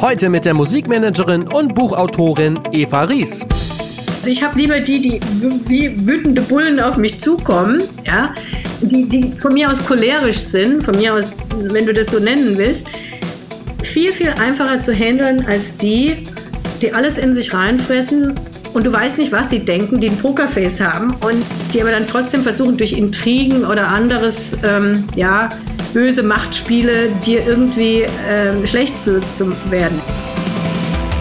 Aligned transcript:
Heute 0.00 0.28
mit 0.28 0.44
der 0.44 0.54
Musikmanagerin 0.54 1.48
und 1.48 1.74
Buchautorin 1.74 2.60
Eva 2.70 3.02
Ries. 3.02 3.44
Also 4.18 4.30
ich 4.30 4.44
habe 4.44 4.56
lieber 4.56 4.78
die, 4.78 5.00
die 5.00 5.20
wie 5.66 6.06
wütende 6.06 6.40
Bullen 6.42 6.78
auf 6.78 6.96
mich 6.96 7.18
zukommen, 7.18 7.82
ja, 8.06 8.32
die, 8.80 9.08
die 9.08 9.32
von 9.32 9.54
mir 9.54 9.68
aus 9.68 9.84
cholerisch 9.84 10.38
sind, 10.38 10.84
von 10.84 10.96
mir 10.96 11.14
aus, 11.14 11.34
wenn 11.56 11.84
du 11.84 11.92
das 11.92 12.12
so 12.12 12.20
nennen 12.20 12.56
willst, 12.56 12.86
viel, 13.82 14.12
viel 14.12 14.30
einfacher 14.40 14.78
zu 14.78 14.94
handeln 14.94 15.44
als 15.48 15.76
die, 15.76 16.24
die 16.80 16.92
alles 16.92 17.18
in 17.18 17.34
sich 17.34 17.52
reinfressen 17.52 18.34
und 18.74 18.86
du 18.86 18.92
weißt 18.92 19.18
nicht, 19.18 19.32
was 19.32 19.50
sie 19.50 19.64
denken, 19.64 19.98
die 19.98 20.10
ein 20.10 20.18
Pokerface 20.18 20.80
haben 20.80 21.16
und 21.22 21.44
die 21.74 21.80
aber 21.80 21.90
dann 21.90 22.06
trotzdem 22.06 22.42
versuchen, 22.42 22.76
durch 22.76 22.92
Intrigen 22.92 23.64
oder 23.64 23.88
anderes, 23.88 24.56
ähm, 24.62 25.02
ja, 25.16 25.50
böse 25.92 26.22
Machtspiele 26.22 27.08
dir 27.24 27.46
irgendwie 27.46 28.06
ähm, 28.28 28.66
schlecht 28.66 28.98
zu, 28.98 29.20
zu 29.20 29.50
werden. 29.70 30.00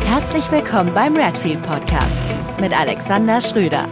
Herzlich 0.06 0.50
willkommen 0.52 0.94
beim 0.94 1.16
Redfield 1.16 1.62
Podcast 1.64 2.18
mit 2.60 2.78
Alexander 2.78 3.42
Schröder. 3.42 3.88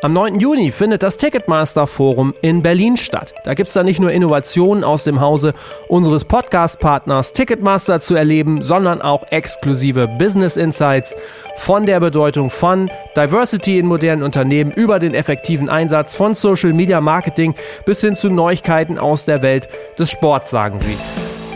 Am 0.00 0.12
9. 0.12 0.38
Juni 0.38 0.70
findet 0.70 1.02
das 1.02 1.16
Ticketmaster 1.16 1.88
Forum 1.88 2.32
in 2.40 2.62
Berlin 2.62 2.96
statt. 2.96 3.34
Da 3.42 3.54
gibt 3.54 3.66
es 3.66 3.74
dann 3.74 3.84
nicht 3.84 3.98
nur 3.98 4.12
Innovationen 4.12 4.84
aus 4.84 5.02
dem 5.02 5.20
Hause 5.20 5.54
unseres 5.88 6.24
Podcast-Partners 6.24 7.32
Ticketmaster 7.32 7.98
zu 7.98 8.14
erleben, 8.14 8.62
sondern 8.62 9.02
auch 9.02 9.24
exklusive 9.32 10.06
Business 10.06 10.56
Insights 10.56 11.16
von 11.56 11.84
der 11.84 11.98
Bedeutung 11.98 12.48
von 12.48 12.88
Diversity 13.16 13.80
in 13.80 13.86
modernen 13.86 14.22
Unternehmen 14.22 14.70
über 14.70 15.00
den 15.00 15.14
effektiven 15.14 15.68
Einsatz 15.68 16.14
von 16.14 16.34
Social 16.34 16.72
Media 16.72 17.00
Marketing 17.00 17.56
bis 17.84 18.00
hin 18.00 18.14
zu 18.14 18.30
Neuigkeiten 18.30 18.98
aus 18.98 19.24
der 19.24 19.42
Welt 19.42 19.68
des 19.98 20.12
Sports, 20.12 20.50
sagen 20.50 20.78
sie. 20.78 20.96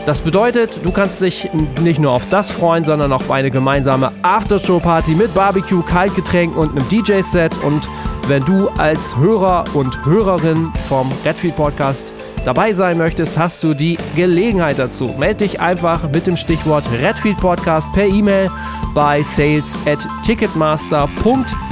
Das 0.04 0.20
bedeutet, 0.20 0.84
du 0.84 0.90
kannst 0.90 1.20
dich 1.20 1.48
nicht 1.80 2.00
nur 2.00 2.10
auf 2.10 2.28
das 2.28 2.50
freuen, 2.50 2.84
sondern 2.84 3.12
auch 3.12 3.20
auf 3.20 3.30
eine 3.30 3.52
gemeinsame 3.52 4.10
Aftershow-Party 4.22 5.14
mit 5.14 5.32
Barbecue, 5.32 5.80
Kaltgetränken 5.82 6.58
und 6.58 6.76
einem 6.76 6.88
DJ-Set. 6.88 7.56
Und 7.62 7.88
wenn 8.26 8.44
du 8.44 8.68
als 8.78 9.16
Hörer 9.16 9.64
und 9.74 10.04
Hörerin 10.04 10.72
vom 10.88 11.10
Redfield 11.24 11.54
Podcast 11.54 12.12
dabei 12.44 12.72
sein 12.72 12.98
möchtest, 12.98 13.38
hast 13.38 13.62
du 13.62 13.74
die 13.74 13.96
Gelegenheit 14.16 14.80
dazu. 14.80 15.06
Melde 15.18 15.44
dich 15.44 15.60
einfach 15.60 16.10
mit 16.10 16.26
dem 16.26 16.36
Stichwort 16.36 16.84
Redfield 17.00 17.38
Podcast 17.38 17.92
per 17.92 18.06
E-Mail 18.06 18.50
bei 18.94 19.22
sales 19.22 19.78
at 19.86 20.00
ticketmaster.de. 20.24 21.71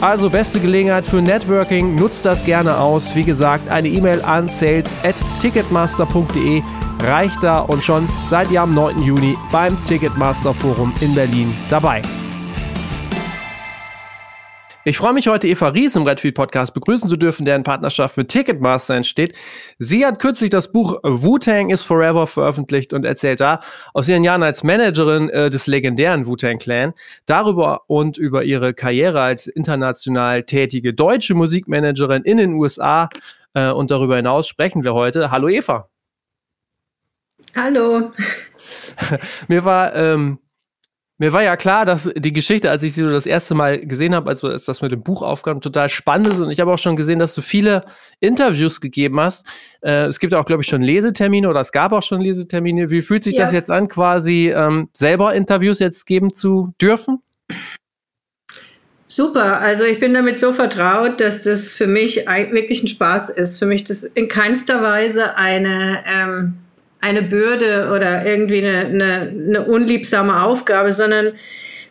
Also 0.00 0.28
beste 0.28 0.60
Gelegenheit 0.60 1.06
für 1.06 1.22
Networking, 1.22 1.94
nutzt 1.94 2.26
das 2.26 2.44
gerne 2.44 2.78
aus. 2.78 3.14
Wie 3.14 3.24
gesagt, 3.24 3.70
eine 3.70 3.88
E-Mail 3.88 4.22
an 4.22 4.48
sales 4.48 4.94
at 5.02 5.14
ticketmaster.de 5.40 6.62
reicht 7.00 7.42
da 7.42 7.60
und 7.60 7.84
schon 7.84 8.08
seid 8.28 8.50
ihr 8.50 8.62
am 8.62 8.74
9. 8.74 9.02
Juni 9.02 9.36
beim 9.52 9.76
Ticketmaster 9.84 10.52
Forum 10.52 10.92
in 11.00 11.14
Berlin 11.14 11.54
dabei. 11.68 12.02
Ich 14.86 14.98
freue 14.98 15.14
mich 15.14 15.28
heute, 15.28 15.48
Eva 15.48 15.68
Ries 15.68 15.96
im 15.96 16.02
Redfield 16.02 16.34
Podcast 16.34 16.74
begrüßen 16.74 17.08
zu 17.08 17.16
dürfen, 17.16 17.46
der 17.46 17.56
in 17.56 17.62
Partnerschaft 17.62 18.18
mit 18.18 18.28
Ticketmaster 18.28 18.94
entsteht. 18.94 19.34
Sie 19.78 20.04
hat 20.04 20.18
kürzlich 20.18 20.50
das 20.50 20.72
Buch 20.72 21.00
Wu-Tang 21.02 21.70
is 21.70 21.80
Forever 21.80 22.26
veröffentlicht 22.26 22.92
und 22.92 23.06
erzählt 23.06 23.40
da 23.40 23.60
aus 23.94 24.08
ihren 24.08 24.24
Jahren 24.24 24.42
als 24.42 24.62
Managerin 24.62 25.30
äh, 25.30 25.48
des 25.48 25.66
legendären 25.66 26.26
Wu-Tang 26.26 26.58
Clan 26.58 26.92
darüber 27.24 27.84
und 27.86 28.18
über 28.18 28.44
ihre 28.44 28.74
Karriere 28.74 29.22
als 29.22 29.46
international 29.46 30.42
tätige 30.42 30.92
deutsche 30.92 31.32
Musikmanagerin 31.32 32.22
in 32.24 32.36
den 32.36 32.52
USA 32.52 33.08
äh, 33.54 33.70
und 33.70 33.90
darüber 33.90 34.16
hinaus 34.16 34.46
sprechen 34.48 34.84
wir 34.84 34.92
heute. 34.92 35.30
Hallo 35.30 35.48
Eva. 35.48 35.88
Hallo. 37.56 38.10
Mir 39.48 39.64
war 39.64 39.94
ähm, 39.94 40.40
mir 41.18 41.32
war 41.32 41.42
ja 41.42 41.56
klar, 41.56 41.84
dass 41.84 42.10
die 42.16 42.32
Geschichte, 42.32 42.70
als 42.70 42.82
ich 42.82 42.94
sie 42.94 43.02
das 43.02 43.26
erste 43.26 43.54
Mal 43.54 43.86
gesehen 43.86 44.14
habe, 44.14 44.30
als 44.30 44.40
das 44.64 44.82
mit 44.82 44.90
dem 44.90 45.02
Buch 45.02 45.22
aufkam, 45.22 45.60
total 45.60 45.88
spannend 45.88 46.26
ist. 46.26 46.40
Und 46.40 46.50
ich 46.50 46.58
habe 46.58 46.72
auch 46.72 46.78
schon 46.78 46.96
gesehen, 46.96 47.20
dass 47.20 47.34
du 47.34 47.40
viele 47.40 47.82
Interviews 48.18 48.80
gegeben 48.80 49.20
hast. 49.20 49.46
Äh, 49.80 50.06
es 50.06 50.18
gibt 50.18 50.34
auch, 50.34 50.44
glaube 50.44 50.62
ich, 50.62 50.68
schon 50.68 50.82
Lesetermine 50.82 51.48
oder 51.48 51.60
es 51.60 51.70
gab 51.70 51.92
auch 51.92 52.02
schon 52.02 52.20
Lesetermine. 52.20 52.90
Wie 52.90 53.02
fühlt 53.02 53.22
sich 53.22 53.34
ja. 53.34 53.42
das 53.42 53.52
jetzt 53.52 53.70
an, 53.70 53.88
quasi 53.88 54.52
ähm, 54.54 54.88
selber 54.92 55.34
Interviews 55.34 55.78
jetzt 55.78 56.04
geben 56.06 56.34
zu 56.34 56.74
dürfen? 56.80 57.22
Super, 59.06 59.60
also 59.60 59.84
ich 59.84 60.00
bin 60.00 60.12
damit 60.12 60.40
so 60.40 60.50
vertraut, 60.50 61.20
dass 61.20 61.42
das 61.42 61.74
für 61.74 61.86
mich 61.86 62.26
wirklich 62.26 62.82
ein 62.82 62.88
Spaß 62.88 63.30
ist. 63.30 63.60
Für 63.60 63.66
mich 63.66 63.84
das 63.84 64.02
in 64.02 64.26
keinster 64.26 64.82
Weise 64.82 65.36
eine 65.36 66.02
ähm, 66.12 66.63
eine 67.04 67.22
Bürde 67.22 67.90
oder 67.94 68.26
irgendwie 68.26 68.58
eine, 68.58 68.86
eine, 68.86 69.32
eine 69.48 69.64
unliebsame 69.66 70.42
Aufgabe, 70.42 70.92
sondern 70.92 71.32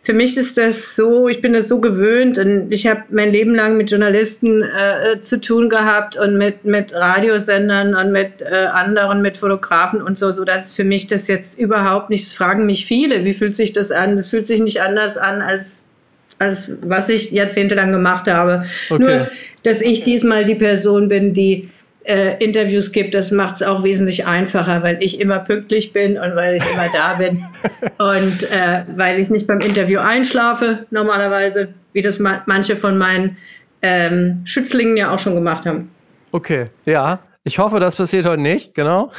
für 0.02 0.12
mich 0.12 0.36
ist 0.36 0.58
das 0.58 0.96
so, 0.96 1.28
ich 1.28 1.40
bin 1.40 1.54
das 1.54 1.66
so 1.66 1.80
gewöhnt 1.80 2.38
und 2.38 2.70
ich 2.70 2.86
habe 2.86 3.04
mein 3.08 3.32
Leben 3.32 3.54
lang 3.54 3.78
mit 3.78 3.90
Journalisten 3.90 4.62
äh, 4.62 5.18
zu 5.22 5.40
tun 5.40 5.70
gehabt 5.70 6.18
und 6.18 6.36
mit, 6.36 6.66
mit 6.66 6.92
Radiosendern 6.92 7.94
und 7.94 8.12
mit 8.12 8.42
äh, 8.42 8.66
anderen, 8.66 9.22
mit 9.22 9.38
Fotografen 9.38 10.02
und 10.02 10.18
so, 10.18 10.30
so 10.30 10.44
dass 10.44 10.74
für 10.74 10.84
mich 10.84 11.06
das 11.06 11.26
jetzt 11.26 11.58
überhaupt 11.58 12.10
nicht, 12.10 12.26
das 12.26 12.34
fragen 12.34 12.66
mich 12.66 12.84
viele, 12.84 13.24
wie 13.24 13.32
fühlt 13.32 13.56
sich 13.56 13.72
das 13.72 13.92
an? 13.92 14.16
Das 14.16 14.28
fühlt 14.28 14.46
sich 14.46 14.60
nicht 14.60 14.82
anders 14.82 15.16
an 15.16 15.40
als 15.40 15.86
als 16.40 16.78
was 16.82 17.08
ich 17.08 17.30
jahrzehntelang 17.30 17.92
gemacht 17.92 18.26
habe. 18.26 18.64
Okay. 18.90 19.02
Nur, 19.02 19.28
dass 19.62 19.80
ich 19.80 20.02
diesmal 20.02 20.44
die 20.44 20.56
Person 20.56 21.08
bin, 21.08 21.32
die 21.32 21.70
äh, 22.04 22.42
Interviews 22.42 22.92
gibt, 22.92 23.14
das 23.14 23.30
macht 23.30 23.56
es 23.56 23.62
auch 23.62 23.82
wesentlich 23.82 24.26
einfacher, 24.26 24.82
weil 24.82 25.02
ich 25.02 25.20
immer 25.20 25.38
pünktlich 25.40 25.92
bin 25.92 26.18
und 26.18 26.36
weil 26.36 26.56
ich 26.56 26.62
immer 26.72 26.86
da 26.92 27.14
bin 27.14 27.44
und 27.98 28.42
äh, 28.50 28.84
weil 28.96 29.18
ich 29.20 29.30
nicht 29.30 29.46
beim 29.46 29.60
Interview 29.60 30.00
einschlafe 30.00 30.86
normalerweise, 30.90 31.68
wie 31.92 32.02
das 32.02 32.18
ma 32.18 32.42
manche 32.46 32.76
von 32.76 32.98
meinen 32.98 33.36
ähm, 33.82 34.42
Schützlingen 34.44 34.96
ja 34.96 35.12
auch 35.12 35.18
schon 35.18 35.34
gemacht 35.34 35.66
haben. 35.66 35.90
Okay, 36.32 36.66
ja. 36.84 37.20
Ich 37.46 37.58
hoffe, 37.58 37.78
das 37.78 37.94
passiert 37.94 38.24
heute 38.24 38.40
nicht, 38.40 38.74
genau. 38.74 39.12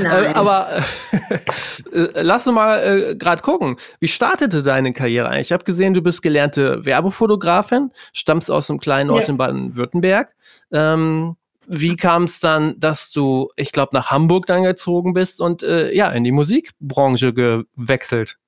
Nein. 0.00 0.24
äh, 0.24 0.34
aber 0.34 0.68
äh, 1.92 2.22
lass 2.22 2.46
uns 2.46 2.54
mal 2.54 2.78
äh, 2.78 3.16
gerade 3.16 3.42
gucken. 3.42 3.74
Wie 3.98 4.06
startete 4.06 4.62
deine 4.62 4.92
Karriere 4.92 5.28
eigentlich? 5.28 5.48
Ich 5.48 5.52
habe 5.52 5.64
gesehen, 5.64 5.92
du 5.92 6.02
bist 6.02 6.22
gelernte 6.22 6.84
Werbefotografin, 6.84 7.90
stammst 8.12 8.48
aus 8.48 8.70
einem 8.70 8.78
kleinen 8.78 9.10
Ort 9.10 9.24
ja. 9.24 9.30
in 9.30 9.36
Baden-Württemberg. 9.38 10.32
Ähm, 10.72 11.34
wie 11.66 11.96
kam 11.96 12.24
es 12.24 12.40
dann, 12.40 12.78
dass 12.78 13.10
du, 13.12 13.50
ich 13.56 13.72
glaube, 13.72 13.94
nach 13.94 14.10
Hamburg 14.10 14.46
dann 14.46 14.62
gezogen 14.62 15.14
bist 15.14 15.40
und 15.40 15.62
äh, 15.62 15.92
ja, 15.94 16.10
in 16.10 16.24
die 16.24 16.32
Musikbranche 16.32 17.32
gewechselt? 17.32 18.38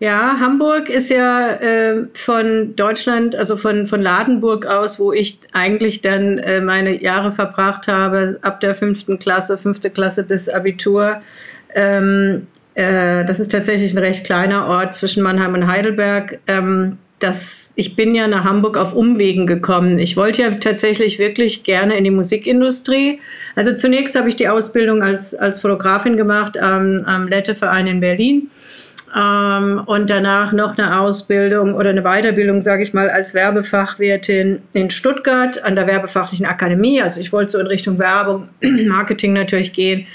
Ja, 0.00 0.38
Hamburg 0.40 0.90
ist 0.90 1.08
ja 1.08 1.50
äh, 1.50 2.06
von 2.14 2.74
Deutschland, 2.76 3.36
also 3.36 3.56
von, 3.56 3.86
von 3.86 4.02
Ladenburg 4.02 4.66
aus, 4.66 4.98
wo 4.98 5.12
ich 5.12 5.38
eigentlich 5.52 6.02
dann 6.02 6.38
äh, 6.38 6.60
meine 6.60 7.00
Jahre 7.00 7.32
verbracht 7.32 7.88
habe, 7.88 8.38
ab 8.42 8.60
der 8.60 8.74
fünften 8.74 9.18
Klasse, 9.18 9.56
fünfte 9.56 9.90
Klasse 9.90 10.24
bis 10.24 10.48
Abitur. 10.48 11.22
Ähm, 11.74 12.48
äh, 12.74 13.24
das 13.24 13.38
ist 13.38 13.52
tatsächlich 13.52 13.94
ein 13.94 13.98
recht 13.98 14.26
kleiner 14.26 14.66
Ort 14.66 14.94
zwischen 14.94 15.22
Mannheim 15.22 15.54
und 15.54 15.68
Heidelberg. 15.68 16.40
Ähm, 16.48 16.98
das, 17.20 17.72
ich 17.76 17.96
bin 17.96 18.14
ja 18.14 18.26
nach 18.26 18.44
Hamburg 18.44 18.76
auf 18.76 18.94
Umwegen 18.94 19.46
gekommen. 19.46 19.98
Ich 19.98 20.16
wollte 20.16 20.42
ja 20.42 20.50
tatsächlich 20.50 21.18
wirklich 21.18 21.64
gerne 21.64 21.96
in 21.96 22.04
die 22.04 22.10
Musikindustrie. 22.10 23.20
Also 23.54 23.74
zunächst 23.74 24.16
habe 24.16 24.28
ich 24.28 24.36
die 24.36 24.48
Ausbildung 24.48 25.02
als, 25.02 25.34
als 25.34 25.60
Fotografin 25.60 26.16
gemacht 26.16 26.58
am, 26.58 27.04
am 27.06 27.28
Lette-Verein 27.28 27.86
in 27.86 28.00
Berlin. 28.00 28.50
Ähm, 29.16 29.82
und 29.86 30.10
danach 30.10 30.52
noch 30.52 30.76
eine 30.76 30.98
Ausbildung 30.98 31.74
oder 31.74 31.90
eine 31.90 32.02
Weiterbildung, 32.02 32.60
sage 32.60 32.82
ich 32.82 32.92
mal, 32.94 33.08
als 33.08 33.32
Werbefachwirtin 33.32 34.60
in 34.72 34.90
Stuttgart 34.90 35.62
an 35.62 35.76
der 35.76 35.86
Werbefachlichen 35.86 36.46
Akademie. 36.46 37.00
Also 37.00 37.20
ich 37.20 37.32
wollte 37.32 37.52
so 37.52 37.58
in 37.60 37.68
Richtung 37.68 37.98
Werbung, 37.98 38.48
Marketing 38.88 39.32
natürlich 39.32 39.72
gehen. 39.72 40.06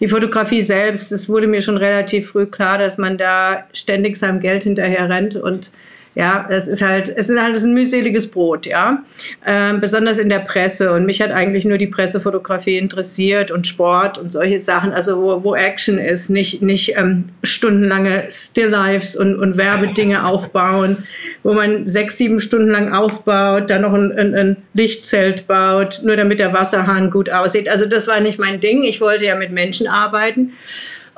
Die 0.00 0.08
Fotografie 0.08 0.62
selbst, 0.62 1.12
es 1.12 1.28
wurde 1.28 1.46
mir 1.46 1.62
schon 1.62 1.76
relativ 1.76 2.30
früh 2.30 2.46
klar, 2.46 2.78
dass 2.78 2.96
man 2.96 3.18
da 3.18 3.64
ständig 3.72 4.16
seinem 4.16 4.40
Geld 4.40 4.64
hinterher 4.64 5.08
rennt 5.08 5.36
und 5.36 5.70
ja, 6.14 6.46
es 6.48 6.68
ist 6.68 6.80
halt, 6.80 7.08
es 7.08 7.28
ist 7.28 7.40
halt 7.40 7.56
ein 7.56 7.74
mühseliges 7.74 8.28
Brot, 8.28 8.66
ja. 8.66 9.02
Ähm, 9.44 9.80
besonders 9.80 10.18
in 10.18 10.28
der 10.28 10.38
Presse. 10.38 10.92
Und 10.92 11.06
mich 11.06 11.20
hat 11.20 11.32
eigentlich 11.32 11.64
nur 11.64 11.76
die 11.76 11.88
Pressefotografie 11.88 12.78
interessiert 12.78 13.50
und 13.50 13.66
Sport 13.66 14.18
und 14.18 14.30
solche 14.30 14.60
Sachen, 14.60 14.92
also 14.92 15.20
wo, 15.20 15.42
wo 15.42 15.54
Action 15.56 15.98
ist, 15.98 16.30
nicht, 16.30 16.62
nicht 16.62 16.96
ähm, 16.96 17.24
stundenlange 17.42 18.24
Still-Lives 18.30 19.16
und, 19.16 19.36
und 19.36 19.56
Werbedinge 19.56 20.24
aufbauen, 20.24 20.98
wo 21.42 21.52
man 21.52 21.86
sechs, 21.86 22.16
sieben 22.16 22.38
Stunden 22.38 22.70
lang 22.70 22.92
aufbaut, 22.92 23.68
dann 23.70 23.82
noch 23.82 23.94
ein, 23.94 24.12
ein, 24.12 24.34
ein 24.34 24.56
Lichtzelt 24.72 25.48
baut, 25.48 26.00
nur 26.04 26.14
damit 26.14 26.38
der 26.38 26.52
Wasserhahn 26.52 27.10
gut 27.10 27.28
aussieht. 27.28 27.68
Also 27.68 27.86
das 27.86 28.06
war 28.06 28.20
nicht 28.20 28.38
mein 28.38 28.60
Ding. 28.60 28.84
Ich 28.84 29.00
wollte 29.00 29.24
ja 29.24 29.34
mit 29.34 29.50
Menschen 29.50 29.88
arbeiten. 29.88 30.52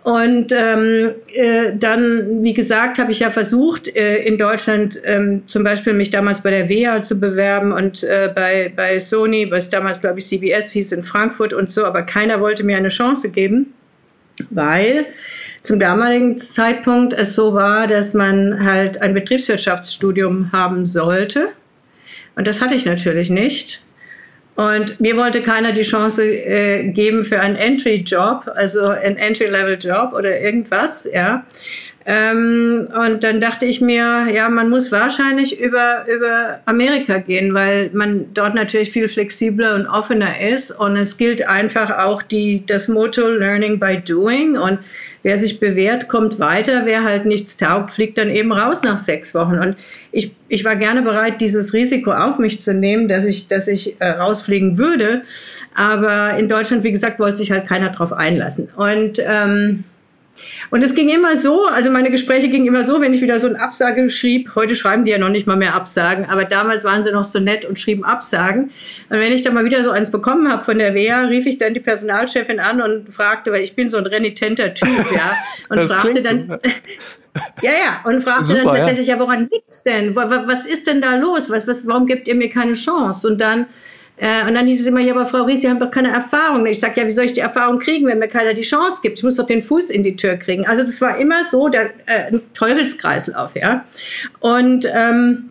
Und 0.07 0.53
ähm, 0.53 1.15
äh, 1.35 1.73
dann, 1.77 2.45
wie 2.45 2.55
gesagt, 2.55 3.01
habe 3.01 3.11
ich 3.11 3.19
ja 3.19 3.31
versucht, 3.31 3.89
äh, 3.89 4.19
in 4.19 4.39
Deutschland 4.39 5.01
ähm, 5.03 5.43
zum 5.47 5.65
Beispiel 5.65 5.95
mich 5.95 6.13
damals 6.13 6.45
bei 6.45 6.51
der 6.51 6.69
WEA 6.69 7.03
zu 7.03 7.19
bewerben 7.19 7.73
und 7.73 8.05
äh, 8.05 8.31
bei, 8.33 8.73
bei 8.77 9.01
Sony, 9.01 9.51
was 9.51 9.69
damals, 9.69 10.01
glaube 10.01 10.21
ich, 10.21 10.27
CBS 10.29 10.71
hieß 10.71 10.93
in 10.93 11.03
Frankfurt 11.03 11.53
und 11.53 11.71
so, 11.71 11.85
aber 11.85 12.03
keiner 12.03 12.41
wollte 12.41 12.63
mir 12.63 12.77
eine 12.77 12.91
Chance 12.91 13.33
geben. 13.33 13.75
weil 14.49 15.07
zum 15.63 15.81
damaligen 15.81 16.39
Zeitpunkt 16.39 17.13
es 17.13 17.35
so 17.35 17.55
war, 17.55 17.89
dass 17.89 18.15
man 18.15 18.65
halt 18.65 19.03
ein 19.03 19.13
Betriebswirtschaftsstudium 19.13 20.53
haben 20.53 20.87
sollte. 20.87 21.49
Und 22.37 22.47
das 22.47 22.63
hatte 22.63 22.77
ich 22.77 22.87
natürlich 22.87 23.29
nicht. 23.29 23.83
Und 24.57 24.99
mir 25.01 25.17
wollte 25.17 25.43
keiner 25.43 25.73
die 25.73 25.83
Chance 25.83 26.25
äh, 26.25 26.89
geben 26.89 27.25
für 27.25 27.41
einen 27.41 27.57
Entry-Job, 27.57 28.51
also 28.55 28.89
einen 28.89 29.19
Entry-Level-Job 29.19 30.15
oder 30.15 30.41
irgendwas, 30.41 31.09
ja. 31.13 31.45
Ähm, 32.09 32.87
und 33.05 33.25
dann 33.25 33.41
dachte 33.41 33.67
ich 33.67 33.81
mir, 33.81 34.29
ja, 34.33 34.49
man 34.49 34.71
muss 34.71 34.93
wahrscheinlich 34.93 35.61
über, 35.61 36.07
über 36.07 36.61
Amerika 36.65 37.19
gehen, 37.19 37.53
weil 37.53 37.91
man 37.93 38.33
dort 38.33 38.55
natürlich 38.55 38.93
viel 38.93 39.09
flexibler 39.09 39.75
und 39.75 39.89
offener 39.89 40.41
ist. 40.41 40.71
Und 40.71 40.97
es 40.97 41.19
gilt 41.19 41.49
einfach 41.49 41.99
auch 41.99 42.23
die, 42.23 42.65
das 42.65 42.87
Motto 42.87 43.29
Learning 43.29 43.81
by 43.81 43.99
Doing. 43.99 44.57
Und 44.57 44.79
wer 45.27 45.39
sich 45.39 45.59
bewährt, 45.59 46.07
kommt 46.07 46.39
weiter. 46.39 46.83
Wer 46.85 47.03
halt 47.03 47.25
nichts 47.25 47.57
taugt, 47.57 47.93
fliegt 47.93 48.17
dann 48.17 48.31
eben 48.31 48.53
raus 48.53 48.85
nach 48.85 48.97
sechs 48.97 49.35
Wochen. 49.35 49.59
Und 49.59 49.75
ich, 50.13 50.37
ich 50.47 50.65
war 50.65 50.77
gerne 50.77 51.03
bereit, 51.03 51.41
dieses 51.41 51.73
Risiko 51.73 52.13
auf 52.13 52.39
mich 52.39 52.61
zu 52.61 52.73
nehmen, 52.73 53.09
dass 53.09 53.25
ich, 53.25 53.49
dass 53.49 53.67
ich 53.67 54.01
äh, 54.01 54.09
rausfliegen 54.09 54.79
würde. 54.79 55.23
Aber 55.75 56.39
in 56.39 56.47
Deutschland, 56.47 56.85
wie 56.85 56.93
gesagt, 56.93 57.19
wollte 57.19 57.39
sich 57.39 57.51
halt 57.51 57.67
keiner 57.67 57.91
drauf 57.91 58.13
einlassen. 58.13 58.69
Und 58.77 59.19
ähm, 59.19 59.83
und 60.71 60.83
es 60.83 60.95
ging 60.95 61.09
immer 61.09 61.37
so, 61.37 61.67
also 61.67 61.91
meine 61.91 62.11
Gespräche 62.11 62.49
gingen 62.49 62.67
immer 62.67 62.85
so, 62.85 63.01
wenn 63.01 63.15
ich 63.15 63.23
wieder 63.23 63.39
so 63.39 63.47
eine 63.47 63.61
Absage 63.61 64.09
schrieb, 64.09 64.55
heute 64.55 64.75
schreiben 64.75 65.05
die 65.05 65.11
ja 65.11 65.19
noch 65.19 65.29
nicht 65.29 65.47
mal 65.47 65.57
mehr 65.57 65.75
Absagen, 65.75 66.27
aber 66.27 66.45
damals 66.45 66.85
waren 66.85 67.05
sie 67.05 67.13
noch 67.13 67.25
so 67.25 67.39
nett 67.39 67.65
und 67.65 67.79
schrieben 67.79 68.05
Absagen. 68.05 68.71
Und 69.09 69.19
wenn 69.19 69.33
ich 69.33 69.43
dann 69.43 69.55
mal 69.55 69.65
wieder 69.65 69.83
so 69.83 69.91
eins 69.91 70.11
bekommen 70.11 70.51
habe 70.51 70.65
von 70.65 70.79
der 70.79 70.95
WEA, 70.95 71.25
rief 71.25 71.47
ich 71.47 71.59
dann 71.59 71.75
die 71.75 71.81
Personalchefin 71.81 72.61
an 72.61 72.81
und 72.81 73.13
fragte, 73.13 73.53
weil 73.53 73.63
ich 73.63 73.75
bin 73.75 73.91
so 73.91 73.97
ein 73.97 74.07
renitenter 74.07 74.75
Typ, 74.75 74.89
ja, 75.13 75.33
und 75.69 75.79
das 75.79 75.93
fragte 75.93 76.23
dann, 76.23 76.49
ja, 77.63 77.71
ja, 77.71 78.01
und 78.05 78.23
fragte 78.23 78.47
Super, 78.47 78.65
dann 78.65 78.77
tatsächlich, 78.77 79.07
ja, 79.07 79.15
ja 79.15 79.21
woran 79.21 79.49
liegt's 79.51 79.83
denn? 79.83 80.17
Was 80.17 80.67
ist 80.67 80.87
denn 80.87 81.01
da 81.01 81.17
los? 81.17 81.51
Was, 81.51 81.69
was, 81.69 81.87
warum 81.87 82.07
gibt 82.07 82.29
ihr 82.29 82.35
mir 82.35 82.49
keine 82.49 82.73
Chance? 82.73 83.29
Und 83.29 83.41
dann 83.41 83.67
äh, 84.19 84.47
und 84.47 84.55
dann 84.55 84.67
hieß 84.67 84.81
es 84.81 84.87
immer, 84.87 85.01
ja, 85.01 85.15
aber 85.15 85.27
Frau 85.27 85.45
Ries, 85.45 85.61
Sie 85.61 85.69
haben 85.69 85.79
doch 85.79 85.91
keine 85.91 86.09
Erfahrung. 86.09 86.63
Und 86.63 86.67
ich 86.67 86.81
sage, 86.81 87.01
ja, 87.01 87.07
wie 87.07 87.11
soll 87.11 87.27
ich 87.27 87.35
die 87.35 87.41
Erfahrung 87.41 87.79
kriegen, 87.79 88.07
wenn 88.07 88.19
mir 88.19 88.29
keiner 88.29 88.55
die 88.55 88.63
Chance 88.63 89.01
gibt? 89.03 89.19
Ich 89.19 89.25
muss 89.25 89.37
doch 89.37 89.47
den 89.47 89.63
Fuß 89.63 89.91
in 89.91 90.03
die 90.03 90.17
Tür 90.17 90.37
kriegen. 90.37 90.67
Also 90.67 90.83
das 90.83 91.01
war 91.01 91.19
immer 91.19 91.45
so 91.45 91.69
der 91.69 91.91
äh, 92.07 92.39
Teufelskreislauf, 92.55 93.55
ja. 93.55 93.85
Und 94.41 94.89
ähm, 94.93 95.51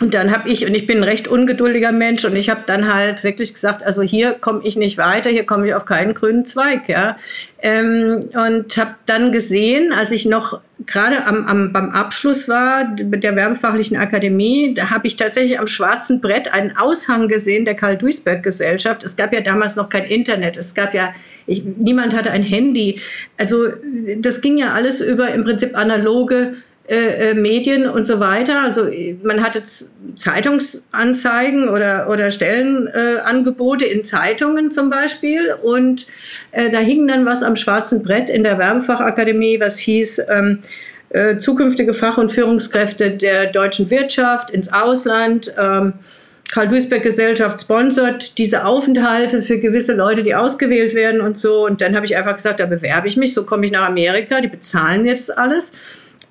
und 0.00 0.14
dann 0.14 0.30
habe 0.30 0.48
ich, 0.48 0.66
und 0.66 0.74
ich 0.74 0.86
bin 0.86 0.98
ein 0.98 1.04
recht 1.04 1.28
ungeduldiger 1.28 1.92
Mensch, 1.92 2.24
und 2.24 2.34
ich 2.34 2.48
habe 2.50 2.62
dann 2.66 2.92
halt 2.92 3.22
wirklich 3.24 3.52
gesagt, 3.52 3.82
also 3.82 4.02
hier 4.02 4.32
komme 4.32 4.60
ich 4.64 4.76
nicht 4.76 4.98
weiter, 4.98 5.30
hier 5.30 5.44
komme 5.44 5.68
ich 5.68 5.74
auf 5.74 5.84
keinen 5.84 6.14
grünen 6.14 6.44
Zweig, 6.44 6.88
ja. 6.88 7.16
Ähm, 7.62 8.20
und 8.32 8.76
habe 8.76 8.94
dann 9.06 9.32
gesehen, 9.32 9.92
als 9.92 10.12
ich 10.12 10.24
noch 10.24 10.60
gerade 10.86 11.26
am, 11.26 11.46
am, 11.46 11.72
beim 11.72 11.90
Abschluss 11.90 12.48
war 12.48 12.96
mit 13.04 13.22
der 13.22 13.36
Werbefachlichen 13.36 13.96
Akademie, 13.98 14.72
da 14.74 14.90
habe 14.90 15.06
ich 15.06 15.16
tatsächlich 15.16 15.58
am 15.58 15.66
schwarzen 15.66 16.20
Brett 16.20 16.52
einen 16.52 16.76
Aushang 16.76 17.28
gesehen 17.28 17.64
der 17.64 17.74
Karl-Duisberg-Gesellschaft. 17.74 19.04
Es 19.04 19.16
gab 19.16 19.34
ja 19.34 19.42
damals 19.42 19.76
noch 19.76 19.90
kein 19.90 20.04
Internet, 20.04 20.56
es 20.56 20.74
gab 20.74 20.94
ja, 20.94 21.12
ich, 21.46 21.64
niemand 21.64 22.16
hatte 22.16 22.30
ein 22.30 22.42
Handy. 22.42 23.00
Also 23.36 23.66
das 24.18 24.40
ging 24.40 24.56
ja 24.56 24.72
alles 24.72 25.00
über 25.00 25.28
im 25.28 25.42
Prinzip 25.42 25.76
analoge 25.76 26.54
äh, 26.90 27.30
äh, 27.30 27.34
Medien 27.34 27.88
und 27.88 28.04
so 28.04 28.18
weiter. 28.18 28.62
Also 28.62 28.88
man 29.22 29.44
hatte 29.44 29.62
Zeitungsanzeigen 30.16 31.68
oder, 31.68 32.10
oder 32.10 32.32
Stellenangebote 32.32 33.86
äh, 33.86 33.92
in 33.92 34.02
Zeitungen 34.02 34.72
zum 34.72 34.90
Beispiel 34.90 35.54
und 35.62 36.08
äh, 36.50 36.68
da 36.68 36.78
hing 36.78 37.06
dann 37.06 37.24
was 37.26 37.44
am 37.44 37.54
schwarzen 37.54 38.02
Brett 38.02 38.28
in 38.28 38.42
der 38.42 38.58
Werbefachakademie, 38.58 39.60
was 39.60 39.78
hieß 39.78 40.22
ähm, 40.30 40.58
äh, 41.10 41.36
zukünftige 41.36 41.94
Fach- 41.94 42.18
und 42.18 42.32
Führungskräfte 42.32 43.12
der 43.12 43.46
deutschen 43.46 43.88
Wirtschaft 43.92 44.50
ins 44.50 44.72
Ausland. 44.72 45.54
Ähm, 45.56 45.92
Karl-Duisberg-Gesellschaft 46.50 47.60
sponsert 47.60 48.36
diese 48.36 48.64
Aufenthalte 48.64 49.42
für 49.42 49.60
gewisse 49.60 49.94
Leute, 49.94 50.24
die 50.24 50.34
ausgewählt 50.34 50.94
werden 50.96 51.20
und 51.20 51.38
so. 51.38 51.66
Und 51.66 51.82
dann 51.82 51.94
habe 51.94 52.04
ich 52.06 52.16
einfach 52.16 52.34
gesagt, 52.34 52.58
da 52.58 52.66
bewerbe 52.66 53.06
ich 53.06 53.16
mich, 53.16 53.32
so 53.32 53.46
komme 53.46 53.64
ich 53.64 53.70
nach 53.70 53.86
Amerika, 53.86 54.40
die 54.40 54.48
bezahlen 54.48 55.06
jetzt 55.06 55.38
alles. 55.38 55.72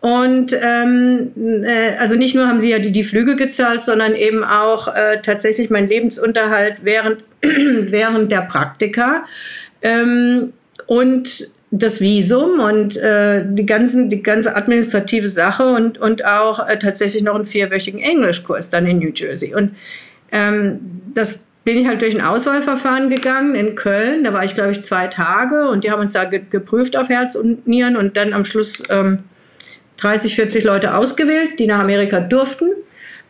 Und 0.02 0.56
ähm, 0.62 1.32
äh, 1.36 1.98
also 2.00 2.16
nicht 2.16 2.34
nur 2.34 2.48
haben 2.48 2.62
sie 2.62 2.70
ja 2.70 2.80
die, 2.80 2.92
die 2.92 3.04
Flüge 3.04 3.36
gezahlt, 3.36 3.82
sondern 3.82 4.16
eben 4.16 4.44
auch 4.44 4.88
äh, 4.88 5.22
tatsächlich 5.22 5.70
mein 5.70 5.90
Lebensunterhalt 5.90 6.78
während, 6.84 7.26
während 7.42 8.32
der 8.32 8.42
Praktika. 8.42 9.26
Ähm, 9.82 10.54
und 10.88 11.50
das 11.72 12.02
Visum 12.02 12.60
und 12.60 12.98
äh, 12.98 13.44
die, 13.46 13.66
ganzen, 13.66 14.10
die 14.10 14.24
ganze 14.24 14.56
administrative 14.56 15.28
Sache 15.28 15.68
und, 15.68 15.98
und 16.00 16.26
auch 16.26 16.68
äh, 16.68 16.80
tatsächlich 16.80 17.22
noch 17.24 17.36
einen 17.36 17.46
vierwöchigen 17.46 18.00
Englischkurs 18.00 18.70
dann 18.70 18.88
in 18.88 19.00
New 19.00 19.12
Jersey. 19.14 19.54
Und 19.54 19.76
ähm, 20.32 20.80
das 21.14 21.50
bin 21.66 21.78
ich 21.78 21.88
halt 21.88 22.02
durch 22.02 22.16
ein 22.16 22.26
Auswahlverfahren 22.26 23.10
gegangen 23.10 23.54
in 23.54 23.76
Köln. 23.76 24.24
Da 24.24 24.34
war 24.34 24.44
ich, 24.44 24.56
glaube 24.56 24.72
ich, 24.72 24.82
zwei 24.82 25.08
Tage 25.08 25.68
und 25.68 25.84
die 25.84 25.92
haben 25.92 26.00
uns 26.00 26.14
da 26.14 26.24
ge 26.24 26.42
geprüft 26.50 26.98
auf 26.98 27.10
Herz 27.10 27.36
und 27.36 27.68
Nieren 27.68 27.98
und 27.98 28.18
dann 28.18 28.34
am 28.34 28.46
Schluss 28.46 28.82
ähm, 28.90 29.20
30, 30.00 30.36
40 30.36 30.64
Leute 30.64 30.96
ausgewählt, 30.96 31.60
die 31.60 31.68
nach 31.68 31.80
Amerika 31.80 32.20
durften. 32.20 32.72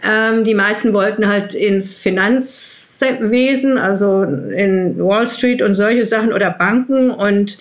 Ähm, 0.04 0.44
die 0.46 0.54
meisten 0.54 0.94
wollten 0.94 1.28
halt 1.28 1.54
ins 1.54 1.96
Finanzwesen, 1.96 3.78
also 3.78 4.24
in 4.24 4.98
Wall 4.98 5.28
Street 5.28 5.62
und 5.62 5.76
solche 5.76 6.06
Sachen 6.06 6.32
oder 6.32 6.52
Banken 6.52 7.12
und 7.12 7.58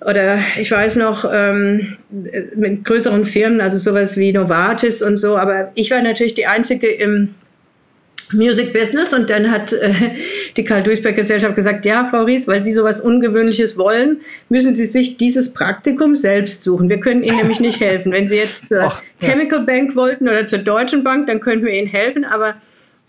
oder 0.00 0.38
ich 0.58 0.70
weiß 0.70 0.96
noch 0.96 1.30
ähm, 1.30 1.98
mit 2.56 2.84
größeren 2.84 3.26
Firmen, 3.26 3.60
also 3.60 3.76
sowas 3.76 4.16
wie 4.16 4.32
Novartis 4.32 5.02
und 5.02 5.18
so. 5.18 5.36
Aber 5.36 5.72
ich 5.74 5.90
war 5.90 6.00
natürlich 6.00 6.32
die 6.32 6.46
einzige 6.46 6.86
im 6.86 7.34
Music 8.32 8.72
Business 8.72 9.12
und 9.12 9.30
dann 9.30 9.50
hat 9.50 9.72
äh, 9.72 9.92
die 10.56 10.64
Karl 10.64 10.82
Duisberg 10.82 11.16
Gesellschaft 11.16 11.56
gesagt, 11.56 11.84
ja, 11.86 12.04
Frau 12.04 12.24
Ries, 12.24 12.46
weil 12.48 12.62
Sie 12.62 12.72
sowas 12.72 13.00
Ungewöhnliches 13.00 13.76
wollen, 13.76 14.20
müssen 14.48 14.74
Sie 14.74 14.86
sich 14.86 15.16
dieses 15.16 15.52
Praktikum 15.52 16.14
selbst 16.14 16.62
suchen. 16.62 16.88
Wir 16.88 17.00
können 17.00 17.22
Ihnen 17.22 17.36
nämlich 17.36 17.60
nicht 17.60 17.80
helfen. 17.80 18.12
Wenn 18.12 18.28
Sie 18.28 18.36
jetzt 18.36 18.68
zur 18.68 18.82
Ach, 18.84 19.02
ja. 19.20 19.28
Chemical 19.30 19.64
Bank 19.64 19.96
wollten 19.96 20.28
oder 20.28 20.46
zur 20.46 20.60
Deutschen 20.60 21.04
Bank, 21.04 21.26
dann 21.26 21.40
könnten 21.40 21.66
wir 21.66 21.72
Ihnen 21.72 21.88
helfen, 21.88 22.24
aber 22.24 22.54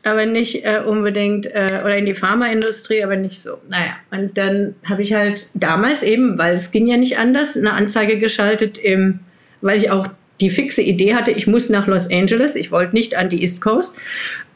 aber 0.03 0.25
nicht 0.25 0.65
äh, 0.65 0.81
unbedingt 0.85 1.45
äh, 1.45 1.67
oder 1.83 1.97
in 1.97 2.05
die 2.05 2.15
Pharmaindustrie, 2.15 3.03
aber 3.03 3.15
nicht 3.15 3.39
so. 3.39 3.57
Naja, 3.69 3.93
und 4.09 4.37
dann 4.37 4.75
habe 4.83 5.03
ich 5.03 5.13
halt 5.13 5.49
damals 5.55 6.03
eben, 6.03 6.37
weil 6.39 6.55
es 6.55 6.71
ging 6.71 6.87
ja 6.87 6.97
nicht 6.97 7.19
anders, 7.19 7.55
eine 7.55 7.73
Anzeige 7.73 8.19
geschaltet 8.19 8.77
im, 8.79 9.19
weil 9.61 9.77
ich 9.77 9.91
auch 9.91 10.07
die 10.41 10.49
fixe 10.49 10.81
Idee 10.81 11.13
hatte, 11.15 11.31
ich 11.31 11.47
muss 11.47 11.69
nach 11.69 11.87
Los 11.87 12.09
Angeles, 12.11 12.55
ich 12.55 12.71
wollte 12.71 12.95
nicht 12.95 13.15
an 13.15 13.29
die 13.29 13.41
East 13.41 13.61
Coast, 13.61 13.97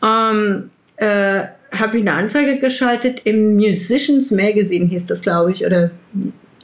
ähm, 0.03 0.69
äh, 0.97 1.45
habe 1.71 1.97
ich 1.97 2.01
eine 2.01 2.13
Anzeige 2.13 2.57
geschaltet 2.59 3.21
im 3.25 3.55
Musicians 3.55 4.31
Magazine, 4.31 4.85
hieß 4.85 5.05
das, 5.05 5.21
glaube 5.21 5.51
ich, 5.51 5.65
oder 5.65 5.91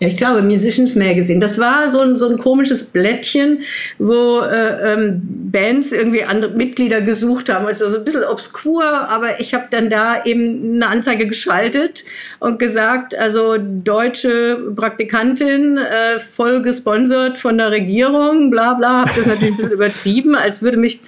ja, 0.01 0.07
ich 0.07 0.17
glaube, 0.17 0.41
Musicians 0.41 0.95
Magazine. 0.95 1.39
Das 1.39 1.59
war 1.59 1.87
so 1.87 1.99
ein, 1.99 2.15
so 2.17 2.27
ein 2.27 2.39
komisches 2.39 2.85
Blättchen, 2.85 3.59
wo 3.99 4.39
äh, 4.39 4.93
ähm, 4.93 5.21
Bands 5.23 5.91
irgendwie 5.91 6.23
andere 6.23 6.53
Mitglieder 6.53 7.01
gesucht 7.01 7.49
haben. 7.49 7.67
Also 7.67 7.87
so 7.87 7.99
ein 7.99 8.05
bisschen 8.05 8.23
obskur, 8.23 8.83
aber 8.83 9.39
ich 9.39 9.53
habe 9.53 9.65
dann 9.69 9.91
da 9.91 10.25
eben 10.25 10.73
eine 10.73 10.87
Anzeige 10.87 11.27
geschaltet 11.27 12.03
und 12.39 12.57
gesagt, 12.57 13.15
also 13.15 13.57
deutsche 13.59 14.73
Praktikantin, 14.75 15.77
äh, 15.77 16.17
voll 16.17 16.63
gesponsert 16.63 17.37
von 17.37 17.59
der 17.59 17.69
Regierung, 17.69 18.49
bla 18.49 18.73
bla. 18.73 19.01
Habe 19.01 19.11
das 19.15 19.27
natürlich 19.27 19.51
ein 19.51 19.57
bisschen 19.57 19.71
übertrieben, 19.73 20.33
als 20.33 20.63
würde 20.63 20.77
mich 20.77 20.99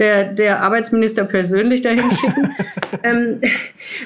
der, 0.00 0.24
der 0.24 0.62
Arbeitsminister 0.62 1.24
persönlich 1.24 1.82
dahin 1.82 2.10
schicken. 2.10 2.50
ähm, 3.04 3.40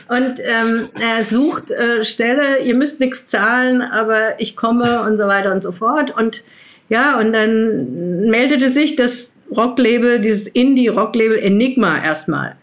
und 0.09 0.41
ähm, 0.41 0.89
er 1.01 1.25
sucht 1.25 1.71
äh, 1.71 2.05
Stelle, 2.05 2.59
ihr 2.63 2.75
müsst 2.75 3.01
nichts 3.01 3.29
zahlen, 3.29 3.81
aber 3.81 4.39
ich 4.41 4.57
komme 4.57 5.03
und 5.03 5.17
so 5.17 5.27
weiter 5.27 5.53
und 5.53 5.63
so 5.63 5.73
fort. 5.73 6.17
Und 6.19 6.45
ja, 6.89 7.19
und 7.19 7.33
dann 7.33 8.27
meldete 8.27 8.69
sich 8.69 8.97
das 8.97 9.35
Rocklabel, 9.57 10.21
dieses 10.21 10.49
Indie-Rocklabel 10.49 11.39
Enigma 11.39 12.03
erstmal. 12.03 12.57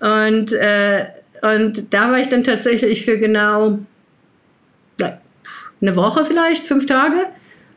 Und, 0.00 0.52
äh, 0.52 1.06
und 1.42 1.92
da 1.92 2.10
war 2.10 2.18
ich 2.18 2.28
dann 2.28 2.44
tatsächlich 2.44 3.04
für 3.04 3.18
genau 3.18 3.78
eine 5.80 5.96
Woche 5.96 6.24
vielleicht, 6.24 6.66
fünf 6.66 6.86
Tage, 6.86 7.16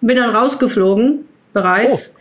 bin 0.01 0.17
dann 0.17 0.35
rausgeflogen 0.35 1.25
bereits. 1.53 2.15
Oh 2.15 2.19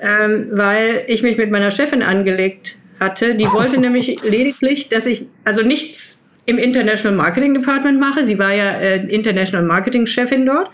ähm, 0.00 0.48
weil 0.52 1.04
ich 1.06 1.22
mich 1.22 1.36
mit 1.36 1.50
meiner 1.50 1.70
Chefin 1.70 2.02
angelegt 2.02 2.76
hatte. 2.98 3.34
Die 3.34 3.46
wollte 3.46 3.78
nämlich 3.80 4.22
lediglich, 4.22 4.88
dass 4.88 5.06
ich 5.06 5.26
also 5.44 5.62
nichts 5.62 6.26
im 6.46 6.58
International 6.58 7.16
Marketing 7.16 7.54
Department 7.54 8.00
mache. 8.00 8.24
Sie 8.24 8.38
war 8.38 8.52
ja 8.52 8.70
äh, 8.70 9.06
International 9.06 9.64
Marketing 9.64 10.06
Chefin 10.06 10.46
dort. 10.46 10.70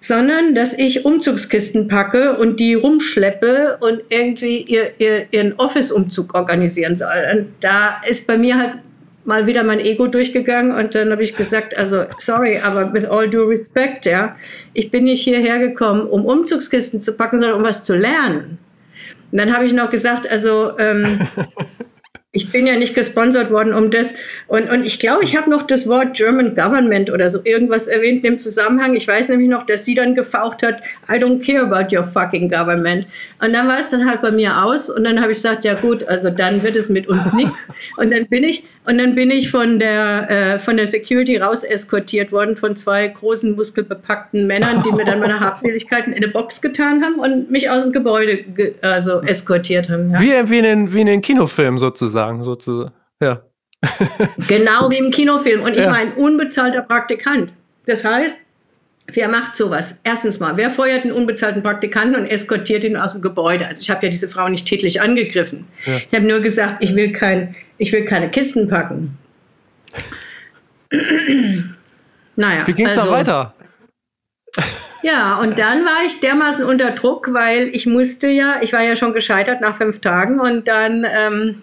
Sondern, 0.00 0.54
dass 0.54 0.74
ich 0.74 1.06
Umzugskisten 1.06 1.88
packe 1.88 2.36
und 2.36 2.60
die 2.60 2.74
rumschleppe 2.74 3.78
und 3.80 4.02
irgendwie 4.10 4.58
ihr, 4.58 4.92
ihr, 4.98 5.26
ihren 5.30 5.54
Office-Umzug 5.54 6.34
organisieren 6.34 6.94
soll. 6.94 7.24
Und 7.32 7.46
da 7.60 8.02
ist 8.06 8.26
bei 8.26 8.36
mir 8.36 8.58
halt 8.58 8.72
mal 9.24 9.46
wieder 9.46 9.64
mein 9.64 9.80
Ego 9.80 10.06
durchgegangen 10.06 10.72
und 10.72 10.94
dann 10.94 11.10
habe 11.10 11.22
ich 11.22 11.36
gesagt, 11.36 11.78
also 11.78 12.04
sorry, 12.18 12.58
aber 12.58 12.92
with 12.92 13.06
all 13.06 13.28
due 13.28 13.48
respect, 13.48 14.06
ja, 14.06 14.36
ich 14.72 14.90
bin 14.90 15.04
nicht 15.04 15.22
hierher 15.22 15.58
gekommen, 15.58 16.06
um 16.06 16.24
Umzugskisten 16.26 17.00
zu 17.00 17.16
packen, 17.16 17.38
sondern 17.38 17.58
um 17.58 17.64
was 17.64 17.84
zu 17.84 17.96
lernen. 17.96 18.58
Und 19.32 19.38
dann 19.38 19.54
habe 19.54 19.64
ich 19.64 19.72
noch 19.72 19.90
gesagt, 19.90 20.30
also 20.30 20.78
ähm, 20.78 21.20
ich 22.34 22.50
bin 22.50 22.66
ja 22.66 22.76
nicht 22.76 22.94
gesponsert 22.94 23.50
worden 23.50 23.72
um 23.72 23.90
das. 23.90 24.14
Und, 24.48 24.68
und 24.68 24.84
ich 24.84 24.98
glaube, 24.98 25.22
ich 25.22 25.36
habe 25.36 25.48
noch 25.48 25.62
das 25.62 25.88
Wort 25.88 26.14
German 26.14 26.54
Government 26.54 27.10
oder 27.10 27.28
so 27.28 27.38
irgendwas 27.44 27.86
erwähnt 27.86 28.24
im 28.24 28.38
Zusammenhang. 28.38 28.96
Ich 28.96 29.06
weiß 29.06 29.28
nämlich 29.28 29.48
noch, 29.48 29.62
dass 29.62 29.84
sie 29.84 29.94
dann 29.94 30.14
gefaucht 30.14 30.64
hat, 30.64 30.82
I 31.08 31.14
don't 31.14 31.44
care 31.44 31.62
about 31.62 31.94
your 31.94 32.02
fucking 32.02 32.50
government. 32.50 33.06
Und 33.40 33.52
dann 33.52 33.68
war 33.68 33.78
es 33.78 33.90
dann 33.90 34.08
halt 34.10 34.20
bei 34.20 34.32
mir 34.32 34.64
aus 34.64 34.90
und 34.90 35.04
dann 35.04 35.20
habe 35.20 35.30
ich 35.30 35.38
gesagt, 35.38 35.64
ja 35.64 35.74
gut, 35.74 36.06
also 36.08 36.28
dann 36.28 36.60
wird 36.64 36.74
es 36.74 36.90
mit 36.90 37.06
uns 37.06 37.32
nichts. 37.32 37.72
Und 37.96 38.10
dann 38.10 38.26
bin 38.26 38.42
ich, 38.42 38.64
und 38.86 38.98
dann 38.98 39.14
bin 39.14 39.30
ich 39.30 39.50
von 39.50 39.78
der, 39.78 40.30
äh, 40.30 40.58
von 40.58 40.76
der 40.76 40.86
Security 40.86 41.36
raus 41.36 41.64
eskortiert 41.64 42.32
worden 42.32 42.56
von 42.56 42.76
zwei 42.76 43.08
großen 43.08 43.54
muskelbepackten 43.54 44.46
Männern, 44.46 44.82
die 44.84 44.92
mir 44.92 45.04
dann 45.04 45.20
meine 45.20 45.40
Habseligkeiten 45.54 46.12
in 46.12 46.22
eine 46.22 46.32
Box 46.32 46.60
getan 46.60 47.02
haben 47.02 47.18
und 47.18 47.50
mich 47.50 47.70
aus 47.70 47.82
dem 47.82 47.92
Gebäude 47.92 48.42
ge 48.42 48.74
also 48.82 49.20
eskortiert 49.22 49.88
haben. 49.88 50.10
Ja. 50.10 50.20
Wie, 50.20 50.50
wie, 50.50 50.58
in 50.58 50.92
wie 50.92 51.00
in 51.00 51.06
den 51.06 51.22
Kinofilmen 51.22 51.78
sozusagen, 51.78 52.14
sozusagen. 52.42 52.92
Ja. 53.20 53.42
genau 54.48 54.90
wie 54.90 54.98
im 54.98 55.10
Kinofilm. 55.10 55.62
Und 55.62 55.74
ich 55.74 55.84
ja. 55.84 55.90
war 55.90 55.98
ein 55.98 56.14
unbezahlter 56.14 56.82
Praktikant. 56.82 57.54
Das 57.86 58.04
heißt, 58.04 58.44
Wer 59.12 59.28
macht 59.28 59.54
sowas? 59.54 60.00
Erstens 60.02 60.40
mal, 60.40 60.56
wer 60.56 60.70
feuert 60.70 61.02
einen 61.02 61.12
unbezahlten 61.12 61.62
Praktikanten 61.62 62.16
und 62.16 62.26
eskortiert 62.26 62.84
ihn 62.84 62.96
aus 62.96 63.12
dem 63.12 63.20
Gebäude? 63.20 63.66
Also 63.66 63.82
ich 63.82 63.90
habe 63.90 64.06
ja 64.06 64.10
diese 64.10 64.28
Frau 64.28 64.48
nicht 64.48 64.66
tätlich 64.66 65.02
angegriffen. 65.02 65.66
Ja. 65.84 65.96
Ich 65.96 66.14
habe 66.14 66.26
nur 66.26 66.40
gesagt, 66.40 66.76
ich 66.80 66.94
will, 66.94 67.12
kein, 67.12 67.54
ich 67.76 67.92
will 67.92 68.06
keine 68.06 68.30
Kisten 68.30 68.66
packen. 68.66 69.18
naja. 72.36 72.66
Wie 72.66 72.72
ging 72.72 72.86
es 72.86 72.96
also, 72.96 73.10
da 73.10 73.16
weiter? 73.18 73.54
Ja, 75.02 75.36
und 75.36 75.58
dann 75.58 75.84
war 75.84 76.06
ich 76.06 76.20
dermaßen 76.20 76.64
unter 76.64 76.92
Druck, 76.92 77.34
weil 77.34 77.68
ich 77.74 77.84
musste 77.84 78.28
ja, 78.28 78.62
ich 78.62 78.72
war 78.72 78.82
ja 78.82 78.96
schon 78.96 79.12
gescheitert 79.12 79.60
nach 79.60 79.76
fünf 79.76 80.00
Tagen 80.00 80.40
und 80.40 80.66
dann 80.66 81.04
ähm, 81.06 81.62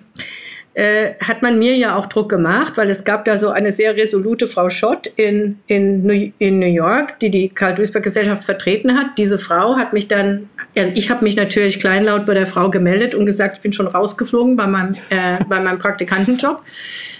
äh, 0.74 1.16
hat 1.20 1.42
man 1.42 1.60
mir 1.60 1.76
ja 1.76 1.98
auch 1.98 2.06
Druck 2.06 2.30
gemacht, 2.30 2.74
weil 2.78 2.90
es 2.90 3.04
gab 3.04 3.26
da 3.26 3.36
so 3.36 3.50
eine 3.50 3.72
sehr 3.72 3.96
resolute 3.96 4.48
Frau 4.48 4.70
Schott 4.70 5.08
in, 5.18 5.60
in, 5.68 6.04
New, 6.04 6.32
in 6.40 6.60
New 6.60 6.68
York, 6.68 7.20
die 7.20 7.30
die 7.30 7.50
Karl-Duisberg-Gesellschaft 7.50 8.44
vertreten 8.44 8.98
hat. 8.98 9.18
Diese 9.18 9.38
Frau 9.38 9.76
hat 9.76 9.92
mich 9.92 10.08
dann, 10.08 10.50
also 10.76 10.92
ich 10.96 11.10
habe 11.10 11.24
mich 11.26 11.36
natürlich 11.36 11.80
kleinlaut 11.80 12.26
bei 12.26 12.34
der 12.34 12.48
Frau 12.48 12.70
gemeldet 12.70 13.16
und 13.16 13.26
gesagt, 13.26 13.58
ich 13.58 13.62
bin 13.62 13.74
schon 13.74 13.88
rausgeflogen 13.88 14.56
bei 14.56 14.68
meinem, 14.68 14.96
äh, 15.10 15.44
bei 15.48 15.60
meinem 15.60 15.80
Praktikantenjob. 15.80 16.62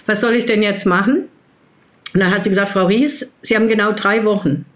Was 0.06 0.20
soll 0.20 0.32
ich 0.32 0.46
denn 0.46 0.62
jetzt 0.62 0.86
machen? 0.86 1.28
Und 2.14 2.20
dann 2.20 2.34
hat 2.34 2.42
sie 2.42 2.50
gesagt, 2.50 2.70
Frau 2.70 2.86
Ries, 2.86 3.34
Sie 3.42 3.56
haben 3.56 3.68
genau 3.68 3.92
drei 3.92 4.24
Wochen. 4.24 4.66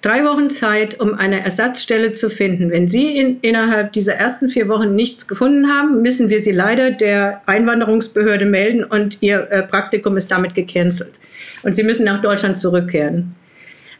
Drei 0.00 0.24
Wochen 0.24 0.50
Zeit, 0.50 1.00
um 1.00 1.14
eine 1.14 1.44
Ersatzstelle 1.44 2.12
zu 2.12 2.30
finden. 2.30 2.70
Wenn 2.70 2.88
Sie 2.88 3.16
in, 3.16 3.40
innerhalb 3.40 3.92
dieser 3.92 4.14
ersten 4.14 4.48
vier 4.48 4.68
Wochen 4.68 4.94
nichts 4.94 5.28
gefunden 5.28 5.68
haben, 5.68 6.02
müssen 6.02 6.30
wir 6.30 6.42
Sie 6.42 6.52
leider 6.52 6.90
der 6.90 7.42
Einwanderungsbehörde 7.46 8.44
melden 8.44 8.84
und 8.84 9.22
Ihr 9.22 9.50
äh, 9.50 9.62
Praktikum 9.62 10.16
ist 10.16 10.30
damit 10.30 10.54
gecancelt. 10.54 11.20
Und 11.64 11.74
Sie 11.74 11.82
müssen 11.82 12.04
nach 12.04 12.20
Deutschland 12.20 12.58
zurückkehren. 12.58 13.30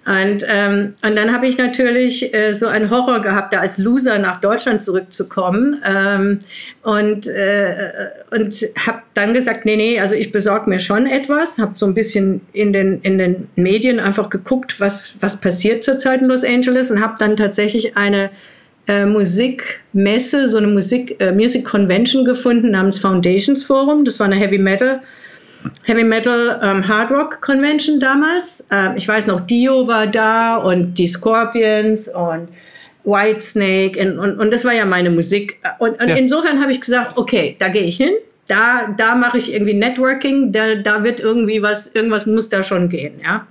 Und, 0.04 0.44
ähm, 0.48 0.94
und 1.06 1.16
dann 1.16 1.32
habe 1.32 1.46
ich 1.46 1.58
natürlich 1.58 2.34
äh, 2.34 2.54
so 2.54 2.66
einen 2.66 2.90
Horror 2.90 3.20
gehabt, 3.20 3.54
da 3.54 3.60
als 3.60 3.78
Loser 3.78 4.18
nach 4.18 4.40
Deutschland 4.40 4.82
zurückzukommen. 4.82 5.80
Ähm, 5.86 6.40
und 6.82 7.28
äh, 7.28 7.74
und 8.32 8.52
habe 8.84 9.01
dann 9.14 9.34
gesagt, 9.34 9.64
nee, 9.64 9.76
nee, 9.76 10.00
also 10.00 10.14
ich 10.14 10.32
besorge 10.32 10.70
mir 10.70 10.78
schon 10.78 11.06
etwas. 11.06 11.58
Habe 11.58 11.72
so 11.76 11.86
ein 11.86 11.94
bisschen 11.94 12.40
in 12.52 12.72
den, 12.72 13.00
in 13.02 13.18
den 13.18 13.48
Medien 13.56 14.00
einfach 14.00 14.30
geguckt, 14.30 14.80
was, 14.80 15.16
was 15.20 15.40
passiert 15.40 15.84
zurzeit 15.84 16.22
in 16.22 16.28
Los 16.28 16.44
Angeles 16.44 16.90
und 16.90 17.00
habe 17.00 17.14
dann 17.18 17.36
tatsächlich 17.36 17.96
eine 17.96 18.30
äh, 18.88 19.04
Musikmesse, 19.04 20.48
so 20.48 20.58
eine 20.58 20.66
Musik, 20.66 21.20
äh, 21.20 21.32
Music 21.32 21.64
Convention 21.64 22.24
gefunden 22.24 22.70
namens 22.70 22.98
Foundations 22.98 23.64
Forum. 23.64 24.04
Das 24.04 24.18
war 24.18 24.26
eine 24.26 24.36
Heavy 24.36 24.58
Metal 24.58 25.00
Heavy 25.84 26.04
Metal 26.04 26.60
ähm, 26.62 26.88
Hard 26.88 27.10
Rock 27.10 27.40
Convention 27.40 28.00
damals. 28.00 28.66
Ähm, 28.70 28.94
ich 28.96 29.06
weiß 29.06 29.28
noch, 29.28 29.40
Dio 29.40 29.86
war 29.86 30.06
da 30.06 30.56
und 30.56 30.94
die 30.94 31.06
Scorpions 31.06 32.08
und 32.08 32.48
Whitesnake 33.04 34.00
und, 34.00 34.18
und, 34.18 34.38
und 34.38 34.52
das 34.52 34.64
war 34.64 34.72
ja 34.72 34.84
meine 34.84 35.10
Musik. 35.10 35.58
Und, 35.78 36.00
und 36.00 36.08
ja. 36.08 36.16
insofern 36.16 36.60
habe 36.60 36.72
ich 36.72 36.80
gesagt, 36.80 37.16
okay, 37.16 37.56
da 37.58 37.68
gehe 37.68 37.82
ich 37.82 37.96
hin. 37.96 38.12
Da, 38.52 38.94
da 38.94 39.14
mache 39.14 39.38
ich 39.38 39.50
irgendwie 39.54 39.72
Networking, 39.72 40.52
da, 40.52 40.74
da 40.74 41.04
wird 41.04 41.20
irgendwie 41.20 41.62
was, 41.62 41.94
irgendwas 41.94 42.26
muss 42.26 42.50
da 42.50 42.62
schon 42.62 42.90
gehen, 42.90 43.14
ja. 43.24 43.46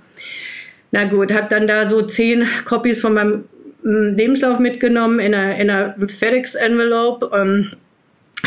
Na 0.92 1.04
gut, 1.04 1.32
habe 1.32 1.48
dann 1.50 1.66
da 1.66 1.88
so 1.88 2.02
zehn 2.02 2.46
Copies 2.64 3.00
von 3.00 3.14
meinem 3.14 3.44
mm, 3.82 4.14
Lebenslauf 4.14 4.60
mitgenommen 4.60 5.18
in 5.18 5.34
einer, 5.34 5.56
in 5.56 5.70
einer 5.70 5.96
FedEx-Envelope. 6.06 7.30
Ähm, 7.34 7.72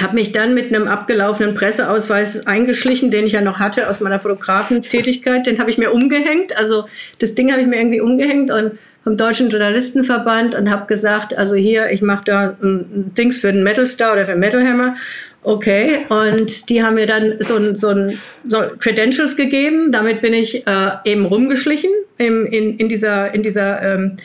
habe 0.01 0.15
mich 0.15 0.31
dann 0.31 0.53
mit 0.53 0.73
einem 0.73 0.87
abgelaufenen 0.87 1.55
Presseausweis 1.55 2.47
eingeschlichen, 2.47 3.11
den 3.11 3.25
ich 3.25 3.33
ja 3.33 3.41
noch 3.41 3.59
hatte 3.59 3.89
aus 3.89 3.99
meiner 3.99 4.19
Fotografentätigkeit. 4.19 5.47
Den 5.47 5.59
habe 5.59 5.69
ich 5.69 5.77
mir 5.77 5.91
umgehängt. 5.91 6.57
Also 6.57 6.85
das 7.19 7.35
Ding 7.35 7.51
habe 7.51 7.61
ich 7.61 7.67
mir 7.67 7.77
irgendwie 7.77 8.01
umgehängt 8.01 8.49
und 8.51 8.73
vom 9.03 9.17
Deutschen 9.17 9.49
Journalistenverband 9.49 10.55
und 10.55 10.69
habe 10.71 10.87
gesagt, 10.87 11.37
also 11.37 11.55
hier, 11.55 11.91
ich 11.91 12.01
mache 12.01 12.23
da 12.25 12.57
ein 12.61 13.13
Dings 13.15 13.37
für 13.37 13.51
den 13.51 13.63
Metal 13.63 13.85
Star 13.85 14.13
oder 14.13 14.25
für 14.25 14.35
Metal 14.35 14.65
Hammer. 14.65 14.95
Okay, 15.45 15.99
und 16.09 16.69
die 16.71 16.81
haben 16.81 16.95
mir 16.95 17.05
dann 17.05 17.35
so 17.39 17.57
ein, 17.57 17.75
so 17.75 17.89
ein 17.89 18.19
so 18.47 18.63
Credentials 18.79 19.35
gegeben. 19.35 19.91
Damit 19.91 20.21
bin 20.21 20.33
ich 20.33 20.65
äh, 20.65 20.91
eben 21.05 21.25
rumgeschlichen 21.25 21.91
im, 22.17 22.47
in, 22.47 22.77
in 22.79 22.89
dieser, 22.89 23.31
in 23.31 23.43
dieser 23.43 23.79
ähm, 23.83 24.17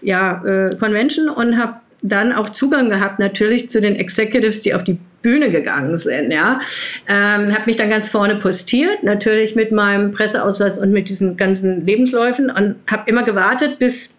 ja, 0.00 0.42
äh, 0.42 0.70
Convention 0.78 1.28
und 1.28 1.58
habe 1.58 1.74
dann 2.00 2.32
auch 2.32 2.48
Zugang 2.48 2.88
gehabt 2.88 3.18
natürlich 3.18 3.68
zu 3.68 3.82
den 3.82 3.96
Executives, 3.96 4.62
die 4.62 4.72
auf 4.72 4.82
die 4.82 4.96
Bühne 5.20 5.50
gegangen 5.50 5.98
sind, 5.98 6.32
ja. 6.32 6.60
Ähm, 7.06 7.52
habe 7.52 7.64
mich 7.66 7.76
dann 7.76 7.90
ganz 7.90 8.08
vorne 8.08 8.36
postiert, 8.36 9.02
natürlich 9.02 9.54
mit 9.54 9.72
meinem 9.72 10.10
Presseausweis 10.10 10.78
und 10.78 10.90
mit 10.90 11.10
diesen 11.10 11.36
ganzen 11.36 11.84
Lebensläufen 11.84 12.50
und 12.50 12.76
habe 12.86 13.02
immer 13.06 13.24
gewartet, 13.24 13.78
bis 13.78 14.16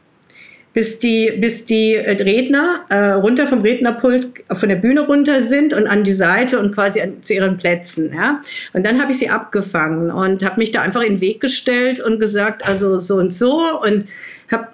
bis 0.74 0.98
die, 1.00 1.32
bis 1.40 1.66
die 1.66 1.96
Redner 1.96 2.86
äh, 2.90 3.12
runter 3.12 3.48
vom 3.48 3.62
Rednerpult 3.62 4.28
von 4.52 4.70
der 4.70 4.76
Bühne 4.78 5.02
runter 5.02 5.42
sind 5.42 5.74
und 5.74 5.86
an 5.86 6.04
die 6.04 6.14
Seite 6.14 6.60
und 6.60 6.74
quasi 6.74 7.02
an, 7.02 7.22
zu 7.22 7.34
ihren 7.36 7.58
Plätzen. 7.58 8.12
Ja? 8.14 8.42
Und 8.74 8.86
dann 8.86 9.00
habe 9.00 9.12
ich 9.12 9.20
sie 9.20 9.30
abgefangen 9.30 10.10
und 10.10 10.44
habe 10.44 10.60
mich 10.60 10.72
da 10.72 10.82
einfach 10.82 11.02
in 11.02 11.16
den 11.16 11.22
Weg 11.22 11.40
gestellt 11.40 12.00
und 12.00 12.20
gesagt, 12.20 12.66
also 12.66 12.98
so 12.98 13.16
und 13.16 13.34
so 13.34 13.82
und 13.82 14.06
habe 14.52 14.68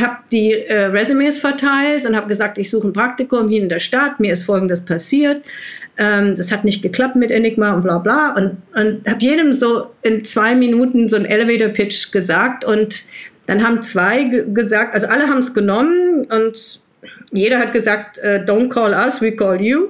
hab 0.00 0.28
die 0.30 0.52
äh, 0.52 0.84
Resumes 0.86 1.38
verteilt 1.38 2.06
und 2.06 2.14
habe 2.14 2.28
gesagt, 2.28 2.58
ich 2.58 2.70
suche 2.70 2.88
ein 2.88 2.92
Praktikum 2.92 3.48
hier 3.48 3.62
in 3.62 3.68
der 3.68 3.78
Stadt, 3.78 4.20
mir 4.20 4.32
ist 4.32 4.44
Folgendes 4.44 4.84
passiert. 4.84 5.42
Ähm, 5.98 6.36
das 6.36 6.52
hat 6.52 6.64
nicht 6.64 6.80
geklappt 6.80 7.16
mit 7.16 7.32
Enigma 7.32 7.74
und 7.74 7.82
bla 7.82 7.98
bla. 7.98 8.34
Und, 8.34 8.58
und 8.74 9.08
habe 9.08 9.20
jedem 9.20 9.52
so 9.52 9.86
in 10.02 10.24
zwei 10.24 10.54
Minuten 10.54 11.08
so 11.08 11.16
einen 11.16 11.24
Elevator-Pitch 11.24 12.12
gesagt. 12.12 12.64
Und 12.64 13.02
dann 13.48 13.66
haben 13.66 13.80
zwei 13.80 14.24
gesagt, 14.24 14.92
also 14.92 15.06
alle 15.06 15.26
haben 15.26 15.38
es 15.38 15.54
genommen 15.54 16.26
und 16.30 16.82
jeder 17.32 17.58
hat 17.58 17.72
gesagt, 17.72 18.18
uh, 18.22 18.44
don't 18.44 18.68
call 18.68 18.92
us, 18.92 19.22
we 19.22 19.34
call 19.34 19.58
you. 19.58 19.88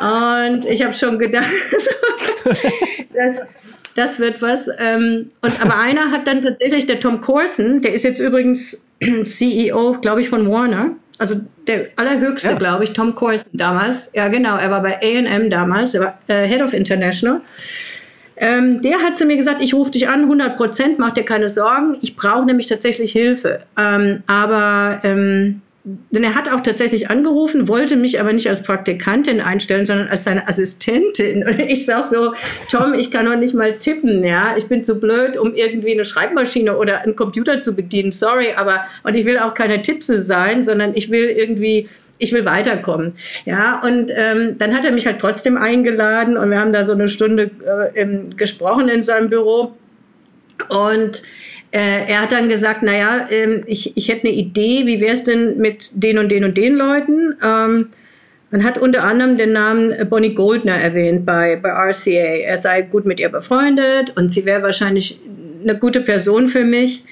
Und 0.00 0.64
ich 0.64 0.82
habe 0.82 0.94
schon 0.94 1.18
gedacht, 1.18 1.44
das, 3.14 3.42
das 3.94 4.18
wird 4.20 4.40
was. 4.40 4.68
Ähm, 4.78 5.28
und, 5.42 5.62
aber 5.62 5.78
einer 5.78 6.10
hat 6.12 6.26
dann 6.26 6.40
tatsächlich, 6.40 6.86
der 6.86 6.98
Tom 6.98 7.20
Corson, 7.20 7.82
der 7.82 7.92
ist 7.92 8.04
jetzt 8.04 8.20
übrigens 8.20 8.86
CEO, 9.24 9.98
glaube 10.00 10.22
ich, 10.22 10.30
von 10.30 10.50
Warner. 10.50 10.92
Also 11.18 11.42
der 11.66 11.88
allerhöchste, 11.96 12.52
ja. 12.52 12.56
glaube 12.56 12.84
ich, 12.84 12.94
Tom 12.94 13.14
Corson 13.14 13.50
damals. 13.52 14.10
Ja, 14.14 14.28
genau, 14.28 14.56
er 14.56 14.70
war 14.70 14.82
bei 14.82 14.98
AM 15.02 15.50
damals, 15.50 15.92
er 15.92 16.00
war 16.00 16.18
äh, 16.28 16.46
Head 16.46 16.62
of 16.62 16.72
International. 16.72 17.42
Ähm, 18.36 18.82
der 18.82 18.98
hat 18.98 19.16
zu 19.16 19.26
mir 19.26 19.36
gesagt, 19.36 19.60
ich 19.60 19.74
rufe 19.74 19.92
dich 19.92 20.08
an, 20.08 20.22
100 20.22 20.56
Prozent, 20.56 20.98
mach 20.98 21.12
dir 21.12 21.24
keine 21.24 21.48
Sorgen. 21.48 21.96
Ich 22.00 22.16
brauche 22.16 22.44
nämlich 22.44 22.66
tatsächlich 22.66 23.12
Hilfe. 23.12 23.60
Ähm, 23.76 24.22
aber 24.26 25.00
ähm, 25.04 25.62
denn 25.84 26.24
er 26.24 26.34
hat 26.34 26.50
auch 26.50 26.60
tatsächlich 26.60 27.10
angerufen, 27.10 27.68
wollte 27.68 27.96
mich 27.96 28.18
aber 28.18 28.32
nicht 28.32 28.48
als 28.48 28.62
Praktikantin 28.62 29.42
einstellen, 29.42 29.84
sondern 29.84 30.08
als 30.08 30.24
seine 30.24 30.48
Assistentin. 30.48 31.46
Und 31.46 31.58
ich 31.60 31.84
sag 31.84 32.04
so, 32.04 32.32
Tom, 32.70 32.94
ich 32.94 33.10
kann 33.10 33.26
doch 33.26 33.36
nicht 33.36 33.54
mal 33.54 33.76
tippen, 33.76 34.24
ja. 34.24 34.56
Ich 34.56 34.66
bin 34.66 34.82
zu 34.82 34.98
blöd, 34.98 35.36
um 35.36 35.54
irgendwie 35.54 35.92
eine 35.92 36.06
Schreibmaschine 36.06 36.78
oder 36.78 37.02
einen 37.02 37.16
Computer 37.16 37.58
zu 37.58 37.76
bedienen. 37.76 38.12
Sorry, 38.12 38.54
aber 38.56 38.86
und 39.02 39.14
ich 39.14 39.26
will 39.26 39.38
auch 39.38 39.52
keine 39.52 39.82
Tippse 39.82 40.18
sein, 40.18 40.62
sondern 40.62 40.94
ich 40.94 41.10
will 41.10 41.26
irgendwie 41.26 41.90
ich 42.18 42.32
will 42.32 42.44
weiterkommen. 42.44 43.14
Ja, 43.44 43.82
und 43.84 44.10
ähm, 44.14 44.56
dann 44.58 44.74
hat 44.74 44.84
er 44.84 44.92
mich 44.92 45.06
halt 45.06 45.20
trotzdem 45.20 45.56
eingeladen 45.56 46.36
und 46.36 46.50
wir 46.50 46.60
haben 46.60 46.72
da 46.72 46.84
so 46.84 46.92
eine 46.92 47.08
Stunde 47.08 47.50
äh, 47.94 48.18
gesprochen 48.36 48.88
in 48.88 49.02
seinem 49.02 49.30
Büro. 49.30 49.74
Und 50.68 51.22
äh, 51.72 52.06
er 52.08 52.22
hat 52.22 52.32
dann 52.32 52.48
gesagt, 52.48 52.82
naja, 52.82 53.26
ähm, 53.30 53.62
ich, 53.66 53.96
ich 53.96 54.08
hätte 54.08 54.28
eine 54.28 54.36
Idee, 54.36 54.86
wie 54.86 55.00
wäre 55.00 55.14
es 55.14 55.24
denn 55.24 55.58
mit 55.58 55.90
den 56.02 56.18
und 56.18 56.28
den 56.28 56.44
und 56.44 56.56
den 56.56 56.76
Leuten? 56.76 57.34
Ähm, 57.44 57.88
Man 58.50 58.62
hat 58.62 58.78
unter 58.78 59.02
anderem 59.02 59.36
den 59.36 59.52
Namen 59.52 60.08
Bonnie 60.08 60.34
Goldner 60.34 60.76
erwähnt 60.76 61.26
bei, 61.26 61.56
bei 61.56 61.70
RCA. 61.70 62.44
Er 62.44 62.56
sei 62.56 62.82
gut 62.82 63.04
mit 63.04 63.18
ihr 63.18 63.28
befreundet 63.28 64.16
und 64.16 64.30
sie 64.30 64.44
wäre 64.44 64.62
wahrscheinlich 64.62 65.20
eine 65.60 65.76
gute 65.76 66.00
Person 66.00 66.46
für 66.46 66.64
mich. 66.64 67.04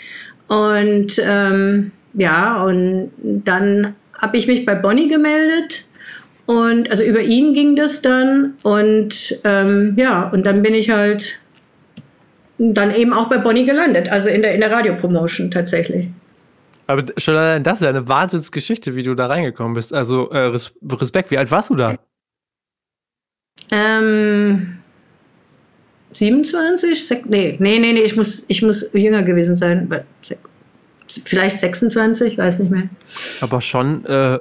Und 0.47 1.21
ähm, 1.27 1.91
ja, 2.15 2.63
und 2.63 3.11
dann 3.21 3.97
habe 4.19 4.37
ich 4.37 4.47
mich 4.47 4.65
bei 4.65 4.75
Bonnie 4.75 5.09
gemeldet. 5.09 5.87
Und 6.47 6.91
also 6.91 7.03
über 7.03 7.21
ihn 7.21 7.55
ging 7.55 7.77
das 7.77 8.03
dann. 8.03 8.55
Und 8.63 9.41
ähm, 9.45 9.95
ja, 9.97 10.29
und 10.29 10.45
dann 10.45 10.63
bin 10.63 10.75
ich 10.75 10.91
halt 10.91 11.41
dann 12.59 12.95
eben 12.95 13.13
auch 13.13 13.29
bei 13.29 13.39
Bonnie 13.39 13.65
gelandet, 13.65 14.11
also 14.11 14.29
in 14.29 14.43
der, 14.43 14.55
in 14.55 14.61
der 14.61 14.71
Radiopromotion 14.71 15.51
tatsächlich. 15.51 16.09
Aber 16.87 17.05
schon 17.17 17.37
allein 17.37 17.65
das 17.65 17.81
ist 17.81 17.85
ja 17.85 17.91
eine 17.91 18.09
Wahnsinnsgeschichte, 18.09 18.95
wie 18.95 19.03
du 19.03 19.15
da 19.15 19.27
reingekommen 19.27 19.75
bist. 19.75 19.93
Also 19.93 20.31
äh, 20.31 20.53
Respekt, 20.85 21.31
wie 21.31 21.39
alt 21.39 21.51
warst 21.51 21.71
du 21.71 21.75
da? 21.75 21.97
Ähm, 23.71 24.79
27? 26.13 27.07
Sek 27.07 27.27
nee, 27.27 27.57
nee, 27.59 27.79
nee, 27.79 27.93
nee, 27.93 28.01
ich 28.01 28.17
muss, 28.17 28.45
ich 28.49 28.63
muss 28.63 28.93
jünger 28.93 29.23
gewesen 29.23 29.57
sein. 29.57 29.89
Vielleicht 31.25 31.59
26, 31.59 32.39
weiß 32.39 32.61
nicht 32.61 32.71
mehr. 32.71 32.85
Aber 33.41 33.61
schon 33.61 34.05
äh, 34.07 34.39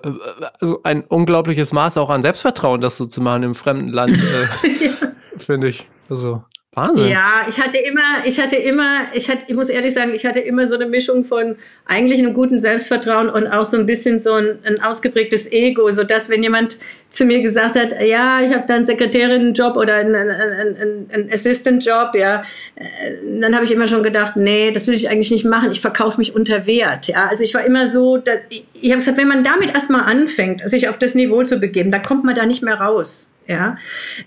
also 0.59 0.81
ein 0.83 1.03
unglaubliches 1.03 1.71
Maß 1.71 1.97
auch 1.97 2.09
an 2.09 2.21
Selbstvertrauen, 2.21 2.81
das 2.81 2.97
so 2.97 3.05
zu 3.05 3.21
machen 3.21 3.43
im 3.43 3.55
fremden 3.55 3.89
Land, 3.89 4.11
äh, 4.11 4.67
ja. 4.85 4.91
finde 5.37 5.69
ich. 5.69 5.87
Also. 6.09 6.43
Wahnsinn. 6.73 7.09
Ja, 7.09 7.45
ich 7.49 7.59
hatte 7.59 7.77
immer, 7.79 8.23
ich 8.23 8.39
hatte 8.39 8.55
immer, 8.55 9.01
ich 9.13 9.29
hatte, 9.29 9.43
ich 9.45 9.53
muss 9.53 9.67
ehrlich 9.67 9.93
sagen, 9.93 10.13
ich 10.13 10.25
hatte 10.25 10.39
immer 10.39 10.67
so 10.67 10.75
eine 10.75 10.85
Mischung 10.85 11.25
von 11.25 11.57
eigentlich 11.85 12.19
einem 12.19 12.33
guten 12.33 12.61
Selbstvertrauen 12.61 13.29
und 13.29 13.47
auch 13.47 13.65
so 13.65 13.75
ein 13.75 13.85
bisschen 13.85 14.21
so 14.21 14.35
ein, 14.35 14.57
ein 14.63 14.81
ausgeprägtes 14.81 15.51
Ego, 15.51 15.89
so 15.89 16.05
dass 16.05 16.29
wenn 16.29 16.41
jemand 16.41 16.77
zu 17.09 17.25
mir 17.25 17.41
gesagt 17.41 17.75
hat, 17.75 18.01
ja, 18.01 18.39
ich 18.39 18.53
habe 18.53 18.63
da 18.65 18.75
einen 18.75 18.85
Sekretärinnenjob 18.85 19.75
oder 19.75 19.95
einen, 19.95 20.15
einen, 20.15 20.77
einen, 20.77 21.09
einen 21.11 21.29
Assistant-Job, 21.29 22.15
ja, 22.15 22.45
äh, 22.75 23.41
dann 23.41 23.53
habe 23.53 23.65
ich 23.65 23.73
immer 23.73 23.89
schon 23.89 24.01
gedacht, 24.01 24.37
nee, 24.37 24.71
das 24.71 24.87
will 24.87 24.95
ich 24.95 25.09
eigentlich 25.09 25.31
nicht 25.31 25.43
machen. 25.43 25.71
Ich 25.71 25.81
verkaufe 25.81 26.19
mich 26.19 26.33
unter 26.33 26.65
Wert. 26.67 27.07
Ja, 27.07 27.27
also 27.27 27.43
ich 27.43 27.53
war 27.53 27.65
immer 27.65 27.85
so, 27.85 28.15
da, 28.15 28.31
ich 28.49 28.91
habe 28.91 28.99
gesagt, 28.99 29.17
wenn 29.17 29.27
man 29.27 29.43
damit 29.43 29.73
erstmal 29.73 30.03
anfängt, 30.03 30.61
sich 30.69 30.87
auf 30.87 30.97
das 30.97 31.15
Niveau 31.15 31.43
zu 31.43 31.59
begeben, 31.59 31.91
dann 31.91 32.01
kommt 32.01 32.23
man 32.23 32.33
da 32.33 32.45
nicht 32.45 32.63
mehr 32.63 32.75
raus. 32.75 33.33
Ja, 33.47 33.75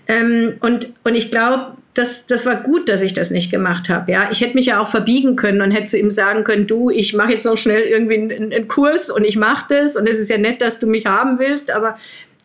ähm, 0.07 0.53
und 0.59 0.93
und 1.03 1.15
ich 1.15 1.31
glaube 1.31 1.77
das, 1.95 2.27
das 2.27 2.45
war 2.45 2.57
gut, 2.57 2.89
dass 2.89 3.01
ich 3.01 3.13
das 3.13 3.31
nicht 3.31 3.49
gemacht 3.49 3.89
habe. 3.89 4.11
Ja, 4.11 4.27
ich 4.29 4.41
hätte 4.41 4.53
mich 4.53 4.67
ja 4.67 4.79
auch 4.79 4.89
verbiegen 4.89 5.35
können 5.35 5.61
und 5.61 5.71
hätte 5.71 5.85
zu 5.85 5.97
ihm 5.97 6.11
sagen 6.11 6.43
können, 6.43 6.67
du, 6.67 6.89
ich 6.89 7.13
mache 7.13 7.31
jetzt 7.31 7.45
noch 7.45 7.57
schnell 7.57 7.81
irgendwie 7.81 8.15
einen, 8.15 8.53
einen 8.53 8.67
Kurs 8.67 9.09
und 9.09 9.23
ich 9.23 9.37
mache 9.37 9.73
das 9.73 9.95
und 9.95 10.07
es 10.07 10.19
ist 10.19 10.29
ja 10.29 10.37
nett, 10.37 10.61
dass 10.61 10.79
du 10.79 10.87
mich 10.87 11.05
haben 11.05 11.39
willst, 11.39 11.71
aber 11.71 11.97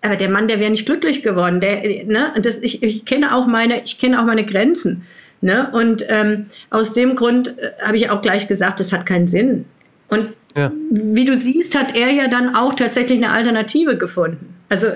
aber 0.02 0.16
der 0.16 0.30
Mann, 0.30 0.49
der 0.49 0.61
wäre 0.61 0.71
nicht 0.71 0.87
glücklich 0.87 1.23
geworden. 1.23 1.61
Der, 1.61 1.83
ne, 2.07 2.33
das, 2.40 2.62
ich, 2.62 2.83
ich 2.83 3.04
kenne 3.04 3.35
auch 3.35 3.47
meine, 3.47 3.83
ich 3.85 3.99
kenne 3.99 4.19
auch 4.19 4.25
meine 4.25 4.47
Grenzen. 4.47 5.02
Ne? 5.42 5.69
Und 5.73 6.04
ähm, 6.09 6.47
aus 6.71 6.95
dem 6.95 7.16
Grund 7.16 7.59
äh, 7.59 7.73
habe 7.83 7.97
ich 7.97 8.09
auch 8.09 8.23
gleich 8.23 8.49
gesagt, 8.49 8.80
das 8.80 8.95
hat 8.95 9.04
keinen 9.04 9.28
Sinn. 9.28 9.66
Und 10.09 10.28
ja. 10.57 10.73
wie 10.90 11.26
du 11.26 11.37
siehst, 11.37 11.78
hat 11.78 11.95
er 11.95 12.11
ja 12.11 12.28
dann 12.28 12.54
auch 12.54 12.75
tatsächlich 12.75 13.19
eine 13.19 13.30
Alternative 13.30 13.99
gefunden. 13.99 14.54
Also 14.71 14.87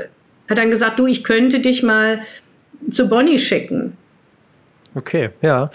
hat 0.48 0.58
dann 0.58 0.70
gesagt, 0.70 0.98
du, 0.98 1.06
ich 1.06 1.22
könnte 1.22 1.60
dich 1.60 1.82
mal 1.82 2.22
zu 2.90 3.08
Bonnie 3.08 3.38
schicken. 3.38 3.96
Okay, 4.94 5.30
ja. 5.42 5.70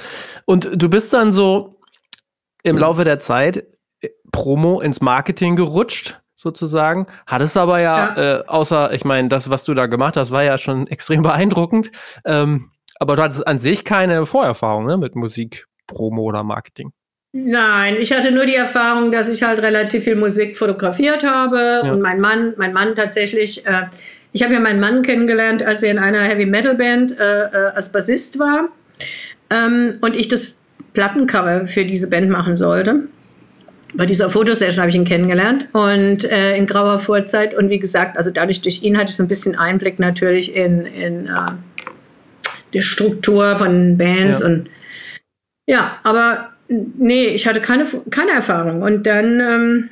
Und 0.45 0.69
du 0.81 0.89
bist 0.89 1.13
dann 1.13 1.33
so 1.33 1.79
im 2.63 2.77
Laufe 2.77 3.03
der 3.03 3.19
Zeit 3.19 3.65
äh, 4.01 4.09
Promo 4.31 4.81
ins 4.81 5.01
Marketing 5.01 5.55
gerutscht, 5.55 6.19
sozusagen. 6.35 7.07
Hattest 7.27 7.57
aber 7.57 7.79
ja, 7.79 8.15
ja. 8.15 8.39
Äh, 8.39 8.43
außer, 8.47 8.93
ich 8.93 9.03
meine, 9.03 9.27
das, 9.27 9.49
was 9.49 9.63
du 9.63 9.73
da 9.73 9.87
gemacht 9.87 10.17
hast, 10.17 10.31
war 10.31 10.43
ja 10.43 10.57
schon 10.57 10.87
extrem 10.87 11.21
beeindruckend. 11.21 11.91
Ähm, 12.25 12.71
aber 12.99 13.15
du 13.15 13.23
hattest 13.23 13.47
an 13.47 13.59
sich 13.59 13.85
keine 13.85 14.25
Vorerfahrung 14.25 14.85
ne, 14.85 14.97
mit 14.97 15.15
Musik, 15.15 15.65
Promo 15.87 16.23
oder 16.23 16.43
Marketing. 16.43 16.91
Nein, 17.31 17.97
ich 17.99 18.11
hatte 18.11 18.31
nur 18.31 18.45
die 18.45 18.55
Erfahrung, 18.55 19.11
dass 19.11 19.29
ich 19.29 19.43
halt 19.43 19.59
relativ 19.61 20.03
viel 20.03 20.15
Musik 20.15 20.57
fotografiert 20.57 21.23
habe 21.23 21.81
ja. 21.83 21.91
und 21.91 22.01
mein 22.01 22.19
Mann, 22.19 22.55
mein 22.57 22.73
Mann 22.73 22.95
tatsächlich, 22.95 23.67
äh, 23.67 23.83
ich 24.31 24.41
habe 24.41 24.55
ja 24.55 24.59
meinen 24.59 24.79
Mann 24.79 25.03
kennengelernt, 25.03 25.61
als 25.61 25.83
er 25.83 25.91
in 25.91 25.99
einer 25.99 26.23
Heavy 26.23 26.47
Metal 26.47 26.73
Band 26.73 27.17
äh, 27.19 27.43
äh 27.43 27.71
als 27.75 27.91
Bassist 27.91 28.39
war 28.39 28.69
ähm, 29.49 29.97
und 30.01 30.15
ich 30.15 30.27
das 30.27 30.57
Plattencover 30.93 31.67
für 31.67 31.85
diese 31.85 32.09
Band 32.09 32.29
machen 32.29 32.57
sollte. 32.57 33.03
Bei 33.93 34.05
dieser 34.05 34.29
Fotosession 34.29 34.79
habe 34.79 34.89
ich 34.89 34.95
ihn 34.95 35.05
kennengelernt 35.05 35.67
und 35.73 36.29
äh, 36.31 36.55
in 36.55 36.67
grauer 36.67 36.99
Vorzeit. 36.99 37.55
Und 37.55 37.69
wie 37.69 37.79
gesagt, 37.79 38.17
also 38.17 38.29
dadurch 38.29 38.61
durch 38.61 38.83
ihn 38.83 38.97
hatte 38.97 39.09
ich 39.09 39.15
so 39.15 39.23
ein 39.23 39.27
bisschen 39.27 39.57
Einblick 39.57 39.99
natürlich 39.99 40.55
in, 40.55 40.85
in 40.85 41.25
äh, 41.25 41.31
die 42.73 42.81
Struktur 42.81 43.55
von 43.55 43.97
Bands. 43.97 44.41
Ja. 44.41 44.45
Und 44.45 44.69
ja, 45.65 45.97
aber 46.03 46.49
nee, 46.67 47.27
ich 47.27 47.47
hatte 47.47 47.61
keine, 47.61 47.85
keine 48.11 48.31
Erfahrung. 48.31 48.83
Und 48.83 49.07
dann 49.07 49.39
ähm, 49.39 49.89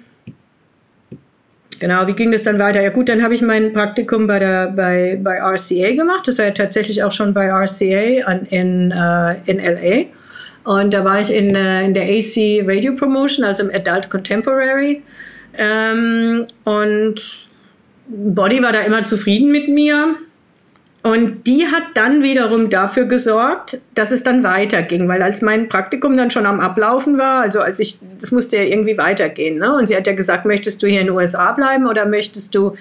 Genau, 1.80 2.08
wie 2.08 2.14
ging 2.14 2.32
das 2.32 2.44
dann 2.44 2.60
weiter? 2.60 2.82
Ja 2.82 2.90
gut, 2.90 3.10
dann 3.10 3.24
habe 3.24 3.36
ich 3.36 3.42
mein 3.42 3.74
Praktikum 3.74 4.26
bei, 4.26 4.40
der, 4.40 4.68
bei, 4.68 5.20
bei 5.22 5.40
RCA 5.40 5.94
gemacht. 5.96 6.28
Das 6.28 6.40
war 6.40 6.46
ja 6.46 6.52
tatsächlich 6.52 7.04
auch 7.04 7.12
schon 7.12 7.34
bei 7.34 7.50
RCA 7.50 8.26
an, 8.26 8.48
in, 8.50 8.92
äh, 8.92 9.36
in 9.46 9.60
LA. 9.60 10.06
Und 10.64 10.94
da 10.94 11.06
war 11.06 11.22
ich 11.22 11.34
in, 11.34 11.56
äh, 11.56 11.86
in 11.86 11.94
der 11.94 12.04
AC 12.04 12.68
Radio 12.68 12.94
Promotion, 12.94 13.46
also 13.46 13.64
im 13.64 13.74
Adult 13.74 14.10
Contemporary. 14.10 15.02
Ähm, 15.58 16.46
und 16.64 17.48
Body 18.08 18.62
war 18.62 18.72
da 18.72 18.82
immer 18.82 19.04
zufrieden 19.04 19.52
mit 19.52 19.70
mir. 19.70 20.16
Und 21.08 21.48
die 21.48 21.68
hat 21.68 21.84
dann 21.94 22.22
wiederum 22.22 22.70
dafür 22.70 23.06
gesorgt, 23.06 23.78
dass 23.96 24.12
es 24.12 24.24
dann 24.24 24.44
weiterging, 24.44 25.08
weil 25.08 25.24
als 25.24 25.42
mein 25.42 25.70
Praktikum 25.70 26.18
dann 26.18 26.32
schon 26.32 26.46
am 26.46 26.60
Ablaufen 26.60 27.18
war, 27.18 27.40
also 27.40 27.62
als 27.62 27.80
ich, 27.80 28.00
das 28.20 28.34
musste 28.34 28.58
ja 28.58 28.64
irgendwie 28.64 28.98
weitergehen. 28.98 29.58
Ne? 29.58 29.74
Und 29.74 29.88
sie 29.88 29.96
hat 29.96 30.06
ja 30.06 30.14
gesagt, 30.14 30.44
möchtest 30.46 30.84
du 30.84 30.88
hier 30.88 31.00
in 31.00 31.08
den 31.08 31.16
USA 31.16 31.54
bleiben 31.54 31.88
oder 31.88 32.06
möchtest 32.06 32.54
du 32.56 32.76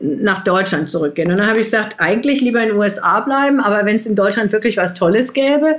nach 0.00 0.44
Deutschland 0.44 0.88
zurückgehen. 0.88 1.30
Und 1.30 1.38
dann 1.38 1.46
habe 1.46 1.60
ich 1.60 1.66
gesagt, 1.66 1.96
eigentlich 1.98 2.40
lieber 2.40 2.62
in 2.62 2.70
den 2.70 2.78
USA 2.78 3.20
bleiben, 3.20 3.60
aber 3.60 3.84
wenn 3.84 3.96
es 3.96 4.06
in 4.06 4.16
Deutschland 4.16 4.50
wirklich 4.50 4.78
was 4.78 4.94
Tolles 4.94 5.34
gäbe, 5.34 5.76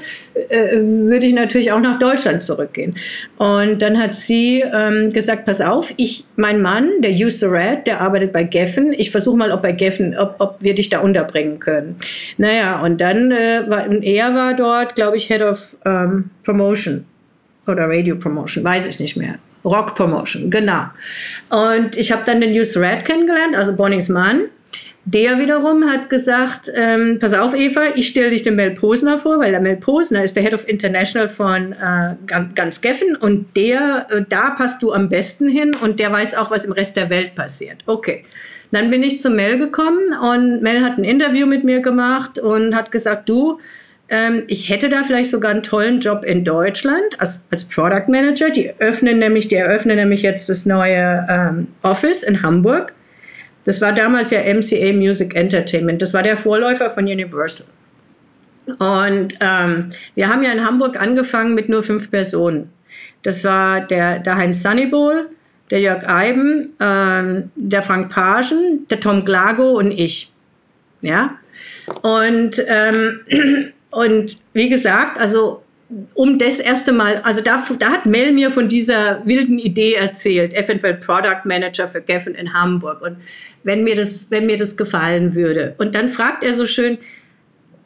äh, 0.50 0.78
würde 0.78 1.26
ich 1.26 1.34
natürlich 1.34 1.72
auch 1.72 1.80
nach 1.80 1.98
Deutschland 1.98 2.44
zurückgehen. 2.44 2.96
Und 3.38 3.82
dann 3.82 3.98
hat 3.98 4.14
sie 4.14 4.62
ähm, 4.62 5.10
gesagt, 5.12 5.46
pass 5.46 5.60
auf, 5.60 5.94
ich, 5.98 6.26
mein 6.36 6.62
Mann, 6.62 7.02
der 7.02 7.12
Hugh 7.12 7.32
Surratt, 7.32 7.88
der 7.88 8.00
arbeitet 8.02 8.32
bei 8.32 8.44
Geffen, 8.44 8.94
ich 8.94 9.10
versuche 9.10 9.38
mal, 9.38 9.52
ob 9.52 9.64
bei 9.64 9.72
Geffen, 9.72 10.16
ob, 10.16 10.36
ob 10.38 10.58
wir 10.62 10.76
dich 10.76 10.90
da 10.90 11.00
unterbringen 11.00 11.60
können. 11.60 11.96
Naja, 12.38 12.80
und 12.82 13.02
dann 13.02 13.32
äh, 13.32 13.64
war, 13.68 13.92
er 13.92 14.36
war 14.36 14.54
dort, 14.54 14.96
glaube 14.96 15.18
ich, 15.18 15.28
Head 15.28 15.42
of 15.42 15.78
ähm, 15.84 16.30
Promotion 16.44 17.06
oder 17.66 17.88
Radio 17.88 18.16
Promotion, 18.18 18.64
weiß 18.64 18.88
ich 18.88 19.00
nicht 19.00 19.18
mehr. 19.18 19.40
Rock 19.64 19.96
Promotion, 19.96 20.50
genau. 20.50 20.86
Und 21.50 21.98
ich 21.98 22.12
habe 22.12 22.24
dann 22.26 22.42
den 22.42 22.54
Hughes 22.54 22.78
Red 22.78 23.06
kennengelernt, 23.06 23.56
also 23.56 23.76
Bonnies 23.76 24.10
Mann. 24.10 24.46
Der 25.04 25.40
wiederum 25.40 25.90
hat 25.90 26.12
gesagt, 26.12 26.72
ähm, 26.76 27.18
pass 27.20 27.34
auf 27.34 27.56
Eva, 27.56 27.82
ich 27.96 28.08
stelle 28.08 28.30
dich 28.30 28.44
dem 28.44 28.56
Mel 28.56 28.72
Posner 28.72 29.18
vor, 29.18 29.40
weil 29.40 29.50
der 29.50 29.60
Mel 29.60 29.78
Posner 29.78 30.24
ist 30.24 30.36
der 30.36 30.44
Head 30.44 30.54
of 30.54 30.68
International 30.70 31.28
von 31.28 31.74
äh, 31.74 32.16
ganz 32.54 32.82
Geffen 32.82 33.16
und 33.16 33.56
der, 33.56 34.06
äh, 34.12 34.22
da 34.30 34.52
passt 34.52 34.84
du 34.84 34.94
am 34.94 35.10
besten 35.10 35.50
hin 35.50 35.76
und 35.82 36.00
der 36.00 36.12
weiß 36.12 36.36
auch, 36.36 36.52
was 36.52 36.66
im 36.66 36.72
Rest 36.72 36.98
der 36.98 37.10
Welt 37.10 37.34
passiert. 37.34 37.78
Okay. 37.88 38.24
Dann 38.72 38.92
bin 38.92 39.02
ich 39.02 39.20
zu 39.20 39.32
Mel 39.32 39.58
gekommen 39.58 40.14
und 40.22 40.62
Mel 40.62 40.84
hat 40.84 41.00
ein 41.00 41.04
Interview 41.04 41.48
mit 41.48 41.64
mir 41.64 41.82
gemacht 41.82 42.38
und 42.38 42.76
hat 42.76 42.92
gesagt, 42.92 43.28
du, 43.28 43.60
ähm, 44.12 44.44
ich 44.48 44.70
hätte 44.70 44.90
da 44.90 45.04
vielleicht 45.04 45.32
sogar 45.32 45.52
einen 45.52 45.64
tollen 45.64 46.02
Job 46.02 46.26
in 46.26 46.44
Deutschland 46.44 47.18
als, 47.18 47.48
als 47.50 47.64
Product 47.64 48.10
Manager. 48.10 48.50
Die 48.50 48.74
öffnen 48.80 49.20
nämlich, 49.20 49.48
die 49.48 49.56
eröffnen 49.56 49.96
nämlich 49.96 50.22
jetzt 50.22 50.50
das 50.50 50.66
neue 50.66 51.26
ähm, 51.30 51.68
Office 51.82 52.24
in 52.24 52.44
Hamburg. 52.44 52.94
Das 53.64 53.80
war 53.80 53.94
damals 53.94 54.32
ja 54.32 54.42
MCA 54.42 54.92
Music 54.92 55.34
Entertainment. 55.34 56.02
Das 56.02 56.14
war 56.14 56.24
der 56.24 56.36
Vorläufer 56.36 56.90
von 56.90 57.06
Universal. 57.06 57.68
Und 58.80 59.36
ähm, 59.40 59.90
wir 60.16 60.28
haben 60.28 60.44
ja 60.44 60.52
in 60.52 60.66
Hamburg 60.66 61.00
angefangen 61.00 61.56
mit 61.56 61.70
nur 61.70 61.82
fünf 61.82 62.12
Personen. 62.12 62.70
Das 63.24 63.46
war 63.46 63.80
der, 63.80 64.20
der 64.20 64.36
Heinz 64.36 64.62
Sunnybowl, 64.62 65.30
der 65.70 65.80
Jörg 65.80 66.06
Eiben, 66.08 66.74
ähm, 66.82 67.52
der 67.56 67.82
Frank 67.82 68.12
Pagen, 68.12 68.88
der 68.90 69.00
Tom 69.00 69.24
Glago 69.24 69.72
und 69.72 69.92
ich. 69.92 70.34
Ja. 71.02 71.38
Und 72.02 72.62
ähm, 72.68 73.22
Und 73.92 74.38
wie 74.54 74.70
gesagt, 74.70 75.20
also 75.20 75.64
um 76.14 76.38
das 76.38 76.60
erste 76.60 76.94
Mal, 76.94 77.18
also 77.24 77.42
da, 77.42 77.62
da 77.78 77.92
hat 77.92 78.06
Mel 78.06 78.32
mir 78.32 78.50
von 78.50 78.70
dieser 78.70 79.26
wilden 79.26 79.60
Idee 79.60 79.96
erzählt, 79.96 80.54
eventuell 80.54 80.96
Product 80.96 81.42
Manager 81.44 81.88
für 81.88 82.02
Geffen 82.02 82.34
in 82.34 82.54
Hamburg. 82.54 83.02
Und 83.02 83.18
wenn 83.64 83.84
mir 83.84 83.96
das, 83.96 84.32
wenn 84.32 84.46
mir 84.46 84.58
das 84.58 84.78
gefallen 84.78 85.36
würde. 85.36 85.76
Und 85.78 85.94
dann 85.96 86.08
fragt 86.08 86.44
er 86.44 86.54
so 86.54 86.66
schön, 86.66 86.98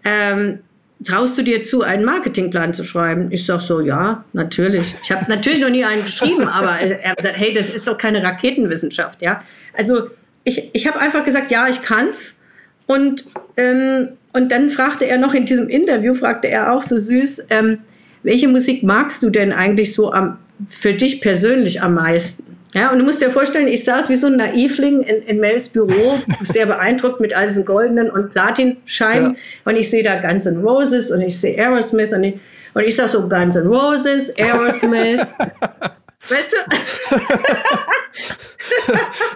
ähm, 0.04 0.60
traust 1.04 1.38
du 1.38 1.42
dir 1.42 1.64
zu, 1.64 1.82
einen 1.82 2.06
Marketingplan 2.06 2.74
zu 2.74 2.84
schreiben? 2.84 3.32
Ich 3.32 3.46
sage 3.46 3.62
so, 3.62 3.82
ja, 3.82 4.24
natürlich. 4.34 4.96
Ich 5.02 5.12
habe 5.12 5.26
natürlich 5.28 5.60
noch 5.60 5.70
nie 5.70 5.84
einen 5.84 6.04
geschrieben, 6.04 6.48
aber 6.48 6.80
er 6.80 7.16
gesagt, 7.16 7.38
hey, 7.38 7.54
das 7.54 7.70
ist 7.70 7.88
doch 7.88 7.98
keine 7.98 8.24
Raketenwissenschaft, 8.24 9.22
ja. 9.24 9.42
Also 9.74 10.10
ich, 10.44 10.70
ich 10.74 10.88
habe 10.88 11.00
einfach 11.00 11.26
gesagt, 11.26 11.50
ja, 11.50 11.68
ich 11.68 11.82
kann's. 11.82 12.44
Und, 12.86 13.26
ähm, 13.58 14.10
und 14.36 14.52
dann 14.52 14.70
fragte 14.70 15.06
er 15.08 15.18
noch 15.18 15.34
in 15.34 15.46
diesem 15.46 15.70
Interview, 15.70 16.14
fragte 16.14 16.50
er 16.50 16.74
auch 16.74 16.84
so 16.84 16.98
süß, 16.98 17.48
ähm, 17.52 17.80
welche 18.22 18.48
Musik 18.48 18.84
magst 18.84 19.24
du 19.24 19.30
denn 19.30 19.54
eigentlich 19.54 19.94
so 19.94 20.12
am, 20.12 20.38
für 20.68 20.94
dich 20.94 21.22
persönlich 21.22 21.82
am 21.82 21.94
meisten? 21.94 22.58
Ja, 22.74 22.92
und 22.92 23.00
du 23.00 23.06
musst 23.06 23.22
dir 23.22 23.30
vorstellen, 23.30 23.70
ich 23.70 23.86
saß 23.86 24.10
wie 24.10 24.18
so 24.18 24.28
ein 24.28 24.36
Naivling 24.36 25.00
in, 25.00 25.22
in 25.22 25.40
Mels 25.40 25.70
Büro, 25.70 26.20
sehr 26.42 26.66
beeindruckt 26.66 27.22
mit 27.22 27.34
all 27.34 27.48
diesen 27.48 27.64
goldenen 27.64 28.10
und 28.10 28.32
Platinscheiben. 28.32 29.36
Ja. 29.36 29.72
Und 29.72 29.78
ich 29.78 29.90
sehe 29.90 30.04
da 30.04 30.20
Guns 30.20 30.46
N' 30.46 30.62
Roses 30.62 31.10
und 31.10 31.22
ich 31.22 31.40
sehe 31.40 31.58
Aerosmith 31.58 32.12
und 32.12 32.26
ich, 32.26 32.36
und 32.74 32.84
ich 32.84 32.94
sag 32.94 33.08
so 33.08 33.30
Guns 33.30 33.56
N' 33.56 33.68
Roses, 33.68 34.38
Aerosmith. 34.38 35.34
weißt 36.30 36.54
du? 36.54 36.58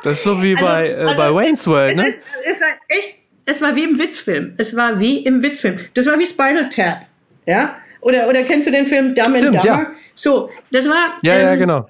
das 0.03 0.13
ist 0.13 0.23
so 0.23 0.41
wie 0.41 0.55
also, 0.57 0.65
bei, 0.65 0.89
äh, 0.89 0.95
also, 0.95 1.15
bei 1.15 1.33
Wayne's 1.33 1.65
World, 1.65 1.95
ne? 1.95 2.07
Es, 2.07 2.15
ist, 2.15 2.23
es 2.45 2.61
war 2.61 2.67
echt, 2.89 3.18
es 3.49 3.61
war 3.61 3.75
wie 3.75 3.83
im 3.83 3.97
Witzfilm. 3.97 4.53
Es 4.57 4.75
war 4.75 4.99
wie 4.99 5.19
im 5.25 5.41
Witzfilm. 5.41 5.77
Das 5.95 6.05
war 6.05 6.19
wie 6.19 6.25
Spinal 6.25 6.69
Tap. 6.69 6.99
Ja? 7.45 7.77
Oder, 8.01 8.27
oder 8.27 8.43
kennst 8.43 8.67
du 8.67 8.71
den 8.71 8.85
Film 8.85 9.15
Dumb 9.15 9.35
and 9.35 9.45
Dumber? 9.45 9.65
Ja. 9.65 9.87
So, 10.13 10.51
das 10.71 10.87
war. 10.87 11.17
Ja, 11.23 11.33
ähm, 11.33 11.41
ja, 11.41 11.55
genau. 11.55 11.89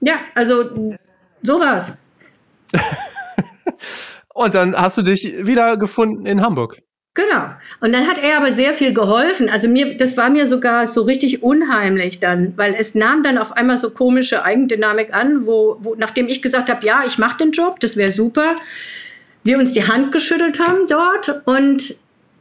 Ja, 0.00 0.14
also 0.34 0.96
so 1.42 1.60
war's. 1.60 1.96
Und 4.34 4.54
dann 4.54 4.76
hast 4.76 4.98
du 4.98 5.02
dich 5.02 5.34
wieder 5.46 5.76
gefunden 5.76 6.26
in 6.26 6.42
Hamburg. 6.42 6.80
Genau. 7.14 7.46
Und 7.80 7.92
dann 7.92 8.06
hat 8.06 8.18
er 8.22 8.36
aber 8.36 8.52
sehr 8.52 8.74
viel 8.74 8.94
geholfen. 8.94 9.48
Also 9.48 9.66
mir, 9.66 9.96
das 9.96 10.16
war 10.16 10.30
mir 10.30 10.46
sogar 10.46 10.86
so 10.86 11.02
richtig 11.02 11.42
unheimlich 11.42 12.20
dann, 12.20 12.56
weil 12.56 12.76
es 12.78 12.94
nahm 12.94 13.24
dann 13.24 13.38
auf 13.38 13.56
einmal 13.56 13.76
so 13.76 13.90
komische 13.90 14.44
Eigendynamik 14.44 15.12
an, 15.12 15.44
wo, 15.44 15.78
wo 15.80 15.96
nachdem 15.96 16.28
ich 16.28 16.42
gesagt 16.42 16.70
habe, 16.70 16.86
ja, 16.86 17.02
ich 17.04 17.18
mache 17.18 17.38
den 17.38 17.50
Job, 17.50 17.80
das 17.80 17.96
wäre 17.96 18.12
super, 18.12 18.54
wir 19.44 19.58
uns 19.58 19.72
die 19.72 19.86
Hand 19.86 20.12
geschüttelt 20.12 20.60
haben 20.60 20.86
dort 20.88 21.42
und 21.46 21.96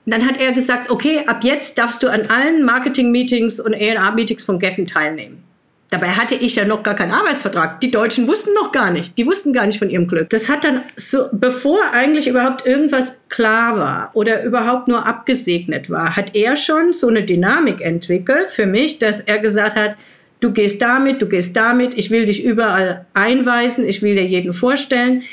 dann 0.06 0.26
hat 0.26 0.40
er 0.40 0.54
gesagt, 0.54 0.90
okay, 0.90 1.24
ab 1.28 1.44
jetzt 1.44 1.78
darfst 1.78 2.02
du 2.02 2.08
an 2.08 2.28
allen 2.28 2.64
Marketing-Meetings 2.64 3.60
und 3.60 3.74
A&R-Meetings 3.74 4.46
von 4.46 4.58
Geffen 4.58 4.86
teilnehmen. 4.86 5.44
Dabei 5.90 6.08
hatte 6.10 6.36
ich 6.36 6.56
ja 6.56 6.66
noch 6.66 6.84
gar 6.84 6.96
keinen 6.96 7.14
Arbeitsvertrag. 7.14 7.80
Die 7.80 7.92
Deutschen 7.92 8.28
wussten 8.28 8.54
noch 8.54 8.74
gar 8.74 8.92
nicht. 8.92 9.18
Die 9.18 9.26
wussten 9.26 9.54
gar 9.54 9.66
nicht 9.66 9.80
von 9.80 9.90
ihrem 9.90 10.08
Glück. 10.08 10.30
Das 10.30 10.50
hat 10.50 10.66
dann 10.66 10.82
so, 10.98 11.28
bevor 11.32 11.80
eigentlich 11.94 12.28
überhaupt 12.28 12.66
irgendwas 12.66 13.22
klar 13.30 13.78
war 13.78 14.12
oder 14.14 14.44
überhaupt 14.44 14.90
nur 14.90 15.06
abgesegnet 15.06 15.90
war, 15.90 16.18
hat 16.18 16.36
er 16.36 16.58
schon 16.58 16.92
so 16.92 17.08
eine 17.08 17.24
Dynamik 17.24 17.80
entwickelt 17.80 18.50
für 18.50 18.66
mich, 18.66 19.00
dass 19.00 19.22
er 19.22 19.40
gesagt 19.40 19.78
hat, 19.78 19.98
du 20.42 20.52
gehst 20.52 20.82
damit, 20.82 21.22
du 21.22 21.28
gehst 21.28 21.56
damit, 21.56 21.96
ich 21.96 22.12
will 22.12 22.26
dich 22.26 22.44
überall 22.44 23.06
einweisen, 23.14 23.88
ich 23.88 24.02
will 24.02 24.16
dir 24.16 24.26
jeden 24.26 24.54
vorstellen. 24.54 25.24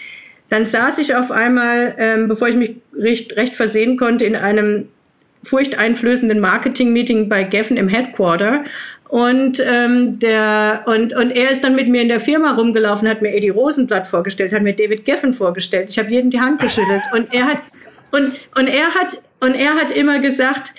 Dann 0.49 0.65
saß 0.65 0.99
ich 0.99 1.15
auf 1.15 1.31
einmal, 1.31 1.95
ähm, 1.99 2.29
bevor 2.29 2.49
ich 2.49 2.57
mich 2.57 2.77
recht, 2.97 3.37
recht 3.37 3.57
versehen 3.57 3.97
konnte, 3.97 4.25
in 4.25 4.37
einem 4.37 4.89
furchteinflößenden 5.43 6.41
Marketing-Meeting 6.41 7.29
bei 7.29 7.45
Geffen 7.45 7.77
im 7.77 7.89
Headquarter 7.89 8.65
und, 9.09 9.63
ähm, 9.65 10.19
der, 10.19 10.83
und, 10.87 11.15
und 11.15 11.31
er 11.31 11.51
ist 11.51 11.63
dann 11.63 11.77
mit 11.77 11.89
mir 11.89 12.03
in 12.03 12.09
der 12.09 12.21
Firma 12.21 12.55
rumgelaufen, 12.55 13.07
hat 13.09 13.23
mir 13.23 13.33
Eddie 13.33 13.51
Rosenblatt 13.51 14.07
vorgestellt, 14.07 14.53
hat 14.53 14.63
mir 14.63 14.75
David 14.75 15.05
Geffen 15.05 15.33
vorgestellt. 15.33 15.91
Ich 15.91 15.99
habe 15.99 16.11
jedem 16.11 16.31
die 16.31 16.41
Hand 16.41 16.61
geschüttelt. 16.61 17.03
Und 17.13 17.33
er 17.33 17.45
hat, 17.45 17.63
und, 18.11 18.33
und 18.57 18.67
er 18.67 18.95
hat, 18.95 19.19
und 19.41 19.55
er 19.55 19.75
hat 19.75 19.91
immer 19.91 20.19
gesagt, 20.19 20.73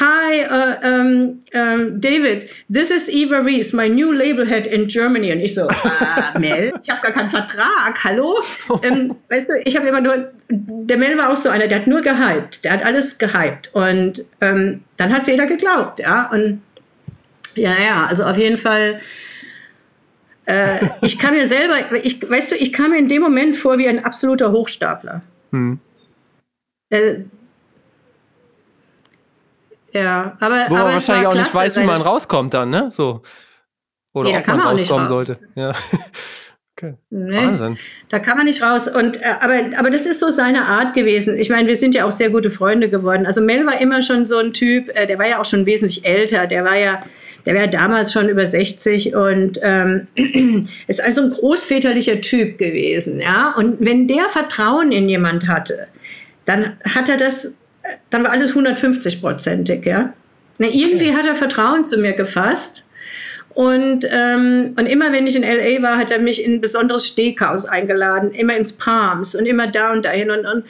Hi, 0.00 0.44
uh, 0.44 0.78
um, 0.82 1.40
um, 1.54 2.00
David, 2.00 2.48
this 2.70 2.90
is 2.90 3.10
Eva 3.10 3.42
Rees, 3.42 3.74
my 3.74 3.88
new 3.88 4.14
label 4.14 4.46
head 4.46 4.66
in 4.66 4.88
Germany. 4.88 5.30
Und 5.32 5.40
ich 5.40 5.54
so, 5.54 5.68
ah, 5.68 6.32
Mel, 6.38 6.72
ich 6.82 6.88
habe 6.88 7.02
gar 7.02 7.12
keinen 7.12 7.28
Vertrag, 7.28 8.02
hallo? 8.02 8.38
ähm, 8.82 9.14
weißt 9.28 9.50
du, 9.50 9.60
ich 9.66 9.76
habe 9.76 9.86
immer 9.88 10.00
nur, 10.00 10.32
der 10.48 10.96
Mel 10.96 11.18
war 11.18 11.30
auch 11.30 11.36
so 11.36 11.50
einer, 11.50 11.68
der 11.68 11.80
hat 11.80 11.86
nur 11.86 12.00
gehypt, 12.00 12.64
der 12.64 12.72
hat 12.72 12.84
alles 12.84 13.18
gehypt. 13.18 13.70
Und 13.74 14.22
ähm, 14.40 14.82
dann 14.96 15.12
hat 15.12 15.22
es 15.22 15.26
jeder 15.26 15.44
geglaubt, 15.44 16.00
ja. 16.00 16.30
Und 16.30 16.62
ja, 17.54 17.74
ja, 17.78 18.06
also 18.06 18.24
auf 18.24 18.38
jeden 18.38 18.56
Fall. 18.56 18.98
Äh, 20.46 20.86
ich 21.02 21.18
kam 21.18 21.34
mir 21.34 21.46
selber, 21.46 21.74
ich, 22.02 22.28
weißt 22.28 22.52
du, 22.52 22.56
ich 22.56 22.72
kam 22.72 22.92
mir 22.92 22.98
in 22.98 23.08
dem 23.08 23.20
Moment 23.20 23.56
vor 23.56 23.76
wie 23.76 23.88
ein 23.88 24.02
absoluter 24.02 24.52
Hochstapler. 24.52 25.20
Hm. 25.50 25.80
Äh, 26.88 27.24
ja, 29.92 30.36
aber. 30.40 30.66
Wo 30.68 30.74
man 30.74 30.92
wahrscheinlich 30.92 31.26
auch 31.26 31.34
nicht 31.34 31.54
weiß, 31.54 31.76
wie 31.76 31.84
man 31.84 32.02
rauskommt 32.02 32.54
dann, 32.54 32.70
ne? 32.70 32.90
So. 32.90 33.22
Oder 34.14 34.30
nee, 34.30 34.38
ob 34.38 34.46
man, 34.46 34.56
man 34.58 34.66
rauskommen 34.78 35.08
sollte. 35.08 35.38
Ja. 35.54 35.72
Okay. 36.82 36.94
Nee, 37.10 37.36
Wahnsinn. 37.36 37.78
Da 38.08 38.18
kann 38.18 38.36
man 38.36 38.46
nicht 38.46 38.62
raus. 38.62 38.88
Und, 38.88 39.20
äh, 39.20 39.26
aber, 39.40 39.78
aber 39.78 39.90
das 39.90 40.06
ist 40.06 40.20
so 40.20 40.30
seine 40.30 40.64
Art 40.64 40.94
gewesen. 40.94 41.38
Ich 41.38 41.50
meine, 41.50 41.68
wir 41.68 41.76
sind 41.76 41.94
ja 41.94 42.06
auch 42.06 42.10
sehr 42.10 42.30
gute 42.30 42.50
Freunde 42.50 42.88
geworden. 42.88 43.26
Also 43.26 43.40
Mel 43.40 43.66
war 43.66 43.80
immer 43.80 44.02
schon 44.02 44.24
so 44.24 44.38
ein 44.38 44.52
Typ, 44.52 44.88
äh, 44.94 45.06
der 45.06 45.18
war 45.18 45.28
ja 45.28 45.38
auch 45.38 45.44
schon 45.44 45.66
wesentlich 45.66 46.06
älter. 46.06 46.46
Der 46.46 46.64
war 46.64 46.76
ja, 46.76 47.00
der 47.44 47.54
war 47.54 47.66
damals 47.66 48.12
schon 48.12 48.28
über 48.28 48.46
60 48.46 49.14
und 49.14 49.60
ähm, 49.62 50.08
ist 50.86 51.04
also 51.04 51.22
ein 51.22 51.30
großväterlicher 51.30 52.20
Typ 52.20 52.58
gewesen. 52.58 53.20
Ja? 53.20 53.54
Und 53.56 53.76
wenn 53.80 54.08
der 54.08 54.28
Vertrauen 54.28 54.92
in 54.92 55.08
jemand 55.08 55.48
hatte, 55.48 55.88
dann 56.46 56.78
hat 56.84 57.08
er 57.08 57.18
das, 57.18 57.58
dann 58.10 58.24
war 58.24 58.30
alles 58.30 58.54
150-prozentig. 58.54 59.86
Ja? 59.86 60.12
Na, 60.58 60.66
irgendwie 60.68 61.10
okay. 61.10 61.16
hat 61.16 61.26
er 61.26 61.34
Vertrauen 61.34 61.84
zu 61.84 61.98
mir 61.98 62.12
gefasst. 62.12 62.88
Und, 63.54 64.06
ähm, 64.10 64.74
und 64.78 64.86
immer 64.86 65.12
wenn 65.12 65.26
ich 65.26 65.36
in 65.36 65.42
LA 65.42 65.82
war, 65.82 65.98
hat 65.98 66.10
er 66.10 66.18
mich 66.18 66.42
in 66.42 66.54
ein 66.54 66.60
besonderes 66.60 67.06
Steakhouse 67.06 67.66
eingeladen, 67.66 68.32
immer 68.32 68.56
ins 68.56 68.72
Palms 68.78 69.34
und 69.34 69.46
immer 69.46 69.66
da 69.66 69.92
und 69.92 70.04
dahin. 70.04 70.30
Und, 70.30 70.46
und 70.46 70.64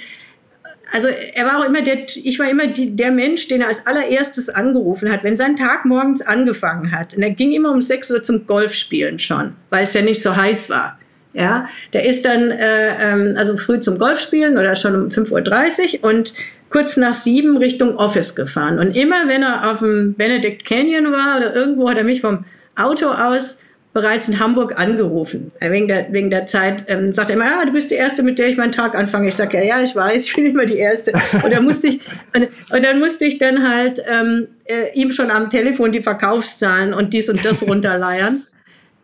also 0.93 1.09
er 1.09 1.47
war 1.47 1.61
auch 1.61 1.65
immer 1.65 1.83
der, 1.83 2.05
ich 2.17 2.39
war 2.39 2.51
immer 2.51 2.67
die, 2.67 2.97
der 2.97 3.13
Mensch, 3.13 3.49
den 3.49 3.61
er 3.63 3.69
als 3.69 3.87
allererstes 3.87 4.49
angerufen 4.49 5.13
hat, 5.13 5.25
wenn 5.25 5.37
sein 5.37 5.57
Tag 5.57 5.85
morgens 5.85 6.23
angefangen 6.23 6.93
hat. 6.93 7.15
Und 7.15 7.23
er 7.23 7.31
ging 7.31 7.53
immer 7.53 7.71
um 7.71 7.81
6 7.81 8.11
Uhr 8.11 8.23
zum 8.23 8.47
Golfspielen 8.47 9.19
schon, 9.19 9.55
weil 9.71 9.85
es 9.85 9.95
ja 9.95 10.03
nicht 10.03 10.21
so 10.21 10.37
heiß 10.37 10.69
war. 10.71 10.99
Ja, 11.35 11.67
der 11.95 12.05
ist 12.05 12.27
dann 12.27 12.51
äh, 12.51 13.13
ähm, 13.13 13.35
also 13.37 13.57
früh 13.57 13.81
zum 13.81 13.97
Golfspielen 13.97 14.59
oder 14.59 14.75
schon 14.75 14.95
um 14.95 15.09
5.30 15.09 16.03
Uhr 16.03 16.11
und 16.11 16.35
kurz 16.73 16.97
nach 16.97 17.15
sieben 17.15 17.57
Richtung 17.57 17.97
Office 17.97 18.35
gefahren. 18.35 18.79
Und 18.79 18.97
immer 18.97 19.29
wenn 19.29 19.43
er 19.43 19.71
auf 19.71 19.81
dem 19.81 20.15
Benedict 20.15 20.65
Canyon 20.65 21.13
war 21.13 21.37
oder 21.37 21.55
irgendwo, 21.55 21.89
hat 21.89 21.99
er 21.99 22.05
mich 22.05 22.21
vom 22.21 22.45
Auto 22.75 23.09
aus 23.09 23.63
bereits 23.93 24.27
in 24.29 24.41
Hamburg 24.41 24.79
angerufen. 24.81 25.53
Äh, 25.61 25.71
wegen 25.71 25.87
der, 25.87 26.13
wegen 26.13 26.31
der 26.31 26.47
Zeit 26.47 26.85
ähm, 26.89 27.13
sagt 27.13 27.31
er 27.31 27.37
immer, 27.37 27.45
ja, 27.45 27.65
du 27.67 27.73
bist 27.73 27.91
die 27.91 27.97
Erste, 27.97 28.23
mit 28.23 28.39
der 28.39 28.49
ich 28.49 28.57
meinen 28.57 28.73
Tag 28.73 28.95
anfange. 28.95 29.29
Ich 29.29 29.35
sage, 29.35 29.59
ja, 29.59 29.65
ja, 29.65 29.83
ich 29.83 29.95
weiß, 29.95 30.27
ich 30.29 30.35
bin 30.35 30.47
immer 30.47 30.65
die 30.65 30.79
Erste. 30.79 31.13
Und 31.43 31.53
dann 31.53 31.65
musste 31.65 31.89
ich, 31.89 32.01
und, 32.35 32.49
und 32.71 32.83
dann 32.83 32.99
musste 32.99 33.27
ich 33.27 33.39
dann 33.39 33.69
halt 33.69 34.03
ähm, 34.11 34.49
äh, 34.65 34.93
ihm 34.95 35.11
schon 35.11 35.31
am 35.31 35.51
Telefon 35.51 35.93
die 35.93 36.01
Verkaufszahlen 36.01 36.95
und 36.95 37.13
dies 37.13 37.29
und 37.29 37.45
das 37.45 37.63
runterleiern. 37.69 38.47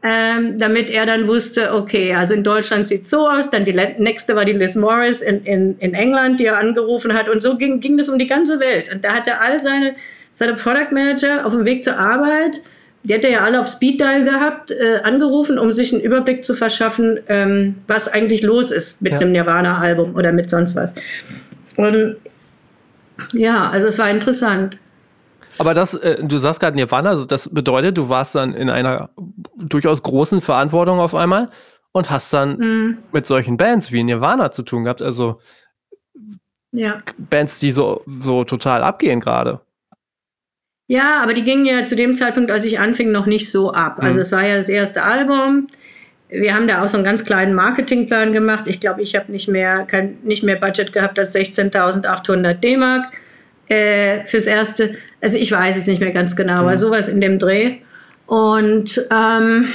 Ähm, 0.01 0.59
damit 0.59 0.91
er 0.91 1.07
dann 1.07 1.27
wusste, 1.27 1.75
okay, 1.75 2.15
also 2.15 2.33
in 2.33 2.45
Deutschland 2.45 2.87
sieht 2.87 3.03
es 3.03 3.11
so 3.11 3.29
aus, 3.29 3.51
dann 3.51 3.65
die 3.65 3.73
nächste 3.73 4.37
war 4.37 4.45
die 4.45 4.53
Liz 4.53 4.77
Morris 4.77 5.23
in, 5.23 5.43
in, 5.45 5.77
in 5.81 5.93
England, 5.93 6.39
die 6.39 6.47
er 6.47 6.59
angerufen 6.59 7.15
hat 7.15 7.29
und 7.29 7.43
so 7.43 7.57
ging, 7.57 7.81
ging 7.81 7.97
das 7.97 8.09
um 8.09 8.17
die 8.17 8.29
ganze 8.29 8.61
Welt. 8.61 8.93
Und 8.95 9.05
da 9.05 9.15
hat 9.15 9.27
er 9.27 9.41
all 9.41 9.61
seine, 9.61 9.97
seine 10.35 10.55
Product 10.55 10.93
Manager 10.93 11.45
auf 11.45 11.53
dem 11.53 11.65
Weg 11.65 11.83
zur 11.83 11.99
Arbeit 11.99 12.61
die 13.09 13.15
hat 13.15 13.25
er 13.25 13.31
ja 13.31 13.45
alle 13.45 13.61
auf 13.61 13.69
Speed 13.69 14.01
Dial 14.01 14.25
gehabt, 14.25 14.71
äh, 14.71 15.01
angerufen, 15.03 15.59
um 15.59 15.73
sich 15.73 15.93
einen 15.93 16.03
Überblick 16.03 16.45
zu 16.45 16.55
verschaffen, 16.55 17.21
ähm, 17.29 17.77
was 17.87 18.09
eigentlich 18.09 18.43
los 18.43 18.71
ist 18.71 19.03
mit 19.03 19.13
ja. 19.13 19.19
einem 19.19 19.33
Nirvana-Album 19.33 20.15
oder 20.15 20.33
mit 20.33 20.51
sonst 20.51 20.77
was. 20.77 20.95
Und 21.77 22.17
ja, 23.33 23.71
also 23.71 23.87
es 23.87 23.99
war 23.99 24.11
interessant. 24.11 24.79
Aber 25.59 25.75
das, 25.75 25.95
äh, 25.95 26.23
du 26.23 26.39
sagst 26.39 26.61
gerade 26.61 26.77
Nirvana, 26.77 27.11
also 27.11 27.25
das 27.25 27.49
bedeutet, 27.49 27.99
du 27.99 28.09
warst 28.09 28.35
dann 28.35 28.55
in 28.55 28.71
einer 28.71 29.11
durchaus 29.57 30.03
großen 30.03 30.41
Verantwortung 30.41 31.01
auf 31.01 31.15
einmal 31.15 31.51
und 31.93 32.11
hast 32.11 32.33
dann 32.33 32.59
mhm. 32.59 32.99
mit 33.13 33.27
solchen 33.27 33.57
Bands 33.57 33.93
wie 33.93 34.03
Nirvana 34.03 34.51
zu 34.51 34.63
tun 34.63 34.85
gehabt. 34.85 35.03
Also 35.03 35.41
ja. 36.73 37.03
Bands, 37.17 37.59
die 37.59 37.71
so, 37.71 38.03
so 38.07 38.45
total 38.45 38.83
abgehen 38.83 39.21
gerade. 39.21 39.61
Ja, 40.87 41.23
aber 41.23 41.35
die 41.35 41.45
gingen 41.45 41.67
ja 41.67 41.85
zu 41.85 41.97
dem 41.97 42.15
Zeitpunkt, 42.15 42.51
als 42.51 42.65
ich 42.65 42.81
anfing, 42.81 43.11
noch 43.11 43.27
nicht 43.27 43.51
so 43.51 43.73
ab. 43.73 43.99
Also 43.99 44.15
mhm. 44.15 44.21
es 44.21 44.33
war 44.33 44.47
ja 44.47 44.57
das 44.57 44.69
erste 44.69 45.03
Album. 45.03 45.67
Wir 46.31 46.55
haben 46.55 46.69
da 46.69 46.83
auch 46.83 46.89
so 46.89 46.97
einen 46.97 47.05
ganz 47.05 47.25
kleinen 47.25 47.55
Marketingplan 47.55 48.33
gemacht. 48.33 48.69
Ich 48.69 48.81
glaube, 48.81 49.03
ich 49.03 49.17
habe 49.17 49.33
nicht 49.33 49.49
mehr, 49.49 49.85
kein, 49.85 50.19
nicht 50.23 50.43
mehr 50.45 50.57
Budget 50.57 50.93
gehabt 50.93 51.19
als 51.19 51.35
16.800 51.35 52.55
D-Mark 52.55 53.07
äh, 53.69 54.27
fürs 54.27 54.47
erste. 54.47 54.93
Also 55.21 55.39
ich 55.39 55.51
weiß 55.53 55.77
es 55.77 55.87
nicht 55.87 56.01
mehr 56.01 56.13
ganz 56.13 56.37
genau, 56.37 56.55
mhm. 56.55 56.61
aber 56.61 56.77
sowas 56.77 57.09
in 57.09 57.21
dem 57.21 57.39
Dreh. 57.39 57.77
Und 58.27 59.01
ähm, 59.11 59.69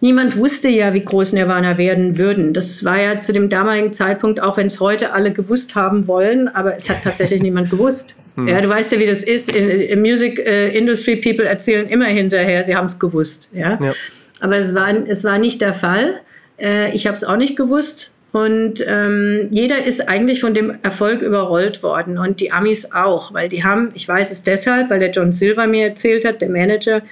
niemand 0.00 0.36
wusste 0.36 0.68
ja, 0.68 0.94
wie 0.94 1.04
groß 1.04 1.34
Nirvana 1.34 1.78
werden 1.78 2.18
würden. 2.18 2.54
Das 2.54 2.84
war 2.84 3.00
ja 3.00 3.20
zu 3.20 3.32
dem 3.32 3.48
damaligen 3.48 3.92
Zeitpunkt, 3.92 4.40
auch 4.40 4.56
wenn 4.56 4.66
es 4.66 4.80
heute 4.80 5.12
alle 5.12 5.32
gewusst 5.32 5.74
haben 5.74 6.06
wollen, 6.06 6.48
aber 6.48 6.76
es 6.76 6.88
hat 6.88 7.02
tatsächlich 7.02 7.42
niemand 7.42 7.70
gewusst. 7.70 8.16
Hm. 8.36 8.48
Ja, 8.48 8.60
du 8.60 8.68
weißt 8.68 8.92
ja, 8.92 8.98
wie 8.98 9.06
das 9.06 9.22
ist. 9.22 9.54
In, 9.54 9.68
in 9.68 10.00
Music 10.00 10.38
äh, 10.38 10.76
Industry 10.76 11.16
People 11.16 11.44
erzählen 11.44 11.86
immer 11.86 12.06
hinterher, 12.06 12.64
sie 12.64 12.74
haben 12.74 12.86
es 12.86 12.98
gewusst. 12.98 13.50
Ja? 13.52 13.78
ja? 13.82 13.92
Aber 14.40 14.56
es 14.56 14.74
war, 14.74 14.88
es 15.06 15.24
war 15.24 15.38
nicht 15.38 15.60
der 15.60 15.74
Fall. 15.74 16.20
Äh, 16.58 16.94
ich 16.94 17.06
habe 17.06 17.16
es 17.16 17.24
auch 17.24 17.36
nicht 17.36 17.56
gewusst. 17.56 18.12
Und 18.32 18.84
ähm, 18.86 19.48
jeder 19.50 19.84
ist 19.84 20.08
eigentlich 20.08 20.40
von 20.40 20.54
dem 20.54 20.72
Erfolg 20.82 21.20
überrollt 21.20 21.82
worden 21.82 22.16
und 22.16 22.40
die 22.40 22.52
Amis 22.52 22.92
auch, 22.92 23.34
weil 23.34 23.48
die 23.48 23.64
haben, 23.64 23.90
ich 23.94 24.06
weiß 24.06 24.30
es 24.30 24.44
deshalb, 24.44 24.88
weil 24.90 25.00
der 25.00 25.10
John 25.10 25.32
Silver 25.32 25.66
mir 25.66 25.88
erzählt 25.88 26.24
hat, 26.24 26.40
der 26.40 26.48
Manager, 26.48 27.02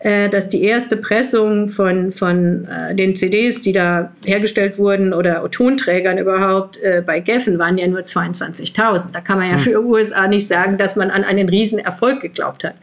äh, 0.00 0.28
dass 0.28 0.48
die 0.48 0.64
erste 0.64 0.96
Pressung 0.96 1.68
von, 1.68 2.10
von 2.10 2.66
äh, 2.68 2.94
den 2.94 3.14
CDs, 3.14 3.62
die 3.62 3.72
da 3.72 4.12
hergestellt 4.26 4.76
wurden 4.76 5.14
oder 5.14 5.48
Tonträgern 5.50 6.18
überhaupt 6.18 6.76
äh, 6.82 7.02
bei 7.06 7.20
Geffen 7.20 7.58
waren 7.58 7.78
ja 7.78 7.86
nur 7.86 8.00
22.000. 8.00 9.12
Da 9.12 9.20
kann 9.20 9.38
man 9.38 9.48
ja 9.50 9.54
hm. 9.54 9.60
für 9.60 9.84
USA 9.84 10.26
nicht 10.26 10.48
sagen, 10.48 10.76
dass 10.76 10.96
man 10.96 11.10
an 11.10 11.22
einen 11.22 11.48
riesen 11.48 11.78
Erfolg 11.78 12.20
geglaubt 12.20 12.64
hat. 12.64 12.74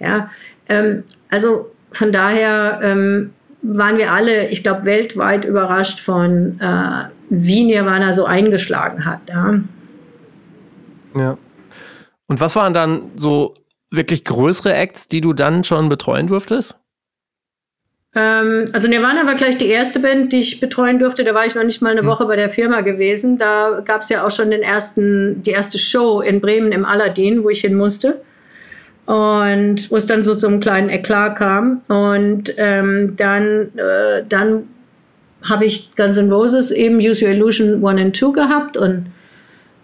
Ja, 0.00 0.30
ähm, 0.68 1.04
also 1.30 1.70
von 1.92 2.12
daher 2.12 2.80
ähm, 2.82 3.32
waren 3.62 3.98
wir 3.98 4.12
alle, 4.12 4.48
ich 4.48 4.62
glaube, 4.62 4.84
weltweit 4.84 5.44
überrascht 5.44 6.00
von, 6.00 6.60
äh, 6.60 7.04
wie 7.28 7.64
Nirvana 7.64 8.12
so 8.12 8.24
eingeschlagen 8.24 9.04
hat. 9.04 9.20
Ja. 9.28 9.60
ja. 11.16 11.38
Und 12.26 12.40
was 12.40 12.56
waren 12.56 12.74
dann 12.74 13.02
so 13.16 13.54
wirklich 13.90 14.24
größere 14.24 14.74
Acts, 14.74 15.08
die 15.08 15.20
du 15.20 15.32
dann 15.32 15.64
schon 15.64 15.88
betreuen 15.88 16.26
durftest? 16.26 16.76
Ähm, 18.14 18.64
also 18.72 18.88
Nirvana 18.88 19.26
war 19.26 19.34
gleich 19.34 19.58
die 19.58 19.68
erste 19.68 20.00
Band, 20.00 20.32
die 20.32 20.40
ich 20.40 20.58
betreuen 20.58 20.98
durfte. 20.98 21.22
Da 21.22 21.34
war 21.34 21.44
ich 21.44 21.54
noch 21.54 21.64
nicht 21.64 21.82
mal 21.82 21.90
eine 21.90 22.00
hm. 22.00 22.06
Woche 22.06 22.24
bei 22.24 22.36
der 22.36 22.50
Firma 22.50 22.80
gewesen. 22.80 23.38
Da 23.38 23.82
gab 23.84 24.00
es 24.00 24.08
ja 24.08 24.26
auch 24.26 24.30
schon 24.30 24.50
den 24.50 24.62
ersten, 24.62 25.42
die 25.42 25.50
erste 25.50 25.78
Show 25.78 26.20
in 26.20 26.40
Bremen 26.40 26.72
im 26.72 26.84
Aladdin, 26.84 27.44
wo 27.44 27.50
ich 27.50 27.60
hin 27.60 27.74
musste 27.74 28.22
und 29.04 29.90
wo 29.90 29.96
es 29.96 30.06
dann 30.06 30.24
so 30.24 30.34
zum 30.34 30.60
kleinen 30.60 30.88
Eklat 30.88 31.36
kam. 31.36 31.82
Und 31.88 32.54
ähm, 32.56 33.14
dann, 33.16 33.70
äh, 33.76 34.24
dann 34.28 34.68
habe 35.48 35.64
ich 35.64 35.94
Guns 35.96 36.16
N' 36.16 36.30
Roses 36.30 36.70
eben 36.70 36.96
Use 36.96 37.24
Your 37.24 37.32
Illusion 37.32 37.84
1 37.86 38.00
and 38.00 38.16
2 38.16 38.32
gehabt 38.32 38.76
und 38.76 39.06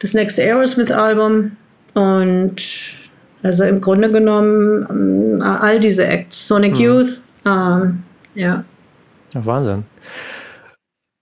das 0.00 0.14
nächste 0.14 0.42
Aerosmith-Album. 0.42 1.56
Und 1.94 2.56
also 3.42 3.64
im 3.64 3.80
Grunde 3.80 4.10
genommen 4.10 5.36
äh, 5.40 5.44
all 5.44 5.80
diese 5.80 6.06
Acts, 6.06 6.46
Sonic 6.48 6.74
mhm. 6.74 6.80
Youth, 6.80 7.22
ähm, 7.44 8.02
ja. 8.34 8.64
ja. 9.32 9.46
Wahnsinn. 9.46 9.84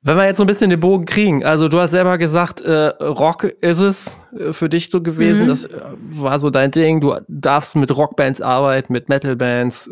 Wenn 0.03 0.17
wir 0.17 0.25
jetzt 0.25 0.39
so 0.39 0.45
ein 0.45 0.47
bisschen 0.47 0.71
den 0.71 0.81
Bogen 0.81 1.05
kriegen, 1.05 1.45
also 1.45 1.69
du 1.69 1.79
hast 1.79 1.91
selber 1.91 2.17
gesagt, 2.17 2.63
äh, 2.63 2.87
Rock 3.03 3.45
ist 3.45 3.81
es 3.81 4.17
äh, 4.39 4.55
für 4.55 4.71
dich 4.71 4.91
so 4.91 5.03
gewesen, 5.03 5.45
mhm. 5.45 5.49
das 5.49 5.67
äh, 5.67 5.79
war 6.13 6.39
so 6.39 6.49
dein 6.49 6.71
Ding, 6.71 7.01
du 7.01 7.17
darfst 7.29 7.77
mit 7.77 7.95
Rockbands 7.95 8.41
arbeiten, 8.41 8.93
mit 8.93 9.09
Metalbands, 9.09 9.91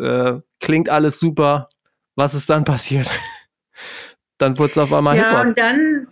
klingt 0.60 0.88
alles 0.88 1.20
super. 1.20 1.68
Was 2.16 2.34
ist 2.34 2.50
dann 2.50 2.64
passiert? 2.64 3.08
Dann 4.38 4.58
wurde 4.58 4.70
es 4.70 4.78
auf 4.78 4.92
einmal 4.92 5.16
Ja, 5.16 5.42
und 5.42 5.58
dann, 5.58 6.06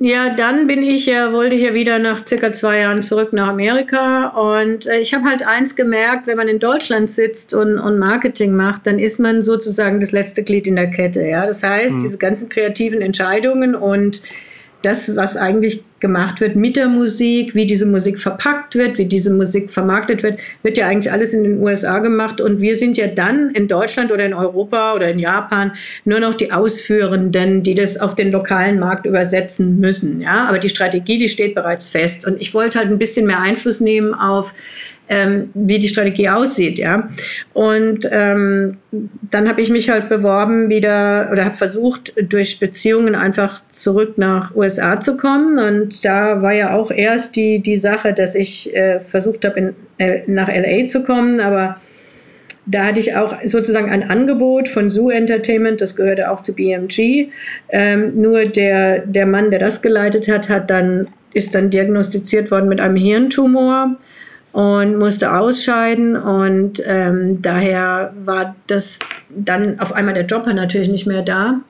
ja, 0.00 0.30
dann 0.30 0.66
bin 0.66 0.82
ich 0.82 1.06
ja, 1.06 1.32
wollte 1.32 1.54
ich 1.54 1.62
ja 1.62 1.74
wieder 1.74 1.98
nach 1.98 2.26
circa 2.26 2.52
zwei 2.52 2.80
Jahren 2.80 3.02
zurück 3.02 3.32
nach 3.32 3.48
Amerika. 3.48 4.28
Und 4.28 4.86
äh, 4.86 4.98
ich 4.98 5.14
habe 5.14 5.24
halt 5.24 5.46
eins 5.46 5.76
gemerkt, 5.76 6.26
wenn 6.26 6.36
man 6.36 6.48
in 6.48 6.58
Deutschland 6.58 7.08
sitzt 7.08 7.54
und, 7.54 7.78
und 7.78 7.98
Marketing 7.98 8.54
macht, 8.54 8.86
dann 8.86 8.98
ist 8.98 9.18
man 9.20 9.42
sozusagen 9.42 10.00
das 10.00 10.12
letzte 10.12 10.42
Glied 10.44 10.66
in 10.66 10.76
der 10.76 10.90
Kette. 10.90 11.26
Ja? 11.26 11.46
Das 11.46 11.62
heißt, 11.62 11.96
mhm. 11.96 12.02
diese 12.02 12.18
ganzen 12.18 12.48
kreativen 12.48 13.00
Entscheidungen 13.00 13.74
und 13.74 14.22
das, 14.82 15.16
was 15.16 15.36
eigentlich 15.36 15.84
gemacht 16.00 16.40
wird 16.40 16.56
mit 16.56 16.76
der 16.76 16.88
Musik, 16.88 17.54
wie 17.54 17.66
diese 17.66 17.86
Musik 17.86 18.20
verpackt 18.20 18.74
wird, 18.74 18.98
wie 18.98 19.06
diese 19.06 19.32
Musik 19.32 19.70
vermarktet 19.70 20.22
wird, 20.22 20.40
wird 20.62 20.76
ja 20.78 20.86
eigentlich 20.86 21.12
alles 21.12 21.34
in 21.34 21.42
den 21.42 21.62
USA 21.62 21.98
gemacht. 21.98 22.40
Und 22.40 22.60
wir 22.60 22.76
sind 22.76 22.96
ja 22.96 23.06
dann 23.06 23.50
in 23.50 23.68
Deutschland 23.68 24.12
oder 24.12 24.24
in 24.24 24.34
Europa 24.34 24.94
oder 24.94 25.10
in 25.10 25.18
Japan 25.18 25.72
nur 26.04 26.20
noch 26.20 26.34
die 26.34 26.52
Ausführenden, 26.52 27.62
die 27.62 27.74
das 27.74 27.98
auf 27.98 28.14
den 28.14 28.30
lokalen 28.30 28.78
Markt 28.78 29.06
übersetzen 29.06 29.80
müssen. 29.80 30.20
Ja, 30.20 30.44
aber 30.44 30.58
die 30.58 30.68
Strategie, 30.68 31.18
die 31.18 31.28
steht 31.28 31.54
bereits 31.54 31.88
fest. 31.88 32.26
Und 32.26 32.40
ich 32.40 32.54
wollte 32.54 32.78
halt 32.78 32.88
ein 32.90 32.98
bisschen 32.98 33.26
mehr 33.26 33.40
Einfluss 33.40 33.80
nehmen 33.80 34.14
auf 34.14 34.54
ähm, 35.08 35.50
wie 35.54 35.78
die 35.78 35.88
Strategie 35.88 36.28
aussieht, 36.28 36.78
ja. 36.78 37.08
Und 37.54 38.08
ähm, 38.12 38.76
dann 39.30 39.48
habe 39.48 39.60
ich 39.60 39.70
mich 39.70 39.90
halt 39.90 40.08
beworben 40.08 40.68
wieder 40.68 41.28
oder 41.32 41.46
habe 41.46 41.54
versucht, 41.54 42.12
durch 42.20 42.60
Beziehungen 42.60 43.14
einfach 43.14 43.62
zurück 43.68 44.18
nach 44.18 44.54
USA 44.54 45.00
zu 45.00 45.16
kommen. 45.16 45.58
Und 45.58 45.87
da 46.04 46.42
war 46.42 46.52
ja 46.52 46.74
auch 46.74 46.90
erst 46.90 47.36
die, 47.36 47.60
die 47.60 47.76
Sache, 47.76 48.12
dass 48.12 48.34
ich 48.34 48.74
äh, 48.74 49.00
versucht 49.00 49.44
habe, 49.44 49.74
äh, 49.98 50.20
nach 50.26 50.48
LA 50.48 50.86
zu 50.86 51.02
kommen, 51.02 51.40
aber 51.40 51.76
da 52.70 52.84
hatte 52.84 53.00
ich 53.00 53.16
auch 53.16 53.34
sozusagen 53.44 53.90
ein 53.90 54.10
Angebot 54.10 54.68
von 54.68 54.90
Zoo 54.90 55.08
Entertainment, 55.08 55.80
das 55.80 55.96
gehörte 55.96 56.30
auch 56.30 56.42
zu 56.42 56.54
BMG. 56.54 57.28
Ähm, 57.70 58.08
nur 58.14 58.44
der, 58.44 59.06
der 59.06 59.24
Mann, 59.24 59.50
der 59.50 59.58
das 59.58 59.80
geleitet 59.80 60.28
hat, 60.28 60.50
hat 60.50 60.68
dann, 60.68 61.08
ist 61.32 61.54
dann 61.54 61.70
diagnostiziert 61.70 62.50
worden 62.50 62.68
mit 62.68 62.80
einem 62.80 62.96
Hirntumor 62.96 63.96
und 64.52 64.98
musste 64.98 65.32
ausscheiden 65.32 66.16
und 66.16 66.82
ähm, 66.86 67.40
daher 67.40 68.12
war 68.24 68.54
das 68.66 68.98
dann 69.30 69.80
auf 69.80 69.92
einmal 69.92 70.14
der 70.14 70.26
Jobber 70.26 70.52
natürlich 70.52 70.88
nicht 70.88 71.06
mehr 71.06 71.22
da. 71.22 71.60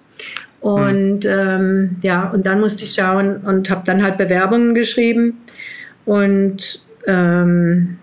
Und 0.60 1.24
ähm, 1.24 1.96
ja, 2.02 2.28
und 2.30 2.46
dann 2.46 2.60
musste 2.60 2.84
ich 2.84 2.92
schauen 2.92 3.38
und 3.38 3.70
habe 3.70 3.82
dann 3.84 4.02
halt 4.02 4.18
Bewerbungen 4.18 4.74
geschrieben 4.74 5.38
und 6.04 6.82
ähm, 7.06 7.98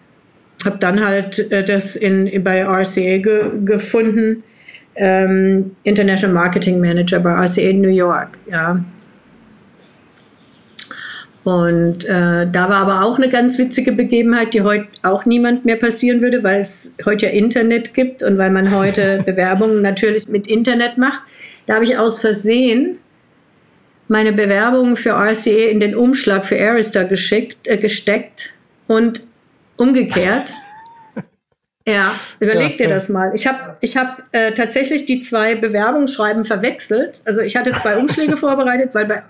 habe 0.64 0.78
dann 0.80 1.06
halt 1.06 1.52
äh, 1.52 1.64
das 1.64 1.96
in, 1.96 2.44
bei 2.44 2.64
RCA 2.64 3.18
ge 3.18 3.52
gefunden, 3.66 4.44
ähm, 4.96 5.76
International 5.84 6.34
Marketing 6.34 6.80
Manager 6.80 7.20
bei 7.20 7.32
RCA 7.32 7.62
in 7.62 7.82
New 7.82 7.90
York. 7.90 8.30
Ja, 8.50 8.80
und 11.46 12.06
äh, 12.06 12.48
da 12.52 12.70
war 12.70 12.78
aber 12.78 13.04
auch 13.04 13.20
eine 13.20 13.30
ganz 13.30 13.60
witzige 13.60 13.92
Begebenheit, 13.92 14.56
die 14.56 14.64
heute 14.64 14.88
auch 15.04 15.26
niemand 15.26 15.64
mehr 15.64 15.76
passieren 15.76 16.24
würde, 16.24 16.44
weil 16.44 16.62
es 16.62 16.98
heute 17.06 17.28
ja 17.28 17.32
Internet 17.34 17.94
gibt 17.94 18.24
und 18.24 18.40
weil 18.40 18.50
man 18.50 18.76
heute 18.76 19.22
Bewerbungen 19.26 19.84
natürlich 19.84 20.28
mit 20.28 20.48
Internet 20.48 20.98
macht. 20.98 21.22
Da 21.68 21.76
habe 21.76 21.84
ich 21.84 22.00
aus 22.00 22.20
Versehen 22.20 22.98
meine 24.08 24.34
Bewerbung 24.34 24.96
für 24.96 25.12
RCA 25.12 25.70
in 25.70 25.80
den 25.80 25.96
Umschlag 25.96 26.46
für 26.46 26.60
Arista 26.60 27.04
geschickt, 27.04 27.68
äh, 27.68 27.78
gesteckt 27.78 28.58
und 28.88 29.22
umgekehrt. 29.78 30.50
Ja, 31.88 32.16
überleg 32.40 32.80
dir 32.80 32.88
das 32.88 33.10
mal. 33.10 33.32
Ich 33.36 33.46
habe 33.46 33.78
ich 33.80 33.96
hab, 33.96 34.24
äh, 34.32 34.54
tatsächlich 34.54 35.06
die 35.06 35.20
zwei 35.20 35.54
Bewerbungsschreiben 35.54 36.44
verwechselt. 36.44 37.22
Also 37.26 37.42
ich 37.42 37.56
hatte 37.56 37.74
zwei 37.74 37.98
Umschläge 37.98 38.38
vorbereitet, 38.38 38.90
weil 38.94 39.06
bei 39.06 39.22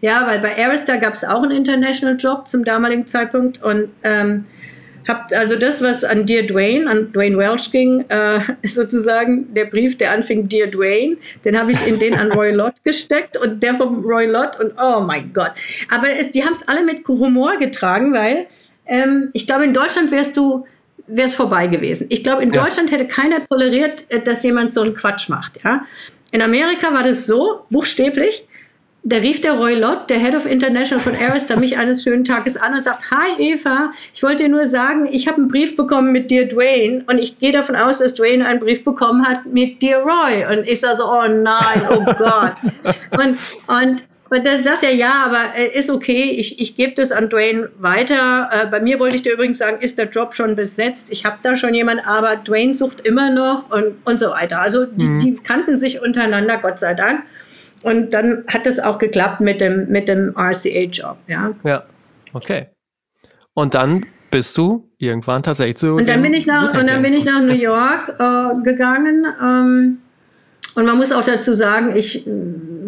ja, 0.00 0.26
weil 0.26 0.38
bei 0.40 0.56
Arista 0.64 0.96
gab 0.96 1.14
es 1.14 1.24
auch 1.24 1.42
einen 1.42 1.52
International 1.52 2.16
Job 2.16 2.48
zum 2.48 2.64
damaligen 2.64 3.06
Zeitpunkt 3.06 3.62
und 3.62 3.90
ähm, 4.02 4.44
hab 5.06 5.32
also 5.32 5.56
das, 5.56 5.82
was 5.82 6.02
an 6.02 6.24
Dear 6.24 6.44
Dwayne, 6.44 6.88
an 6.88 7.12
Dwayne 7.12 7.36
Welch 7.36 7.70
ging, 7.70 8.04
äh, 8.08 8.40
ist 8.62 8.74
sozusagen 8.74 9.52
der 9.52 9.66
Brief, 9.66 9.98
der 9.98 10.12
anfing 10.12 10.48
Dear 10.48 10.68
Dwayne, 10.68 11.16
den 11.44 11.58
habe 11.58 11.72
ich 11.72 11.86
in 11.86 11.98
den 11.98 12.14
an 12.14 12.32
Roy 12.32 12.52
Lott 12.52 12.74
gesteckt 12.84 13.36
und 13.36 13.62
der 13.62 13.74
vom 13.74 14.02
Roy 14.02 14.26
Lott 14.26 14.58
und 14.58 14.72
oh 14.80 15.00
mein 15.00 15.32
Gott. 15.32 15.52
Aber 15.90 16.08
es, 16.10 16.30
die 16.30 16.44
haben 16.44 16.52
es 16.52 16.66
alle 16.66 16.84
mit 16.84 17.06
Humor 17.06 17.58
getragen, 17.58 18.12
weil 18.14 18.46
ähm, 18.86 19.30
ich 19.32 19.46
glaube, 19.46 19.64
in 19.64 19.74
Deutschland 19.74 20.10
wärst 20.10 20.36
du 20.36 20.66
wäre 21.06 21.28
es 21.28 21.34
vorbei 21.34 21.66
gewesen. 21.66 22.06
Ich 22.08 22.22
glaube, 22.22 22.42
in 22.42 22.52
ja. 22.52 22.62
Deutschland 22.62 22.90
hätte 22.90 23.06
keiner 23.06 23.44
toleriert, 23.44 24.04
äh, 24.08 24.20
dass 24.20 24.42
jemand 24.42 24.72
so 24.72 24.82
einen 24.82 24.94
Quatsch 24.94 25.28
macht. 25.28 25.62
Ja? 25.62 25.84
In 26.32 26.42
Amerika 26.42 26.92
war 26.94 27.02
das 27.02 27.26
so, 27.26 27.66
buchstäblich, 27.70 28.46
da 29.04 29.16
rief 29.18 29.42
der 29.42 29.52
Roy 29.52 29.74
Lott, 29.74 30.08
der 30.08 30.18
Head 30.18 30.34
of 30.34 30.46
International 30.46 30.98
von 30.98 31.14
Arista, 31.14 31.56
mich 31.56 31.76
eines 31.76 32.02
schönen 32.02 32.24
Tages 32.24 32.56
an 32.56 32.72
und 32.72 32.82
sagt, 32.82 33.10
Hi 33.10 33.38
Eva, 33.38 33.92
ich 34.14 34.22
wollte 34.22 34.44
dir 34.44 34.48
nur 34.48 34.64
sagen, 34.64 35.06
ich 35.10 35.28
habe 35.28 35.36
einen 35.36 35.48
Brief 35.48 35.76
bekommen 35.76 36.10
mit 36.10 36.30
dir 36.30 36.48
Dwayne 36.48 37.04
und 37.06 37.18
ich 37.18 37.38
gehe 37.38 37.52
davon 37.52 37.76
aus, 37.76 37.98
dass 37.98 38.14
Dwayne 38.14 38.46
einen 38.46 38.60
Brief 38.60 38.82
bekommen 38.82 39.26
hat 39.26 39.44
mit 39.44 39.82
dir 39.82 39.98
Roy. 39.98 40.46
Und 40.50 40.66
ich 40.66 40.80
sage 40.80 40.96
so, 40.96 41.04
oh 41.04 41.28
nein, 41.28 41.82
oh 41.90 42.04
Gott. 42.18 42.54
und, 43.10 43.38
und 43.66 44.02
und 44.30 44.44
dann 44.44 44.60
sagt 44.62 44.82
er, 44.82 44.92
ja, 44.92 45.26
aber 45.26 45.54
äh, 45.56 45.78
ist 45.78 45.90
okay, 45.90 46.34
ich, 46.36 46.60
ich 46.60 46.74
gebe 46.74 46.92
das 46.94 47.12
an 47.12 47.28
Dwayne 47.28 47.68
weiter. 47.78 48.48
Äh, 48.50 48.66
bei 48.66 48.80
mir 48.80 48.98
wollte 48.98 49.14
ich 49.14 49.22
dir 49.22 49.34
übrigens 49.34 49.58
sagen, 49.58 49.80
ist 49.80 49.96
der 49.96 50.08
Job 50.08 50.34
schon 50.34 50.56
besetzt. 50.56 51.12
Ich 51.12 51.24
habe 51.24 51.36
da 51.42 51.56
schon 51.56 51.72
jemanden, 51.72 52.04
aber 52.04 52.34
Dwayne 52.36 52.74
sucht 52.74 53.02
immer 53.02 53.30
noch 53.30 53.70
und, 53.70 53.94
und 54.04 54.18
so 54.18 54.30
weiter. 54.30 54.60
Also 54.60 54.86
die, 54.86 55.04
mhm. 55.04 55.18
die 55.20 55.36
kannten 55.36 55.76
sich 55.76 56.02
untereinander, 56.02 56.58
Gott 56.60 56.80
sei 56.80 56.94
Dank. 56.94 57.22
Und 57.84 58.14
dann 58.14 58.44
hat 58.48 58.66
es 58.66 58.80
auch 58.80 58.98
geklappt 58.98 59.40
mit 59.40 59.60
dem, 59.60 59.88
mit 59.88 60.08
dem 60.08 60.34
RCA-Job, 60.36 61.18
ja. 61.26 61.52
Ja, 61.64 61.84
okay. 62.32 62.68
Und 63.52 63.74
dann 63.74 64.06
bist 64.30 64.56
du 64.56 64.90
irgendwann 64.98 65.42
tatsächlich 65.42 65.76
zu. 65.76 65.94
Und 65.94 66.08
dann 66.08 66.22
bin 66.22 66.34
ich 66.34 66.46
nach, 66.46 66.78
und 66.78 66.88
dann 66.88 67.02
bin 67.02 67.12
ich 67.12 67.24
nach 67.24 67.40
New 67.40 67.52
York 67.52 68.08
äh, 68.18 68.62
gegangen. 68.62 69.26
Ähm, 69.40 69.98
und 70.74 70.86
man 70.86 70.96
muss 70.96 71.12
auch 71.12 71.24
dazu 71.24 71.52
sagen, 71.52 71.92
ich 71.94 72.26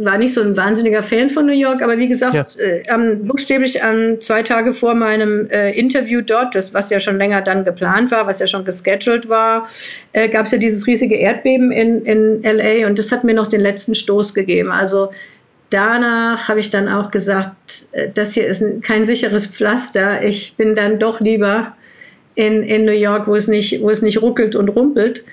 war 0.04 0.18
nicht 0.18 0.34
so 0.34 0.42
ein 0.42 0.56
wahnsinniger 0.56 1.02
Fan 1.02 1.30
von 1.30 1.46
New 1.46 1.52
York, 1.52 1.82
aber 1.82 1.98
wie 1.98 2.08
gesagt, 2.08 2.56
ja. 2.58 2.96
äh, 2.96 3.16
buchstäblich 3.16 3.80
ähm, 3.82 4.20
zwei 4.20 4.42
Tage 4.42 4.72
vor 4.72 4.94
meinem 4.94 5.48
äh, 5.50 5.72
Interview 5.72 6.20
dort, 6.20 6.54
das, 6.54 6.74
was 6.74 6.90
ja 6.90 7.00
schon 7.00 7.18
länger 7.18 7.42
dann 7.42 7.64
geplant 7.64 8.10
war, 8.10 8.26
was 8.26 8.40
ja 8.40 8.46
schon 8.46 8.64
gescheduled 8.64 9.28
war, 9.28 9.68
äh, 10.12 10.28
gab 10.28 10.46
es 10.46 10.52
ja 10.52 10.58
dieses 10.58 10.86
riesige 10.86 11.16
Erdbeben 11.16 11.70
in, 11.70 12.04
in 12.04 12.42
LA 12.42 12.86
und 12.86 12.98
das 12.98 13.12
hat 13.12 13.24
mir 13.24 13.34
noch 13.34 13.46
den 13.46 13.60
letzten 13.60 13.94
Stoß 13.94 14.34
gegeben. 14.34 14.70
Also 14.70 15.10
danach 15.70 16.48
habe 16.48 16.60
ich 16.60 16.70
dann 16.70 16.88
auch 16.88 17.10
gesagt, 17.10 17.88
äh, 17.92 18.08
das 18.12 18.34
hier 18.34 18.46
ist 18.46 18.64
kein 18.82 19.04
sicheres 19.04 19.46
Pflaster. 19.46 20.22
Ich 20.22 20.56
bin 20.56 20.74
dann 20.74 20.98
doch 20.98 21.20
lieber 21.20 21.74
in, 22.34 22.62
in 22.62 22.84
New 22.84 22.92
York, 22.92 23.26
wo 23.26 23.34
es 23.34 23.48
nicht, 23.48 23.82
wo 23.82 23.90
es 23.90 24.02
nicht 24.02 24.22
ruckelt 24.22 24.56
und 24.56 24.68
rumpelt. 24.68 25.24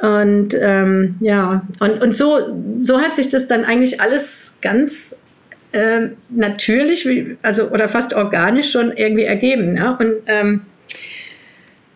Und 0.00 0.54
ähm, 0.60 1.16
ja, 1.20 1.62
und, 1.80 2.00
und 2.02 2.14
so, 2.14 2.38
so 2.82 3.00
hat 3.00 3.14
sich 3.16 3.30
das 3.30 3.48
dann 3.48 3.64
eigentlich 3.64 4.00
alles 4.00 4.58
ganz 4.62 5.20
äh, 5.72 6.08
natürlich, 6.30 7.08
also 7.42 7.70
oder 7.70 7.88
fast 7.88 8.14
organisch 8.14 8.70
schon 8.70 8.96
irgendwie 8.96 9.24
ergeben. 9.24 9.76
Ja? 9.76 9.92
Und 9.92 10.14
ähm, 10.26 10.62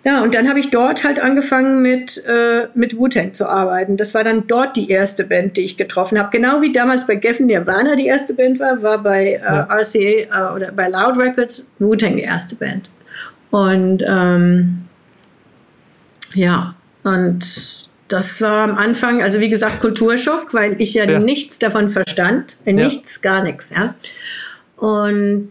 ja, 0.05 0.21
und 0.21 0.35
dann 0.35 0.49
habe 0.49 0.59
ich 0.59 0.71
dort 0.71 1.05
halt 1.05 1.21
angefangen 1.21 1.81
mit, 1.81 2.25
äh, 2.27 2.67
mit 2.75 2.97
Wu-Tang 2.99 3.35
zu 3.35 3.49
arbeiten. 3.49 3.97
Das 3.97 4.15
war 4.15 4.25
dann 4.25 4.49
dort 4.49 4.77
die 4.77 4.91
erste 4.91 5.25
Band, 5.25 5.57
die 5.57 5.61
ich 5.61 5.77
getroffen 5.77 6.19
habe. 6.19 6.31
Genau 6.33 6.61
wie 6.61 6.73
damals 6.73 7.07
bei 7.07 7.15
Geffen 7.15 7.47
Nirvana 7.47 7.95
die 7.95 8.07
erste 8.07 8.35
Band 8.35 8.59
war, 8.59 8.83
war 8.83 8.99
bei 8.99 9.35
äh. 9.35 9.39
RCA 9.39 10.51
äh, 10.51 10.55
oder 10.57 10.73
bei 10.73 10.89
Loud 10.89 11.17
Records 11.17 11.71
Wu-Tang 11.79 12.17
die 12.17 12.23
erste 12.23 12.57
Band. 12.57 12.89
Und 13.53 14.03
ähm, 14.05 14.83
ja, 16.35 16.75
und 17.05 17.82
das 18.13 18.41
war 18.43 18.65
am 18.65 18.77
Anfang, 18.77 19.23
also 19.23 19.41
wie 19.41 19.49
gesagt, 19.49 19.81
Kulturschock, 19.81 20.53
weil 20.53 20.81
ich 20.81 20.95
ja, 20.95 21.05
ja. 21.05 21.19
nichts 21.19 21.59
davon 21.59 21.89
verstand. 21.89 22.57
Nichts, 22.65 23.21
ja. 23.23 23.31
gar 23.31 23.43
nichts, 23.43 23.71
ja. 23.71 23.95
Und 24.77 25.51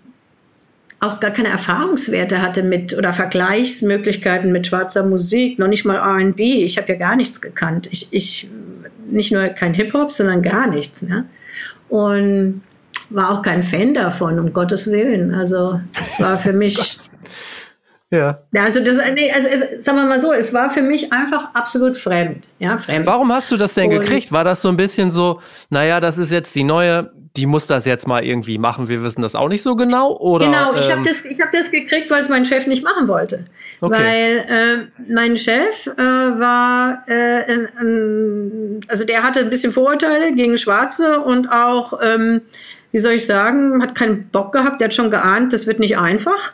auch 1.00 1.20
gar 1.20 1.32
keine 1.32 1.50
Erfahrungswerte 1.50 2.42
hatte 2.42 2.62
mit 2.62 2.96
oder 2.96 3.12
Vergleichsmöglichkeiten 3.12 4.52
mit 4.52 4.68
schwarzer 4.68 5.04
Musik, 5.04 5.58
noch 5.58 5.68
nicht 5.68 5.84
mal 5.86 5.98
RB. 5.98 6.40
Ich 6.40 6.78
habe 6.78 6.90
ja 6.90 7.00
gar 7.00 7.16
nichts 7.16 7.42
gekannt. 7.42 7.90
Ich, 7.92 8.10
ich 8.12 8.50
nicht 9.10 9.32
nur 9.32 9.48
kein 9.50 9.74
Hip-Hop, 9.74 10.12
sondern 10.12 10.44
gar 10.44 10.68
nichts. 10.68 11.02
Ne? 11.02 11.26
Und 11.90 12.62
war 13.10 13.32
auch 13.32 13.42
kein 13.42 13.64
Fan 13.64 13.96
davon, 13.96 14.40
um 14.40 14.54
Gottes 14.54 14.92
Willen. 14.92 15.34
Also 15.34 15.82
es 16.00 16.20
war 16.20 16.40
für 16.40 16.54
mich. 16.54 16.98
Ja. 18.12 18.40
ja. 18.52 18.64
Also, 18.64 18.82
das, 18.82 18.98
nee, 19.14 19.32
also 19.32 19.48
es, 19.48 19.86
sagen 19.86 19.98
wir 19.98 20.06
mal 20.06 20.20
so, 20.20 20.34
es 20.34 20.54
war 20.54 20.70
für 20.70 20.82
mich 20.82 21.14
einfach 21.14 21.56
absolut 21.56 21.96
fremd. 21.96 22.46
Ja, 22.60 22.78
fremd. 22.78 23.06
Warum 23.06 23.32
hast 23.32 23.50
du 23.52 23.58
das 23.58 23.74
denn 23.74 23.86
Und 23.86 24.02
gekriegt? 24.02 24.34
War 24.34 24.44
das 24.44 24.62
so 24.62 24.68
ein 24.68 24.76
bisschen 24.76 25.12
so, 25.12 25.40
naja, 25.70 26.02
das 26.02 26.18
ist 26.18 26.30
jetzt 26.30 26.54
die 26.54 26.66
neue, 26.66 27.10
die 27.38 27.46
muss 27.46 27.68
das 27.68 27.86
jetzt 27.86 28.08
mal 28.08 28.26
irgendwie 28.26 28.58
machen, 28.58 28.90
wir 28.90 29.02
wissen 29.02 29.22
das 29.22 29.34
auch 29.34 29.48
nicht 29.48 29.64
so 29.64 29.78
genau? 29.78 30.18
Oder, 30.18 30.46
genau, 30.46 30.74
ich 30.74 30.88
ähm, 30.88 30.98
habe 30.98 31.04
das, 31.04 31.24
hab 31.24 31.54
das 31.54 31.72
gekriegt, 31.72 32.12
weil 32.12 32.20
es 32.20 32.28
mein 32.28 32.46
Chef 32.46 32.68
nicht 32.68 32.84
machen 32.84 33.08
wollte. 33.08 33.46
Okay. 33.80 33.98
Weil 33.98 34.38
äh, 34.50 35.14
mein 35.14 35.38
Chef 35.38 35.88
äh, 35.88 35.98
war, 35.98 37.04
äh, 37.08 37.46
ein, 37.50 37.70
ein, 37.80 38.80
also 38.90 39.06
der 39.06 39.24
hatte 39.24 39.40
ein 39.40 39.50
bisschen 39.50 39.72
Vorurteile 39.72 40.34
gegen 40.34 40.58
Schwarze 40.58 41.22
und 41.22 41.50
auch, 41.50 41.98
ähm, 42.04 42.42
wie 42.92 43.00
soll 43.00 43.14
ich 43.14 43.26
sagen, 43.26 43.82
hat 43.82 43.96
keinen 43.96 44.28
Bock 44.28 44.52
gehabt, 44.52 44.82
der 44.82 44.90
hat 44.90 44.94
schon 44.94 45.10
geahnt, 45.10 45.54
das 45.54 45.66
wird 45.66 45.80
nicht 45.80 45.98
einfach. 45.98 46.52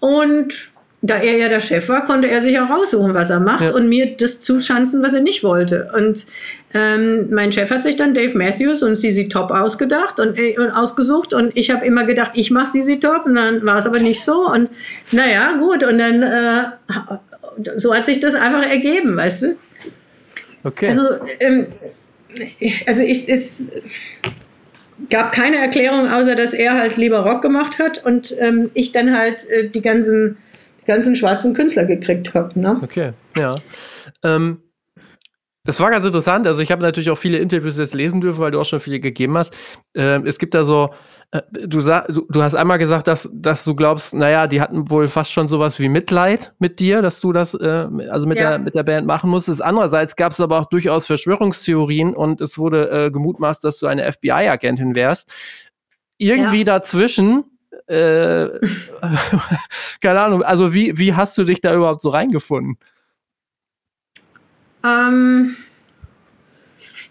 Und 0.00 0.76
da 1.00 1.16
er 1.16 1.36
ja 1.36 1.48
der 1.48 1.60
Chef 1.60 1.88
war, 1.88 2.04
konnte 2.04 2.28
er 2.28 2.42
sich 2.42 2.58
auch 2.58 2.68
raussuchen, 2.68 3.14
was 3.14 3.30
er 3.30 3.38
macht 3.38 3.70
ja. 3.70 3.74
und 3.74 3.88
mir 3.88 4.16
das 4.16 4.40
zuschanzen, 4.40 5.02
was 5.02 5.14
er 5.14 5.20
nicht 5.20 5.44
wollte. 5.44 5.92
Und 5.94 6.26
ähm, 6.74 7.28
mein 7.30 7.52
Chef 7.52 7.70
hat 7.70 7.84
sich 7.84 7.94
dann 7.94 8.14
Dave 8.14 8.36
Matthews 8.36 8.82
und 8.82 8.96
CZ 8.96 9.28
Top 9.30 9.52
ausgedacht 9.52 10.18
und, 10.18 10.36
äh, 10.36 10.58
und 10.58 10.70
ausgesucht 10.70 11.32
und 11.32 11.52
ich 11.54 11.70
habe 11.70 11.86
immer 11.86 12.04
gedacht, 12.04 12.32
ich 12.34 12.50
mache 12.50 12.72
CZ 12.72 13.00
Top 13.00 13.26
und 13.26 13.36
dann 13.36 13.64
war 13.64 13.78
es 13.78 13.86
aber 13.86 14.00
nicht 14.00 14.24
so 14.24 14.48
und 14.48 14.70
naja, 15.12 15.56
gut 15.58 15.84
und 15.84 15.98
dann 15.98 16.22
äh, 16.22 16.64
so 17.76 17.94
hat 17.94 18.04
sich 18.04 18.18
das 18.18 18.34
einfach 18.34 18.68
ergeben, 18.68 19.16
weißt 19.16 19.42
du? 19.42 19.56
Okay. 20.64 20.88
Also, 20.88 21.02
ähm, 21.38 21.66
also 22.86 23.02
ich, 23.02 23.28
es 23.28 23.70
gab 25.10 25.32
keine 25.32 25.58
Erklärung, 25.58 26.10
außer 26.10 26.34
dass 26.34 26.52
er 26.52 26.74
halt 26.74 26.96
lieber 26.96 27.18
Rock 27.20 27.42
gemacht 27.42 27.78
hat 27.78 28.04
und 28.04 28.34
ähm, 28.38 28.70
ich 28.74 28.92
dann 28.92 29.16
halt 29.16 29.48
äh, 29.50 29.68
die 29.68 29.82
ganzen 29.82 30.36
ganzen 30.88 31.14
schwarzen 31.14 31.54
Künstler 31.54 31.84
gekriegt 31.84 32.34
habe. 32.34 32.58
Ne? 32.58 32.80
Okay, 32.82 33.12
ja. 33.36 33.56
Ähm, 34.24 34.62
das 35.68 35.80
war 35.80 35.90
ganz 35.90 36.06
interessant. 36.06 36.46
Also 36.46 36.62
ich 36.62 36.72
habe 36.72 36.80
natürlich 36.80 37.10
auch 37.10 37.18
viele 37.18 37.36
Interviews 37.36 37.76
jetzt 37.76 37.94
lesen 37.94 38.22
dürfen, 38.22 38.40
weil 38.40 38.50
du 38.50 38.58
auch 38.58 38.64
schon 38.64 38.80
viele 38.80 39.00
gegeben 39.00 39.36
hast. 39.36 39.54
Ähm, 39.94 40.24
es 40.24 40.38
gibt 40.38 40.54
da 40.54 40.64
so, 40.64 40.94
äh, 41.30 41.42
du, 41.52 41.80
du, 41.80 42.26
du, 42.26 42.42
hast 42.42 42.54
einmal 42.54 42.78
gesagt, 42.78 43.06
dass, 43.06 43.28
dass 43.34 43.64
du 43.64 43.74
glaubst, 43.74 44.14
naja, 44.14 44.46
die 44.46 44.62
hatten 44.62 44.88
wohl 44.88 45.08
fast 45.08 45.30
schon 45.30 45.46
sowas 45.46 45.78
wie 45.78 45.90
Mitleid 45.90 46.54
mit 46.58 46.80
dir, 46.80 47.02
dass 47.02 47.20
du 47.20 47.34
das 47.34 47.52
äh, 47.52 47.86
also 48.08 48.26
mit, 48.26 48.38
ja. 48.38 48.52
der, 48.52 48.58
mit 48.60 48.74
der 48.76 48.82
Band 48.82 49.06
machen 49.06 49.28
musstest. 49.28 49.62
Andererseits 49.62 50.16
gab 50.16 50.32
es 50.32 50.40
aber 50.40 50.58
auch 50.58 50.66
durchaus 50.66 51.06
Verschwörungstheorien 51.06 52.14
und 52.14 52.40
es 52.40 52.56
wurde 52.56 52.88
äh, 52.90 53.10
gemutmaßt, 53.10 53.62
dass 53.62 53.78
du 53.78 53.88
eine 53.88 54.10
FBI-Agentin 54.10 54.96
wärst. 54.96 55.30
Irgendwie 56.16 56.60
ja. 56.60 56.64
dazwischen 56.64 57.44
äh, 57.86 58.48
keine 60.02 60.20
Ahnung, 60.20 60.42
also 60.42 60.72
wie, 60.74 60.96
wie 60.98 61.14
hast 61.14 61.36
du 61.38 61.44
dich 61.44 61.60
da 61.60 61.74
überhaupt 61.74 62.00
so 62.00 62.10
reingefunden? 62.10 62.76
Ähm, 64.84 65.56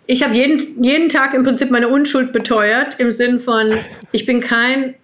ich 0.06 0.24
habe 0.24 0.34
jeden, 0.34 0.84
jeden 0.84 1.10
Tag 1.10 1.34
im 1.34 1.44
Prinzip 1.44 1.70
meine 1.72 1.90
Unschuld 1.90 2.32
beteuert, 2.32 3.00
im 3.00 3.12
Sinn 3.12 3.40
von, 3.40 3.74
ich 4.12 4.26
bin 4.26 4.40
kein 4.40 4.96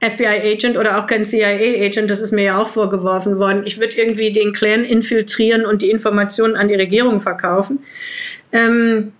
FBI-Agent 0.00 0.76
oder 0.76 0.98
auch 0.98 1.06
kein 1.06 1.24
CIA-Agent, 1.24 2.10
das 2.10 2.20
ist 2.20 2.32
mir 2.32 2.42
ja 2.44 2.58
auch 2.58 2.68
vorgeworfen 2.68 3.38
worden. 3.38 3.62
Ich 3.66 3.78
würde 3.78 3.96
irgendwie 3.96 4.32
den 4.32 4.52
Clan 4.52 4.84
infiltrieren 4.84 5.64
und 5.64 5.82
die 5.82 5.90
Informationen 5.90 6.56
an 6.56 6.68
die 6.68 6.74
Regierung 6.74 7.20
verkaufen. 7.20 7.80
Ähm, 8.50 9.12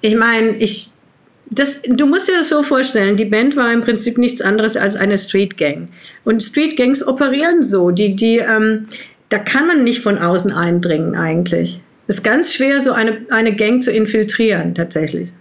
ich 0.00 0.16
meine, 0.16 0.56
ich 0.56 0.90
das, 1.50 1.82
du 1.82 2.06
musst 2.06 2.28
dir 2.28 2.36
das 2.36 2.48
so 2.48 2.62
vorstellen, 2.62 3.16
die 3.16 3.24
Band 3.24 3.56
war 3.56 3.72
im 3.72 3.80
Prinzip 3.80 4.18
nichts 4.18 4.40
anderes 4.40 4.76
als 4.76 4.96
eine 4.96 5.18
Street 5.18 5.56
Gang. 5.56 5.86
Und 6.24 6.42
Street 6.42 6.76
Gangs 6.76 7.06
operieren 7.06 7.62
so. 7.62 7.90
Die, 7.90 8.14
die, 8.14 8.38
ähm, 8.38 8.86
da 9.30 9.38
kann 9.38 9.66
man 9.66 9.82
nicht 9.82 10.00
von 10.00 10.18
außen 10.18 10.52
eindringen 10.52 11.16
eigentlich. 11.16 11.80
Es 12.06 12.16
ist 12.16 12.22
ganz 12.22 12.54
schwer, 12.54 12.80
so 12.80 12.92
eine, 12.92 13.18
eine 13.30 13.54
Gang 13.54 13.82
zu 13.82 13.90
infiltrieren, 13.90 14.74
tatsächlich. 14.74 15.32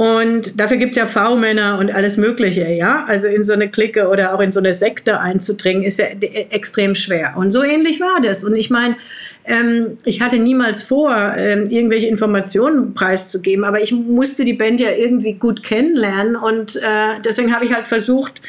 Und 0.00 0.58
dafür 0.58 0.78
gibt 0.78 0.92
es 0.92 0.96
ja 0.96 1.04
V-Männer 1.04 1.76
und 1.78 1.94
alles 1.94 2.16
Mögliche, 2.16 2.66
ja. 2.70 3.04
Also 3.06 3.28
in 3.28 3.44
so 3.44 3.52
eine 3.52 3.68
Clique 3.68 4.08
oder 4.08 4.32
auch 4.34 4.40
in 4.40 4.50
so 4.50 4.58
eine 4.58 4.72
Sekte 4.72 5.20
einzudringen, 5.20 5.82
ist 5.82 5.98
ja 5.98 6.06
extrem 6.48 6.94
schwer. 6.94 7.34
Und 7.36 7.52
so 7.52 7.62
ähnlich 7.62 8.00
war 8.00 8.18
das. 8.22 8.42
Und 8.42 8.56
ich 8.56 8.70
meine, 8.70 8.96
ähm, 9.44 9.98
ich 10.06 10.22
hatte 10.22 10.38
niemals 10.38 10.82
vor, 10.82 11.34
ähm, 11.36 11.64
irgendwelche 11.68 12.06
Informationen 12.06 12.94
preiszugeben, 12.94 13.62
aber 13.62 13.82
ich 13.82 13.92
musste 13.92 14.46
die 14.46 14.54
Band 14.54 14.80
ja 14.80 14.88
irgendwie 14.90 15.34
gut 15.34 15.62
kennenlernen 15.62 16.34
und 16.34 16.76
äh, 16.76 17.20
deswegen 17.22 17.54
habe 17.54 17.66
ich 17.66 17.74
halt 17.74 17.86
versucht, 17.86 18.40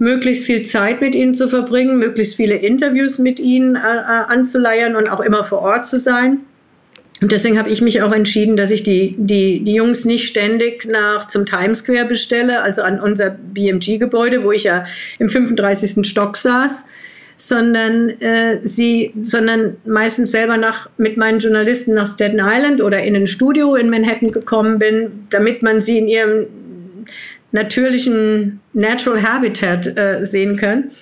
möglichst 0.00 0.44
viel 0.44 0.62
Zeit 0.62 1.00
mit 1.00 1.14
ihnen 1.14 1.36
zu 1.36 1.46
verbringen, 1.46 2.00
möglichst 2.00 2.34
viele 2.34 2.56
Interviews 2.56 3.20
mit 3.20 3.38
ihnen 3.38 3.76
äh, 3.76 3.78
äh 3.78 4.24
anzuleiern 4.26 4.96
und 4.96 5.08
auch 5.08 5.20
immer 5.20 5.44
vor 5.44 5.60
Ort 5.60 5.86
zu 5.86 6.00
sein. 6.00 6.40
Und 7.26 7.32
deswegen 7.32 7.58
habe 7.58 7.70
ich 7.70 7.82
mich 7.82 8.02
auch 8.02 8.12
entschieden, 8.12 8.56
dass 8.56 8.70
ich 8.70 8.84
die, 8.84 9.16
die, 9.18 9.58
die 9.58 9.74
Jungs 9.74 10.04
nicht 10.04 10.28
ständig 10.28 10.84
nach 10.84 11.26
zum 11.26 11.44
Times 11.44 11.80
Square 11.80 12.04
bestelle, 12.04 12.62
also 12.62 12.82
an 12.82 13.00
unser 13.00 13.30
BMG-Gebäude, 13.30 14.44
wo 14.44 14.52
ich 14.52 14.62
ja 14.62 14.84
im 15.18 15.28
35. 15.28 16.06
Stock 16.08 16.36
saß, 16.36 16.88
sondern 17.36 18.10
äh, 18.20 18.60
sie, 18.62 19.12
sondern 19.20 19.76
meistens 19.84 20.30
selber 20.30 20.56
nach, 20.56 20.88
mit 20.98 21.16
meinen 21.16 21.40
Journalisten 21.40 21.94
nach 21.94 22.06
Staten 22.06 22.38
Island 22.40 22.80
oder 22.80 23.02
in 23.02 23.16
ein 23.16 23.26
Studio 23.26 23.74
in 23.74 23.90
Manhattan 23.90 24.30
gekommen 24.30 24.78
bin, 24.78 25.26
damit 25.28 25.64
man 25.64 25.80
sie 25.80 25.98
in 25.98 26.06
ihrem 26.06 26.46
natürlichen 27.50 28.60
Natural 28.72 29.24
Habitat 29.24 29.98
äh, 29.98 30.24
sehen 30.24 30.56
kann. 30.56 30.92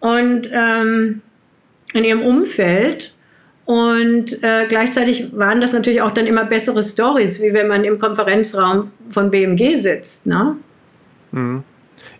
Und 0.00 0.50
ähm, 0.52 1.22
in 1.94 2.02
ihrem 2.02 2.22
Umfeld 2.22 3.12
und 3.68 4.42
äh, 4.42 4.66
gleichzeitig 4.66 5.36
waren 5.36 5.60
das 5.60 5.74
natürlich 5.74 6.00
auch 6.00 6.12
dann 6.12 6.26
immer 6.26 6.46
bessere 6.46 6.82
Stories, 6.82 7.42
wie 7.42 7.52
wenn 7.52 7.68
man 7.68 7.84
im 7.84 7.98
Konferenzraum 7.98 8.90
von 9.10 9.30
BMG 9.30 9.76
sitzt. 9.76 10.26
Ne? 10.26 10.56
Mhm. 11.32 11.64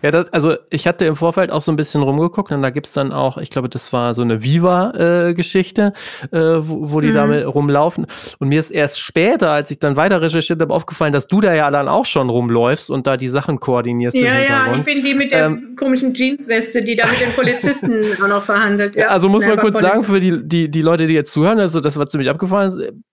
Ja, 0.01 0.11
das, 0.11 0.31
also 0.31 0.55
ich 0.69 0.87
hatte 0.87 1.05
im 1.05 1.15
Vorfeld 1.15 1.51
auch 1.51 1.61
so 1.61 1.71
ein 1.71 1.75
bisschen 1.75 2.01
rumgeguckt 2.01 2.51
und 2.51 2.61
da 2.61 2.69
gibt's 2.69 2.93
dann 2.93 3.11
auch, 3.11 3.37
ich 3.37 3.49
glaube, 3.49 3.69
das 3.69 3.91
war 3.91 4.13
so 4.13 4.21
eine 4.21 4.43
Viva-Geschichte, 4.43 5.93
äh, 6.31 6.37
äh, 6.37 6.67
wo, 6.67 6.91
wo 6.91 7.01
die 7.01 7.09
mhm. 7.09 7.13
damit 7.13 7.45
rumlaufen. 7.45 8.07
Und 8.39 8.49
mir 8.49 8.59
ist 8.59 8.71
erst 8.71 8.99
später, 8.99 9.51
als 9.51 9.71
ich 9.71 9.79
dann 9.79 9.97
weiter 9.97 10.21
recherchiert 10.21 10.61
habe, 10.61 10.73
aufgefallen, 10.73 11.13
dass 11.13 11.27
du 11.27 11.41
da 11.41 11.53
ja 11.53 11.69
dann 11.71 11.87
auch 11.87 12.05
schon 12.05 12.29
rumläufst 12.29 12.89
und 12.89 13.07
da 13.07 13.17
die 13.17 13.29
Sachen 13.29 13.59
koordinierst. 13.59 14.15
Ja, 14.15 14.39
ja, 14.39 14.73
ich 14.73 14.83
bin 14.83 15.03
die 15.03 15.13
mit 15.13 15.31
der 15.31 15.45
ähm, 15.45 15.75
komischen 15.75 16.13
Jeansweste, 16.13 16.83
die 16.83 16.95
da 16.95 17.07
mit 17.07 17.21
den 17.21 17.33
Polizisten 17.33 18.05
auch 18.23 18.27
noch 18.27 18.43
verhandelt. 18.43 18.95
Ja. 18.95 19.07
Also 19.07 19.29
muss 19.29 19.45
man 19.45 19.57
kurz 19.57 19.79
Polizisten. 19.79 20.05
sagen, 20.05 20.13
für 20.13 20.19
die, 20.19 20.47
die, 20.47 20.71
die 20.71 20.81
Leute, 20.81 21.07
die 21.07 21.13
jetzt 21.13 21.31
zuhören, 21.31 21.59
also 21.59 21.81
das 21.81 21.97
war 21.97 22.07
ziemlich 22.07 22.29
abgefallen 22.29 23.03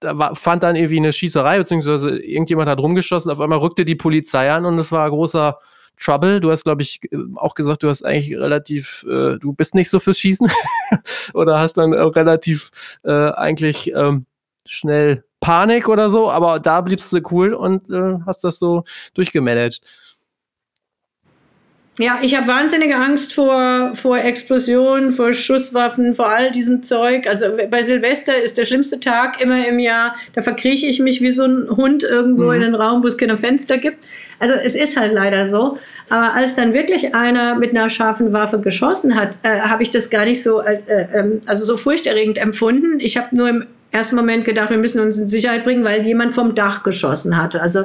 da 0.00 0.18
war, 0.18 0.36
fand 0.36 0.62
dann 0.62 0.76
irgendwie 0.76 0.98
eine 0.98 1.12
Schießerei, 1.12 1.58
beziehungsweise 1.58 2.18
irgendjemand 2.18 2.68
hat 2.68 2.78
rumgeschossen, 2.78 3.30
auf 3.30 3.40
einmal 3.40 3.58
rückte 3.58 3.84
die 3.84 3.94
Polizei 3.94 4.50
an 4.50 4.66
und 4.66 4.78
es 4.78 4.92
war 4.92 5.08
großer 5.08 5.58
Trouble. 5.98 6.40
Du 6.40 6.50
hast, 6.50 6.64
glaube 6.64 6.82
ich, 6.82 7.00
auch 7.36 7.54
gesagt, 7.54 7.82
du 7.82 7.88
hast 7.88 8.04
eigentlich 8.04 8.36
relativ, 8.36 9.04
äh, 9.08 9.38
du 9.38 9.52
bist 9.52 9.74
nicht 9.74 9.90
so 9.90 9.98
fürs 10.00 10.18
Schießen 10.18 10.50
oder 11.34 11.58
hast 11.58 11.74
dann 11.74 11.92
äh, 11.92 12.00
relativ 12.00 12.70
äh, 13.04 13.30
eigentlich 13.30 13.92
ähm, 13.94 14.26
schnell 14.66 15.24
Panik 15.40 15.88
oder 15.88 16.08
so, 16.08 16.30
aber 16.30 16.58
da 16.58 16.80
bliebst 16.80 17.12
du 17.12 17.20
cool 17.30 17.52
und 17.52 17.90
äh, 17.90 18.18
hast 18.24 18.44
das 18.44 18.58
so 18.58 18.84
durchgemanagt. 19.12 19.80
Ja, 21.96 22.18
ich 22.22 22.36
habe 22.36 22.48
wahnsinnige 22.48 22.96
Angst 22.96 23.34
vor, 23.34 23.92
vor 23.94 24.18
Explosionen, 24.18 25.12
vor 25.12 25.32
Schusswaffen, 25.32 26.16
vor 26.16 26.26
all 26.28 26.50
diesem 26.50 26.82
Zeug. 26.82 27.28
Also 27.28 27.46
bei 27.70 27.82
Silvester 27.82 28.36
ist 28.42 28.58
der 28.58 28.64
schlimmste 28.64 28.98
Tag 28.98 29.40
immer 29.40 29.66
im 29.68 29.78
Jahr. 29.78 30.16
Da 30.34 30.42
verkrieche 30.42 30.86
ich 30.86 30.98
mich 30.98 31.20
wie 31.20 31.30
so 31.30 31.44
ein 31.44 31.68
Hund 31.70 32.02
irgendwo 32.02 32.46
mhm. 32.46 32.54
in 32.54 32.60
den 32.62 32.74
Raum, 32.74 33.04
wo 33.04 33.06
es 33.06 33.16
keine 33.16 33.38
Fenster 33.38 33.78
gibt. 33.78 33.98
Also 34.40 34.54
es 34.54 34.74
ist 34.74 34.96
halt 34.96 35.12
leider 35.12 35.46
so. 35.46 35.78
Aber 36.10 36.34
als 36.34 36.56
dann 36.56 36.74
wirklich 36.74 37.14
einer 37.14 37.54
mit 37.54 37.70
einer 37.70 37.88
scharfen 37.88 38.32
Waffe 38.32 38.58
geschossen 38.58 39.14
hat, 39.14 39.38
äh, 39.44 39.60
habe 39.60 39.84
ich 39.84 39.92
das 39.92 40.10
gar 40.10 40.24
nicht 40.24 40.42
so 40.42 40.58
als, 40.58 40.86
äh, 40.86 41.06
ähm, 41.14 41.42
also 41.46 41.64
so 41.64 41.76
furchterregend 41.76 42.38
empfunden. 42.38 42.98
Ich 42.98 43.16
habe 43.16 43.36
nur 43.36 43.48
im 43.48 43.66
ersten 43.94 44.16
Moment 44.16 44.44
gedacht, 44.44 44.70
wir 44.70 44.76
müssen 44.76 45.00
uns 45.00 45.18
in 45.18 45.28
Sicherheit 45.28 45.64
bringen, 45.64 45.84
weil 45.84 46.04
jemand 46.04 46.34
vom 46.34 46.54
Dach 46.54 46.82
geschossen 46.82 47.36
hatte. 47.40 47.62
Also 47.62 47.84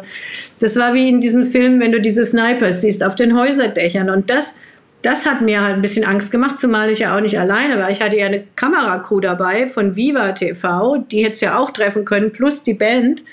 das 0.60 0.76
war 0.78 0.94
wie 0.94 1.08
in 1.08 1.22
diesen 1.22 1.46
Filmen, 1.46 1.80
wenn 1.80 1.92
du 1.92 2.02
diese 2.02 2.26
Snipers 2.26 2.82
siehst 2.82 3.04
auf 3.04 3.16
den 3.16 3.38
Häuserdächern. 3.38 4.10
Und 4.10 4.30
das, 4.30 4.56
das 5.04 5.28
hat 5.28 5.42
mir 5.42 5.62
halt 5.62 5.76
ein 5.76 5.82
bisschen 5.84 6.06
Angst 6.06 6.32
gemacht, 6.32 6.58
zumal 6.58 6.90
ich 6.90 7.00
ja 7.00 7.16
auch 7.16 7.22
nicht 7.22 7.40
alleine 7.40 7.78
war. 7.78 7.92
Ich 7.92 8.02
hatte 8.02 8.18
ja 8.18 8.26
eine 8.26 8.44
Kameracrew 8.56 9.20
dabei 9.20 9.68
von 9.68 9.96
Viva 9.96 10.32
TV, 10.32 10.98
die 11.12 11.24
hätte 11.24 11.34
es 11.34 11.42
ja 11.42 11.58
auch 11.58 11.70
treffen 11.70 12.06
können, 12.06 12.32
plus 12.32 12.64
die 12.64 12.74
Band. 12.74 13.24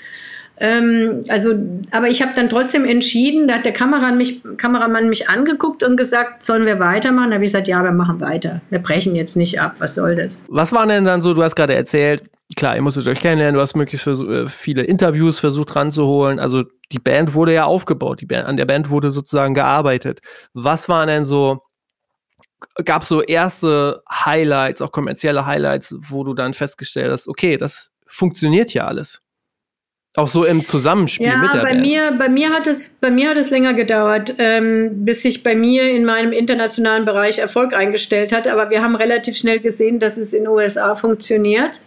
Ähm, 0.59 1.21
also, 1.29 1.55
aber 1.91 2.09
ich 2.09 2.21
habe 2.21 2.33
dann 2.35 2.49
trotzdem 2.49 2.85
entschieden, 2.85 3.47
da 3.47 3.55
hat 3.55 3.65
der 3.65 3.73
Kameramann 3.73 4.17
mich, 4.17 4.41
Kameramann 4.57 5.09
mich 5.09 5.29
angeguckt 5.29 5.83
und 5.83 5.97
gesagt, 5.97 6.43
sollen 6.43 6.65
wir 6.65 6.79
weitermachen? 6.79 7.29
Da 7.29 7.35
habe 7.35 7.43
ich 7.43 7.51
gesagt, 7.51 7.67
ja, 7.67 7.83
wir 7.83 7.91
machen 7.91 8.21
weiter. 8.21 8.61
Wir 8.69 8.79
brechen 8.79 9.15
jetzt 9.15 9.35
nicht 9.35 9.59
ab. 9.59 9.75
Was 9.79 9.95
soll 9.95 10.15
das? 10.15 10.45
Was 10.49 10.71
waren 10.71 10.89
denn 10.89 11.05
dann 11.05 11.21
so, 11.21 11.33
du 11.33 11.43
hast 11.43 11.55
gerade 11.55 11.75
erzählt, 11.75 12.23
klar, 12.55 12.75
ihr 12.75 12.81
musstet 12.81 13.07
euch 13.07 13.19
kennenlernen, 13.19 13.55
du 13.55 13.61
hast 13.61 13.75
möglichst 13.75 14.07
äh, 14.07 14.47
viele 14.47 14.83
Interviews 14.83 15.39
versucht 15.39 15.75
ranzuholen. 15.75 16.39
Also 16.39 16.63
die 16.91 16.99
Band 16.99 17.33
wurde 17.33 17.53
ja 17.53 17.65
aufgebaut, 17.65 18.21
die 18.21 18.25
Band, 18.25 18.45
an 18.45 18.57
der 18.57 18.65
Band 18.65 18.89
wurde 18.89 19.11
sozusagen 19.11 19.53
gearbeitet. 19.53 20.21
Was 20.53 20.87
waren 20.87 21.07
denn 21.07 21.25
so, 21.25 21.63
gab 22.85 23.01
es 23.01 23.09
so 23.09 23.21
erste 23.21 24.01
Highlights, 24.09 24.81
auch 24.81 24.91
kommerzielle 24.91 25.45
Highlights, 25.45 25.95
wo 25.99 26.23
du 26.23 26.33
dann 26.33 26.53
festgestellt 26.53 27.11
hast, 27.11 27.27
okay, 27.27 27.57
das 27.57 27.91
funktioniert 28.07 28.73
ja 28.73 28.87
alles? 28.87 29.21
Auch 30.15 30.27
so 30.27 30.45
im 30.45 30.65
Zusammenspiel 30.65 31.27
ja, 31.27 31.37
mit 31.37 31.53
der 31.53 31.61
bei 31.61 31.69
Band. 31.73 31.81
Mir, 31.81 32.11
bei, 32.17 32.27
mir 32.27 32.49
hat 32.49 32.65
es, 32.65 32.97
bei 32.99 33.11
mir 33.11 33.29
hat 33.29 33.37
es 33.37 33.51
länger 33.51 33.75
gedauert, 33.75 34.33
ähm, 34.39 35.05
bis 35.05 35.21
sich 35.21 35.43
bei 35.43 35.53
mir 35.53 35.91
in 35.91 36.05
meinem 36.05 36.31
internationalen 36.31 37.05
Bereich 37.05 37.37
Erfolg 37.37 37.75
eingestellt 37.75 38.31
hat. 38.31 38.47
Aber 38.47 38.71
wir 38.71 38.81
haben 38.81 38.95
relativ 38.95 39.37
schnell 39.37 39.59
gesehen, 39.59 39.99
dass 39.99 40.17
es 40.17 40.33
in 40.33 40.45
den 40.45 40.49
USA 40.51 40.95
funktioniert. 40.95 41.79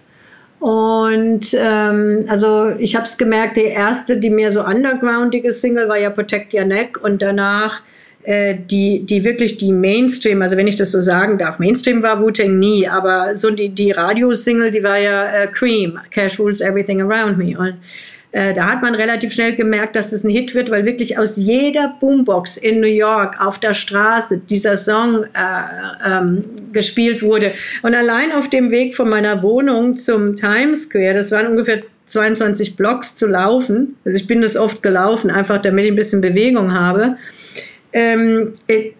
Und 0.60 1.56
ähm, 1.58 2.24
also 2.28 2.70
ich 2.78 2.94
habe 2.94 3.06
es 3.06 3.16
gemerkt, 3.16 3.56
die 3.56 3.62
erste, 3.62 4.18
die 4.18 4.28
mehr 4.28 4.50
so 4.50 4.62
undergroundige 4.62 5.52
Single 5.52 5.88
war 5.88 5.98
ja 5.98 6.10
Protect 6.10 6.52
Your 6.52 6.66
Neck 6.66 7.02
und 7.02 7.22
danach 7.22 7.82
äh, 8.24 8.54
die, 8.70 9.00
die 9.06 9.24
wirklich 9.24 9.56
die 9.56 9.72
Mainstream, 9.72 10.42
also 10.42 10.58
wenn 10.58 10.66
ich 10.66 10.76
das 10.76 10.92
so 10.92 11.00
sagen 11.00 11.38
darf, 11.38 11.58
Mainstream 11.58 12.02
war 12.02 12.20
Wu-Tang 12.20 12.58
nie, 12.58 12.86
aber 12.86 13.34
so 13.34 13.50
die, 13.50 13.70
die 13.70 13.92
Radiosingle, 13.92 14.70
die 14.70 14.82
war 14.82 14.98
ja 14.98 15.24
äh, 15.24 15.46
Cream, 15.46 15.98
Cash 16.10 16.38
Rules 16.38 16.60
Everything 16.60 17.00
Around 17.00 17.38
Me. 17.38 17.58
Und 17.58 17.76
äh, 18.32 18.52
da 18.52 18.66
hat 18.66 18.82
man 18.82 18.94
relativ 18.94 19.32
schnell 19.32 19.54
gemerkt, 19.56 19.96
dass 19.96 20.10
das 20.10 20.22
ein 20.22 20.30
Hit 20.30 20.54
wird, 20.54 20.70
weil 20.70 20.84
wirklich 20.84 21.18
aus 21.18 21.36
jeder 21.36 21.96
Boombox 22.00 22.56
in 22.56 22.80
New 22.80 22.86
York 22.86 23.40
auf 23.40 23.58
der 23.58 23.74
Straße 23.74 24.42
dieser 24.48 24.76
Song 24.76 25.24
äh, 25.24 25.28
ähm, 26.06 26.44
gespielt 26.72 27.22
wurde. 27.22 27.54
Und 27.82 27.94
allein 27.94 28.30
auf 28.32 28.48
dem 28.48 28.70
Weg 28.70 28.94
von 28.94 29.08
meiner 29.08 29.42
Wohnung 29.42 29.96
zum 29.96 30.36
Times 30.36 30.84
Square, 30.84 31.14
das 31.14 31.32
waren 31.32 31.48
ungefähr 31.48 31.80
22 32.06 32.76
Blocks 32.76 33.16
zu 33.16 33.26
laufen. 33.26 33.96
Also 34.04 34.16
ich 34.16 34.26
bin 34.26 34.42
das 34.42 34.56
oft 34.56 34.82
gelaufen, 34.82 35.30
einfach 35.30 35.60
damit 35.60 35.84
ich 35.84 35.90
ein 35.90 35.96
bisschen 35.96 36.20
Bewegung 36.20 36.72
habe. 36.72 37.16
Ähm, 37.92 38.54
äh, 38.68 38.92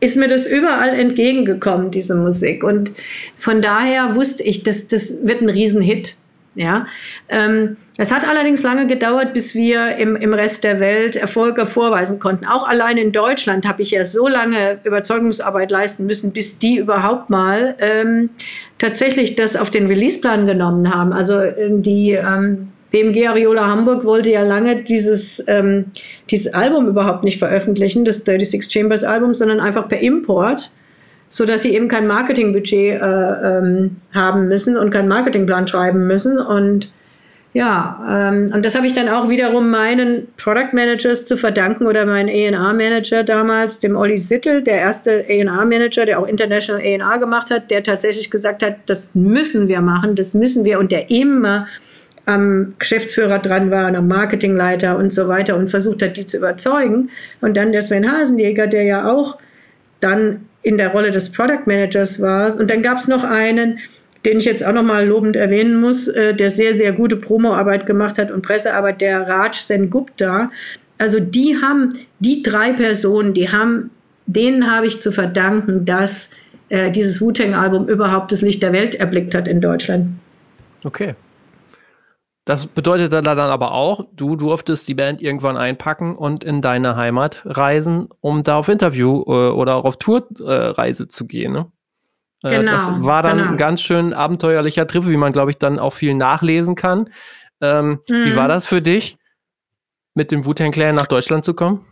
ist 0.00 0.16
mir 0.16 0.28
das 0.28 0.46
überall 0.46 0.90
entgegengekommen, 0.90 1.90
diese 1.90 2.14
Musik. 2.14 2.62
Und 2.62 2.92
von 3.36 3.60
daher 3.60 4.14
wusste 4.14 4.44
ich, 4.44 4.62
dass 4.62 4.86
das 4.86 5.26
wird 5.26 5.42
ein 5.42 5.48
Riesenhit. 5.48 6.16
Ja, 6.58 6.88
ähm, 7.28 7.76
es 7.98 8.10
hat 8.10 8.26
allerdings 8.26 8.64
lange 8.64 8.88
gedauert, 8.88 9.32
bis 9.32 9.54
wir 9.54 9.94
im, 9.94 10.16
im 10.16 10.34
Rest 10.34 10.64
der 10.64 10.80
Welt 10.80 11.14
Erfolge 11.14 11.66
vorweisen 11.66 12.18
konnten. 12.18 12.46
Auch 12.46 12.66
allein 12.66 12.96
in 12.98 13.12
Deutschland 13.12 13.64
habe 13.64 13.82
ich 13.82 13.92
ja 13.92 14.04
so 14.04 14.26
lange 14.26 14.80
Überzeugungsarbeit 14.82 15.70
leisten 15.70 16.06
müssen, 16.06 16.32
bis 16.32 16.58
die 16.58 16.78
überhaupt 16.78 17.30
mal 17.30 17.76
ähm, 17.78 18.30
tatsächlich 18.78 19.36
das 19.36 19.54
auf 19.54 19.70
den 19.70 19.86
Releaseplan 19.86 20.46
genommen 20.46 20.92
haben. 20.92 21.12
Also 21.12 21.38
äh, 21.38 21.68
die 21.70 22.14
ähm, 22.14 22.72
BMG 22.90 23.28
Ariola 23.28 23.68
Hamburg 23.68 24.04
wollte 24.04 24.32
ja 24.32 24.42
lange 24.42 24.82
dieses, 24.82 25.44
ähm, 25.46 25.92
dieses 26.28 26.54
Album 26.54 26.88
überhaupt 26.88 27.22
nicht 27.22 27.38
veröffentlichen, 27.38 28.04
das 28.04 28.24
36 28.24 28.68
Chambers 28.68 29.04
Album, 29.04 29.32
sondern 29.32 29.60
einfach 29.60 29.86
per 29.86 30.00
Import 30.00 30.72
so 31.28 31.44
dass 31.44 31.62
sie 31.62 31.74
eben 31.74 31.88
kein 31.88 32.06
Marketingbudget 32.06 33.00
äh, 33.00 33.58
ähm, 33.58 33.96
haben 34.14 34.48
müssen 34.48 34.76
und 34.76 34.90
keinen 34.90 35.08
Marketingplan 35.08 35.68
schreiben 35.68 36.06
müssen. 36.06 36.38
Und 36.38 36.90
ja, 37.54 38.30
ähm, 38.30 38.50
und 38.54 38.64
das 38.64 38.76
habe 38.76 38.86
ich 38.86 38.92
dann 38.92 39.08
auch 39.08 39.28
wiederum 39.28 39.70
meinen 39.70 40.28
Product 40.36 40.72
Managers 40.72 41.24
zu 41.24 41.36
verdanken 41.36 41.86
oder 41.86 42.06
meinen 42.06 42.28
A&R-Manager 42.28 43.24
damals, 43.24 43.78
dem 43.78 43.96
Olli 43.96 44.18
Sittel, 44.18 44.62
der 44.62 44.76
erste 44.76 45.24
A&R-Manager, 45.28 46.04
der 46.04 46.18
auch 46.18 46.26
International 46.26 46.82
A&R 46.82 47.18
gemacht 47.18 47.50
hat, 47.50 47.70
der 47.70 47.82
tatsächlich 47.82 48.30
gesagt 48.30 48.62
hat, 48.62 48.76
das 48.86 49.14
müssen 49.14 49.68
wir 49.68 49.80
machen, 49.80 50.14
das 50.14 50.34
müssen 50.34 50.64
wir 50.64 50.78
und 50.78 50.92
der 50.92 51.10
immer 51.10 51.66
am 52.26 52.74
Geschäftsführer 52.78 53.38
dran 53.38 53.70
war 53.70 53.88
und 53.88 53.96
am 53.96 54.06
Marketingleiter 54.06 54.98
und 54.98 55.12
so 55.12 55.28
weiter 55.28 55.56
und 55.56 55.70
versucht 55.70 56.02
hat, 56.02 56.18
die 56.18 56.26
zu 56.26 56.36
überzeugen. 56.36 57.08
Und 57.40 57.56
dann 57.56 57.72
der 57.72 57.80
Sven 57.80 58.10
Hasenjäger, 58.10 58.66
der 58.66 58.82
ja 58.82 59.10
auch 59.10 59.38
dann 60.00 60.46
in 60.68 60.76
der 60.76 60.88
Rolle 60.88 61.10
des 61.10 61.32
Product 61.32 61.62
Managers 61.64 62.20
war. 62.20 62.54
Und 62.58 62.70
dann 62.70 62.82
gab 62.82 62.98
es 62.98 63.08
noch 63.08 63.24
einen, 63.24 63.78
den 64.26 64.36
ich 64.36 64.44
jetzt 64.44 64.62
auch 64.62 64.74
nochmal 64.74 65.06
lobend 65.06 65.34
erwähnen 65.34 65.76
muss, 65.76 66.08
äh, 66.08 66.34
der 66.34 66.50
sehr, 66.50 66.74
sehr 66.74 66.92
gute 66.92 67.16
Promoarbeit 67.16 67.86
gemacht 67.86 68.18
hat 68.18 68.30
und 68.30 68.42
Pressearbeit, 68.42 69.00
der 69.00 69.26
Raj 69.26 69.54
Sen 69.54 69.88
Gupta. 69.88 70.50
Also 70.98 71.20
die 71.20 71.56
haben, 71.62 71.94
die 72.18 72.42
drei 72.42 72.74
Personen, 72.74 73.32
die 73.32 73.48
haben, 73.48 73.88
denen 74.26 74.70
habe 74.70 74.86
ich 74.86 75.00
zu 75.00 75.10
verdanken, 75.10 75.86
dass 75.86 76.32
äh, 76.68 76.90
dieses 76.90 77.22
Wu-Tang-Album 77.22 77.88
überhaupt 77.88 78.30
das 78.30 78.42
Licht 78.42 78.62
der 78.62 78.74
Welt 78.74 78.94
erblickt 78.94 79.34
hat 79.34 79.48
in 79.48 79.62
Deutschland. 79.62 80.08
Okay. 80.84 81.14
Das 82.48 82.66
bedeutet 82.66 83.12
dann 83.12 83.26
aber 83.26 83.72
auch, 83.72 84.06
du 84.14 84.34
durftest 84.34 84.88
die 84.88 84.94
Band 84.94 85.20
irgendwann 85.20 85.58
einpacken 85.58 86.16
und 86.16 86.44
in 86.44 86.62
deine 86.62 86.96
Heimat 86.96 87.42
reisen, 87.44 88.08
um 88.20 88.42
da 88.42 88.56
auf 88.56 88.68
Interview 88.68 89.22
äh, 89.26 89.50
oder 89.50 89.76
auch 89.76 89.84
auf 89.84 89.98
Tourreise 89.98 91.02
äh, 91.02 91.08
zu 91.08 91.26
gehen. 91.26 91.52
Ne? 91.52 91.70
Äh, 92.42 92.60
genau, 92.60 92.72
das 92.72 92.88
war 93.04 93.22
dann 93.22 93.36
genau. 93.36 93.50
ein 93.50 93.58
ganz 93.58 93.82
schön 93.82 94.14
abenteuerlicher 94.14 94.86
Trip, 94.86 95.06
wie 95.06 95.18
man, 95.18 95.34
glaube 95.34 95.50
ich, 95.50 95.58
dann 95.58 95.78
auch 95.78 95.92
viel 95.92 96.14
nachlesen 96.14 96.74
kann. 96.74 97.10
Ähm, 97.60 98.00
mhm. 98.08 98.24
Wie 98.24 98.34
war 98.34 98.44
mhm. 98.44 98.52
das 98.52 98.64
für 98.64 98.80
dich, 98.80 99.18
mit 100.14 100.30
dem 100.30 100.46
Wu-Tang 100.46 100.72
Clan 100.72 100.94
nach 100.94 101.06
Deutschland 101.06 101.44
zu 101.44 101.52
kommen? 101.52 101.84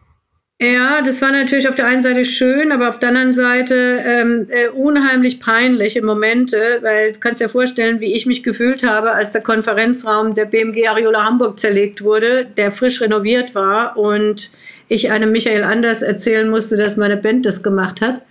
Ja, 0.59 1.02
das 1.02 1.20
war 1.20 1.32
natürlich 1.32 1.68
auf 1.68 1.74
der 1.74 1.86
einen 1.86 2.00
Seite 2.00 2.24
schön, 2.24 2.72
aber 2.72 2.88
auf 2.88 2.98
der 2.98 3.11
anderen 3.11 3.34
Seite 3.34 3.74
ähm, 4.07 4.46
äh, 4.48 4.68
unheimlich 4.68 5.38
peinliche 5.38 6.02
Momente, 6.02 6.78
weil 6.80 7.12
du 7.12 7.20
kannst 7.20 7.42
dir 7.42 7.50
vorstellen, 7.50 8.00
wie 8.00 8.14
ich 8.14 8.24
mich 8.24 8.42
gefühlt 8.42 8.82
habe, 8.82 9.12
als 9.12 9.32
der 9.32 9.42
Konferenzraum 9.42 10.32
der 10.32 10.46
BMG 10.46 10.88
Ariola 10.88 11.24
Hamburg 11.24 11.59
zerlegt 11.59 12.02
wurde, 12.02 12.46
der 12.46 12.70
frisch 12.70 13.02
renoviert 13.02 13.54
war 13.54 13.98
und 13.98 14.50
ich 14.88 15.11
einem 15.11 15.30
Michael 15.30 15.62
Anders 15.62 16.00
erzählen 16.00 16.48
musste, 16.48 16.78
dass 16.78 16.96
meine 16.96 17.18
Band 17.18 17.44
das 17.44 17.62
gemacht 17.62 18.00
hat. 18.00 18.22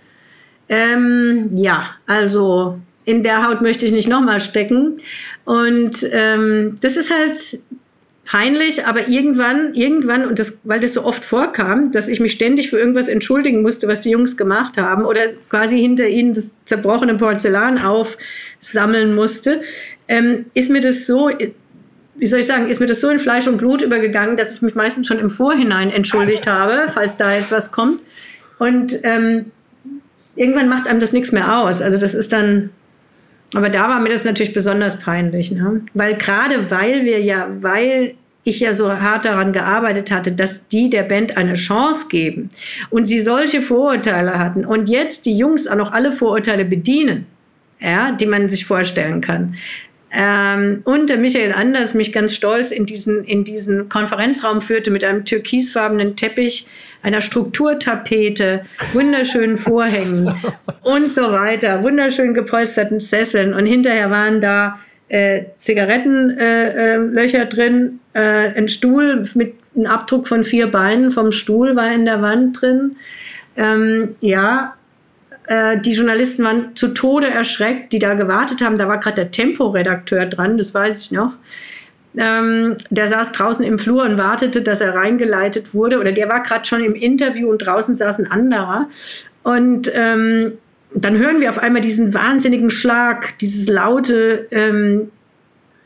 Ähm, 0.68 1.50
ja, 1.52 1.90
also 2.08 2.80
in 3.04 3.22
der 3.22 3.46
Haut 3.46 3.60
möchte 3.60 3.86
ich 3.86 3.92
nicht 3.92 4.08
nochmal 4.08 4.40
stecken. 4.40 4.96
Und 5.44 6.04
ähm, 6.10 6.74
das 6.80 6.96
ist 6.96 7.12
halt 7.12 7.36
peinlich, 8.26 8.84
aber 8.86 9.08
irgendwann, 9.08 9.72
irgendwann, 9.74 10.26
und 10.26 10.38
das, 10.38 10.60
weil 10.64 10.80
das 10.80 10.94
so 10.94 11.04
oft 11.04 11.24
vorkam, 11.24 11.92
dass 11.92 12.08
ich 12.08 12.20
mich 12.20 12.32
ständig 12.32 12.68
für 12.68 12.78
irgendwas 12.78 13.08
entschuldigen 13.08 13.62
musste, 13.62 13.88
was 13.88 14.00
die 14.00 14.10
Jungs 14.10 14.36
gemacht 14.36 14.78
haben, 14.78 15.04
oder 15.04 15.28
quasi 15.48 15.80
hinter 15.80 16.08
ihnen 16.08 16.32
das 16.32 16.56
zerbrochene 16.64 17.14
Porzellan 17.14 17.78
aufsammeln 17.78 19.14
musste, 19.14 19.62
ähm, 20.08 20.46
ist 20.54 20.70
mir 20.70 20.80
das 20.80 21.06
so, 21.06 21.30
wie 22.16 22.26
soll 22.26 22.40
ich 22.40 22.46
sagen, 22.46 22.68
ist 22.68 22.80
mir 22.80 22.86
das 22.86 23.00
so 23.00 23.08
in 23.10 23.20
Fleisch 23.20 23.46
und 23.46 23.58
Blut 23.58 23.80
übergegangen, 23.80 24.36
dass 24.36 24.52
ich 24.52 24.62
mich 24.62 24.74
meistens 24.74 25.06
schon 25.06 25.20
im 25.20 25.30
Vorhinein 25.30 25.90
entschuldigt 25.90 26.46
habe, 26.46 26.86
falls 26.88 27.16
da 27.16 27.34
jetzt 27.34 27.52
was 27.52 27.70
kommt. 27.70 28.00
Und 28.58 28.98
ähm, 29.04 29.52
irgendwann 30.34 30.68
macht 30.68 30.88
einem 30.88 30.98
das 30.98 31.12
nichts 31.12 31.30
mehr 31.30 31.58
aus. 31.58 31.80
Also 31.80 31.96
das 31.96 32.14
ist 32.14 32.32
dann, 32.32 32.70
aber 33.54 33.68
da 33.68 33.88
war 33.88 34.00
mir 34.00 34.08
das 34.08 34.24
natürlich 34.24 34.52
besonders 34.52 34.98
peinlich, 34.98 35.52
ne? 35.52 35.82
weil 35.94 36.14
gerade 36.14 36.70
weil 36.70 37.04
wir 37.04 37.20
ja, 37.20 37.48
weil 37.60 38.14
ich 38.44 38.60
ja 38.60 38.72
so 38.72 38.90
hart 38.92 39.24
daran 39.24 39.52
gearbeitet 39.52 40.10
hatte, 40.10 40.32
dass 40.32 40.68
die 40.68 40.88
der 40.88 41.02
Band 41.02 41.36
eine 41.36 41.54
Chance 41.54 42.06
geben 42.08 42.48
und 42.90 43.06
sie 43.06 43.20
solche 43.20 43.60
Vorurteile 43.60 44.38
hatten 44.38 44.64
und 44.64 44.88
jetzt 44.88 45.26
die 45.26 45.36
Jungs 45.36 45.66
auch 45.66 45.76
noch 45.76 45.92
alle 45.92 46.12
Vorurteile 46.12 46.64
bedienen, 46.64 47.26
ja, 47.80 48.12
die 48.12 48.26
man 48.26 48.48
sich 48.48 48.64
vorstellen 48.64 49.20
kann. 49.20 49.56
Ähm, 50.12 50.80
und 50.84 51.10
der 51.10 51.16
Michael 51.16 51.52
Anders 51.52 51.94
mich 51.94 52.12
ganz 52.12 52.34
stolz 52.34 52.70
in 52.70 52.86
diesen, 52.86 53.24
in 53.24 53.44
diesen 53.44 53.88
Konferenzraum 53.88 54.60
führte 54.60 54.90
mit 54.90 55.04
einem 55.04 55.24
türkisfarbenen 55.24 56.16
Teppich, 56.16 56.66
einer 57.02 57.20
Strukturtapete, 57.20 58.64
wunderschönen 58.92 59.58
Vorhängen 59.58 60.32
und 60.82 61.14
so 61.14 61.32
weiter, 61.32 61.82
wunderschön 61.82 62.34
gepolsterten 62.34 63.00
Sesseln. 63.00 63.52
Und 63.52 63.66
hinterher 63.66 64.10
waren 64.10 64.40
da 64.40 64.78
äh, 65.08 65.44
Zigarettenlöcher 65.56 67.38
äh, 67.38 67.42
äh, 67.42 67.46
drin, 67.46 68.00
äh, 68.12 68.20
ein 68.56 68.68
Stuhl 68.68 69.22
mit 69.34 69.54
einem 69.74 69.86
Abdruck 69.86 70.28
von 70.28 70.44
vier 70.44 70.68
Beinen 70.68 71.10
vom 71.10 71.32
Stuhl 71.32 71.76
war 71.76 71.92
in 71.92 72.04
der 72.04 72.22
Wand 72.22 72.60
drin. 72.60 72.96
Ähm, 73.56 74.16
ja, 74.20 74.75
äh, 75.46 75.78
die 75.80 75.92
Journalisten 75.92 76.44
waren 76.44 76.76
zu 76.76 76.88
Tode 76.88 77.28
erschreckt, 77.28 77.92
die 77.92 77.98
da 77.98 78.14
gewartet 78.14 78.62
haben. 78.62 78.78
Da 78.78 78.88
war 78.88 78.98
gerade 78.98 79.16
der 79.16 79.30
Tempo-Redakteur 79.30 80.26
dran, 80.26 80.58
das 80.58 80.74
weiß 80.74 81.02
ich 81.02 81.12
noch. 81.12 81.36
Ähm, 82.16 82.76
der 82.88 83.08
saß 83.08 83.32
draußen 83.32 83.64
im 83.64 83.78
Flur 83.78 84.04
und 84.04 84.16
wartete, 84.18 84.62
dass 84.62 84.80
er 84.80 84.94
reingeleitet 84.94 85.74
wurde. 85.74 86.00
Oder 86.00 86.12
der 86.12 86.28
war 86.28 86.42
gerade 86.42 86.64
schon 86.64 86.82
im 86.82 86.94
Interview 86.94 87.50
und 87.50 87.58
draußen 87.58 87.94
saß 87.94 88.18
ein 88.20 88.30
anderer. 88.30 88.88
Und 89.42 89.90
ähm, 89.94 90.52
dann 90.94 91.18
hören 91.18 91.40
wir 91.40 91.50
auf 91.50 91.58
einmal 91.58 91.82
diesen 91.82 92.14
wahnsinnigen 92.14 92.70
Schlag, 92.70 93.38
dieses 93.38 93.68
laute 93.68 94.48
ähm, 94.50 95.10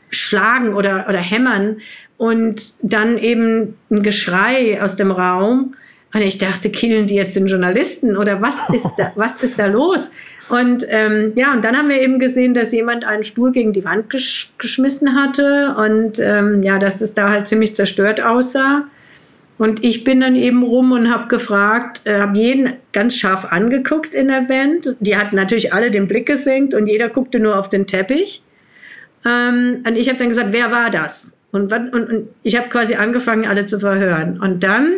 Schlagen 0.09 0.73
oder, 0.73 1.05
oder 1.07 1.19
Hämmern 1.19 1.77
und 2.17 2.73
dann 2.81 3.17
eben 3.17 3.75
ein 3.89 4.03
Geschrei 4.03 4.81
aus 4.81 4.95
dem 4.95 5.11
Raum. 5.11 5.75
Und 6.13 6.21
ich 6.21 6.37
dachte, 6.37 6.69
killen 6.69 7.07
die 7.07 7.15
jetzt 7.15 7.35
den 7.35 7.47
Journalisten 7.47 8.17
oder 8.17 8.41
was 8.41 8.69
ist 8.69 8.95
da, 8.97 9.11
was 9.15 9.41
ist 9.41 9.57
da 9.57 9.67
los? 9.67 10.11
Und 10.49 10.85
ähm, 10.89 11.31
ja, 11.35 11.53
und 11.53 11.63
dann 11.63 11.77
haben 11.77 11.87
wir 11.87 12.01
eben 12.01 12.19
gesehen, 12.19 12.53
dass 12.53 12.73
jemand 12.73 13.05
einen 13.05 13.23
Stuhl 13.23 13.51
gegen 13.51 13.71
die 13.71 13.85
Wand 13.85 14.09
gesch 14.09 14.51
geschmissen 14.57 15.15
hatte 15.15 15.75
und 15.77 16.19
ähm, 16.19 16.61
ja, 16.63 16.77
dass 16.77 16.99
es 16.99 17.13
da 17.13 17.29
halt 17.29 17.47
ziemlich 17.47 17.75
zerstört 17.75 18.21
aussah. 18.21 18.85
Und 19.57 19.83
ich 19.83 20.03
bin 20.03 20.21
dann 20.21 20.35
eben 20.35 20.63
rum 20.63 20.91
und 20.91 21.13
habe 21.13 21.27
gefragt, 21.27 22.01
äh, 22.05 22.19
habe 22.19 22.37
jeden 22.37 22.73
ganz 22.93 23.15
scharf 23.15 23.45
angeguckt 23.45 24.13
in 24.13 24.27
der 24.27 24.41
Band. 24.41 24.95
Die 24.99 25.15
hatten 25.15 25.35
natürlich 25.35 25.71
alle 25.71 25.91
den 25.91 26.07
Blick 26.07 26.25
gesenkt 26.25 26.73
und 26.73 26.87
jeder 26.87 27.09
guckte 27.09 27.39
nur 27.39 27.57
auf 27.57 27.69
den 27.69 27.85
Teppich. 27.85 28.41
Ähm, 29.23 29.83
und 29.87 29.95
ich 29.97 30.09
habe 30.09 30.17
dann 30.17 30.29
gesagt, 30.29 30.49
wer 30.51 30.71
war 30.71 30.89
das? 30.89 31.37
Und, 31.51 31.71
und, 31.71 31.93
und 31.93 32.27
ich 32.43 32.57
habe 32.57 32.69
quasi 32.69 32.95
angefangen, 32.95 33.45
alle 33.45 33.65
zu 33.65 33.79
verhören. 33.79 34.39
Und 34.41 34.63
dann 34.63 34.93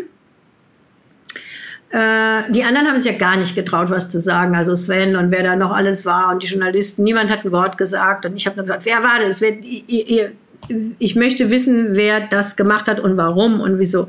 äh, 1.93 2.51
die 2.51 2.63
anderen 2.63 2.87
haben 2.87 2.97
sich 2.97 3.11
ja 3.11 3.17
gar 3.19 3.37
nicht 3.37 3.53
getraut, 3.55 3.91
was 3.91 4.09
zu 4.09 4.19
sagen. 4.19 4.55
Also 4.55 4.73
Sven 4.73 5.15
und 5.15 5.29
wer 5.29 5.43
da 5.43 5.55
noch 5.55 5.71
alles 5.71 6.07
war 6.07 6.31
und 6.31 6.41
die 6.41 6.47
Journalisten, 6.47 7.03
niemand 7.03 7.29
hat 7.29 7.45
ein 7.45 7.51
Wort 7.51 7.77
gesagt. 7.77 8.25
Und 8.25 8.35
ich 8.35 8.47
habe 8.47 8.55
dann 8.55 8.65
gesagt, 8.65 8.85
wer 8.85 9.03
war 9.03 9.19
das? 9.23 9.41
Wer, 9.41 9.59
ihr, 9.59 10.07
ihr, 10.07 10.31
ich 10.97 11.15
möchte 11.15 11.51
wissen, 11.51 11.89
wer 11.91 12.21
das 12.21 12.55
gemacht 12.55 12.87
hat 12.87 12.99
und 12.99 13.15
warum 13.15 13.61
und 13.61 13.77
wieso. 13.77 14.07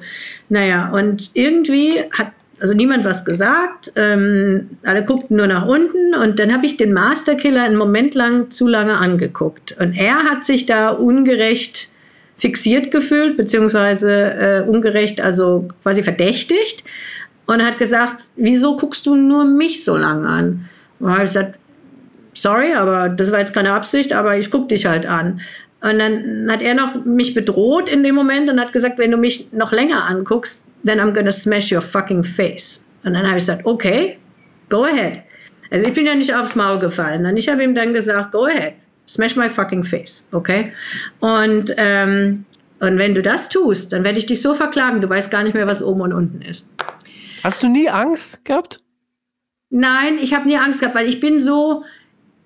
Naja, 0.49 0.93
und 0.95 1.33
irgendwie 1.35 2.01
hat 2.11 2.29
also 2.59 2.73
niemand 2.73 3.05
was 3.05 3.27
gesagt. 3.27 3.93
Ähm, 3.97 4.71
alle 4.83 5.05
guckten 5.05 5.37
nur 5.37 5.47
nach 5.47 5.67
unten 5.67 6.15
und 6.15 6.39
dann 6.39 6.55
habe 6.55 6.65
ich 6.65 6.79
den 6.79 6.95
Masterkiller 6.95 7.65
einen 7.65 7.77
Moment 7.77 8.15
lang 8.15 8.51
zu 8.51 8.67
lange 8.67 8.95
angeguckt. 8.95 9.77
Und 9.79 9.93
er 9.93 10.25
hat 10.25 10.43
sich 10.43 10.65
da 10.65 10.89
ungerecht 10.89 11.91
fixiert 12.39 12.91
gefühlt, 12.91 13.37
beziehungsweise 13.37 14.33
äh, 14.33 14.63
ungerecht, 14.67 15.21
also 15.21 15.69
quasi 15.83 16.03
verdächtigt 16.03 16.83
und 17.47 17.65
hat 17.65 17.79
gesagt, 17.79 18.29
wieso 18.37 18.77
guckst 18.77 19.07
du 19.07 19.17
nur 19.17 19.45
mich 19.45 19.85
so 19.85 19.97
lange 19.97 20.27
an? 20.27 20.69
Und 21.01 21.11
habe 21.11 21.25
ich 21.25 21.31
gesagt, 21.31 21.59
sorry, 22.33 22.75
aber 22.75 23.09
das 23.09 23.33
war 23.33 23.41
jetzt 23.41 23.55
keine 23.55 23.73
Absicht, 23.73 24.13
aber 24.13 24.37
ich 24.37 24.51
gucke 24.51 24.69
dich 24.69 24.87
halt 24.87 25.07
an. 25.07 25.41
Und 25.81 25.99
dann 25.99 26.49
hat 26.51 26.63
er 26.63 26.75
noch 26.75 27.05
mich 27.05 27.35
bedroht 27.35 27.91
in 27.91 28.03
dem 28.03 28.15
Moment 28.15 28.49
und 28.49 28.59
hat 28.59 28.73
gesagt, 28.73 28.99
wenn 28.99 29.11
du 29.11 29.19
mich 29.19 29.53
noch 29.53 29.71
länger 29.71 30.05
anguckst, 30.07 30.67
then 30.85 30.99
I'm 30.99 31.13
gonna 31.13 31.31
smash 31.31 31.71
your 31.73 31.83
fucking 31.83 32.25
face. 32.25 32.89
Und 33.05 33.13
dann 33.15 33.27
habe 33.27 33.37
ich 33.37 33.43
gesagt, 33.43 33.67
okay, 33.67 34.19
go 34.71 34.85
ahead. 34.85 35.21
Also 35.71 35.87
ich 35.87 35.93
bin 35.93 36.07
ja 36.07 36.15
nicht 36.15 36.35
aufs 36.35 36.57
Maul 36.57 36.79
gefallen. 36.79 37.27
Und 37.27 37.37
ich 37.37 37.49
habe 37.49 37.63
ihm 37.63 37.75
dann 37.75 37.93
gesagt, 37.93 38.33
go 38.33 38.47
ahead, 38.47 38.75
smash 39.07 39.37
my 39.37 39.49
fucking 39.49 39.85
face, 39.85 40.29
okay? 40.33 40.73
Und, 41.21 41.75
ähm, 41.77 42.47
und 42.81 42.99
wenn 42.99 43.15
du 43.15 43.23
das 43.23 43.49
tust, 43.51 43.93
dann 43.93 44.05
werde 44.05 44.19
ich 44.19 44.27
dich 44.27 44.41
so 44.41 44.55
verklagen, 44.55 45.01
du 45.01 45.09
weißt 45.09 45.31
gar 45.31 45.43
nicht 45.43 45.55
mehr, 45.55 45.69
was 45.69 45.83
oben 45.83 46.01
und 46.01 46.13
unten 46.13 46.43
ist. 46.43 46.67
Hast 47.45 47.63
du 47.63 47.69
nie 47.69 47.91
Angst 47.91 48.43
gehabt? 48.45 48.81
Nein, 49.69 50.19
ich 50.19 50.33
habe 50.33 50.49
nie 50.49 50.57
Angst 50.57 50.81
gehabt, 50.81 50.97
weil 50.97 51.07
ich 51.07 51.21
bin 51.21 51.41
so, 51.41 51.85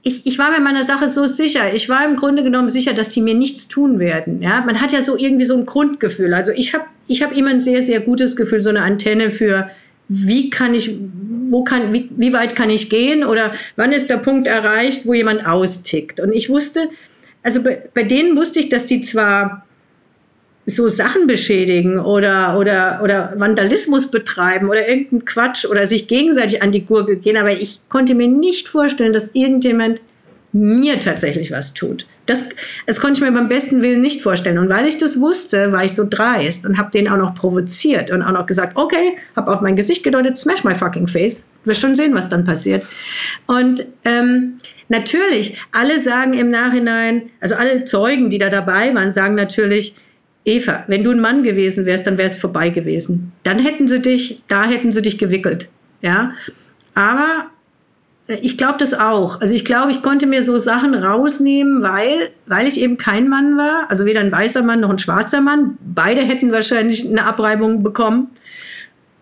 ich, 0.03 0.26
ich 0.26 0.40
war 0.40 0.51
mir 0.51 0.59
meiner 0.59 0.82
Sache 0.82 1.07
so 1.07 1.26
sicher. 1.26 1.72
Ich 1.72 1.88
war 1.88 2.05
im 2.05 2.16
Grunde 2.16 2.42
genommen 2.42 2.68
sicher, 2.68 2.94
dass 2.94 3.12
sie 3.14 3.20
mir 3.20 3.34
nichts 3.34 3.68
tun 3.68 4.01
werden. 4.01 4.42
Ja, 4.42 4.61
man 4.62 4.80
hat 4.80 4.90
ja 4.90 5.01
so 5.01 5.16
irgendwie 5.16 5.44
so 5.44 5.57
ein 5.57 5.66
Grundgefühl. 5.66 6.34
Also 6.34 6.51
ich 6.51 6.74
habe 6.74 6.84
ich 7.07 7.22
hab 7.22 7.30
immer 7.30 7.51
ein 7.51 7.61
sehr, 7.61 7.84
sehr 7.84 8.01
gutes 8.01 8.34
Gefühl, 8.34 8.61
so 8.61 8.70
eine 8.70 8.82
Antenne 8.82 9.30
für, 9.30 9.70
wie 10.09 10.51
kann 10.51 10.74
ich, 10.74 10.99
wo 11.46 11.62
kann, 11.62 11.92
wie, 11.92 12.11
wie 12.16 12.32
weit 12.32 12.57
kann 12.57 12.68
ich 12.68 12.90
gehen 12.90 13.22
oder 13.22 13.53
wann 13.76 13.92
ist 13.92 14.11
der 14.11 14.16
Punkt 14.16 14.49
erreicht, 14.49 15.07
wo 15.07 15.14
jemand 15.14 15.46
austickt. 15.46 16.18
Und 16.18 16.32
ich 16.32 16.51
wusste, 16.51 16.88
also 17.44 17.62
bei, 17.62 17.88
bei 17.94 18.03
denen 18.03 18.36
wusste 18.36 18.59
ich, 18.59 18.68
dass 18.68 18.86
die 18.86 19.03
zwar 19.03 19.64
so 20.66 20.88
Sachen 20.88 21.26
beschädigen 21.26 21.98
oder, 21.98 22.59
oder, 22.59 23.00
oder 23.02 23.32
Vandalismus 23.36 24.11
betreiben 24.11 24.68
oder 24.68 24.86
irgendeinen 24.86 25.24
Quatsch 25.24 25.64
oder 25.64 25.86
sich 25.86 26.09
gegenseitig 26.09 26.62
an 26.62 26.72
die 26.72 26.84
Gurgel 26.84 27.16
gehen. 27.16 27.36
Aber 27.36 27.52
ich 27.52 27.80
konnte 27.88 28.14
mir 28.14 28.28
nicht 28.28 28.68
vorstellen, 28.68 29.12
dass 29.12 29.34
irgendjemand 29.34 30.02
mir 30.52 31.00
tatsächlich 31.00 31.50
was 31.50 31.74
tut. 31.74 32.06
Das, 32.26 32.50
das 32.86 33.00
konnte 33.00 33.18
ich 33.18 33.26
mir 33.26 33.32
beim 33.32 33.48
besten 33.48 33.82
Willen 33.82 34.00
nicht 34.00 34.22
vorstellen. 34.22 34.59
Und 34.59 34.68
weil 34.68 34.86
ich 34.86 34.98
das 34.98 35.20
wusste, 35.20 35.72
war 35.72 35.84
ich 35.84 35.94
so 35.94 36.06
dreist 36.09 36.66
und 36.66 36.76
habe 36.76 36.90
den 36.90 37.09
auch 37.09 37.16
noch 37.16 37.34
provoziert 37.34 38.11
und 38.11 38.22
auch 38.22 38.32
noch 38.32 38.46
gesagt, 38.46 38.76
okay, 38.76 39.16
habe 39.36 39.50
auf 39.50 39.61
mein 39.61 39.76
Gesicht 39.76 40.04
gedeutet, 40.04 40.36
smash 40.36 40.64
my 40.64 40.74
fucking 40.74 41.06
face. 41.06 41.48
Wir 41.64 41.74
schon 41.74 41.96
sehen, 41.96 42.14
was 42.14 42.28
dann 42.28 42.44
passiert. 42.44 42.84
Und 43.46 43.84
ähm, 44.04 44.59
natürlich, 44.88 45.59
alle 45.72 45.98
sagen 45.98 46.34
im 46.34 46.50
Nachhinein, 46.50 47.30
also 47.40 47.54
alle 47.54 47.84
Zeugen, 47.84 48.28
die 48.28 48.38
da 48.38 48.50
dabei 48.50 48.94
waren, 48.94 49.12
sagen 49.12 49.34
natürlich, 49.34 49.94
Eva, 50.45 50.84
wenn 50.86 51.05
du 51.05 51.11
ein 51.11 51.20
Mann 51.20 51.43
gewesen 51.43 51.84
wärst, 51.86 52.07
dann 52.07 52.18
wäre 52.18 52.26
es 52.26 52.39
vorbei 52.39 52.70
gewesen. 52.70 53.32
Dann 53.43 53.59
hätten 53.59 53.89
sie 53.89 54.01
dich, 54.01 54.43
da 54.49 54.64
hätten 54.64 54.93
sie 54.93 55.03
dich 55.03 55.18
gewickelt. 55.18 55.68
Ja, 56.01 56.32
aber 56.95 57.47
äh, 58.28 58.39
ich 58.43 58.57
glaube 58.57 58.78
das 58.78 58.95
auch. 58.95 59.41
Also 59.41 59.55
ich 59.55 59.64
glaube, 59.64 59.91
ich 59.91 60.03
konnte 60.03 60.26
mir 60.26 60.43
so 60.43 60.59
Sachen 60.59 60.95
rausnehmen, 60.95 61.82
weil, 61.82 62.30
weil 62.47 62.66
ich 62.66 62.80
eben 62.80 62.97
kein 62.97 63.28
Mann 63.28 63.57
war, 63.57 63.86
also 63.89 64.05
weder 64.05 64.20
ein 64.20 64.32
weißer 64.32 64.62
Mann 64.62 64.80
noch 64.80 64.91
ein 64.91 64.99
schwarzer 64.99 65.41
Mann. 65.41 65.76
Beide 65.80 66.22
hätten 66.22 66.53
wahrscheinlich 66.53 67.09
eine 67.09 67.24
Abreibung 67.24 67.82
bekommen. 67.82 68.28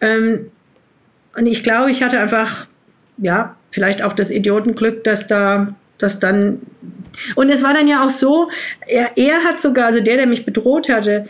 Ähm, 0.00 0.50
und 1.36 1.46
ich 1.46 1.62
glaube, 1.62 1.90
ich 1.90 2.02
hatte 2.02 2.20
einfach, 2.20 2.66
ja, 3.18 3.56
vielleicht 3.70 4.02
auch 4.02 4.12
das 4.14 4.30
Idiotenglück, 4.30 5.04
dass 5.04 5.26
da, 5.26 5.74
dass 5.98 6.18
dann 6.18 6.60
und 7.34 7.50
es 7.50 7.62
war 7.62 7.74
dann 7.74 7.88
ja 7.88 8.04
auch 8.04 8.10
so, 8.10 8.50
er, 8.86 9.16
er 9.16 9.44
hat 9.44 9.60
sogar, 9.60 9.86
also 9.86 10.00
der, 10.00 10.16
der 10.16 10.26
mich 10.26 10.44
bedroht 10.44 10.88
hatte, 10.88 11.26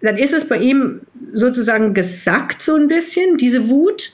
dann 0.00 0.16
ist 0.16 0.32
es 0.32 0.48
bei 0.48 0.56
ihm 0.56 1.02
sozusagen 1.32 1.94
gesackt 1.94 2.62
so 2.62 2.74
ein 2.74 2.88
bisschen, 2.88 3.36
diese 3.36 3.68
Wut. 3.68 4.12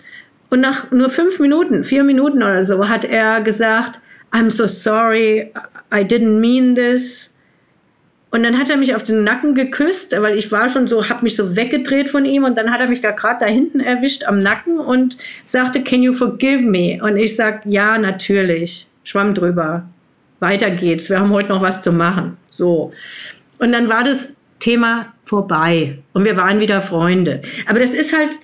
Und 0.49 0.61
nach 0.61 0.91
nur 0.91 1.11
fünf 1.11 1.39
Minuten, 1.41 1.85
vier 1.85 2.05
Minuten 2.05 2.39
oder 2.43 2.63
so, 2.63 2.89
hat 2.89 3.05
er 3.05 3.41
gesagt, 3.41 4.01
I'm 4.33 4.51
so 4.51 4.67
sorry, 4.67 5.53
I 5.95 5.99
didn't 5.99 6.41
mean 6.41 6.75
this. 6.75 7.37
Und 8.31 8.43
dann 8.43 8.59
hat 8.59 8.69
er 8.69 8.77
mich 8.77 8.95
auf 8.95 9.03
den 9.03 9.25
Nacken 9.25 9.55
geküsst, 9.55 10.15
weil 10.21 10.37
ich 10.37 10.51
war 10.53 10.69
schon 10.69 10.89
so, 10.89 11.09
habe 11.09 11.23
mich 11.23 11.37
so 11.37 11.57
weggedreht 11.57 12.11
von 12.11 12.25
ihm 12.25 12.45
und 12.45 12.59
dann 12.59 12.71
hat 12.71 12.81
er 12.81 12.89
mich 12.89 13.01
da 13.01 13.13
gerade 13.13 13.39
da 13.41 13.47
hinten 13.47 13.81
erwischt 13.81 14.25
am 14.25 14.41
Nacken 14.41 14.79
und 14.79 15.17
sagte, 15.45 15.83
Can 15.83 16.03
you 16.03 16.13
forgive 16.13 16.63
me? 16.63 17.01
Und 17.03 17.17
ich 17.17 17.37
sag, 17.37 17.63
ja, 17.65 17.97
natürlich. 17.99 18.89
Schwamm 19.07 19.35
drüber 19.35 19.89
weiter 20.41 20.71
geht's, 20.71 21.09
wir 21.09 21.21
haben 21.21 21.31
heute 21.31 21.49
noch 21.49 21.63
was 21.63 21.81
zu 21.83 21.93
machen. 21.93 22.37
So. 22.51 22.93
Und 23.59 23.73
dann 23.73 23.89
war 23.89 24.05
das 24.05 24.37
Thema 24.59 25.15
vorbei 25.25 25.99
und 26.13 26.25
wir 26.25 26.37
waren 26.37 26.61
wieder 26.61 26.81
Freunde. 26.81 27.41
Aber 27.67 27.79
das 27.79 27.95
ist 27.95 28.15
halt, 28.15 28.39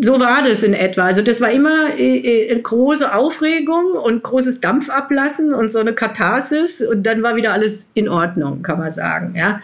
so 0.00 0.20
war 0.20 0.42
das 0.42 0.62
in 0.62 0.74
etwa. 0.74 1.06
Also 1.06 1.22
das 1.22 1.40
war 1.40 1.50
immer 1.50 1.98
äh, 1.98 2.48
äh, 2.48 2.60
große 2.60 3.14
Aufregung 3.14 3.92
und 3.92 4.22
großes 4.22 4.60
Dampfablassen 4.60 5.52
und 5.52 5.72
so 5.72 5.80
eine 5.80 5.94
Katharsis 5.94 6.82
und 6.82 7.04
dann 7.04 7.22
war 7.22 7.36
wieder 7.36 7.52
alles 7.52 7.90
in 7.94 8.08
Ordnung, 8.08 8.62
kann 8.62 8.78
man 8.78 8.90
sagen. 8.90 9.34
Ja. 9.36 9.60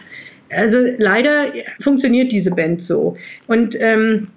Also 0.51 0.79
leider 0.97 1.45
funktioniert 1.79 2.31
diese 2.31 2.51
Band 2.51 2.81
so. 2.81 3.15
Und 3.47 3.79
ähm, 3.79 4.27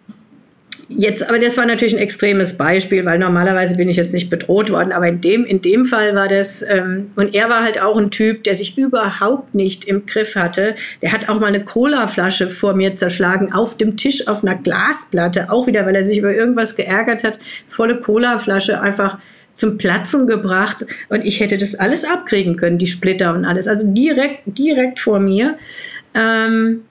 Jetzt, 0.88 1.26
aber 1.28 1.38
das 1.38 1.56
war 1.56 1.66
natürlich 1.66 1.94
ein 1.94 2.02
extremes 2.02 2.56
Beispiel, 2.56 3.04
weil 3.04 3.18
normalerweise 3.18 3.76
bin 3.76 3.88
ich 3.88 3.96
jetzt 3.96 4.12
nicht 4.12 4.30
bedroht 4.30 4.70
worden, 4.70 4.92
aber 4.92 5.08
in 5.08 5.20
dem, 5.20 5.44
in 5.44 5.62
dem 5.62 5.84
Fall 5.84 6.14
war 6.14 6.28
das, 6.28 6.62
ähm, 6.62 7.10
und 7.16 7.34
er 7.34 7.48
war 7.48 7.62
halt 7.62 7.80
auch 7.80 7.96
ein 7.96 8.10
Typ, 8.10 8.44
der 8.44 8.54
sich 8.54 8.76
überhaupt 8.76 9.54
nicht 9.54 9.84
im 9.84 10.06
Griff 10.06 10.34
hatte. 10.34 10.74
Der 11.00 11.12
hat 11.12 11.28
auch 11.28 11.40
mal 11.40 11.46
eine 11.46 11.64
Colaflasche 11.64 12.50
vor 12.50 12.74
mir 12.74 12.94
zerschlagen, 12.94 13.52
auf 13.52 13.76
dem 13.76 13.96
Tisch, 13.96 14.28
auf 14.28 14.44
einer 14.44 14.56
Glasplatte, 14.56 15.50
auch 15.50 15.66
wieder, 15.66 15.86
weil 15.86 15.96
er 15.96 16.04
sich 16.04 16.18
über 16.18 16.34
irgendwas 16.34 16.76
geärgert 16.76 17.24
hat, 17.24 17.38
volle 17.68 17.98
Colaflasche 17.98 18.80
einfach 18.80 19.18
zum 19.54 19.78
Platzen 19.78 20.26
gebracht 20.26 20.86
und 21.08 21.24
ich 21.24 21.40
hätte 21.40 21.58
das 21.58 21.74
alles 21.74 22.04
abkriegen 22.04 22.56
können, 22.56 22.78
die 22.78 22.86
Splitter 22.86 23.34
und 23.34 23.44
alles. 23.44 23.68
Also 23.68 23.86
direkt, 23.86 24.40
direkt 24.46 24.98
vor 24.98 25.20
mir. 25.20 25.56
Ähm, 26.14 26.82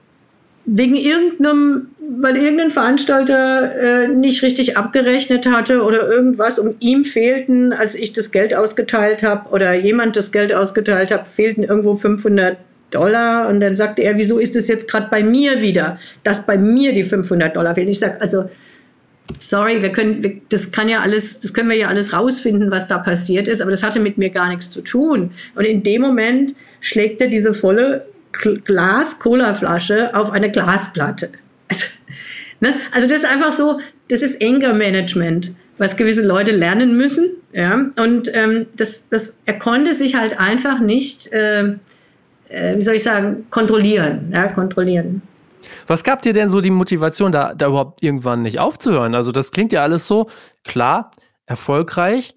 wegen 0.64 0.94
irgendeinem, 0.94 1.88
weil 2.20 2.36
irgendein 2.36 2.70
Veranstalter 2.70 3.74
äh, 3.74 4.08
nicht 4.08 4.42
richtig 4.42 4.76
abgerechnet 4.76 5.46
hatte 5.46 5.82
oder 5.82 6.08
irgendwas 6.08 6.58
und 6.58 6.76
ihm 6.80 7.04
fehlten, 7.04 7.72
als 7.72 7.94
ich 7.94 8.12
das 8.12 8.30
Geld 8.30 8.54
ausgeteilt 8.54 9.22
habe 9.22 9.50
oder 9.50 9.74
jemand 9.74 10.16
das 10.16 10.30
Geld 10.30 10.52
ausgeteilt 10.52 11.10
hat, 11.10 11.26
fehlten 11.26 11.64
irgendwo 11.64 11.96
500 11.96 12.58
Dollar 12.90 13.48
und 13.48 13.60
dann 13.60 13.74
sagte 13.74 14.02
er, 14.02 14.16
wieso 14.18 14.38
ist 14.38 14.54
es 14.54 14.68
jetzt 14.68 14.88
gerade 14.88 15.08
bei 15.10 15.22
mir 15.22 15.62
wieder, 15.62 15.98
dass 16.22 16.46
bei 16.46 16.56
mir 16.56 16.92
die 16.92 17.04
500 17.04 17.56
Dollar 17.56 17.74
fehlen? 17.74 17.88
Ich 17.88 17.98
sage, 17.98 18.20
also 18.20 18.48
sorry, 19.38 19.82
wir 19.82 19.90
können, 19.90 20.42
das 20.48 20.70
kann 20.70 20.88
ja 20.88 21.00
alles, 21.00 21.40
das 21.40 21.54
können 21.54 21.70
wir 21.70 21.76
ja 21.76 21.88
alles 21.88 22.12
rausfinden, 22.12 22.70
was 22.70 22.88
da 22.88 22.98
passiert 22.98 23.48
ist, 23.48 23.60
aber 23.60 23.70
das 23.70 23.82
hatte 23.82 23.98
mit 23.98 24.18
mir 24.18 24.30
gar 24.30 24.48
nichts 24.48 24.70
zu 24.70 24.82
tun. 24.82 25.30
Und 25.54 25.64
in 25.64 25.82
dem 25.82 26.02
Moment 26.02 26.54
schlägt 26.80 27.20
er 27.20 27.28
diese 27.28 27.54
volle 27.54 28.06
Glas-Cola-Flasche 28.32 30.14
auf 30.14 30.30
eine 30.30 30.50
Glasplatte. 30.50 31.32
Also, 31.68 31.86
ne? 32.60 32.74
also 32.92 33.06
das 33.06 33.18
ist 33.18 33.24
einfach 33.24 33.52
so, 33.52 33.80
das 34.08 34.22
ist 34.22 34.42
Anger-Management, 34.42 35.54
was 35.78 35.96
gewisse 35.96 36.22
Leute 36.22 36.52
lernen 36.52 36.96
müssen. 36.96 37.30
Ja? 37.52 37.86
Und 37.96 38.30
ähm, 38.34 38.66
das, 38.76 39.08
das, 39.08 39.36
er 39.46 39.58
konnte 39.58 39.94
sich 39.94 40.14
halt 40.14 40.38
einfach 40.38 40.80
nicht, 40.80 41.32
äh, 41.32 41.74
äh, 42.48 42.76
wie 42.76 42.82
soll 42.82 42.94
ich 42.94 43.02
sagen, 43.02 43.46
kontrollieren. 43.50 44.30
Ja? 44.32 44.48
kontrollieren. 44.48 45.22
Was 45.86 46.04
gab 46.04 46.22
dir 46.22 46.32
denn 46.32 46.48
so 46.48 46.60
die 46.60 46.70
Motivation, 46.70 47.32
da, 47.32 47.54
da 47.54 47.68
überhaupt 47.68 48.02
irgendwann 48.02 48.42
nicht 48.42 48.58
aufzuhören? 48.58 49.14
Also 49.14 49.32
das 49.32 49.52
klingt 49.52 49.72
ja 49.72 49.82
alles 49.82 50.06
so 50.06 50.28
klar, 50.64 51.10
erfolgreich, 51.46 52.34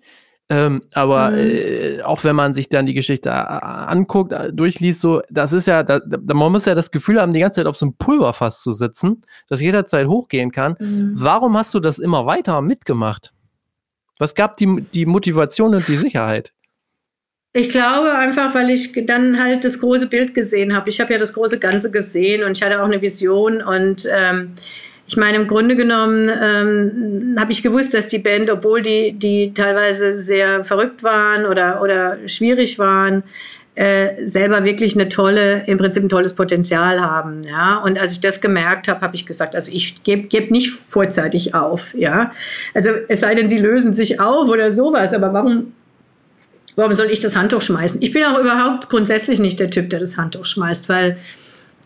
ähm, 0.48 0.84
aber 0.94 1.32
mhm. 1.32 1.38
äh, 1.38 2.02
auch 2.04 2.24
wenn 2.24 2.36
man 2.36 2.54
sich 2.54 2.70
dann 2.70 2.86
die 2.86 2.94
Geschichte 2.94 3.30
äh, 3.30 3.34
anguckt, 3.34 4.32
äh, 4.32 4.54
durchliest, 4.54 5.02
so, 5.02 5.22
das 5.30 5.54
ist 5.54 5.66
ja, 5.66 5.82
da, 5.82 6.00
da, 6.00 6.34
man 6.34 6.52
muss 6.52 6.66
ja 6.66 6.76
das 6.76 6.92
Gefühl 6.92 7.20
haben, 7.20 7.34
die 7.34 7.40
ganze 7.40 7.62
Zeit 7.62 7.68
auf 7.68 7.78
so 7.78 7.88
einem 7.88 7.96
Pulverfass 7.98 8.62
zu 8.62 8.72
sitzen, 8.72 9.24
das 9.48 9.60
jederzeit 9.60 10.08
hochgehen 10.08 10.52
kann. 10.52 10.76
Mhm. 10.80 11.14
Warum 11.16 11.58
hast 11.58 11.74
du 11.74 11.80
das 11.80 11.98
immer 11.98 12.28
weiter 12.28 12.62
mitgemacht? 12.62 13.34
Was 14.20 14.36
gab 14.36 14.56
die, 14.58 14.82
die 14.94 15.08
Motivation 15.08 15.74
und 15.74 15.88
die 15.88 15.98
Sicherheit? 15.98 16.54
Ich 17.52 17.70
glaube 17.70 18.14
einfach, 18.14 18.54
weil 18.54 18.70
ich 18.70 18.92
dann 19.06 19.42
halt 19.42 19.64
das 19.64 19.80
große 19.80 20.08
Bild 20.08 20.36
gesehen 20.36 20.76
habe. 20.76 20.92
Ich 20.92 21.00
habe 21.02 21.14
ja 21.14 21.20
das 21.20 21.34
große 21.34 21.58
Ganze 21.58 21.90
gesehen 21.90 22.44
und 22.44 22.58
ich 22.58 22.62
hatte 22.62 22.82
auch 22.82 22.86
eine 22.86 23.02
Vision 23.02 23.64
und 23.64 24.08
ähm, 24.14 24.52
ich 25.08 25.18
meine, 25.18 25.38
im 25.38 25.48
Grunde 25.48 25.76
genommen 25.76 26.30
ähm, 26.30 27.36
habe 27.40 27.52
ich 27.52 27.62
gewusst, 27.62 27.94
dass 27.94 28.08
die 28.08 28.18
Band, 28.18 28.50
obwohl 28.50 28.82
die, 28.82 29.14
die 29.14 29.54
teilweise 29.54 30.12
sehr 30.12 30.64
verrückt 30.64 31.04
waren 31.04 31.46
oder, 31.46 31.82
oder 31.82 32.18
schwierig 32.28 32.80
waren, 32.80 33.24
äh, 33.76 34.26
selber 34.26 34.64
wirklich 34.64 34.96
eine 34.96 35.10
tolle, 35.10 35.64
im 35.68 35.78
Prinzip 35.78 36.02
ein 36.02 36.10
tolles 36.10 36.34
Potenzial 36.34 37.02
haben. 37.02 37.44
Ja? 37.44 37.78
Und 37.78 38.00
als 38.00 38.14
ich 38.14 38.22
das 38.22 38.42
gemerkt 38.42 38.88
habe, 38.88 39.02
habe 39.02 39.16
ich 39.16 39.26
gesagt, 39.26 39.54
also 39.54 39.72
ich 39.72 40.02
gebe 40.04 40.28
geb 40.28 40.50
nicht 40.50 40.72
vorzeitig 40.72 41.54
auf. 41.54 41.94
Ja? 41.94 42.32
Also 42.74 42.90
es 43.08 43.20
sei 43.20 43.36
denn, 43.36 43.50
sie 43.50 43.60
lösen 43.60 43.94
sich 43.94 44.20
auf 44.20 44.50
oder 44.50 44.72
sowas, 44.72 45.14
aber 45.14 45.34
warum, 45.34 45.74
warum 46.78 46.94
soll 46.94 47.12
ich 47.12 47.20
das 47.20 47.36
Handtuch 47.36 47.62
schmeißen? 47.62 48.02
Ich 48.02 48.12
bin 48.12 48.24
auch 48.24 48.40
überhaupt 48.40 48.90
grundsätzlich 48.90 49.40
nicht 49.40 49.60
der 49.60 49.70
Typ, 49.70 49.90
der 49.90 50.00
das 50.00 50.18
Handtuch 50.18 50.46
schmeißt, 50.46 50.90
weil 50.90 51.18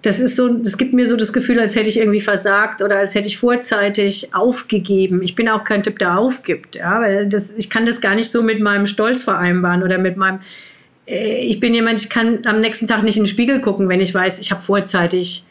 das 0.01 0.19
ist 0.19 0.35
so, 0.35 0.57
das 0.57 0.77
gibt 0.77 0.93
mir 0.93 1.05
so 1.05 1.17
das 1.17 1.33
Gefühl, 1.33 1.59
als 1.59 1.75
hätte 1.75 1.89
ich 1.89 1.99
irgendwie 1.99 2.21
versagt 2.21 2.81
oder 2.81 2.97
als 2.97 3.15
hätte 3.15 3.27
ich 3.27 3.37
vorzeitig 3.37 4.33
aufgegeben. 4.33 5.21
Ich 5.21 5.35
bin 5.35 5.49
auch 5.49 5.63
kein 5.65 5.83
Typ, 5.83 5.99
der 5.99 6.17
aufgibt, 6.17 6.75
ja, 6.75 7.01
weil 7.01 7.27
das, 7.27 7.53
ich 7.57 7.69
kann 7.69 7.85
das 7.85 7.99
gar 7.99 8.15
nicht 8.15 8.31
so 8.31 8.41
mit 8.41 8.61
meinem 8.61 8.87
Stolz 8.87 9.25
vereinbaren 9.25 9.83
oder 9.83 9.97
mit 9.97 10.15
meinem, 10.15 10.39
äh, 11.05 11.39
ich 11.39 11.59
bin 11.59 11.73
jemand, 11.73 11.99
ich 11.99 12.09
kann 12.09 12.39
am 12.45 12.61
nächsten 12.61 12.87
Tag 12.87 13.03
nicht 13.03 13.17
in 13.17 13.23
den 13.23 13.29
Spiegel 13.29 13.59
gucken, 13.59 13.89
wenn 13.89 13.99
ich 13.99 14.13
weiß, 14.13 14.39
ich 14.39 14.51
habe 14.51 14.61
vorzeitig 14.61 15.45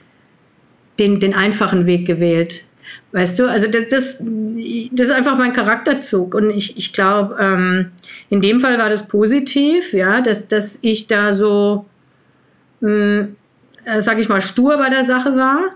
den, 0.98 1.20
den 1.20 1.34
einfachen 1.34 1.84
Weg 1.84 2.06
gewählt. 2.06 2.64
Weißt 3.12 3.38
du, 3.38 3.46
also 3.46 3.68
das, 3.68 3.88
das, 3.88 4.22
das 4.92 5.08
ist 5.08 5.14
einfach 5.14 5.36
mein 5.36 5.52
Charakterzug. 5.52 6.34
Und 6.34 6.50
ich, 6.50 6.76
ich 6.76 6.92
glaube, 6.92 7.36
ähm, 7.38 7.92
in 8.30 8.40
dem 8.40 8.60
Fall 8.60 8.78
war 8.78 8.88
das 8.88 9.08
positiv, 9.08 9.92
ja, 9.92 10.20
dass, 10.20 10.48
dass 10.48 10.78
ich 10.82 11.06
da 11.06 11.34
so, 11.34 11.86
mh, 12.80 12.88
hm, 12.88 13.36
äh, 13.88 14.02
sage 14.02 14.20
ich 14.20 14.28
mal, 14.28 14.40
stur 14.40 14.76
bei 14.78 14.90
der 14.90 15.04
Sache 15.04 15.36
war. 15.36 15.74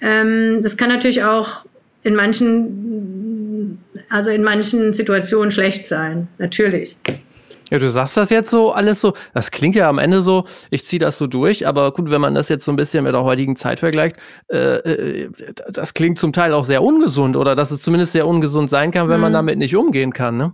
Ähm, 0.00 0.60
das 0.62 0.76
kann 0.76 0.88
natürlich 0.88 1.24
auch 1.24 1.64
in 2.02 2.14
manchen, 2.14 3.78
also 4.08 4.30
in 4.30 4.42
manchen 4.42 4.92
Situationen 4.92 5.50
schlecht 5.50 5.86
sein, 5.86 6.28
natürlich. 6.38 6.96
Ja, 7.70 7.78
du 7.78 7.88
sagst 7.88 8.16
das 8.18 8.28
jetzt 8.28 8.50
so 8.50 8.72
alles 8.72 9.00
so, 9.00 9.14
das 9.32 9.50
klingt 9.50 9.74
ja 9.74 9.88
am 9.88 9.98
Ende 9.98 10.20
so, 10.20 10.44
ich 10.70 10.84
ziehe 10.84 11.00
das 11.00 11.16
so 11.16 11.26
durch, 11.26 11.66
aber 11.66 11.92
gut, 11.92 12.10
wenn 12.10 12.20
man 12.20 12.34
das 12.34 12.50
jetzt 12.50 12.64
so 12.64 12.72
ein 12.72 12.76
bisschen 12.76 13.04
mit 13.04 13.14
der 13.14 13.22
heutigen 13.22 13.56
Zeit 13.56 13.80
vergleicht, 13.80 14.16
äh, 14.48 14.74
äh, 14.76 15.30
das 15.70 15.94
klingt 15.94 16.18
zum 16.18 16.34
Teil 16.34 16.52
auch 16.52 16.64
sehr 16.64 16.82
ungesund 16.82 17.36
oder 17.36 17.54
dass 17.54 17.70
es 17.70 17.82
zumindest 17.82 18.12
sehr 18.12 18.26
ungesund 18.26 18.68
sein 18.68 18.90
kann, 18.90 19.08
wenn 19.08 19.16
mhm. 19.16 19.22
man 19.22 19.32
damit 19.32 19.58
nicht 19.58 19.74
umgehen 19.74 20.12
kann, 20.12 20.36
ne? 20.36 20.52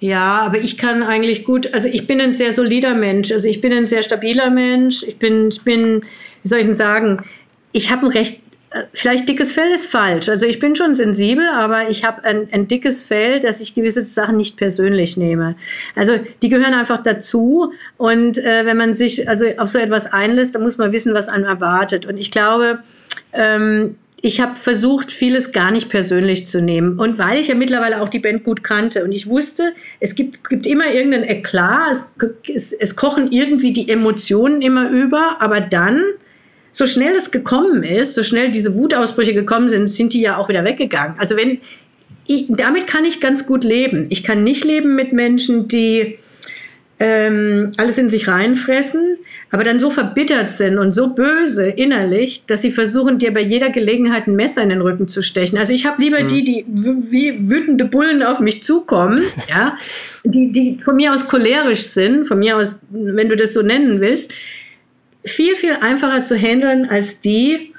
Ja, 0.00 0.40
aber 0.40 0.58
ich 0.58 0.78
kann 0.78 1.02
eigentlich 1.02 1.44
gut, 1.44 1.74
also 1.74 1.86
ich 1.86 2.06
bin 2.06 2.22
ein 2.22 2.32
sehr 2.32 2.54
solider 2.54 2.94
Mensch, 2.94 3.30
also 3.30 3.46
ich 3.46 3.60
bin 3.60 3.70
ein 3.72 3.84
sehr 3.84 4.02
stabiler 4.02 4.48
Mensch, 4.48 5.02
ich 5.02 5.18
bin, 5.18 5.48
ich 5.48 5.62
bin, 5.62 6.02
wie 6.42 6.48
soll 6.48 6.60
ich 6.60 6.64
denn 6.64 6.74
sagen, 6.74 7.22
ich 7.72 7.92
habe 7.92 8.06
ein 8.06 8.12
recht, 8.12 8.40
äh, 8.70 8.84
vielleicht 8.94 9.28
dickes 9.28 9.52
Fell 9.52 9.70
ist 9.70 9.88
falsch, 9.88 10.30
also 10.30 10.46
ich 10.46 10.58
bin 10.58 10.74
schon 10.74 10.94
sensibel, 10.94 11.46
aber 11.50 11.90
ich 11.90 12.02
habe 12.02 12.24
ein, 12.24 12.48
ein 12.50 12.66
dickes 12.66 13.04
Fell, 13.04 13.40
dass 13.40 13.60
ich 13.60 13.74
gewisse 13.74 14.00
Sachen 14.00 14.38
nicht 14.38 14.56
persönlich 14.56 15.18
nehme. 15.18 15.54
Also 15.94 16.14
die 16.40 16.48
gehören 16.48 16.72
einfach 16.72 17.02
dazu. 17.02 17.74
Und 17.98 18.38
äh, 18.38 18.64
wenn 18.64 18.78
man 18.78 18.94
sich 18.94 19.28
also 19.28 19.44
auf 19.58 19.68
so 19.68 19.78
etwas 19.78 20.10
einlässt, 20.14 20.54
dann 20.54 20.62
muss 20.62 20.78
man 20.78 20.92
wissen, 20.92 21.12
was 21.12 21.28
einem 21.28 21.44
erwartet. 21.44 22.06
Und 22.06 22.16
ich 22.16 22.30
glaube, 22.30 22.78
ähm, 23.34 23.96
ich 24.22 24.40
habe 24.40 24.56
versucht, 24.56 25.12
vieles 25.12 25.52
gar 25.52 25.70
nicht 25.70 25.88
persönlich 25.88 26.46
zu 26.46 26.60
nehmen. 26.60 26.98
Und 26.98 27.18
weil 27.18 27.40
ich 27.40 27.48
ja 27.48 27.54
mittlerweile 27.54 28.02
auch 28.02 28.08
die 28.08 28.18
Band 28.18 28.44
gut 28.44 28.62
kannte 28.62 29.04
und 29.04 29.12
ich 29.12 29.26
wusste, 29.26 29.72
es 29.98 30.14
gibt, 30.14 30.48
gibt 30.48 30.66
immer 30.66 30.92
irgendeinen 30.92 31.24
Eklat, 31.24 31.90
es, 31.90 32.12
es, 32.48 32.72
es 32.72 32.96
kochen 32.96 33.32
irgendwie 33.32 33.72
die 33.72 33.88
Emotionen 33.88 34.60
immer 34.62 34.90
über, 34.90 35.36
aber 35.40 35.60
dann, 35.60 36.02
so 36.72 36.86
schnell 36.86 37.14
es 37.16 37.30
gekommen 37.30 37.82
ist, 37.82 38.14
so 38.14 38.22
schnell 38.22 38.50
diese 38.50 38.74
Wutausbrüche 38.74 39.34
gekommen 39.34 39.68
sind, 39.68 39.88
sind 39.88 40.12
die 40.12 40.20
ja 40.20 40.36
auch 40.36 40.48
wieder 40.48 40.64
weggegangen. 40.64 41.16
Also 41.18 41.36
wenn, 41.36 41.58
damit 42.48 42.86
kann 42.86 43.04
ich 43.04 43.20
ganz 43.20 43.46
gut 43.46 43.64
leben. 43.64 44.06
Ich 44.10 44.22
kann 44.22 44.44
nicht 44.44 44.64
leben 44.64 44.94
mit 44.94 45.12
Menschen, 45.12 45.66
die 45.66 46.18
ähm, 47.02 47.70
alles 47.78 47.96
in 47.96 48.10
sich 48.10 48.28
reinfressen, 48.28 49.16
aber 49.50 49.64
dann 49.64 49.80
so 49.80 49.88
verbittert 49.90 50.52
sind 50.52 50.78
und 50.78 50.92
so 50.92 51.14
böse 51.14 51.66
innerlich, 51.66 52.44
dass 52.44 52.60
sie 52.60 52.70
versuchen, 52.70 53.18
dir 53.18 53.32
bei 53.32 53.40
jeder 53.40 53.70
Gelegenheit 53.70 54.26
ein 54.26 54.36
Messer 54.36 54.62
in 54.62 54.68
den 54.68 54.82
Rücken 54.82 55.08
zu 55.08 55.22
stechen. 55.22 55.58
Also 55.58 55.72
ich 55.72 55.86
habe 55.86 56.00
lieber 56.00 56.22
mhm. 56.22 56.28
die, 56.28 56.44
die 56.44 56.64
wie 56.68 57.48
wütende 57.50 57.86
Bullen 57.86 58.22
auf 58.22 58.40
mich 58.40 58.62
zukommen, 58.62 59.22
ja, 59.48 59.78
die, 60.24 60.52
die 60.52 60.78
von 60.84 60.94
mir 60.94 61.12
aus 61.12 61.26
cholerisch 61.26 61.84
sind, 61.84 62.26
von 62.26 62.38
mir 62.38 62.58
aus, 62.58 62.82
wenn 62.90 63.30
du 63.30 63.36
das 63.36 63.54
so 63.54 63.62
nennen 63.62 64.02
willst, 64.02 64.32
viel, 65.24 65.56
viel 65.56 65.76
einfacher 65.80 66.22
zu 66.22 66.36
handeln 66.36 66.84
als 66.84 67.22
die, 67.22 67.72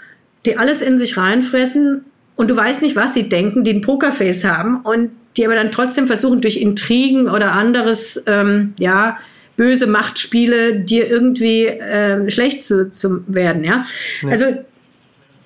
die 0.48 0.58
alles 0.58 0.82
in 0.82 0.98
sich 0.98 1.16
reinfressen 1.18 2.06
und 2.36 2.50
du 2.50 2.56
weißt 2.56 2.82
nicht, 2.82 2.96
was 2.96 3.14
sie 3.14 3.30
denken, 3.30 3.64
die 3.64 3.74
ein 3.74 3.82
Pokerface 3.82 4.46
haben 4.46 4.82
und 4.82 5.12
die 5.38 5.46
aber 5.46 5.56
dann 5.56 5.72
trotzdem 5.72 6.08
versuchen, 6.08 6.42
durch 6.42 6.58
Intrigen 6.58 7.30
oder 7.30 7.54
anderes, 7.54 8.24
ähm, 8.28 8.74
ja, 8.78 9.18
böse 9.58 9.88
Machtspiele 9.88 10.80
dir 10.80 11.10
irgendwie 11.10 11.68
äh, 11.68 12.30
schlecht 12.30 12.64
zu, 12.64 12.90
zu 12.90 13.24
werden, 13.28 13.64
ja. 13.64 13.86
ja. 14.22 14.30
Also 14.30 14.46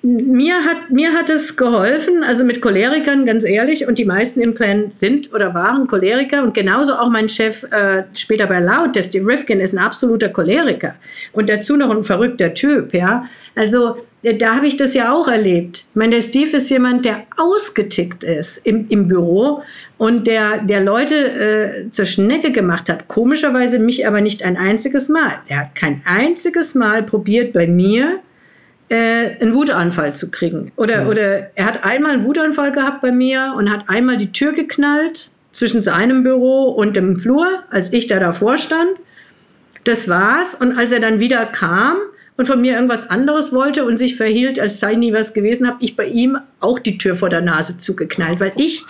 mir 0.06 0.64
hat, 0.64 0.90
mir 0.90 1.12
hat 1.12 1.30
es 1.30 1.56
geholfen, 1.56 2.22
also 2.22 2.44
mit 2.44 2.62
Cholerikern, 2.62 3.26
ganz 3.26 3.44
ehrlich, 3.44 3.88
und 3.88 3.98
die 3.98 4.04
meisten 4.04 4.40
im 4.40 4.54
Clan 4.54 4.92
sind 4.92 5.34
oder 5.34 5.52
waren 5.52 5.86
Choleriker 5.86 6.42
und 6.44 6.54
genauso 6.54 6.94
auch 6.94 7.10
mein 7.10 7.28
Chef 7.28 7.64
äh, 7.72 8.04
später 8.14 8.46
bei 8.46 8.60
Loud, 8.60 8.94
der 8.94 9.02
Steve 9.02 9.26
Rifkin, 9.26 9.60
ist 9.60 9.74
ein 9.74 9.84
absoluter 9.84 10.28
Choleriker 10.28 10.94
und 11.32 11.48
dazu 11.48 11.76
noch 11.76 11.90
ein 11.90 12.04
verrückter 12.04 12.54
Typ, 12.54 12.94
ja. 12.94 13.24
Also 13.56 13.96
da 14.34 14.56
habe 14.56 14.66
ich 14.66 14.76
das 14.76 14.94
ja 14.94 15.12
auch 15.12 15.28
erlebt. 15.28 15.86
Ich 15.90 15.94
meine, 15.94 16.16
der 16.16 16.22
Steve 16.22 16.56
ist 16.56 16.68
jemand, 16.70 17.04
der 17.04 17.22
ausgetickt 17.36 18.24
ist 18.24 18.66
im, 18.66 18.86
im 18.88 19.06
Büro 19.06 19.62
und 19.98 20.26
der, 20.26 20.58
der 20.58 20.80
Leute 20.80 21.14
äh, 21.14 21.90
zur 21.90 22.06
Schnecke 22.06 22.50
gemacht 22.50 22.88
hat. 22.88 23.08
Komischerweise 23.08 23.78
mich 23.78 24.06
aber 24.06 24.20
nicht 24.20 24.42
ein 24.42 24.56
einziges 24.56 25.08
Mal. 25.08 25.40
Er 25.48 25.60
hat 25.60 25.74
kein 25.74 26.02
einziges 26.04 26.74
Mal 26.74 27.04
probiert, 27.04 27.52
bei 27.52 27.66
mir 27.66 28.20
äh, 28.88 29.40
einen 29.40 29.54
Wutanfall 29.54 30.14
zu 30.14 30.30
kriegen. 30.30 30.72
Oder, 30.76 31.04
mhm. 31.04 31.08
oder 31.08 31.50
er 31.54 31.64
hat 31.64 31.84
einmal 31.84 32.14
einen 32.14 32.24
Wutanfall 32.24 32.72
gehabt 32.72 33.02
bei 33.02 33.12
mir 33.12 33.54
und 33.56 33.70
hat 33.70 33.88
einmal 33.88 34.16
die 34.16 34.32
Tür 34.32 34.52
geknallt 34.52 35.30
zwischen 35.52 35.82
seinem 35.82 36.22
Büro 36.22 36.64
und 36.64 36.96
dem 36.96 37.16
Flur, 37.16 37.46
als 37.70 37.92
ich 37.92 38.08
da 38.08 38.18
davor 38.18 38.58
stand. 38.58 38.90
Das 39.84 40.08
war's. 40.08 40.54
Und 40.54 40.76
als 40.76 40.90
er 40.90 41.00
dann 41.00 41.20
wieder 41.20 41.46
kam 41.46 41.96
und 42.36 42.46
von 42.46 42.60
mir 42.60 42.74
irgendwas 42.74 43.10
anderes 43.10 43.52
wollte 43.52 43.84
und 43.84 43.96
sich 43.96 44.16
verhielt, 44.16 44.58
als 44.58 44.80
sei 44.80 44.94
nie 44.94 45.12
was 45.12 45.34
gewesen, 45.34 45.66
habe 45.66 45.78
ich 45.80 45.96
bei 45.96 46.06
ihm 46.06 46.38
auch 46.60 46.78
die 46.78 46.98
Tür 46.98 47.16
vor 47.16 47.28
der 47.28 47.40
Nase 47.40 47.78
zugeknallt, 47.78 48.40
weil 48.40 48.52
ich 48.56 48.84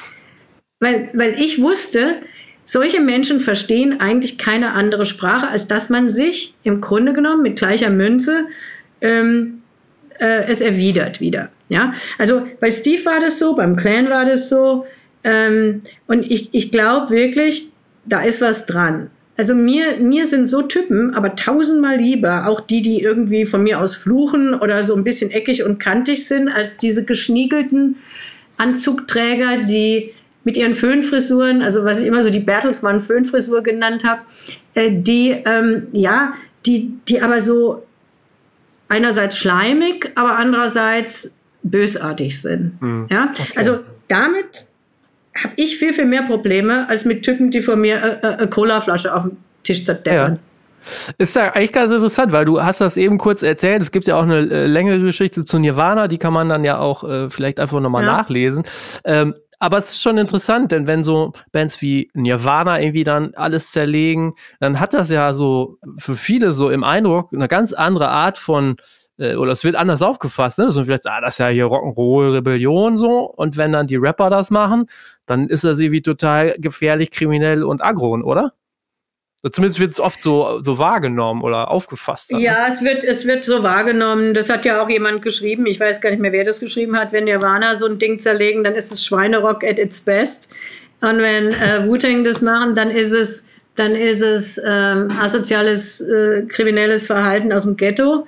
weil, 0.80 1.09
weil 1.14 1.40
ich 1.40 1.61
wusste, 1.62 2.16
solche 2.64 3.01
Menschen 3.01 3.40
verstehen 3.40 4.01
eigentlich 4.01 4.38
keine 4.38 4.72
andere 4.72 5.05
Sprache, 5.05 5.49
als 5.49 5.68
dass 5.68 5.88
man 5.88 6.11
sich 6.11 6.55
im 6.64 6.80
Grunde 6.80 7.12
genommen 7.12 7.42
mit 7.42 7.57
gleicher 7.57 7.90
Münze 7.90 8.47
ähm, 9.01 9.62
äh, 10.18 10.44
es 10.47 10.61
erwidert 10.61 11.20
wieder. 11.20 11.51
Ja, 11.68 11.94
also 12.18 12.47
bei 12.61 12.70
Steve 12.70 13.05
war 13.05 13.20
das 13.20 13.38
so, 13.38 13.57
beim 13.57 13.76
Clan 13.76 14.11
war 14.11 14.24
das 14.24 14.49
so. 14.49 14.86
Ähm, 15.24 15.80
und 16.07 16.22
ich, 16.22 16.51
ich 16.53 16.70
glaube 16.70 17.11
wirklich, 17.11 17.70
da 18.05 18.22
ist 18.22 18.40
was 18.40 18.66
dran. 18.66 19.11
Also 19.37 19.55
mir, 19.55 19.99
mir 19.99 20.24
sind 20.24 20.47
so 20.47 20.62
Typen, 20.62 21.14
aber 21.14 21.34
tausendmal 21.34 21.97
lieber, 21.97 22.47
auch 22.47 22.61
die, 22.61 22.80
die 22.80 23.03
irgendwie 23.03 23.45
von 23.45 23.62
mir 23.62 23.80
aus 23.80 23.95
fluchen 23.95 24.55
oder 24.55 24.82
so 24.82 24.95
ein 24.95 25.05
bisschen 25.05 25.30
eckig 25.30 25.62
und 25.62 25.78
kantig 25.78 26.26
sind, 26.26 26.49
als 26.49 26.78
diese 26.78 27.05
geschniegelten 27.05 27.97
Anzugträger, 28.57 29.64
die 29.64 30.14
mit 30.45 30.57
ihren 30.57 30.74
Föhnfrisuren, 30.74 31.61
also 31.61 31.84
was 31.84 32.01
ich 32.01 32.07
immer 32.07 32.22
so 32.22 32.30
die 32.30 32.39
Bertelsmann 32.39 33.01
Föhnfrisur 33.01 33.62
genannt 33.62 34.05
habe, 34.05 34.22
äh, 34.74 34.91
die, 34.93 35.30
ähm, 35.45 35.89
ja, 35.93 36.32
die, 36.64 36.93
die 37.09 37.20
aber 37.20 37.41
so 37.41 37.82
einerseits 38.89 39.37
schleimig, 39.37 40.12
aber 40.14 40.37
andererseits 40.37 41.34
bösartig 41.62 42.41
sind. 42.41 42.80
Mhm. 42.80 43.07
Ja, 43.11 43.32
okay. 43.39 43.53
also 43.57 43.80
damit 44.09 44.66
habe 45.45 45.55
ich 45.57 45.78
viel, 45.78 45.93
viel 45.93 46.07
mehr 46.07 46.22
Probleme 46.22 46.89
als 46.89 47.05
mit 47.05 47.22
Typen, 47.22 47.51
die 47.51 47.61
vor 47.61 47.76
mir 47.76 47.97
äh, 47.97 48.26
äh, 48.26 48.37
eine 48.37 48.49
Colaflasche 48.49 49.14
auf 49.14 49.22
dem 49.22 49.37
Tisch 49.62 49.84
zerdeppern. 49.84 50.34
Ja. 50.34 50.39
Ist 51.18 51.34
ja 51.34 51.53
eigentlich 51.53 51.72
ganz 51.72 51.91
interessant, 51.91 52.30
weil 52.30 52.45
du 52.45 52.62
hast 52.62 52.80
das 52.80 52.97
eben 52.97 53.18
kurz 53.18 53.43
erzählt. 53.43 53.82
Es 53.82 53.91
gibt 53.91 54.07
ja 54.07 54.16
auch 54.16 54.22
eine 54.22 54.49
äh, 54.49 54.66
längere 54.66 55.01
Geschichte 55.01 55.45
zu 55.45 55.59
Nirvana, 55.59 56.07
die 56.07 56.18
kann 56.18 56.32
man 56.32 56.49
dann 56.49 56.62
ja 56.62 56.78
auch 56.78 57.03
äh, 57.03 57.28
vielleicht 57.28 57.59
einfach 57.59 57.80
nochmal 57.80 58.05
ja. 58.05 58.12
nachlesen. 58.12 58.62
Ähm, 59.05 59.34
aber 59.59 59.78
es 59.78 59.93
ist 59.93 60.03
schon 60.03 60.18
interessant, 60.18 60.70
denn 60.70 60.87
wenn 60.87 61.03
so 61.03 61.32
Bands 61.51 61.80
wie 61.80 62.11
Nirvana 62.14 62.80
irgendwie 62.80 63.05
dann 63.05 63.34
alles 63.34 63.72
zerlegen, 63.72 64.34
dann 64.61 64.78
hat 64.80 64.93
das 64.93 65.11
ja 65.11 65.32
so 65.32 65.78
für 65.99 66.14
viele 66.14 66.53
so 66.53 66.70
im 66.70 66.84
Eindruck 66.84 67.32
eine 67.32 67.49
ganz 67.49 67.72
andere 67.72 68.09
Art 68.09 68.39
von 68.39 68.76
äh, 69.19 69.35
oder 69.37 69.53
es 69.53 69.64
wird 69.64 69.77
anders 69.77 70.03
aufgefasst, 70.03 70.59
ne? 70.59 70.73
So 70.73 70.85
vielleicht, 70.85 71.07
ah, 71.07 71.21
das 71.21 71.35
ist 71.35 71.39
ja 71.39 71.49
hier 71.49 71.67
Rock'n'Roll, 71.67 72.35
Rebellion 72.35 72.99
so. 72.99 73.21
Und 73.21 73.57
wenn 73.57 73.73
dann 73.73 73.87
die 73.87 73.97
Rapper 73.97 74.31
das 74.31 74.51
machen, 74.51 74.87
dann 75.27 75.49
ist 75.49 75.64
er 75.64 75.75
sie 75.75 75.93
wie 75.93 76.03
total 76.03 76.57
gefährlich, 76.59 77.11
kriminell 77.11 77.64
und 77.64 77.83
aggro, 77.83 78.17
oder? 78.23 78.53
Zumindest 79.53 79.79
wird 79.79 79.93
es 79.93 80.01
oft 80.01 80.21
so, 80.21 80.59
so 80.59 80.79
wahrgenommen 80.79 81.43
oder 81.43 81.71
aufgefasst. 81.71 82.33
Dann. 82.33 82.41
Ja, 82.41 82.67
es 82.69 82.83
wird, 82.83 83.05
es 83.05 83.27
wird 83.27 83.45
so 83.45 83.62
wahrgenommen. 83.62 84.35
Das 84.35 84.51
hat 84.51 84.64
ja 84.64 84.83
auch 84.83 84.89
jemand 84.89 85.23
geschrieben. 85.23 85.67
Ich 85.67 85.79
weiß 85.79 86.01
gar 86.01 86.11
nicht 86.11 86.19
mehr, 86.21 86.33
wer 86.33 86.45
das 86.45 86.59
geschrieben 86.59 86.99
hat. 86.99 87.12
Wenn 87.12 87.25
Nirvana 87.25 87.77
so 87.77 87.87
ein 87.87 87.99
Ding 87.99 88.19
zerlegen, 88.19 88.64
dann 88.64 88.75
ist 88.75 88.91
es 88.91 89.05
Schweinerock 89.05 89.62
at 89.62 89.79
its 89.79 90.01
best. 90.01 90.53
Und 91.01 91.19
wenn 91.19 91.53
äh, 91.53 91.89
Wu-Tang 91.89 92.25
das 92.25 92.43
machen, 92.43 92.75
dann 92.75 92.91
ist 92.91 93.12
es, 93.12 93.51
dann 93.77 93.95
ist 93.95 94.23
es 94.23 94.61
ähm, 94.67 95.09
asoziales, 95.21 96.01
äh, 96.01 96.47
kriminelles 96.49 97.07
Verhalten 97.07 97.53
aus 97.53 97.62
dem 97.62 97.77
Ghetto. 97.77 98.27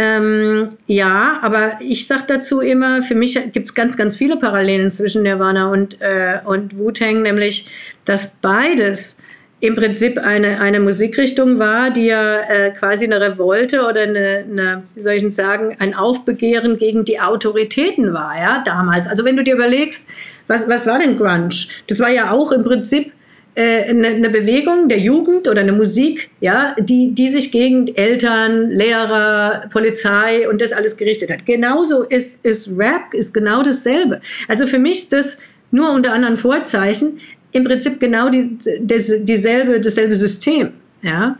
Ähm, 0.00 0.68
ja, 0.86 1.40
aber 1.42 1.72
ich 1.80 2.06
sage 2.06 2.22
dazu 2.28 2.60
immer, 2.60 3.02
für 3.02 3.16
mich 3.16 3.34
gibt 3.52 3.66
es 3.66 3.74
ganz, 3.74 3.96
ganz 3.96 4.14
viele 4.14 4.36
Parallelen 4.36 4.92
zwischen 4.92 5.24
Nirvana 5.24 5.72
und, 5.72 6.00
äh, 6.00 6.38
und 6.44 6.78
Wu-Tang, 6.78 7.22
nämlich, 7.22 7.66
dass 8.04 8.36
beides 8.40 9.18
im 9.58 9.74
Prinzip 9.74 10.16
eine, 10.18 10.60
eine 10.60 10.78
Musikrichtung 10.78 11.58
war, 11.58 11.90
die 11.90 12.06
ja 12.06 12.42
äh, 12.42 12.70
quasi 12.70 13.06
eine 13.06 13.20
Revolte 13.20 13.84
oder 13.84 14.02
eine, 14.02 14.44
eine, 14.48 14.84
wie 14.94 15.00
soll 15.00 15.14
ich 15.14 15.22
denn 15.22 15.32
sagen, 15.32 15.74
ein 15.80 15.96
Aufbegehren 15.96 16.78
gegen 16.78 17.04
die 17.04 17.18
Autoritäten 17.18 18.12
war, 18.12 18.38
ja, 18.38 18.62
damals. 18.64 19.08
Also 19.08 19.24
wenn 19.24 19.36
du 19.36 19.42
dir 19.42 19.56
überlegst, 19.56 20.10
was, 20.46 20.68
was 20.68 20.86
war 20.86 21.00
denn 21.00 21.18
Grunge? 21.18 21.48
Das 21.88 21.98
war 21.98 22.08
ja 22.08 22.30
auch 22.30 22.52
im 22.52 22.62
Prinzip 22.62 23.12
eine, 23.60 24.08
eine, 24.08 24.30
Bewegung 24.30 24.88
der 24.88 24.98
Jugend 24.98 25.48
oder 25.48 25.62
eine 25.62 25.72
Musik, 25.72 26.30
ja, 26.40 26.76
die, 26.78 27.12
die 27.12 27.28
sich 27.28 27.50
gegen 27.50 27.88
Eltern, 27.88 28.70
Lehrer, 28.70 29.68
Polizei 29.72 30.48
und 30.48 30.60
das 30.60 30.72
alles 30.72 30.96
gerichtet 30.96 31.30
hat. 31.30 31.44
Genauso 31.46 32.02
ist, 32.02 32.44
ist 32.44 32.70
Rap, 32.76 33.12
ist 33.12 33.34
genau 33.34 33.62
dasselbe. 33.62 34.20
Also 34.46 34.66
für 34.66 34.78
mich 34.78 34.98
ist 34.98 35.12
das 35.12 35.38
nur 35.70 35.90
unter 35.90 36.12
anderen 36.12 36.36
Vorzeichen 36.36 37.18
im 37.52 37.64
Prinzip 37.64 37.98
genau 37.98 38.28
die, 38.28 38.58
des, 38.80 39.24
dieselbe, 39.24 39.80
dasselbe 39.80 40.14
System. 40.14 40.72
Ja. 41.02 41.36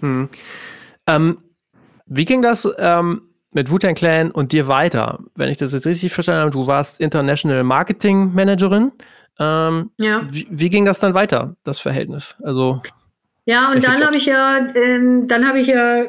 Hm. 0.00 0.28
Ähm, 1.06 1.38
wie 2.06 2.24
ging 2.24 2.42
das 2.42 2.68
ähm, 2.78 3.22
mit 3.52 3.70
Wu-Tang 3.70 3.94
Clan 3.94 4.30
und 4.30 4.52
dir 4.52 4.68
weiter? 4.68 5.20
Wenn 5.34 5.48
ich 5.48 5.56
das 5.56 5.72
jetzt 5.72 5.86
richtig 5.86 6.12
verstanden 6.12 6.42
habe, 6.42 6.50
du 6.50 6.66
warst 6.66 7.00
International 7.00 7.64
Marketing 7.64 8.32
Managerin. 8.34 8.92
Ähm, 9.38 9.90
ja. 9.98 10.22
Wie, 10.30 10.46
wie, 10.50 10.70
ging 10.70 10.84
das 10.84 11.00
dann 11.00 11.14
weiter, 11.14 11.56
das 11.64 11.80
Verhältnis? 11.80 12.36
Also 12.42 12.80
ja, 13.46 13.72
und 13.72 13.84
dann 13.84 14.02
habe 14.04 14.16
ich 14.16 14.26
ja, 14.26 14.58
äh, 14.58 15.26
dann 15.26 15.46
habe 15.46 15.58
ich 15.58 15.66
ja, 15.66 16.04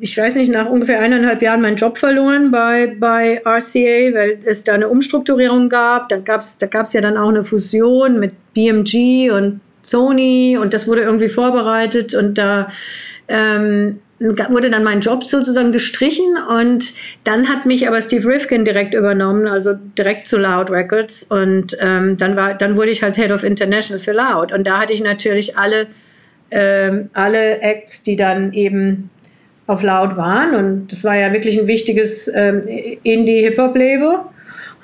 ich 0.00 0.18
weiß 0.18 0.34
nicht, 0.34 0.50
nach 0.50 0.68
ungefähr 0.68 1.00
eineinhalb 1.00 1.40
Jahren 1.40 1.60
meinen 1.60 1.76
Job 1.76 1.96
verloren 1.96 2.50
bei, 2.50 2.96
bei 2.98 3.40
RCA, 3.44 4.14
weil 4.14 4.40
es 4.44 4.64
da 4.64 4.74
eine 4.74 4.88
Umstrukturierung 4.88 5.68
gab. 5.68 6.08
Dann 6.08 6.24
gab's, 6.24 6.58
da 6.58 6.66
gab 6.66 6.86
es 6.86 6.92
ja 6.92 7.00
dann 7.00 7.16
auch 7.16 7.28
eine 7.28 7.44
Fusion 7.44 8.18
mit 8.18 8.34
BMG 8.52 9.30
und 9.30 9.60
Sony 9.82 10.58
und 10.60 10.74
das 10.74 10.88
wurde 10.88 11.02
irgendwie 11.02 11.28
vorbereitet 11.28 12.14
und 12.14 12.38
da 12.38 12.68
ähm, 13.28 14.00
wurde 14.50 14.70
dann 14.70 14.84
mein 14.84 15.00
Job 15.00 15.24
sozusagen 15.24 15.72
gestrichen 15.72 16.36
und 16.48 16.92
dann 17.24 17.48
hat 17.48 17.66
mich 17.66 17.88
aber 17.88 18.00
Steve 18.00 18.26
Rifkin 18.26 18.64
direkt 18.64 18.94
übernommen, 18.94 19.46
also 19.48 19.74
direkt 19.98 20.26
zu 20.26 20.38
Loud 20.38 20.70
Records 20.70 21.24
und 21.24 21.76
ähm, 21.80 22.16
dann 22.16 22.36
war, 22.36 22.54
dann 22.54 22.76
wurde 22.76 22.90
ich 22.90 23.02
halt 23.02 23.16
Head 23.16 23.30
of 23.30 23.44
International 23.44 24.00
für 24.00 24.12
Loud 24.12 24.52
und 24.52 24.66
da 24.66 24.80
hatte 24.80 24.92
ich 24.92 25.02
natürlich 25.02 25.58
alle, 25.58 25.88
ähm, 26.50 27.10
alle 27.12 27.60
Acts, 27.60 28.02
die 28.02 28.16
dann 28.16 28.52
eben 28.52 29.10
auf 29.66 29.82
Loud 29.82 30.16
waren 30.16 30.54
und 30.54 30.92
das 30.92 31.04
war 31.04 31.16
ja 31.16 31.32
wirklich 31.32 31.58
ein 31.58 31.66
wichtiges 31.66 32.30
ähm, 32.34 32.62
Indie-Hip-Hop-Label 33.02 34.20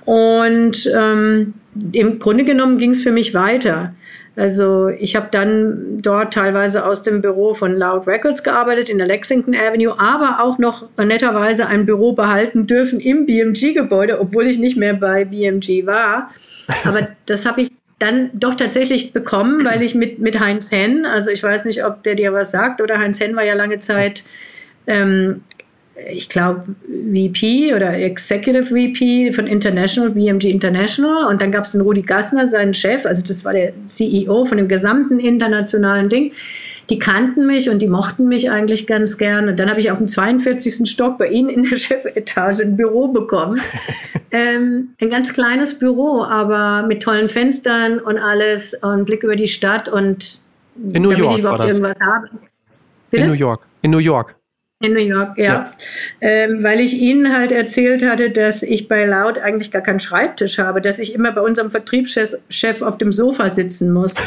und 0.05 0.91
ähm, 0.97 1.55
im 1.93 2.19
Grunde 2.19 2.45
genommen 2.45 2.79
ging 2.79 2.93
es 2.93 3.03
für 3.03 3.13
mich 3.13 3.35
weiter. 3.35 3.95
Also 4.39 4.89
ich 4.89 5.17
habe 5.17 5.27
dann 5.33 5.99
dort 6.01 6.33
teilweise 6.33 6.87
aus 6.87 7.03
dem 7.03 7.21
Büro 7.21 7.55
von 7.55 7.77
Loud 7.77 8.07
Records 8.07 8.45
gearbeitet 8.45 8.89
in 8.89 8.99
der 8.99 9.09
Lexington 9.09 9.57
Avenue, 9.57 9.99
aber 9.99 10.39
auch 10.41 10.59
noch 10.59 10.89
netterweise 10.97 11.67
ein 11.67 11.87
Büro 11.87 12.13
behalten 12.13 12.69
dürfen 12.69 13.01
im 13.01 13.27
BMG-Gebäude, 13.27 14.21
obwohl 14.21 14.47
ich 14.47 14.61
nicht 14.61 14.77
mehr 14.77 14.95
bei 14.95 15.25
BMG 15.25 15.87
war. 15.87 16.31
Aber 16.85 17.09
das 17.27 17.47
habe 17.47 17.63
ich 17.63 17.73
dann 17.99 18.31
doch 18.33 18.55
tatsächlich 18.55 19.13
bekommen, 19.13 19.65
weil 19.65 19.83
ich 19.83 19.97
mit, 19.97 20.21
mit 20.21 20.39
Heinz 20.39 20.71
Henn, 20.71 21.05
also 21.05 21.31
ich 21.33 21.43
weiß 21.43 21.65
nicht, 21.65 21.85
ob 21.85 22.05
der 22.05 22.15
dir 22.15 22.33
was 22.33 22.53
sagt, 22.53 22.81
oder 22.81 23.01
Heinz 23.01 23.19
Henn 23.19 23.35
war 23.35 23.45
ja 23.45 23.55
lange 23.55 23.81
Zeit 23.81 24.23
ähm, 24.87 25.43
ich 26.07 26.29
glaube, 26.29 26.65
VP 26.87 27.75
oder 27.75 27.95
Executive 27.95 28.65
VP 28.65 29.33
von 29.33 29.47
International, 29.47 30.11
BMG 30.11 30.45
International. 30.45 31.27
Und 31.29 31.41
dann 31.41 31.51
gab 31.51 31.65
es 31.65 31.73
den 31.73 31.81
Rudi 31.81 32.03
Gassner, 32.03 32.47
seinen 32.47 32.75
Chef, 32.75 33.05
also 33.07 33.23
das 33.27 33.45
war 33.45 33.53
der 33.53 33.73
CEO 33.87 34.45
von 34.45 34.59
dem 34.59 34.69
gesamten 34.69 35.19
internationalen 35.19 36.09
Ding. 36.09 36.33
Die 36.91 36.99
kannten 36.99 37.47
mich 37.47 37.69
und 37.69 37.83
die 37.83 37.89
mochten 37.89 38.29
mich 38.29 38.51
eigentlich 38.51 38.87
ganz 38.87 39.19
gern. 39.19 39.49
Und 39.49 39.59
dann 39.59 39.69
habe 39.69 39.81
ich 39.81 39.91
auf 39.91 39.99
dem 39.99 40.09
42. 40.09 40.89
Stock 40.91 41.19
bei 41.19 41.29
ihnen 41.29 41.51
in 41.51 41.65
der 41.65 41.77
Chefetage 41.77 42.61
ein 42.63 42.77
Büro 42.77 43.09
bekommen. 43.09 43.61
ähm, 44.31 44.91
ein 45.01 45.11
ganz 45.11 45.33
kleines 45.33 45.79
Büro, 45.79 46.23
aber 46.23 46.87
mit 46.87 47.03
tollen 47.03 47.29
Fenstern 47.29 47.99
und 47.99 48.19
alles 48.19 48.75
und 48.75 49.05
Blick 49.05 49.23
über 49.23 49.37
die 49.37 49.49
Stadt 49.49 49.89
und 49.89 50.39
in 50.77 51.03
New 51.03 51.11
damit 51.11 51.19
York 51.19 51.33
ich 51.33 51.39
überhaupt 51.41 51.65
irgendwas 51.65 52.01
habe. 52.01 52.31
Bitte? 53.11 53.25
In 53.25 53.31
New 53.31 53.37
York. 53.37 53.67
In 53.83 53.91
New 53.91 53.99
York. 53.99 54.35
In 54.81 54.93
New 54.93 55.01
York, 55.01 55.37
ja. 55.37 55.45
ja. 55.45 55.73
Ähm, 56.21 56.63
weil 56.63 56.79
ich 56.79 57.01
Ihnen 57.01 57.37
halt 57.37 57.51
erzählt 57.51 58.05
hatte, 58.05 58.31
dass 58.31 58.63
ich 58.63 58.87
bei 58.87 59.07
Laut 59.07 59.37
eigentlich 59.37 59.73
gar 59.73 59.83
keinen 59.83 59.99
Schreibtisch 59.99 60.59
habe, 60.59 60.81
dass 60.81 61.01
ich 61.01 61.17
immer 61.17 61.33
bei 61.33 61.41
unserem 61.41 61.69
Vertriebschef 61.69 62.83
auf 62.83 62.97
dem 62.97 63.11
Sofa 63.11 63.49
sitzen 63.49 63.93
muss. 63.93 64.15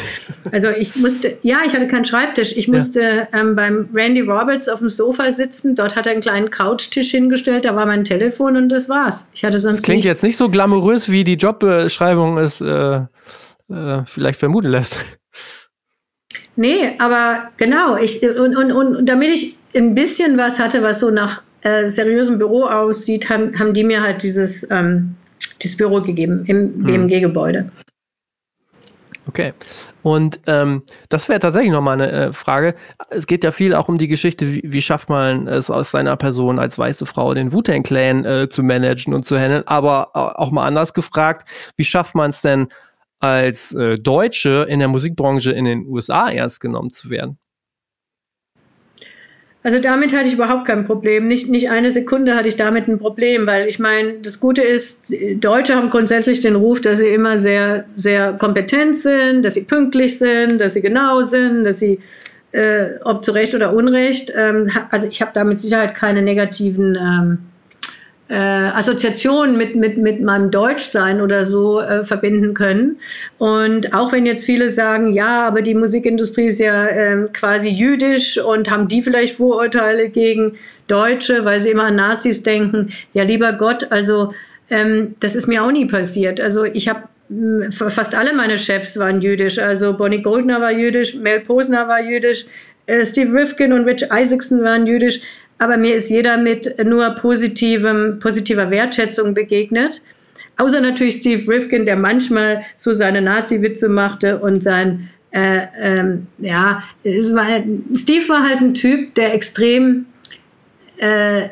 Also 0.50 0.68
ich 0.68 0.96
musste, 0.96 1.38
ja, 1.42 1.60
ich 1.64 1.72
hatte 1.72 1.86
keinen 1.86 2.04
Schreibtisch. 2.04 2.54
Ich 2.56 2.68
musste 2.68 3.00
ja. 3.32 3.40
ähm, 3.40 3.56
beim 3.56 3.88
Randy 3.94 4.20
Roberts 4.20 4.68
auf 4.68 4.80
dem 4.80 4.90
Sofa 4.90 5.30
sitzen. 5.30 5.74
Dort 5.76 5.96
hat 5.96 6.04
er 6.06 6.12
einen 6.12 6.20
kleinen 6.20 6.50
Couchtisch 6.50 7.12
hingestellt, 7.12 7.64
da 7.64 7.74
war 7.74 7.86
mein 7.86 8.04
Telefon 8.04 8.56
und 8.56 8.68
das 8.68 8.90
war's. 8.90 9.28
Ich 9.32 9.44
hatte 9.44 9.58
sonst. 9.58 9.78
Das 9.78 9.82
klingt 9.84 9.98
nichts. 9.98 10.08
jetzt 10.08 10.22
nicht 10.24 10.36
so 10.36 10.50
glamourös, 10.50 11.08
wie 11.08 11.24
die 11.24 11.36
Jobbeschreibung 11.36 12.36
es 12.36 12.60
äh, 12.60 12.66
äh, 12.66 14.04
vielleicht 14.04 14.40
vermuten 14.40 14.68
lässt. 14.68 14.98
Nee, 16.56 16.96
aber 16.98 17.48
genau. 17.56 17.96
Ich, 17.96 18.22
und, 18.22 18.56
und, 18.56 18.72
und 18.72 19.06
damit 19.06 19.30
ich 19.30 19.56
ein 19.74 19.94
bisschen 19.94 20.36
was 20.36 20.58
hatte, 20.58 20.82
was 20.82 21.00
so 21.00 21.10
nach 21.10 21.42
äh, 21.62 21.86
seriösem 21.86 22.38
Büro 22.38 22.64
aussieht, 22.64 23.30
haben, 23.30 23.58
haben 23.58 23.72
die 23.72 23.84
mir 23.84 24.02
halt 24.02 24.22
dieses, 24.22 24.68
ähm, 24.70 25.14
dieses 25.62 25.76
Büro 25.76 26.00
gegeben 26.00 26.44
im 26.46 26.74
hm. 26.74 26.84
BMG-Gebäude. 26.84 27.70
Okay. 29.28 29.54
Und 30.02 30.40
ähm, 30.46 30.82
das 31.08 31.28
wäre 31.28 31.38
tatsächlich 31.38 31.70
nochmal 31.70 32.00
eine 32.00 32.10
äh, 32.10 32.32
Frage. 32.32 32.74
Es 33.10 33.28
geht 33.28 33.44
ja 33.44 33.52
viel 33.52 33.72
auch 33.74 33.88
um 33.88 33.96
die 33.96 34.08
Geschichte, 34.08 34.52
wie, 34.52 34.62
wie 34.64 34.82
schafft 34.82 35.08
man 35.08 35.46
es 35.46 35.70
aus 35.70 35.92
seiner 35.92 36.16
Person 36.16 36.58
als 36.58 36.76
weiße 36.76 37.06
Frau, 37.06 37.32
den 37.32 37.52
Wu-Tang-Clan 37.52 38.24
äh, 38.24 38.48
zu 38.48 38.64
managen 38.64 39.14
und 39.14 39.24
zu 39.24 39.38
handeln. 39.38 39.62
Aber 39.66 40.16
auch 40.16 40.50
mal 40.50 40.66
anders 40.66 40.92
gefragt, 40.92 41.48
wie 41.76 41.84
schafft 41.84 42.16
man 42.16 42.30
es 42.30 42.42
denn, 42.42 42.68
als 43.20 43.72
äh, 43.72 43.98
Deutsche 43.98 44.66
in 44.68 44.80
der 44.80 44.88
Musikbranche 44.88 45.52
in 45.52 45.64
den 45.64 45.86
USA 45.86 46.28
ernst 46.28 46.60
genommen 46.60 46.90
zu 46.90 47.08
werden? 47.08 47.38
Also 49.64 49.78
damit 49.78 50.12
hatte 50.12 50.26
ich 50.26 50.34
überhaupt 50.34 50.66
kein 50.66 50.86
Problem. 50.86 51.28
Nicht, 51.28 51.48
nicht 51.48 51.70
eine 51.70 51.92
Sekunde 51.92 52.34
hatte 52.34 52.48
ich 52.48 52.56
damit 52.56 52.88
ein 52.88 52.98
Problem, 52.98 53.46
weil 53.46 53.68
ich 53.68 53.78
meine, 53.78 54.14
das 54.14 54.40
Gute 54.40 54.62
ist, 54.62 55.14
Deutsche 55.36 55.76
haben 55.76 55.88
grundsätzlich 55.88 56.40
den 56.40 56.56
Ruf, 56.56 56.80
dass 56.80 56.98
sie 56.98 57.08
immer 57.08 57.38
sehr, 57.38 57.84
sehr 57.94 58.32
kompetent 58.32 58.96
sind, 58.96 59.44
dass 59.44 59.54
sie 59.54 59.64
pünktlich 59.64 60.18
sind, 60.18 60.60
dass 60.60 60.74
sie 60.74 60.82
genau 60.82 61.22
sind, 61.22 61.62
dass 61.62 61.78
sie, 61.78 62.00
äh, 62.50 62.98
ob 63.04 63.24
zu 63.24 63.30
Recht 63.30 63.54
oder 63.54 63.72
Unrecht, 63.72 64.32
ähm, 64.36 64.68
also 64.90 65.06
ich 65.06 65.22
habe 65.22 65.30
da 65.32 65.44
mit 65.44 65.60
Sicherheit 65.60 65.94
keine 65.94 66.22
negativen 66.22 66.98
ähm, 67.00 67.38
äh, 68.32 68.34
Assoziationen 68.34 69.58
mit, 69.58 69.76
mit, 69.76 69.98
mit 69.98 70.22
meinem 70.22 70.50
Deutschsein 70.50 71.20
oder 71.20 71.44
so 71.44 71.80
äh, 71.80 72.02
verbinden 72.02 72.54
können. 72.54 72.96
Und 73.36 73.92
auch 73.92 74.10
wenn 74.10 74.24
jetzt 74.24 74.46
viele 74.46 74.70
sagen, 74.70 75.12
ja, 75.12 75.46
aber 75.46 75.60
die 75.60 75.74
Musikindustrie 75.74 76.46
ist 76.46 76.58
ja 76.58 76.86
äh, 76.86 77.28
quasi 77.34 77.68
jüdisch 77.68 78.42
und 78.42 78.70
haben 78.70 78.88
die 78.88 79.02
vielleicht 79.02 79.36
Vorurteile 79.36 80.08
gegen 80.08 80.54
Deutsche, 80.86 81.44
weil 81.44 81.60
sie 81.60 81.68
immer 81.68 81.84
an 81.84 81.96
Nazis 81.96 82.42
denken. 82.42 82.88
Ja, 83.12 83.24
lieber 83.24 83.52
Gott, 83.52 83.92
also 83.92 84.32
ähm, 84.70 85.14
das 85.20 85.34
ist 85.34 85.46
mir 85.46 85.62
auch 85.62 85.70
nie 85.70 85.84
passiert. 85.84 86.40
Also 86.40 86.64
ich 86.64 86.88
habe 86.88 87.02
fast 87.70 88.14
alle 88.14 88.32
meine 88.32 88.56
Chefs 88.56 88.98
waren 88.98 89.20
jüdisch. 89.20 89.58
Also 89.58 89.94
Bonnie 89.94 90.22
Goldner 90.22 90.62
war 90.62 90.72
jüdisch, 90.72 91.16
Mel 91.16 91.40
Posner 91.40 91.86
war 91.86 92.02
jüdisch, 92.02 92.46
äh, 92.86 93.04
Steve 93.04 93.32
Rifkin 93.34 93.74
und 93.74 93.84
Rich 93.84 94.04
Isaacson 94.10 94.64
waren 94.64 94.86
jüdisch 94.86 95.20
aber 95.62 95.76
mir 95.76 95.94
ist 95.94 96.10
jeder 96.10 96.38
mit 96.38 96.84
nur 96.84 97.10
positivem, 97.10 98.18
positiver 98.18 98.72
Wertschätzung 98.72 99.32
begegnet. 99.32 100.02
Außer 100.56 100.80
natürlich 100.80 101.14
Steve 101.14 101.46
Rifkin, 101.46 101.86
der 101.86 101.94
manchmal 101.94 102.62
so 102.76 102.92
seine 102.92 103.22
Nazi-Witze 103.22 103.88
machte 103.88 104.40
und 104.40 104.60
sein, 104.60 105.08
äh, 105.30 105.66
ähm, 105.80 106.26
ja, 106.38 106.82
es 107.04 107.32
war, 107.32 107.46
Steve 107.94 108.28
war 108.28 108.42
halt 108.42 108.60
ein 108.60 108.74
Typ, 108.74 109.14
der 109.14 109.34
extrem 109.34 110.06
äh, 110.96 111.42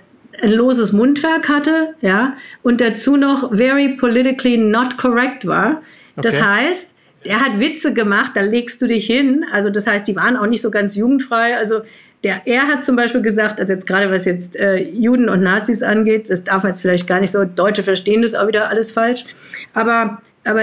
ein 0.42 0.52
loses 0.54 0.92
Mundwerk 0.92 1.48
hatte, 1.48 1.94
ja, 2.00 2.34
und 2.64 2.80
dazu 2.80 3.16
noch 3.16 3.56
very 3.56 3.90
politically 3.90 4.56
not 4.56 4.98
correct 4.98 5.46
war. 5.46 5.82
Okay. 6.16 6.22
Das 6.22 6.42
heißt, 6.42 6.98
er 7.22 7.38
hat 7.38 7.60
Witze 7.60 7.94
gemacht, 7.94 8.32
da 8.34 8.40
legst 8.40 8.82
du 8.82 8.88
dich 8.88 9.06
hin. 9.06 9.46
Also 9.52 9.70
das 9.70 9.86
heißt, 9.86 10.08
die 10.08 10.16
waren 10.16 10.36
auch 10.36 10.46
nicht 10.46 10.62
so 10.62 10.72
ganz 10.72 10.96
jugendfrei. 10.96 11.56
Also 11.56 11.82
der, 12.22 12.42
er 12.44 12.68
hat 12.68 12.84
zum 12.84 12.96
Beispiel 12.96 13.22
gesagt, 13.22 13.60
also 13.60 13.72
jetzt 13.72 13.86
gerade 13.86 14.10
was 14.10 14.26
jetzt 14.26 14.56
äh, 14.56 14.76
Juden 14.76 15.28
und 15.28 15.42
Nazis 15.42 15.82
angeht, 15.82 16.28
das 16.28 16.44
darf 16.44 16.62
man 16.62 16.72
jetzt 16.72 16.82
vielleicht 16.82 17.06
gar 17.06 17.20
nicht 17.20 17.30
so, 17.30 17.44
Deutsche 17.44 17.82
verstehen 17.82 18.22
das 18.22 18.34
auch 18.34 18.46
wieder 18.46 18.68
alles 18.68 18.92
falsch, 18.92 19.24
aber, 19.72 20.20
aber 20.44 20.62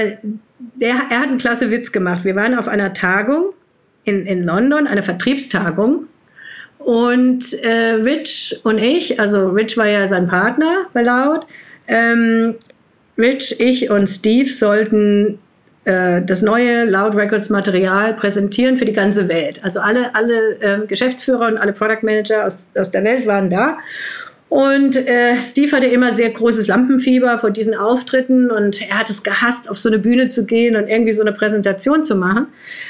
der, 0.75 0.95
er 1.09 1.19
hat 1.19 1.29
einen 1.29 1.37
klasse 1.39 1.71
Witz 1.71 1.91
gemacht. 1.91 2.23
Wir 2.23 2.35
waren 2.35 2.57
auf 2.57 2.67
einer 2.67 2.93
Tagung 2.93 3.53
in, 4.03 4.25
in 4.25 4.43
London, 4.43 4.85
eine 4.87 5.01
Vertriebstagung 5.01 6.07
und 6.77 7.53
äh, 7.63 7.93
Rich 7.93 8.59
und 8.63 8.77
ich, 8.77 9.19
also 9.19 9.49
Rich 9.49 9.77
war 9.77 9.87
ja 9.87 10.07
sein 10.07 10.27
Partner 10.27 10.85
bei 10.93 11.01
Laut, 11.01 11.47
ähm, 11.87 12.55
Rich, 13.17 13.59
ich 13.59 13.89
und 13.89 14.07
Steve 14.07 14.49
sollten 14.49 15.39
äh, 15.87 16.21
das 16.21 16.41
neue 16.41 16.83
Loud 16.83 17.15
Records 17.15 17.49
Material 17.49 18.13
präsentieren 18.13 18.75
für 18.75 18.83
die 18.83 18.91
ganze 18.91 19.29
Welt. 19.29 19.63
Also 19.63 19.79
alle, 19.79 20.13
alle 20.13 20.59
äh, 20.59 20.85
Geschäftsführer 20.85 21.47
und 21.47 21.57
alle 21.57 21.71
Product 21.71 22.03
Manager 22.03 22.45
aus, 22.45 22.67
aus 22.77 22.91
der 22.91 23.05
Welt 23.05 23.25
waren 23.25 23.49
da. 23.49 23.77
Und 24.49 24.95
äh, 24.95 25.37
Steve 25.41 25.73
hatte 25.75 25.87
immer 25.87 26.11
sehr 26.11 26.29
großes 26.29 26.67
Lampenfieber 26.67 27.37
vor 27.37 27.51
diesen 27.51 27.73
Auftritten 27.73 28.51
und 28.51 28.81
er 28.81 28.99
hat 28.99 29.09
es 29.09 29.23
gehasst, 29.23 29.69
auf 29.69 29.77
so 29.77 29.87
eine 29.87 29.99
Bühne 29.99 30.27
zu 30.27 30.45
gehen 30.45 30.75
und 30.75 30.87
irgendwie 30.89 31.13
so 31.13 31.21
eine 31.21 31.31
Präsentation 31.31 32.03
zu 32.03 32.15
machen. 32.15 32.47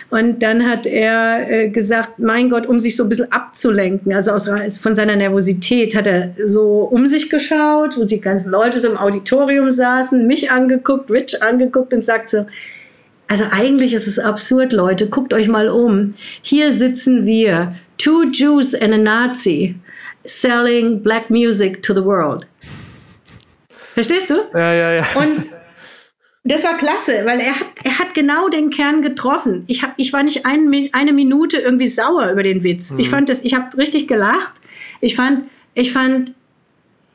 Und 0.10 0.41
dann 0.41 0.68
hat 0.68 0.88
er 0.88 1.50
äh, 1.50 1.70
gesagt, 1.70 2.18
mein 2.18 2.50
Gott, 2.50 2.66
um 2.66 2.80
sich 2.80 2.95
so 2.95 3.04
ein 3.04 3.10
bisschen 3.10 3.32
abzulenken, 3.32 4.14
also 4.14 4.32
aus, 4.32 4.48
von 4.80 4.95
seiner 4.95 5.16
Nervosität, 5.16 5.95
hat 5.95 6.08
er 6.08 6.32
so 6.43 6.88
um 6.91 7.08
sich 7.08 7.30
geschaut, 7.30 7.98
wo 7.98 8.06
die 8.06 8.22
ganzen 8.22 8.52
Leute 8.52 8.80
so 8.80 8.89
im 8.89 8.98
Auditorium 8.98 9.70
saßen, 9.70 10.26
mich 10.26 10.50
angeguckt, 10.50 11.12
Rich 11.12 11.43
angeguckt 11.43 11.93
und 11.93 12.04
sagt 12.04 12.30
so, 12.30 12.45
also 13.28 13.46
eigentlich 13.52 13.94
ist 13.94 14.08
es 14.08 14.20
absurd, 14.20 14.72
Leute. 14.72 15.10
Guckt 15.10 15.34
euch 15.34 15.48
mal 15.48 15.70
um. 15.70 16.14
Hier 16.42 16.72
sitzen 16.72 17.26
wir, 17.26 17.76
two 17.98 18.24
Jews 18.32 18.74
and 18.74 18.94
a 18.94 18.98
Nazi, 18.98 19.76
selling 20.24 21.02
black 21.02 21.30
music 21.30 21.84
to 21.84 21.94
the 21.94 22.04
world. 22.04 22.48
Verstehst 23.94 24.30
du? 24.30 24.36
Ja, 24.54 24.74
ja, 24.74 24.94
ja. 24.94 25.08
Und 25.16 25.46
das 26.44 26.64
war 26.64 26.78
klasse, 26.78 27.26
weil 27.26 27.40
er 27.42 27.60
hat, 27.60 27.68
er 27.84 28.00
hat 28.00 28.14
genau 28.14 28.48
den 28.48 28.70
Kern 28.70 29.02
getroffen. 29.02 29.66
Ich, 29.68 29.84
hab, 29.84 29.94
ich 29.98 30.14
war 30.14 30.24
nicht 30.24 30.46
ein, 30.46 30.90
eine 30.94 31.12
Minute 31.12 31.58
irgendwie 31.58 31.88
sauer 31.88 32.32
über 32.32 32.44
den 32.44 32.64
Witz. 32.64 32.92
Mhm. 32.92 33.00
Ich 33.00 33.10
fand 33.10 33.28
das, 33.28 33.44
ich 33.44 33.54
habe 33.54 33.78
richtig 33.78 34.08
gelacht. 34.08 34.54
Ich 35.02 35.16
fand, 35.16 35.44
ich 35.74 35.92
fand, 35.92 36.34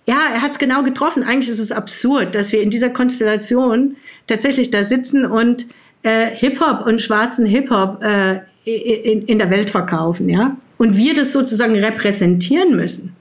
ja, 0.05 0.19
er 0.35 0.43
hat 0.43 0.51
es 0.51 0.59
genau 0.59 0.83
getroffen. 0.83 1.23
Eigentlich 1.23 1.49
ist 1.49 1.61
es 1.61 1.73
absurd, 1.73 2.35
dass 2.35 2.53
wir 2.53 2.61
in 2.61 2.71
dieser 2.71 2.91
Konstellation 2.91 3.97
tatsächlich 4.27 4.71
da 4.71 4.83
sitzen 4.83 5.25
und 5.25 5.67
äh, 6.03 6.27
Hip-Hop 6.35 6.87
und 6.87 7.01
schwarzen 7.01 7.47
Hip-Hop 7.47 8.03
äh, 8.03 8.41
in, 8.65 9.23
in 9.23 9.39
der 9.39 9.51
Welt 9.51 9.71
verkaufen, 9.71 10.29
ja. 10.29 10.57
Und 10.79 10.97
wir 10.97 11.15
das 11.15 11.33
sozusagen 11.33 11.77
repräsentieren 11.77 12.77
müssen. 12.77 13.15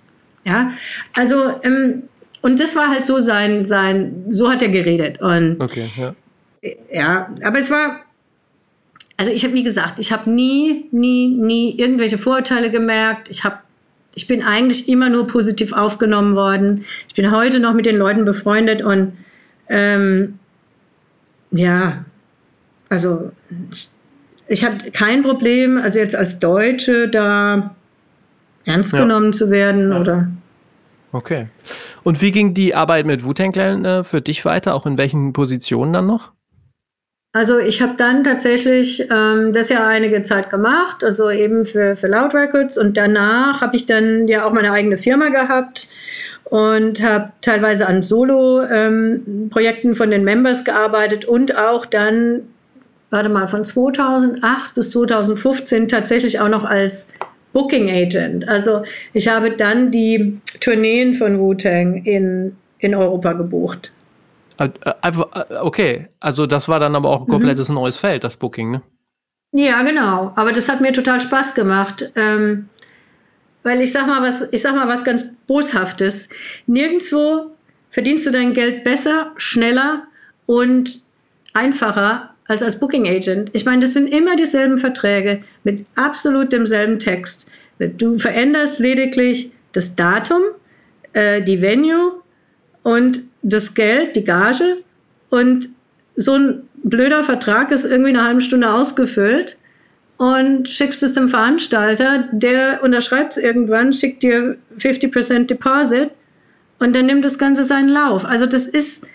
Ja, 0.43 0.71
also 1.15 1.53
ähm, 1.63 2.03
und 2.41 2.59
das 2.59 2.75
war 2.75 2.89
halt 2.89 3.05
so 3.05 3.19
sein, 3.19 3.65
sein, 3.65 4.25
so 4.31 4.49
hat 4.49 4.61
er 4.61 4.69
geredet. 4.69 5.21
Und 5.21 5.61
okay, 5.61 5.89
ja. 5.95 6.15
Ja, 6.91 7.33
aber 7.43 7.57
es 7.57 7.71
war, 7.71 8.01
also 9.17 9.31
ich 9.31 9.43
habe, 9.43 9.53
wie 9.53 9.63
gesagt, 9.63 9.99
ich 9.99 10.11
habe 10.11 10.29
nie, 10.29 10.85
nie, 10.91 11.27
nie 11.27 11.75
irgendwelche 11.77 12.17
Vorurteile 12.17 12.69
gemerkt. 12.69 13.29
Ich 13.29 13.43
habe, 13.43 13.57
ich 14.13 14.27
bin 14.27 14.43
eigentlich 14.43 14.89
immer 14.89 15.09
nur 15.09 15.25
positiv 15.25 15.73
aufgenommen 15.73 16.35
worden. 16.35 16.85
Ich 17.07 17.15
bin 17.15 17.31
heute 17.31 17.59
noch 17.59 17.73
mit 17.73 17.85
den 17.85 17.95
Leuten 17.95 18.25
befreundet 18.25 18.81
und 18.81 19.13
ähm, 19.69 20.39
ja, 21.51 22.05
also 22.91 23.31
ich 24.47 24.65
habe 24.65 24.91
kein 24.91 25.23
Problem, 25.23 25.77
also 25.77 25.97
jetzt 25.97 26.15
als 26.15 26.39
Deutsche 26.39 27.07
da 27.07 27.73
ernst 28.65 28.91
genommen 28.91 29.27
ja. 29.27 29.31
zu 29.31 29.49
werden 29.49 29.91
ja. 29.91 29.99
oder. 29.99 30.27
Okay. 31.13 31.47
Und 32.03 32.21
wie 32.21 32.31
ging 32.31 32.53
die 32.53 32.75
Arbeit 32.75 33.05
mit 33.05 33.25
Wu-Tang 33.25 33.53
äh, 33.53 34.03
für 34.03 34.21
dich 34.21 34.43
weiter? 34.43 34.75
Auch 34.75 34.85
in 34.85 34.97
welchen 34.97 35.31
Positionen 35.31 35.93
dann 35.93 36.05
noch? 36.05 36.31
Also 37.33 37.59
ich 37.59 37.81
habe 37.81 37.93
dann 37.95 38.25
tatsächlich 38.25 39.07
ähm, 39.09 39.53
das 39.53 39.69
ja 39.69 39.87
einige 39.87 40.21
Zeit 40.23 40.49
gemacht, 40.49 41.01
also 41.05 41.29
eben 41.29 41.63
für, 41.63 41.95
für 41.95 42.07
Loud 42.07 42.33
Records 42.33 42.77
und 42.77 42.97
danach 42.97 43.61
habe 43.61 43.77
ich 43.77 43.85
dann 43.85 44.27
ja 44.27 44.45
auch 44.45 44.51
meine 44.51 44.73
eigene 44.73 44.97
Firma 44.97 45.29
gehabt 45.29 45.87
und 46.43 47.01
habe 47.01 47.31
teilweise 47.39 47.87
an 47.87 48.03
Solo-Projekten 48.03 49.87
ähm, 49.87 49.95
von 49.95 50.11
den 50.11 50.25
Members 50.25 50.65
gearbeitet 50.65 51.23
und 51.23 51.55
auch 51.57 51.85
dann 51.85 52.41
warte 53.11 53.29
mal, 53.29 53.47
von 53.47 53.63
2008 53.63 54.73
bis 54.73 54.89
2015 54.91 55.87
tatsächlich 55.87 56.39
auch 56.39 56.49
noch 56.49 56.65
als 56.65 57.13
Booking 57.53 57.89
Agent. 57.89 58.47
Also 58.49 58.83
ich 59.13 59.27
habe 59.27 59.51
dann 59.51 59.91
die 59.91 60.39
Tourneen 60.59 61.13
von 61.13 61.39
Wu-Tang 61.39 62.03
in, 62.05 62.55
in 62.79 62.95
Europa 62.95 63.33
gebucht. 63.33 63.91
Äh, 64.57 64.69
äh, 64.83 65.55
okay, 65.61 66.07
also 66.19 66.47
das 66.47 66.67
war 66.67 66.79
dann 66.79 66.95
aber 66.95 67.09
auch 67.09 67.21
ein 67.21 67.27
mhm. 67.27 67.31
komplettes 67.31 67.69
mhm. 67.69 67.75
neues 67.75 67.97
Feld, 67.97 68.23
das 68.23 68.37
Booking, 68.37 68.71
ne? 68.71 68.81
Ja, 69.53 69.83
genau. 69.83 70.31
Aber 70.35 70.53
das 70.53 70.69
hat 70.69 70.79
mir 70.79 70.93
total 70.93 71.19
Spaß 71.19 71.55
gemacht. 71.55 72.09
Ähm, 72.15 72.69
weil 73.63 73.81
ich 73.81 73.91
sag 73.91 74.07
mal 74.07 74.21
was, 74.21 74.51
ich 74.51 74.61
sag 74.61 74.75
mal 74.75 74.87
was 74.87 75.03
ganz 75.03 75.35
Boshaftes. 75.45 76.29
Nirgendwo 76.67 77.51
verdienst 77.89 78.25
du 78.25 78.31
dein 78.31 78.53
Geld 78.53 78.83
besser, 78.83 79.31
schneller 79.35 80.03
und 80.45 81.03
einfacher 81.53 82.30
als 82.51 82.61
als 82.61 82.79
Booking 82.79 83.07
Agent. 83.07 83.49
Ich 83.53 83.65
meine, 83.65 83.79
das 83.79 83.93
sind 83.93 84.07
immer 84.07 84.35
dieselben 84.35 84.77
Verträge 84.77 85.41
mit 85.63 85.85
absolut 85.95 86.51
demselben 86.51 86.99
Text. 86.99 87.49
Du 87.79 88.19
veränderst 88.19 88.79
lediglich 88.79 89.51
das 89.71 89.95
Datum, 89.95 90.41
äh, 91.13 91.41
die 91.41 91.61
Venue 91.61 92.21
und 92.83 93.21
das 93.41 93.73
Geld, 93.73 94.15
die 94.17 94.25
Gage. 94.25 94.77
Und 95.29 95.69
so 96.17 96.33
ein 96.35 96.63
blöder 96.83 97.23
Vertrag 97.23 97.71
ist 97.71 97.85
irgendwie 97.85 98.09
eine 98.09 98.23
halbe 98.23 98.41
Stunde 98.41 98.69
ausgefüllt 98.69 99.57
und 100.17 100.67
schickst 100.67 101.01
es 101.03 101.13
dem 101.13 101.29
Veranstalter, 101.29 102.27
der 102.33 102.83
unterschreibt 102.83 103.31
es 103.31 103.37
irgendwann, 103.37 103.93
schickt 103.93 104.23
dir 104.23 104.57
50% 104.77 105.45
Deposit 105.45 106.11
und 106.79 106.93
dann 106.95 107.05
nimmt 107.05 107.23
das 107.23 107.39
Ganze 107.39 107.63
seinen 107.63 107.89
Lauf. 107.89 108.25
Also 108.25 108.45
das 108.45 108.67
ist, 108.67 109.07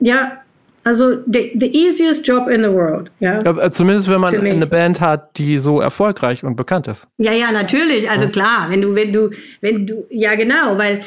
ja, 0.00 0.42
also 0.86 1.16
the, 1.26 1.52
the 1.58 1.66
easiest 1.66 2.26
job 2.26 2.48
in 2.48 2.62
the 2.62 2.70
world. 2.70 3.10
Ja? 3.18 3.42
ja 3.42 3.58
äh, 3.58 3.70
zumindest 3.70 4.08
wenn 4.08 4.20
man 4.20 4.34
eine 4.34 4.66
Band 4.66 5.00
hat, 5.00 5.36
die 5.36 5.58
so 5.58 5.80
erfolgreich 5.80 6.44
und 6.44 6.54
bekannt 6.54 6.86
ist. 6.86 7.08
Ja, 7.18 7.32
ja, 7.32 7.50
natürlich. 7.50 8.08
Also 8.08 8.28
klar, 8.28 8.66
wenn 8.70 8.82
du, 8.82 8.94
wenn 8.94 9.12
du, 9.12 9.30
wenn 9.60 9.86
du, 9.86 10.06
ja 10.10 10.36
genau, 10.36 10.78
weil 10.78 11.00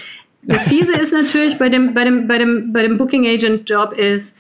das 0.44 0.68
Fiese 0.68 0.94
ist 1.00 1.14
natürlich 1.14 1.58
bei 1.58 1.70
dem, 1.70 1.94
bei 1.94 2.04
dem, 2.04 2.28
bei 2.28 2.38
dem, 2.38 2.74
bei 2.74 2.84
dem 2.84 2.98
Booking 2.98 3.26
Agent 3.26 3.70
Job 3.70 3.94
ist, 3.98 4.38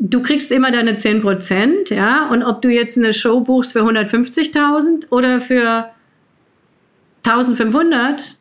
du 0.00 0.22
kriegst 0.22 0.50
immer 0.50 0.70
deine 0.70 0.96
10 0.96 1.20
Prozent, 1.20 1.90
ja, 1.90 2.28
und 2.30 2.42
ob 2.42 2.62
du 2.62 2.68
jetzt 2.70 2.96
eine 2.96 3.12
Show 3.12 3.40
buchst 3.40 3.72
für 3.72 3.80
150.000 3.80 5.10
oder 5.10 5.40
für 5.40 5.90
1500, 7.24 8.36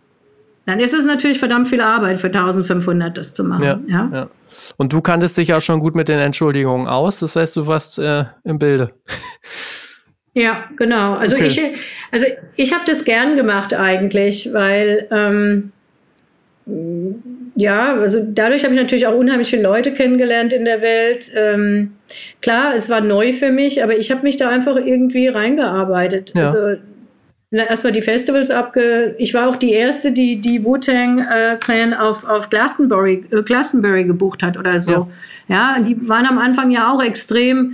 dann 0.65 0.79
ist 0.79 0.93
es 0.93 1.05
natürlich 1.05 1.39
verdammt 1.39 1.67
viel 1.67 1.82
Arbeit 1.82 2.19
für 2.19 2.27
1500 2.27 3.17
das 3.17 3.34
zu 3.34 3.43
machen. 3.43 3.63
Ja, 3.63 3.79
ja? 3.88 4.09
ja. 4.13 4.29
Und 4.78 4.93
du 4.93 5.01
kanntest 5.01 5.38
dich 5.38 5.49
ja 5.49 5.61
schon 5.61 5.80
gut 5.80 5.95
mit 5.95 6.07
den 6.07 6.19
Entschuldigungen 6.19 6.88
aus, 6.88 7.19
das 7.19 7.36
heißt, 7.36 7.55
du 7.55 7.67
warst 7.67 7.99
äh, 7.99 8.26
im 8.43 8.59
Bilde. 8.59 8.93
Ja, 10.34 10.63
genau. 10.78 11.15
Also 11.15 11.36
okay. 11.36 11.47
ich, 11.47 11.61
also 12.11 12.26
ich 12.55 12.74
habe 12.74 12.84
das 12.86 13.03
gern 13.03 13.36
gemacht 13.36 13.74
eigentlich, 13.74 14.53
weil 14.53 15.07
ähm, 15.11 15.74
ja, 17.55 17.95
also 17.95 18.26
dadurch 18.30 18.63
habe 18.63 18.74
ich 18.74 18.80
natürlich 18.80 19.07
auch 19.07 19.15
unheimlich 19.15 19.49
viele 19.49 19.63
Leute 19.63 19.93
kennengelernt 19.93 20.53
in 20.53 20.63
der 20.63 20.82
Welt. 20.82 21.32
Ähm, 21.36 21.93
klar, 22.41 22.74
es 22.76 22.89
war 22.89 23.01
neu 23.01 23.34
für 23.34 23.51
mich, 23.51 23.84
aber 23.84 23.97
ich 23.97 24.11
habe 24.11 24.22
mich 24.24 24.38
da 24.38 24.49
einfach 24.49 24.78
irgendwie 24.78 25.28
reingearbeitet. 25.28 26.32
Ja. 26.34 26.43
Also 26.43 26.78
erstmal 27.51 27.93
die 27.93 28.01
Festivals 28.01 28.49
abge. 28.49 29.15
Ich 29.17 29.33
war 29.33 29.49
auch 29.49 29.57
die 29.57 29.71
erste, 29.71 30.11
die 30.11 30.39
die 30.39 30.63
Wu-Tang 30.63 31.19
äh, 31.19 31.57
Clan 31.59 31.93
auf 31.93 32.23
auf 32.23 32.49
Glastonbury, 32.49 33.25
äh, 33.31 33.43
Glastonbury 33.43 34.05
gebucht 34.05 34.41
hat 34.41 34.57
oder 34.57 34.79
so. 34.79 35.09
Ja. 35.47 35.75
ja, 35.77 35.79
die 35.81 36.07
waren 36.07 36.25
am 36.25 36.37
Anfang 36.37 36.71
ja 36.71 36.91
auch 36.91 37.01
extrem 37.01 37.73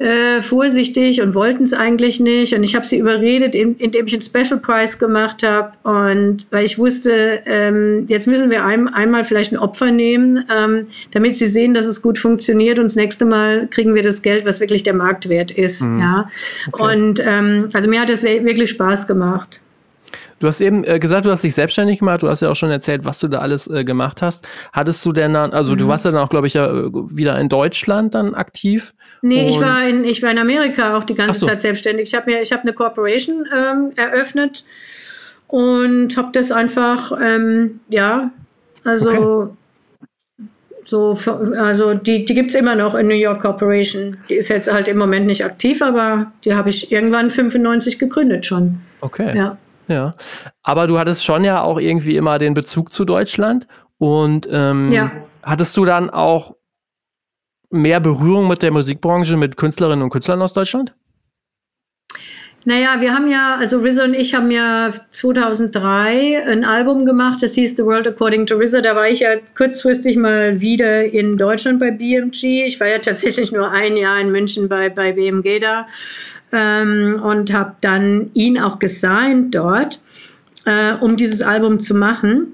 äh, 0.00 0.40
vorsichtig 0.40 1.20
und 1.20 1.34
wollten 1.34 1.62
es 1.62 1.74
eigentlich 1.74 2.20
nicht. 2.20 2.54
Und 2.54 2.62
ich 2.62 2.74
habe 2.74 2.86
sie 2.86 2.98
überredet, 2.98 3.54
in, 3.54 3.76
indem 3.76 4.06
ich 4.06 4.14
einen 4.14 4.22
Special 4.22 4.58
Price 4.58 4.98
gemacht 4.98 5.42
habe. 5.42 5.72
Und 5.82 6.46
weil 6.50 6.64
ich 6.64 6.78
wusste, 6.78 7.40
ähm, 7.44 8.06
jetzt 8.08 8.26
müssen 8.26 8.50
wir 8.50 8.64
ein, 8.64 8.88
einmal 8.88 9.24
vielleicht 9.24 9.52
ein 9.52 9.58
Opfer 9.58 9.90
nehmen, 9.90 10.46
ähm, 10.50 10.86
damit 11.10 11.36
sie 11.36 11.46
sehen, 11.46 11.74
dass 11.74 11.84
es 11.84 12.00
gut 12.00 12.18
funktioniert. 12.18 12.78
Und 12.78 12.86
das 12.86 12.96
nächste 12.96 13.26
Mal 13.26 13.68
kriegen 13.68 13.94
wir 13.94 14.02
das 14.02 14.22
Geld, 14.22 14.46
was 14.46 14.58
wirklich 14.58 14.82
der 14.84 14.94
Marktwert 14.94 15.50
ist. 15.50 15.82
Mhm. 15.82 15.98
Ja. 15.98 16.30
Okay. 16.72 16.96
Und 16.96 17.22
ähm, 17.22 17.68
also 17.74 17.86
mir 17.86 18.00
hat 18.00 18.08
es 18.08 18.22
wirklich 18.22 18.70
Spaß 18.70 19.06
gemacht. 19.06 19.60
Du 20.40 20.46
hast 20.46 20.62
eben 20.62 20.84
äh, 20.84 20.98
gesagt, 20.98 21.26
du 21.26 21.30
hast 21.30 21.44
dich 21.44 21.54
selbstständig 21.54 21.98
gemacht. 21.98 22.22
Du 22.22 22.28
hast 22.28 22.40
ja 22.40 22.50
auch 22.50 22.56
schon 22.56 22.70
erzählt, 22.70 23.04
was 23.04 23.18
du 23.18 23.28
da 23.28 23.40
alles 23.40 23.68
äh, 23.68 23.84
gemacht 23.84 24.22
hast. 24.22 24.48
Hattest 24.72 25.04
du 25.04 25.12
denn 25.12 25.34
dann, 25.34 25.52
also 25.52 25.74
mhm. 25.74 25.78
du 25.78 25.88
warst 25.88 26.06
ja 26.06 26.10
dann 26.10 26.20
auch, 26.20 26.30
glaube 26.30 26.46
ich, 26.46 26.54
ja 26.54 26.66
äh, 26.66 26.90
wieder 26.92 27.38
in 27.38 27.50
Deutschland 27.50 28.14
dann 28.14 28.34
aktiv? 28.34 28.94
Nee, 29.20 29.48
ich 29.48 29.60
war, 29.60 29.86
in, 29.86 30.02
ich 30.04 30.22
war 30.22 30.30
in 30.30 30.38
Amerika 30.38 30.96
auch 30.96 31.04
die 31.04 31.14
ganze 31.14 31.40
so. 31.40 31.46
Zeit 31.46 31.60
selbstständig. 31.60 32.08
Ich 32.08 32.14
habe 32.14 32.30
mir, 32.30 32.40
ich 32.40 32.52
habe 32.52 32.62
eine 32.62 32.72
Corporation 32.72 33.46
ähm, 33.54 33.92
eröffnet 33.96 34.64
und 35.46 36.16
habe 36.16 36.30
das 36.32 36.52
einfach, 36.52 37.12
ähm, 37.22 37.80
ja, 37.90 38.30
also 38.82 39.10
okay. 39.10 40.46
so, 40.84 41.14
also 41.58 41.92
die, 41.92 42.24
die 42.24 42.34
gibt 42.34 42.48
es 42.48 42.54
immer 42.54 42.76
noch 42.76 42.94
in 42.94 43.08
New 43.08 43.14
York 43.14 43.42
Corporation. 43.42 44.16
Die 44.30 44.36
ist 44.36 44.48
jetzt 44.48 44.72
halt 44.72 44.88
im 44.88 44.96
Moment 44.96 45.26
nicht 45.26 45.44
aktiv, 45.44 45.82
aber 45.82 46.32
die 46.46 46.54
habe 46.54 46.70
ich 46.70 46.90
irgendwann 46.90 47.30
95 47.30 47.98
gegründet 47.98 48.46
schon. 48.46 48.80
Okay. 49.02 49.36
Ja. 49.36 49.58
Ja, 49.90 50.14
aber 50.62 50.86
du 50.86 50.98
hattest 51.00 51.24
schon 51.24 51.42
ja 51.42 51.62
auch 51.62 51.80
irgendwie 51.80 52.16
immer 52.16 52.38
den 52.38 52.54
Bezug 52.54 52.92
zu 52.92 53.04
Deutschland 53.04 53.66
und 53.98 54.48
ähm, 54.50 54.86
ja. 54.86 55.10
hattest 55.42 55.76
du 55.76 55.84
dann 55.84 56.10
auch 56.10 56.54
mehr 57.70 57.98
Berührung 57.98 58.46
mit 58.46 58.62
der 58.62 58.70
Musikbranche, 58.70 59.36
mit 59.36 59.56
Künstlerinnen 59.56 60.02
und 60.02 60.10
Künstlern 60.10 60.42
aus 60.42 60.52
Deutschland? 60.52 60.94
Naja, 62.64 63.00
wir 63.00 63.14
haben 63.14 63.30
ja, 63.30 63.56
also 63.58 63.80
RZA 63.80 64.04
und 64.04 64.14
ich 64.14 64.34
haben 64.34 64.50
ja 64.50 64.92
2003 65.10 66.44
ein 66.46 66.64
Album 66.64 67.06
gemacht, 67.06 67.42
das 67.42 67.54
hieß 67.54 67.74
The 67.76 67.84
World 67.84 68.06
According 68.06 68.44
to 68.46 68.58
RZA. 68.58 68.82
Da 68.82 68.94
war 68.94 69.08
ich 69.08 69.20
ja 69.20 69.30
kurzfristig 69.56 70.16
mal 70.16 70.60
wieder 70.60 71.04
in 71.04 71.38
Deutschland 71.38 71.80
bei 71.80 71.90
BMG. 71.90 72.66
Ich 72.66 72.78
war 72.78 72.86
ja 72.86 72.98
tatsächlich 72.98 73.50
nur 73.50 73.70
ein 73.70 73.96
Jahr 73.96 74.20
in 74.20 74.30
München 74.30 74.68
bei, 74.68 74.90
bei 74.90 75.12
BMG 75.12 75.58
da 75.58 75.86
ähm, 76.52 77.20
und 77.22 77.52
habe 77.52 77.74
dann 77.80 78.30
ihn 78.34 78.58
auch 78.58 78.78
gesigned 78.78 79.54
dort, 79.54 80.00
äh, 80.64 80.94
um 80.94 81.16
dieses 81.16 81.42
Album 81.42 81.80
zu 81.80 81.94
machen. 81.94 82.52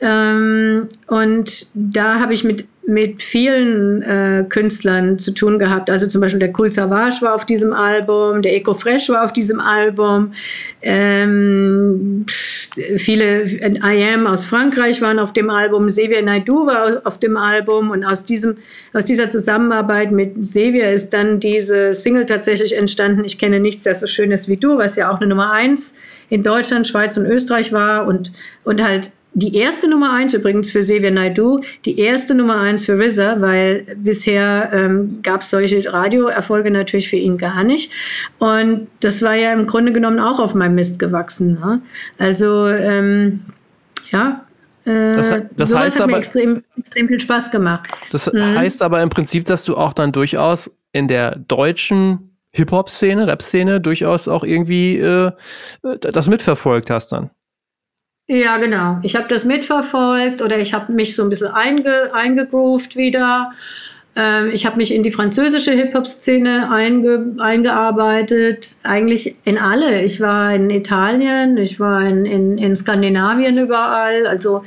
Ähm, 0.00 0.88
und 1.06 1.66
da 1.74 2.20
habe 2.20 2.34
ich 2.34 2.44
mit 2.44 2.66
mit 2.86 3.20
vielen 3.20 4.00
äh, 4.02 4.44
Künstlern 4.48 5.18
zu 5.18 5.32
tun 5.32 5.58
gehabt. 5.58 5.90
Also 5.90 6.06
zum 6.06 6.20
Beispiel 6.20 6.38
der 6.38 6.52
Cool 6.56 6.70
Savage 6.70 7.16
war 7.20 7.34
auf 7.34 7.44
diesem 7.44 7.72
Album, 7.72 8.42
der 8.42 8.54
Eco 8.54 8.74
Fresh 8.74 9.08
war 9.08 9.24
auf 9.24 9.32
diesem 9.32 9.60
Album. 9.60 10.32
Ähm, 10.82 12.24
viele 12.96 13.44
I 13.44 14.04
Am 14.14 14.26
aus 14.26 14.46
Frankreich 14.46 15.00
waren 15.00 15.18
auf 15.18 15.32
dem 15.32 15.50
Album, 15.50 15.86
Xavier 15.86 16.22
Naidoo 16.22 16.66
war 16.66 17.00
auf 17.04 17.18
dem 17.18 17.36
Album 17.36 17.90
und 17.90 18.04
aus, 18.04 18.24
diesem, 18.24 18.56
aus 18.92 19.04
dieser 19.04 19.28
Zusammenarbeit 19.28 20.12
mit 20.12 20.40
Xavier 20.40 20.90
ist 20.92 21.10
dann 21.10 21.40
diese 21.40 21.94
Single 21.94 22.26
tatsächlich 22.26 22.76
entstanden. 22.76 23.24
Ich 23.24 23.38
kenne 23.38 23.60
nichts, 23.60 23.84
das 23.84 24.00
so 24.00 24.06
schön 24.06 24.30
ist 24.30 24.48
wie 24.48 24.56
du, 24.56 24.78
was 24.78 24.96
ja 24.96 25.10
auch 25.10 25.20
eine 25.20 25.28
Nummer 25.28 25.52
eins 25.52 25.98
in 26.28 26.42
Deutschland, 26.42 26.86
Schweiz 26.86 27.16
und 27.16 27.26
Österreich 27.26 27.72
war 27.72 28.06
und, 28.06 28.32
und 28.64 28.82
halt 28.82 29.10
die 29.38 29.54
erste 29.54 29.86
Nummer 29.86 30.14
eins 30.14 30.32
übrigens 30.32 30.70
für 30.70 30.80
Xavier 30.80 31.10
Naidoo, 31.10 31.60
die 31.84 32.00
erste 32.00 32.34
Nummer 32.34 32.58
eins 32.58 32.86
für 32.86 32.98
RZA, 32.98 33.42
weil 33.42 33.86
bisher 33.96 34.70
ähm, 34.72 35.20
gab 35.22 35.42
es 35.42 35.50
solche 35.50 35.92
Radioerfolge 35.92 36.70
natürlich 36.70 37.10
für 37.10 37.16
ihn 37.16 37.36
gar 37.36 37.62
nicht. 37.62 37.92
Und 38.38 38.88
das 39.00 39.20
war 39.20 39.34
ja 39.34 39.52
im 39.52 39.66
Grunde 39.66 39.92
genommen 39.92 40.20
auch 40.20 40.40
auf 40.40 40.54
meinem 40.54 40.74
Mist 40.74 40.98
gewachsen. 40.98 41.58
Ne? 41.60 41.82
Also 42.16 42.66
ähm, 42.66 43.42
ja, 44.10 44.46
äh, 44.86 45.12
das, 45.12 45.34
das 45.54 45.74
heißt 45.74 45.96
hat 45.96 46.04
aber, 46.04 46.12
mir 46.12 46.18
extrem, 46.18 46.62
extrem 46.78 47.06
viel 47.06 47.20
Spaß 47.20 47.50
gemacht. 47.50 47.90
Das 48.12 48.32
mhm. 48.32 48.40
heißt 48.40 48.80
aber 48.80 49.02
im 49.02 49.10
Prinzip, 49.10 49.44
dass 49.44 49.64
du 49.64 49.76
auch 49.76 49.92
dann 49.92 50.12
durchaus 50.12 50.70
in 50.92 51.08
der 51.08 51.36
deutschen 51.36 52.38
Hip-Hop-Szene, 52.52 53.26
Rap-Szene 53.26 53.82
durchaus 53.82 54.28
auch 54.28 54.44
irgendwie 54.44 54.96
äh, 54.96 55.30
das 55.82 56.26
mitverfolgt 56.26 56.88
hast 56.88 57.12
dann. 57.12 57.28
Ja, 58.28 58.56
genau. 58.56 58.98
Ich 59.02 59.14
habe 59.14 59.28
das 59.28 59.44
mitverfolgt 59.44 60.42
oder 60.42 60.58
ich 60.58 60.74
habe 60.74 60.92
mich 60.92 61.14
so 61.14 61.22
ein 61.22 61.30
bisschen 61.30 61.48
einge, 61.48 62.12
eingegroovt 62.12 62.96
wieder. 62.96 63.52
Ähm, 64.16 64.50
ich 64.52 64.66
habe 64.66 64.78
mich 64.78 64.92
in 64.92 65.04
die 65.04 65.12
französische 65.12 65.70
Hip-Hop-Szene 65.72 66.68
einge, 66.72 67.36
eingearbeitet, 67.38 68.78
eigentlich 68.82 69.36
in 69.44 69.58
alle. 69.58 70.02
Ich 70.02 70.20
war 70.20 70.52
in 70.52 70.70
Italien, 70.70 71.56
ich 71.56 71.78
war 71.78 72.04
in, 72.04 72.24
in, 72.24 72.58
in 72.58 72.74
Skandinavien 72.74 73.58
überall. 73.58 74.26
Also 74.26 74.64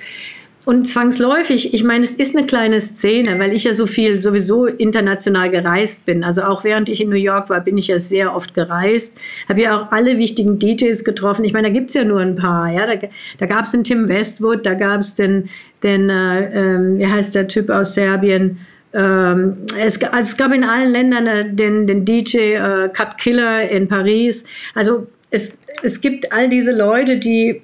und 0.70 0.86
zwangsläufig, 0.86 1.74
ich 1.74 1.84
meine, 1.84 2.04
es 2.04 2.14
ist 2.14 2.38
eine 2.38 2.46
kleine 2.46 2.80
Szene, 2.80 3.40
weil 3.40 3.54
ich 3.54 3.64
ja 3.64 3.74
so 3.74 3.88
viel 3.88 4.20
sowieso 4.20 4.68
international 4.68 5.50
gereist 5.50 6.06
bin. 6.06 6.24
Also 6.24 6.44
auch 6.44 6.64
während 6.64 6.90
ich 6.90 7.02
in 7.02 7.10
New 7.10 7.16
York 7.16 7.50
war, 7.50 7.60
bin 7.62 7.76
ich 7.76 7.88
ja 7.88 7.98
sehr 7.98 8.36
oft 8.36 8.54
gereist. 8.54 9.18
Habe 9.50 9.62
ja 9.62 9.76
auch 9.76 9.92
alle 9.92 10.20
wichtigen 10.20 10.60
DJs 10.60 11.04
getroffen. 11.06 11.44
Ich 11.44 11.54
meine, 11.54 11.70
da 11.70 11.74
gibt 11.74 11.90
es 11.90 11.96
ja 11.96 12.04
nur 12.04 12.20
ein 12.20 12.36
paar. 12.36 12.72
Ja? 12.72 12.86
Da, 12.86 13.08
da 13.40 13.46
gab 13.48 13.64
es 13.64 13.72
den 13.72 13.84
Tim 13.84 14.08
Westwood, 14.10 14.64
da 14.64 14.76
gab 14.76 15.00
es 15.00 15.16
den, 15.16 15.50
den 15.82 16.08
äh, 16.12 16.72
äh, 16.72 17.00
wie 17.00 17.08
heißt 17.08 17.34
der 17.34 17.48
Typ 17.48 17.72
aus 17.72 17.96
Serbien? 17.96 18.60
Ähm, 18.94 19.58
es, 19.76 20.00
also 20.04 20.20
es, 20.20 20.38
gab 20.38 20.54
in 20.54 20.64
allen 20.64 20.92
Ländern 20.92 21.26
äh, 21.26 21.52
den, 21.52 21.88
den 21.88 22.06
DJ 22.06 22.38
äh, 22.38 22.90
Cut 22.94 23.18
Killer 23.18 23.68
in 23.68 23.88
Paris. 23.88 24.46
Also 24.76 25.08
es, 25.32 25.58
es 25.82 26.00
gibt 26.00 26.32
all 26.32 26.48
diese 26.48 26.74
Leute, 26.74 27.18
die 27.18 27.64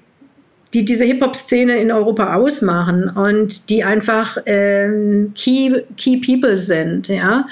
die 0.76 0.84
diese 0.84 1.06
Hip-Hop-Szene 1.06 1.78
in 1.78 1.90
Europa 1.90 2.36
ausmachen 2.36 3.10
und 3.10 3.70
die 3.70 3.86
einfach 3.86 4.38
ähm, 4.46 5.32
Key, 5.34 5.72
Key 5.96 6.18
People 6.18 6.58
sind, 6.58 7.08
ja. 7.08 7.48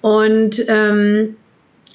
Und, 0.00 0.64
ähm, 0.68 1.34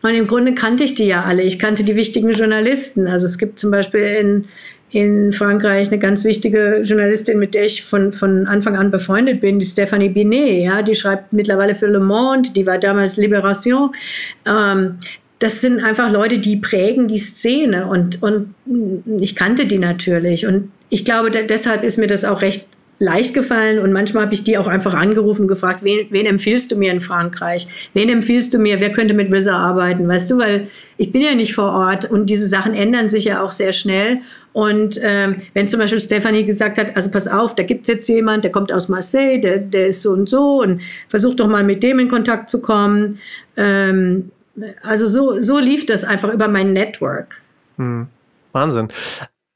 und 0.02 0.10
im 0.10 0.28
Grunde 0.28 0.54
kannte 0.54 0.84
ich 0.84 0.94
die 0.94 1.06
ja 1.06 1.24
alle. 1.24 1.44
Ich 1.44 1.58
kannte 1.58 1.84
die 1.84 1.96
wichtigen 1.96 2.34
Journalisten. 2.34 3.08
Also 3.08 3.26
es 3.26 3.38
gibt 3.38 3.60
zum 3.60 3.72
Beispiel 3.72 4.02
in, 4.02 4.46
in 4.92 5.32
Frankreich 5.32 5.88
eine 5.88 6.00
ganz 6.00 6.26
wichtige 6.26 6.82
Journalistin, 6.84 7.40
mit 7.40 7.56
der 7.56 7.64
ich 7.64 7.86
von, 7.86 8.12
von 8.12 8.46
Anfang 8.46 8.76
an 8.76 8.92
befreundet 8.92 9.40
bin, 9.40 9.60
die 9.60 9.66
Stephanie 9.66 10.10
Binet. 10.10 10.64
Ja, 10.64 10.82
die 10.82 10.96
schreibt 10.96 11.32
mittlerweile 11.32 11.76
für 11.76 11.88
Le 11.88 12.02
Monde, 12.02 12.50
die 12.54 12.68
war 12.68 12.78
damals 12.78 13.18
Libération. 13.18 13.92
Ähm, 14.46 14.98
das 15.44 15.60
sind 15.60 15.84
einfach 15.84 16.10
Leute, 16.10 16.39
die 16.39 16.56
prägen 16.56 17.10
die 17.10 17.18
Szene 17.18 17.88
und, 17.88 18.24
und 18.24 18.56
ich 19.20 19.36
kannte 19.36 19.66
die 19.66 19.78
natürlich. 19.78 20.48
Und 20.48 20.72
ich 20.88 21.04
glaube, 21.04 21.32
deshalb 21.32 21.84
ist 21.84 21.98
mir 21.98 22.08
das 22.08 22.24
auch 22.24 22.41
recht 22.41 22.70
leicht 23.00 23.34
gefallen 23.34 23.80
und 23.80 23.91
manchmal 23.91 24.24
habe 24.24 24.34
ich 24.34 24.46
die 24.46 24.58
auch 24.58 24.68
einfach 24.68 24.94
angerufen 24.94 25.41
und 25.41 25.48
gefragt, 25.50 25.84
wen, 25.84 26.08
wen, 26.12 26.26
empfiehlst 26.28 26.72
du 26.72 26.78
mir 26.78 26.94
in 26.94 27.02
Frankreich? 27.02 27.89
Wen 27.94 28.08
empfiehlst 28.08 28.54
du 28.54 28.60
mir? 28.60 28.80
Wer 28.80 28.94
könnte 28.94 29.14
mit 29.14 29.34
RZA 29.34 29.58
arbeiten? 29.58 30.08
Weißt 30.08 30.32
du, 30.32 30.38
weil 30.38 30.68
ich 30.96 31.12
bin 31.12 31.22
ja 31.22 31.36
nicht 31.36 31.54
vor 31.54 31.74
Ort 31.74 32.10
und 32.10 32.30
diese 32.30 32.48
Sachen 32.48 32.74
ändern 32.74 33.10
sich 33.10 33.26
ja 33.26 33.41
auch 33.41 33.52
sehr 33.52 33.74
schnell. 33.74 34.20
Und 34.54 34.98
ähm, 35.04 35.38
wenn 35.54 35.68
zum 35.68 35.82
Beispiel 35.82 36.00
Stephanie 36.00 36.46
gesagt 36.46 36.78
hat, 36.78 36.96
also 36.96 37.12
pass 37.12 37.28
auf, 37.28 37.54
da 37.56 37.64
gibt 37.64 37.82
es 37.82 37.94
jetzt 37.94 38.08
jemand, 38.08 38.46
der 38.46 38.52
kommt 38.54 38.72
aus 38.72 38.88
Marseille, 38.88 39.41
der, 39.41 39.58
der 39.58 39.88
ist 39.88 40.04
so 40.04 40.12
und 40.12 40.30
so 40.30 40.62
und 40.62 40.82
versuch 41.10 41.34
doch 41.34 41.48
mal 41.48 41.66
mit 41.66 41.84
dem 41.84 42.00
in 42.00 42.08
Kontakt 42.08 42.50
zu 42.50 42.62
kommen. 42.62 43.20
Ähm, 43.58 44.30
also 44.84 45.08
so, 45.08 45.39
so 45.39 45.58
lief 45.60 45.86
das 45.86 46.04
einfach 46.04 46.32
über 46.32 46.47
mein 46.47 46.74
Network. 46.74 47.41
Hm. 47.78 48.08
Wahnsinn. 48.51 48.89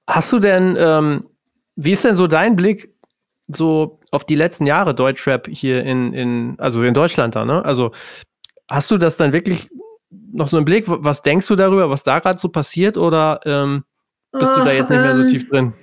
Hast 0.07 0.31
du 0.31 0.39
denn, 0.39 0.75
ähm, 0.79 1.25
wie 1.75 1.91
ist 1.91 2.03
denn 2.03 2.15
so 2.15 2.27
dein 2.27 2.55
Blick 2.55 2.93
so 3.47 3.99
auf 4.11 4.25
die 4.25 4.35
letzten 4.35 4.65
Jahre 4.65 4.93
Deutschrap 4.95 5.47
hier 5.47 5.83
in, 5.83 6.13
in, 6.13 6.55
also 6.59 6.83
in 6.83 6.93
Deutschland 6.93 7.35
da, 7.35 7.45
ne? 7.45 7.63
Also 7.63 7.91
hast 8.67 8.91
du 8.91 8.97
das 8.97 9.17
dann 9.17 9.33
wirklich 9.33 9.69
noch 10.33 10.47
so 10.47 10.57
im 10.57 10.65
Blick? 10.65 10.85
Was 10.87 11.21
denkst 11.21 11.47
du 11.47 11.55
darüber, 11.55 11.89
was 11.89 12.03
da 12.03 12.19
gerade 12.19 12.39
so 12.39 12.49
passiert 12.49 12.97
oder 12.97 13.39
ähm, 13.45 13.83
bist 14.31 14.55
du 14.55 14.61
da 14.61 14.71
jetzt 14.71 14.89
nicht 14.89 15.01
mehr 15.01 15.15
so 15.15 15.21
ähm, 15.21 15.27
tief 15.27 15.47
drin? 15.47 15.73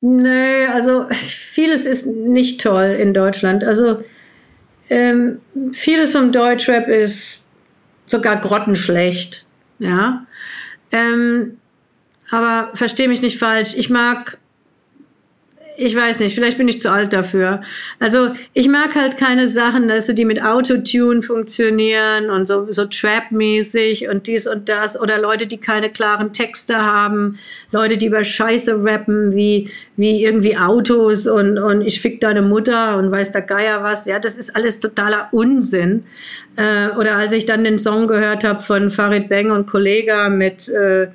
Nee, 0.00 0.66
also 0.72 1.06
vieles 1.10 1.86
ist 1.86 2.06
nicht 2.06 2.60
toll 2.60 2.96
in 3.00 3.14
Deutschland. 3.14 3.64
Also 3.64 4.00
ähm, 4.90 5.40
vieles 5.72 6.12
vom 6.12 6.32
Deutschrap 6.32 6.88
ist 6.88 7.47
sogar 8.10 8.36
grottenschlecht. 8.36 9.46
Ja. 9.78 10.26
Ähm, 10.92 11.58
aber 12.30 12.70
verstehe 12.74 13.08
mich 13.08 13.22
nicht 13.22 13.38
falsch. 13.38 13.74
Ich 13.76 13.90
mag 13.90 14.38
ich 15.80 15.94
weiß 15.94 16.18
nicht, 16.18 16.34
vielleicht 16.34 16.58
bin 16.58 16.66
ich 16.66 16.82
zu 16.82 16.90
alt 16.90 17.12
dafür. 17.12 17.60
Also 18.00 18.32
ich 18.52 18.68
mag 18.68 18.96
halt 18.96 19.16
keine 19.16 19.46
Sachen, 19.46 19.86
dass 19.86 20.06
die 20.06 20.24
mit 20.24 20.42
Autotune 20.42 21.22
funktionieren 21.22 22.30
und 22.30 22.46
so, 22.46 22.66
so 22.72 22.84
Trap-mäßig 22.84 24.08
und 24.08 24.26
dies 24.26 24.48
und 24.48 24.68
das 24.68 25.00
oder 25.00 25.20
Leute, 25.20 25.46
die 25.46 25.58
keine 25.58 25.88
klaren 25.88 26.32
Texte 26.32 26.78
haben, 26.78 27.38
Leute, 27.70 27.96
die 27.96 28.06
über 28.06 28.24
Scheiße 28.24 28.82
rappen, 28.82 29.36
wie, 29.36 29.70
wie 29.96 30.24
irgendwie 30.24 30.56
Autos 30.56 31.28
und, 31.28 31.58
und 31.58 31.82
ich 31.82 32.00
fick 32.00 32.20
deine 32.20 32.42
Mutter 32.42 32.96
und 32.96 33.12
weiß 33.12 33.30
der 33.30 33.42
Geier 33.42 33.84
was. 33.84 34.04
Ja, 34.06 34.18
das 34.18 34.36
ist 34.36 34.56
alles 34.56 34.80
totaler 34.80 35.28
Unsinn. 35.30 36.02
Äh, 36.58 36.88
oder 36.98 37.16
als 37.16 37.32
ich 37.32 37.46
dann 37.46 37.62
den 37.62 37.78
Song 37.78 38.08
gehört 38.08 38.42
habe 38.42 38.60
von 38.62 38.90
Farid 38.90 39.28
Bang 39.28 39.52
und 39.52 39.70
Kollega 39.70 40.28
mit 40.28 40.68
äh, 40.68 41.06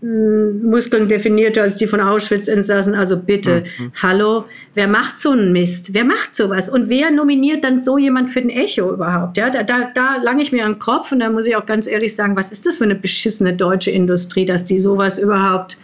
Muskeln 0.00 1.08
definierter 1.08 1.62
als 1.62 1.76
die 1.76 1.86
von 1.86 2.00
Auschwitz-Insassen. 2.00 2.94
Also 2.94 3.18
bitte, 3.18 3.64
mhm. 3.78 3.92
hallo, 4.00 4.46
wer 4.74 4.88
macht 4.88 5.18
so 5.18 5.32
einen 5.32 5.52
Mist? 5.52 5.92
Wer 5.92 6.04
macht 6.04 6.34
sowas? 6.34 6.70
Und 6.70 6.88
wer 6.88 7.10
nominiert 7.10 7.62
dann 7.62 7.78
so 7.78 7.98
jemand 7.98 8.30
für 8.30 8.40
den 8.40 8.48
Echo 8.48 8.90
überhaupt? 8.90 9.36
Ja, 9.36 9.50
da, 9.50 9.64
da, 9.64 9.90
da 9.92 10.16
lange 10.16 10.40
ich 10.40 10.52
mir 10.52 10.64
an 10.64 10.74
den 10.74 10.78
Kopf 10.78 11.12
und 11.12 11.18
da 11.18 11.28
muss 11.28 11.46
ich 11.46 11.56
auch 11.56 11.66
ganz 11.66 11.86
ehrlich 11.86 12.14
sagen, 12.14 12.34
was 12.34 12.50
ist 12.50 12.64
das 12.64 12.76
für 12.76 12.84
eine 12.84 12.94
beschissene 12.94 13.54
deutsche 13.54 13.90
Industrie, 13.90 14.46
dass 14.46 14.64
die 14.64 14.78
sowas 14.78 15.18
überhaupt 15.18 15.76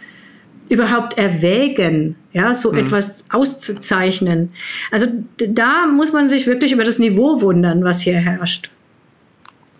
überhaupt 0.69 1.17
erwägen, 1.17 2.15
ja, 2.31 2.53
so 2.53 2.71
mhm. 2.71 2.79
etwas 2.79 3.25
auszuzeichnen. 3.29 4.53
Also 4.91 5.05
da 5.37 5.85
muss 5.85 6.13
man 6.13 6.29
sich 6.29 6.47
wirklich 6.47 6.71
über 6.71 6.85
das 6.85 6.97
Niveau 6.97 7.41
wundern, 7.41 7.83
was 7.83 8.01
hier 8.01 8.15
herrscht. 8.15 8.71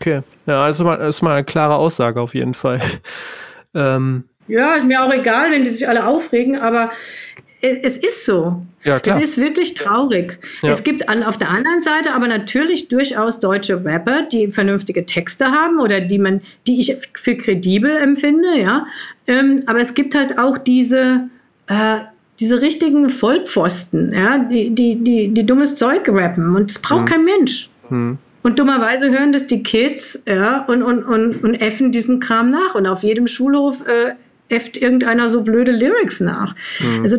Okay, 0.04 0.22
ja, 0.48 0.66
also 0.66 0.84
das 0.84 1.16
ist 1.16 1.22
mal 1.22 1.36
eine 1.36 1.46
klare 1.46 1.76
Aussage 1.76 2.20
auf 2.20 2.36
jeden 2.36 2.54
Fall. 2.54 2.82
Ähm, 3.76 4.26
ja, 4.48 4.76
ist 4.76 4.86
mir 4.86 5.04
auch 5.04 5.12
egal, 5.12 5.50
wenn 5.50 5.64
die 5.64 5.70
sich 5.72 5.90
alle 5.90 6.06
aufregen, 6.06 6.60
aber 6.60 6.92
es 7.60 7.98
ist 7.98 8.24
so. 8.24 8.62
Ja, 8.84 9.00
klar. 9.00 9.18
Es 9.18 9.24
ist 9.24 9.40
wirklich 9.40 9.74
traurig. 9.74 10.38
Ja. 10.62 10.70
Es 10.70 10.84
gibt 10.84 11.10
an, 11.10 11.24
auf 11.24 11.40
der 11.40 11.50
anderen 11.50 11.80
Seite 11.80 12.14
aber 12.14 12.28
natürlich 12.28 12.88
durchaus 12.88 13.40
deutsche 13.40 13.84
Rapper, 13.84 14.22
die 14.32 14.52
vernünftige 14.52 15.08
Texte 15.08 15.46
haben 15.46 15.80
oder 15.80 16.02
die 16.02 16.20
man, 16.20 16.42
die 16.68 16.80
ich 16.80 16.96
für 17.16 17.36
kredibel 17.36 17.98
empfinde, 17.98 18.60
ja. 18.60 18.86
Ähm, 19.26 19.62
aber 19.66 19.80
es 19.80 19.96
gibt 19.96 20.14
halt 20.14 20.38
auch 20.38 20.60
diese, 20.60 21.30
äh, 21.66 21.98
diese 22.40 22.62
richtigen 22.62 23.10
Vollpfosten, 23.10 24.12
ja, 24.12 24.38
die, 24.38 24.70
die, 24.70 25.04
die, 25.04 25.34
die 25.34 25.46
dummes 25.48 25.78
Zeug 25.78 26.08
rappen 26.10 26.56
und 26.56 26.70
das 26.70 26.80
braucht 26.80 27.00
hm. 27.00 27.08
kein 27.08 27.26
Mensch. 27.26 27.72
Hm. 27.90 28.20
Und 28.44 28.60
dummerweise 28.60 29.10
hören 29.10 29.32
das 29.32 29.48
die 29.48 29.64
Kids, 29.64 30.24
ja, 30.28 30.66
und, 30.66 30.84
und, 30.84 31.04
und, 31.04 31.44
und 31.44 31.56
effen 31.56 31.92
diesen 31.92 32.20
Kram 32.20 32.50
nach. 32.50 32.76
Und 32.76 32.86
auf 32.86 33.04
jedem 33.04 33.26
Schulhof 33.26 33.88
äh, 33.88 34.14
äfft 34.54 34.78
irgendeiner 34.78 35.30
so 35.30 35.42
blöde 35.42 35.72
Lyrics 35.72 36.20
nach. 36.20 36.56
Mhm. 36.80 37.02
Also, 37.02 37.18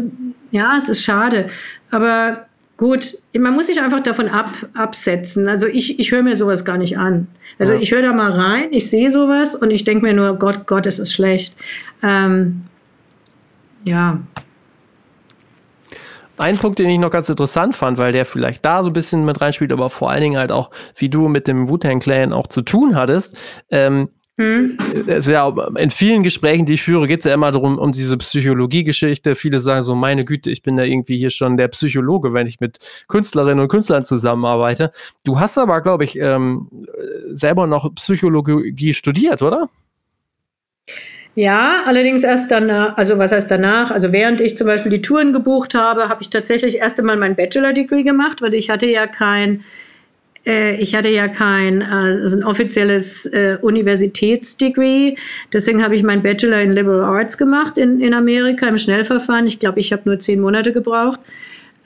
ja, 0.51 0.77
es 0.77 0.89
ist 0.89 1.03
schade. 1.03 1.47
Aber 1.91 2.47
gut, 2.77 3.19
man 3.37 3.55
muss 3.55 3.67
sich 3.69 3.81
einfach 3.81 4.01
davon 4.01 4.29
ab, 4.29 4.51
absetzen. 4.75 5.49
Also 5.49 5.67
ich, 5.67 5.99
ich 5.99 6.13
höre 6.13 6.23
mir 6.23 6.37
sowas 6.37 6.65
gar 6.65 6.77
nicht 6.77 6.99
an. 6.99 7.29
Also 7.59 7.75
ja. 7.75 7.81
ich 7.81 7.93
höre 7.93 8.03
da 8.03 8.13
mal 8.13 8.33
rein, 8.33 8.69
ich 8.71 8.91
sehe 8.91 9.11
sowas 9.11 9.55
und 9.55 9.71
ich 9.71 9.85
denke 9.85 10.05
mir 10.05 10.13
nur, 10.13 10.39
Gott, 10.39 10.67
Gott, 10.67 10.87
es 10.87 10.99
ist 10.99 11.13
schlecht. 11.13 11.55
Ähm, 12.03 12.63
ja, 13.85 14.21
ein 16.39 16.59
Punkt, 16.59 16.79
den 16.79 16.91
ich 16.91 16.99
noch 16.99 17.11
ganz 17.11 17.29
interessant 17.29 17.77
fand, 17.77 17.99
weil 17.99 18.13
der 18.13 18.25
vielleicht 18.25 18.65
da 18.65 18.83
so 18.83 18.91
ein 18.91 18.93
bisschen 18.93 19.25
mit 19.25 19.41
reinspielt, 19.41 19.73
aber 19.73 19.91
vor 19.91 20.11
allen 20.11 20.23
Dingen 20.23 20.39
halt 20.39 20.53
auch, 20.53 20.71
wie 20.97 21.09
du 21.09 21.29
mit 21.29 21.49
dem 21.49 21.69
Wu-Tang 21.69 22.01
Clan 22.01 22.33
auch 22.33 22.47
zu 22.47 22.63
tun 22.63 22.97
hattest. 22.97 23.37
Ähm, 23.71 24.09
hm. 24.37 24.77
Es 25.07 25.27
ist 25.27 25.29
ja 25.29 25.49
in 25.77 25.91
vielen 25.91 26.25
Gesprächen, 26.25 26.67
die 26.67 26.75
ich 26.75 26.83
führe, 26.83 27.07
geht 27.07 27.21
es 27.21 27.25
ja 27.25 27.35
immer 27.35 27.53
darum, 27.53 27.79
um 27.79 27.93
diese 27.93 28.17
Psychologie-Geschichte. 28.17 29.37
Viele 29.37 29.61
sagen 29.61 29.83
so, 29.83 29.95
meine 29.95 30.25
Güte, 30.25 30.51
ich 30.51 30.63
bin 30.63 30.77
da 30.77 30.83
irgendwie 30.83 31.17
hier 31.17 31.31
schon 31.31 31.57
der 31.57 31.69
Psychologe, 31.69 32.33
wenn 32.33 32.49
ich 32.49 32.59
mit 32.59 32.79
Künstlerinnen 33.07 33.61
und 33.61 33.69
Künstlern 33.69 34.05
zusammenarbeite. 34.05 34.91
Du 35.25 35.39
hast 35.39 35.57
aber, 35.57 35.81
glaube 35.83 36.03
ich, 36.03 36.19
ähm, 36.19 36.69
selber 37.31 37.69
noch 37.69 37.95
Psychologie 37.95 38.93
studiert, 38.93 39.41
oder? 39.41 39.69
Ja, 41.37 41.83
allerdings 41.87 42.23
erst 42.23 42.51
danach, 42.53 42.97
also 42.97 43.19
was 43.19 43.33
heißt 43.33 43.51
danach? 43.51 43.91
Also 43.91 44.13
während 44.13 44.41
ich 44.41 44.57
zum 44.57 44.69
Beispiel 44.69 44.93
die 44.93 45.03
Touren 45.03 45.33
gebucht 45.33 45.75
habe, 45.75 46.09
habe 46.09 46.23
ich 46.23 46.31
tatsächlich 46.31 46.79
erst 46.79 47.01
einmal 47.01 47.17
mein 47.17 47.35
Bachelor-Degree 47.35 48.05
gemacht, 48.05 48.41
weil 48.41 48.55
ich 48.55 48.71
hatte 48.71 48.87
ja 48.87 49.09
kein, 49.09 49.65
äh, 50.47 50.77
ich 50.77 50.95
hatte 50.95 51.09
ja 51.09 51.27
kein 51.27 51.83
also 51.83 52.37
ein 52.37 52.45
offizielles 52.45 53.27
äh, 53.27 53.59
Universitätsdegree. 53.61 55.17
Deswegen 55.53 55.83
habe 55.83 55.97
ich 55.97 56.05
meinen 56.05 56.23
Bachelor 56.23 56.61
in 56.61 56.71
Liberal 56.71 57.03
Arts 57.03 57.37
gemacht 57.37 57.79
in, 57.79 58.01
in 58.01 58.15
Amerika 58.15 58.69
im 58.69 58.79
Schnellverfahren. 58.79 59.49
Ich 59.49 59.59
glaube, 59.59 59.81
ich 59.81 59.93
habe 59.93 60.03
nur 60.05 60.21
zehn 60.21 60.39
Monate 60.41 60.73
gebraucht. 60.73 61.19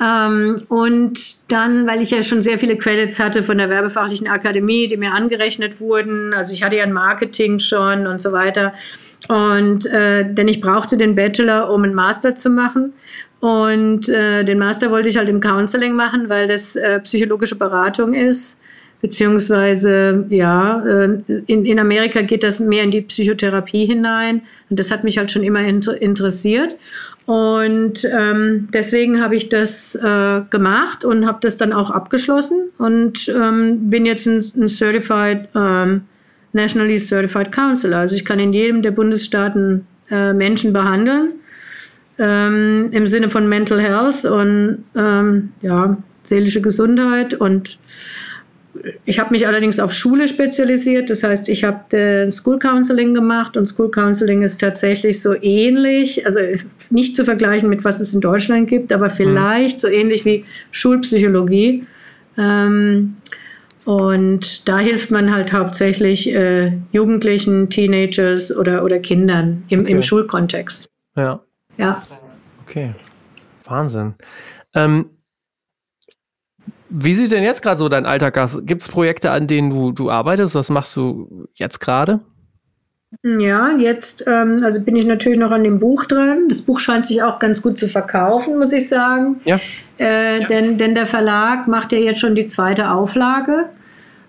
Ähm, 0.01 0.57
und 0.68 1.51
dann, 1.51 1.86
weil 1.86 2.01
ich 2.03 2.12
ja 2.12 2.22
schon 2.22 2.40
sehr 2.40 2.59
viele 2.59 2.76
Credits 2.76 3.18
hatte 3.18 3.42
von 3.42 3.59
der 3.59 3.68
Werbefachlichen 3.68 4.28
Akademie, 4.28 4.86
die 4.86 4.96
mir 4.96 5.12
angerechnet 5.12 5.80
wurden, 5.80 6.32
also 6.32 6.53
ich 6.53 6.62
hatte 6.62 6.76
ja 6.76 6.84
ein 6.84 6.92
Marketing 6.92 7.59
schon 7.59 8.07
und 8.07 8.20
so 8.20 8.32
weiter, 8.32 8.74
und 9.26 9.86
äh, 9.86 10.24
denn 10.32 10.46
ich 10.46 10.61
brauchte 10.61 10.96
den 10.96 11.16
Bachelor, 11.16 11.70
um 11.70 11.82
einen 11.82 11.94
Master 11.94 12.36
zu 12.36 12.51
machen. 12.51 12.94
Und 13.40 14.09
äh, 14.09 14.44
den 14.44 14.59
Master 14.59 14.90
wollte 14.90 15.09
ich 15.09 15.16
halt 15.16 15.28
im 15.28 15.40
Counseling 15.40 15.94
machen, 15.94 16.28
weil 16.28 16.46
das 16.46 16.76
äh, 16.76 17.01
psychologische 17.01 17.57
Beratung 17.57 18.12
ist. 18.12 18.61
Beziehungsweise, 19.01 20.26
ja, 20.28 20.84
äh, 20.84 21.18
in, 21.46 21.64
in 21.64 21.78
Amerika 21.78 22.22
geht 22.22 22.42
das 22.42 22.59
mehr 22.59 22.82
in 22.82 22.90
die 22.90 23.03
Psychotherapie 23.03 23.86
hinein. 23.86 24.42
Und 24.70 24.78
das 24.78 24.90
hat 24.90 25.05
mich 25.05 25.18
halt 25.18 25.30
schon 25.30 25.44
immer 25.44 25.61
inter 25.61 26.01
interessiert. 26.01 26.76
Und 27.26 28.09
ähm, 28.18 28.68
deswegen 28.72 29.20
habe 29.20 29.36
ich 29.36 29.51
das 29.51 29.94
äh, 29.94 30.40
gemacht 30.51 31.05
und 31.05 31.26
habe 31.26 31.38
das 31.42 31.59
dann 31.59 31.74
auch 31.74 31.90
abgeschlossen 31.90 32.70
und 32.78 33.28
ähm, 33.28 33.90
bin 33.90 34.07
jetzt 34.07 34.26
ein, 34.26 34.42
ein 34.57 34.68
Certified 34.68 35.49
ähm, 35.55 36.03
Nationally 36.55 36.99
Certified 36.99 37.53
Counselor. 37.53 37.99
Also 37.99 38.16
ich 38.16 38.24
kann 38.24 38.38
in 38.38 38.55
jedem 38.55 38.80
der 38.80 38.92
Bundesstaaten 38.92 39.86
äh, 40.11 40.32
Menschen 40.32 40.72
behandeln 40.72 41.32
ähm, 42.18 42.88
im 42.92 43.07
Sinne 43.07 43.30
von 43.30 43.49
Mental 43.49 43.80
Health 43.80 44.24
und 44.24 44.84
ähm, 44.96 45.53
ja, 45.62 45.96
seelische 46.22 46.61
Gesundheit. 46.61 47.35
Und 47.35 47.78
ich 49.05 49.18
habe 49.18 49.30
mich 49.30 49.46
allerdings 49.46 49.80
auf 49.80 49.92
Schule 49.92 50.28
spezialisiert. 50.28 51.10
Das 51.10 51.22
heißt, 51.22 51.48
ich 51.48 51.64
habe 51.64 52.30
School 52.30 52.59
Counseling 52.59 53.14
gemacht 53.14 53.56
und 53.56 53.66
School 53.66 53.90
Counseling 53.90 54.42
ist 54.42 54.59
tatsächlich 54.59 55.20
so 55.20 55.34
ähnlich, 55.40 56.24
also 56.24 56.40
nicht 56.90 57.16
zu 57.16 57.24
vergleichen 57.24 57.68
mit 57.68 57.84
was 57.84 58.00
es 58.00 58.14
in 58.14 58.20
Deutschland 58.20 58.68
gibt, 58.68 58.92
aber 58.92 59.10
vielleicht 59.10 59.76
mhm. 59.76 59.80
so 59.80 59.88
ähnlich 59.88 60.24
wie 60.24 60.44
Schulpsychologie. 60.70 61.82
Ähm, 62.36 63.16
und 63.84 64.68
da 64.68 64.78
hilft 64.78 65.10
man 65.10 65.32
halt 65.32 65.52
hauptsächlich 65.52 66.34
äh, 66.34 66.72
Jugendlichen, 66.92 67.70
Teenagers 67.70 68.55
oder, 68.55 68.84
oder 68.84 68.98
Kindern 68.98 69.64
im, 69.68 69.80
okay. 69.80 69.92
im 69.92 70.02
Schulkontext. 70.02 70.90
Ja. 71.16 71.40
Ja. 71.78 72.02
Okay. 72.62 72.92
Wahnsinn. 73.64 74.14
Ähm, 74.74 75.06
wie 76.90 77.15
sieht 77.15 77.32
denn 77.32 77.43
jetzt 77.43 77.62
gerade 77.62 77.78
so 77.78 77.89
dein 77.89 78.06
Alltag 78.06 78.39
aus? 78.39 78.60
Gibt 78.65 78.82
es 78.82 78.89
Projekte, 78.89 79.31
an 79.31 79.47
denen 79.47 79.70
du, 79.70 79.93
du 79.93 80.10
arbeitest? 80.10 80.55
Was 80.55 80.70
machst 80.70 80.97
du 80.97 81.48
jetzt 81.55 81.81
gerade? 81.81 82.20
Ja, 83.23 83.70
jetzt 83.78 84.27
ähm, 84.27 84.59
also 84.62 84.82
bin 84.85 84.94
ich 84.94 85.06
natürlich 85.06 85.39
noch 85.39 85.51
an 85.51 85.65
dem 85.65 85.78
Buch 85.78 86.05
dran. 86.05 86.48
Das 86.48 86.62
Buch 86.62 86.78
scheint 86.78 87.06
sich 87.06 87.23
auch 87.23 87.39
ganz 87.39 87.62
gut 87.62 87.78
zu 87.78 87.89
verkaufen, 87.89 88.59
muss 88.59 88.73
ich 88.73 88.89
sagen. 88.89 89.40
Ja. 89.44 89.59
Äh, 89.98 90.40
ja. 90.40 90.47
Denn, 90.47 90.77
denn 90.77 90.94
der 90.94 91.06
Verlag 91.06 91.66
macht 91.69 91.93
ja 91.93 91.98
jetzt 91.98 92.20
schon 92.20 92.35
die 92.35 92.47
zweite 92.47 92.90
Auflage. 92.90 93.70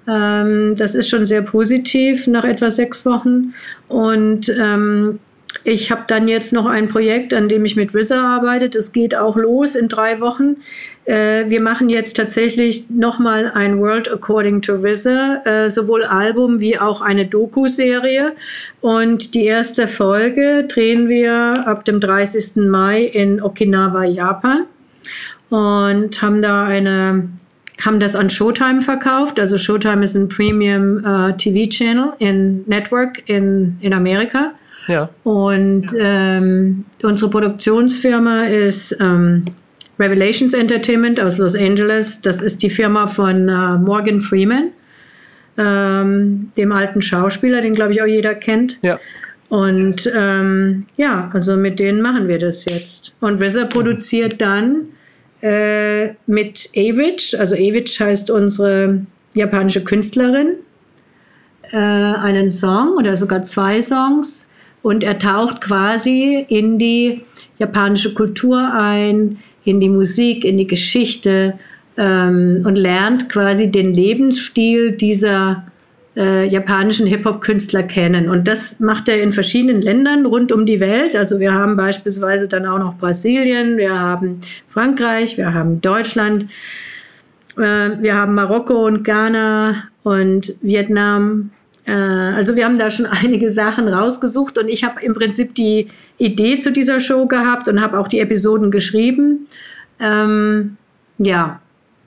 Ähm, 0.07 0.76
das 0.77 0.95
ist 0.95 1.10
schon 1.10 1.26
sehr 1.26 1.41
positiv 1.41 2.27
nach 2.27 2.45
etwa 2.45 2.69
sechs 2.69 3.06
Wochen. 3.06 3.53
Und 3.90 4.49
ähm, 4.57 5.19
ich 5.63 5.91
habe 5.91 6.03
dann 6.07 6.27
jetzt 6.27 6.53
noch 6.53 6.67
ein 6.67 6.89
Projekt, 6.89 7.34
an 7.34 7.49
dem 7.49 7.65
ich 7.65 7.76
mit 7.76 7.93
RZA 7.93 8.35
arbeite. 8.35 8.69
Das 8.69 8.91
geht 8.91 9.15
auch 9.15 9.35
los 9.35 9.76
in 9.76 9.88
drei 9.88 10.19
Wochen. 10.19 10.57
Äh, 11.05 11.49
wir 11.49 11.61
machen 11.61 11.89
jetzt 11.89 12.15
tatsächlich 12.17 12.89
nochmal 12.89 13.51
ein 13.53 13.80
World 13.80 14.11
According 14.11 14.61
to 14.61 14.76
RZA, 14.76 15.41
äh, 15.45 15.69
sowohl 15.69 16.03
Album 16.03 16.59
wie 16.59 16.77
auch 16.77 17.01
eine 17.01 17.26
Doku-Serie. 17.26 18.35
Und 18.81 19.34
die 19.34 19.45
erste 19.45 19.88
Folge 19.88 20.65
drehen 20.67 21.09
wir 21.09 21.67
ab 21.67 21.84
dem 21.84 21.99
30. 21.99 22.67
Mai 22.69 23.03
in 23.03 23.41
Okinawa, 23.41 24.05
Japan. 24.05 24.65
und 25.49 26.21
haben 26.21 26.43
da 26.43 26.65
eine, 26.65 27.27
haben 27.84 27.99
das 27.99 28.15
an 28.15 28.30
Showtime 28.30 28.81
verkauft. 28.81 29.39
Also 29.39 29.57
Showtime 29.57 30.03
ist 30.03 30.15
ein 30.15 30.30
Premium 30.30 31.03
äh, 31.03 31.35
TV-Channel 31.35 32.13
in 32.19 32.63
Network 32.67 33.27
in, 33.27 33.77
in 33.81 33.93
Amerika. 33.93 34.53
Ja. 34.90 35.10
Und 35.24 35.88
ähm, 35.98 36.84
unsere 37.03 37.32
Produktionsfirma 37.32 38.44
ist 38.44 38.98
ähm, 38.99 39.45
Revelations 39.99 40.53
Entertainment 40.53 41.20
aus 41.20 41.38
Los 41.38 41.56
Angeles. 41.56 42.22
Das 42.22 42.41
ist 42.41 42.64
die 42.64 42.70
Firma 42.70 43.07
von 43.07 43.48
äh, 43.48 43.78
Morgan 43.78 44.20
Freeman, 44.20 44.70
ähm, 45.57 46.52
dem 46.57 46.72
alten 46.72 47.02
Schauspieler, 47.02 47.61
den 47.61 47.74
glaube 47.74 47.94
ich 47.94 48.02
auch 48.02 48.07
jeder 48.07 48.36
kennt. 48.36 48.80
Ja. 48.82 48.99
Und 49.49 50.11
ähm, 50.16 50.86
ja, 50.95 51.30
also 51.34 51.57
mit 51.57 51.80
denen 51.80 52.02
machen 52.02 52.28
wir 52.28 52.38
das 52.38 52.66
jetzt. 52.66 53.16
Und 53.20 53.41
Reza 53.41 53.66
produziert 53.66 54.41
dann 54.41 54.90
äh, 55.41 56.10
mit 56.28 56.70
Avich, 56.76 57.36
also 57.40 57.56
Avich 57.56 57.99
heißt 57.99 58.30
unsere 58.30 59.02
japanische 59.34 59.84
Künstlerin, 59.84 60.53
äh, 61.72 61.78
einen 61.78 62.52
Song 62.52 62.95
oder 62.98 63.16
sogar 63.16 63.41
zwei 63.41 63.82
Songs. 63.82 64.53
Und 64.81 65.03
er 65.03 65.19
taucht 65.19 65.61
quasi 65.61 66.45
in 66.47 66.77
die 66.77 67.22
japanische 67.57 68.14
Kultur 68.14 68.73
ein, 68.73 69.38
in 69.65 69.80
die 69.80 69.89
Musik, 69.89 70.45
in 70.45 70.57
die 70.57 70.68
Geschichte 70.68 71.56
ähm, 71.97 72.64
und 72.65 72.76
lernt 72.76 73.30
quasi 73.30 73.69
den 73.69 73.93
Lebensstil 73.93 74.93
dieser 74.93 75.64
äh, 76.15 76.47
japanischen 76.47 77.07
Hip-Hop-Künstler 77.07 77.84
kennen. 77.84 78.30
Und 78.30 78.47
das 78.47 78.80
macht 78.80 79.10
er 79.10 79.22
in 79.22 79.31
verschiedenen 79.31 79.81
Ländern 79.81 80.26
rund 80.26 80.51
um 80.51 80.65
die 80.65 80.80
Welt. 80.80 81.15
Also 81.15 81.39
wir 81.39 81.53
haben 81.53 81.76
beispielsweise 81.76 82.47
dann 82.47 82.65
auch 82.65 82.80
noch 82.80 82.97
Brasilien, 82.97 83.77
wir 83.77 83.99
haben 83.99 84.39
Frankreich, 84.68 85.38
wir 85.38 85.53
haben 85.53 85.81
Deutschland, 85.81 86.47
äh, 87.57 87.91
wir 88.01 88.15
haben 88.15 88.34
Marokko 88.34 88.85
und 88.85 89.03
Ghana 89.03 89.84
und 90.03 90.56
Vietnam. 90.61 91.51
Äh, 91.90 92.36
also 92.36 92.56
wir 92.56 92.66
haben 92.66 92.78
da 92.78 92.90
schon 92.90 93.06
einige 93.24 93.49
Sachen 93.49 93.88
rausgesucht 93.88 94.57
und 94.57 94.68
ich 94.68 94.84
habe 94.84 95.02
im 95.02 95.14
Prinzip 95.14 95.56
die 95.56 95.88
Idee 96.18 96.60
zu 96.60 96.72
dieser 96.72 96.99
Show 96.99 97.26
gehabt 97.26 97.68
und 97.68 97.82
habe 97.82 97.99
auch 97.99 98.07
die 98.07 98.20
Episoden 98.20 98.72
geschrieben. 98.72 99.48
Ähm, 99.99 100.78
ja, 101.18 101.60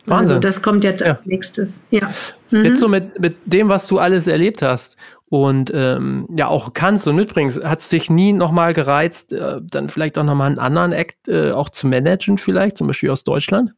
Wahnsinn. 0.06 0.36
Also 0.36 0.38
das 0.38 0.62
kommt 0.62 0.84
jetzt 0.84 1.02
als 1.02 1.26
nächstes. 1.26 1.84
Ja. 1.90 2.10
Mhm. 2.50 2.64
Jetzt 2.64 2.80
so 2.80 2.88
mit, 2.88 3.20
mit 3.20 3.36
dem, 3.44 3.68
was 3.68 3.86
du 3.86 3.98
alles 3.98 4.26
erlebt 4.26 4.62
hast 4.62 4.96
und 5.28 5.70
ähm, 5.74 6.26
ja 6.34 6.48
auch 6.48 6.74
kannst 6.74 7.06
und 7.08 7.16
mitbringst, 7.16 7.62
hat 7.64 7.80
es 7.80 7.88
dich 7.88 8.10
nie 8.10 8.32
nochmal 8.32 8.72
gereizt, 8.72 9.32
äh, 9.32 9.60
dann 9.62 9.88
vielleicht 9.88 10.18
auch 10.18 10.24
nochmal 10.24 10.48
einen 10.48 10.58
anderen 10.58 10.92
Act 10.92 11.28
äh, 11.28 11.52
auch 11.52 11.70
zu 11.70 11.86
managen, 11.86 12.38
vielleicht, 12.38 12.78
zum 12.78 12.86
Beispiel 12.86 13.10
aus 13.10 13.24
Deutschland? 13.24 13.72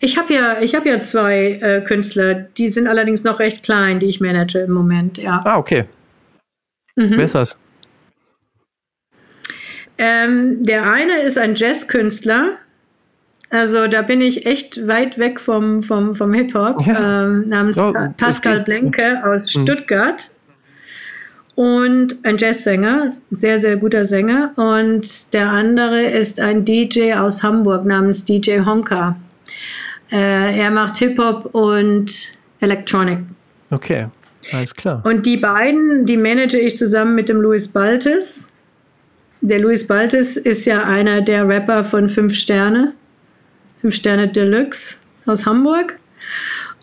Ich 0.00 0.18
habe 0.18 0.32
ja, 0.34 0.60
ich 0.60 0.74
hab 0.74 0.84
ja 0.84 0.98
zwei 0.98 1.58
äh, 1.62 1.80
Künstler, 1.82 2.34
die 2.34 2.68
sind 2.68 2.86
allerdings 2.86 3.24
noch 3.24 3.38
recht 3.38 3.62
klein, 3.62 3.98
die 3.98 4.06
ich 4.06 4.20
manage 4.20 4.58
im 4.58 4.72
Moment, 4.72 5.18
ja. 5.18 5.42
Ah, 5.44 5.56
okay. 5.56 5.84
Mhm. 6.96 7.12
Wer 7.16 7.24
ist 7.24 7.34
das? 7.34 7.56
Ähm, 9.98 10.64
der 10.64 10.90
eine 10.90 11.20
ist 11.22 11.38
ein 11.38 11.54
Jazzkünstler, 11.54 12.58
also 13.50 13.86
da 13.86 14.02
bin 14.02 14.20
ich 14.20 14.44
echt 14.44 14.86
weit 14.88 15.18
weg 15.18 15.38
vom, 15.38 15.82
vom, 15.82 16.14
vom 16.14 16.34
Hip-Hop, 16.34 16.84
ja. 16.86 17.24
ähm, 17.24 17.48
namens 17.48 17.78
oh, 17.78 17.92
Pascal 18.16 18.60
Blenke 18.60 19.22
aus 19.24 19.54
mhm. 19.54 19.62
Stuttgart. 19.62 20.30
Und 21.54 22.18
ein 22.24 22.36
Jazzsänger, 22.36 23.08
sehr, 23.30 23.58
sehr 23.58 23.76
guter 23.76 24.04
Sänger. 24.04 24.52
Und 24.56 25.32
der 25.32 25.50
andere 25.50 26.02
ist 26.02 26.38
ein 26.38 26.66
DJ 26.66 27.14
aus 27.14 27.42
Hamburg 27.42 27.86
namens 27.86 28.26
DJ 28.26 28.60
Honka. 28.60 29.16
Äh, 30.10 30.58
er 30.58 30.70
macht 30.70 30.96
Hip-Hop 30.98 31.54
und 31.54 32.12
Electronic. 32.60 33.18
Okay, 33.70 34.06
alles 34.52 34.74
klar. 34.74 35.02
Und 35.04 35.26
die 35.26 35.36
beiden, 35.36 36.06
die 36.06 36.16
manage 36.16 36.58
ich 36.58 36.76
zusammen 36.76 37.14
mit 37.14 37.28
dem 37.28 37.40
Louis 37.40 37.68
Baltes. 37.68 38.54
Der 39.40 39.60
Louis 39.60 39.86
Baltes 39.86 40.36
ist 40.36 40.64
ja 40.64 40.84
einer 40.84 41.20
der 41.20 41.46
Rapper 41.46 41.84
von 41.84 42.08
Fünf 42.08 42.34
Sterne. 42.34 42.92
Fünf 43.80 43.94
Sterne 43.94 44.28
Deluxe 44.28 44.98
aus 45.26 45.46
Hamburg 45.46 45.98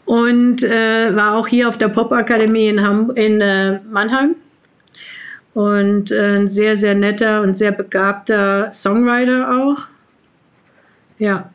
und 0.06 0.64
äh, 0.64 1.16
war 1.16 1.36
auch 1.36 1.48
hier 1.48 1.68
auf 1.70 1.78
der 1.78 1.88
Popakademie 1.90 2.68
in, 2.68 2.78
in 3.16 3.42
äh, 3.42 3.80
Mannheim. 3.90 4.36
Und 5.54 6.12
äh, 6.12 6.38
ein 6.38 6.50
sehr, 6.50 6.76
sehr 6.76 6.96
netter 6.96 7.42
und 7.42 7.56
sehr 7.56 7.72
begabter 7.72 8.72
Songwriter 8.72 9.50
auch. 9.50 9.88
Ja. 11.20 11.52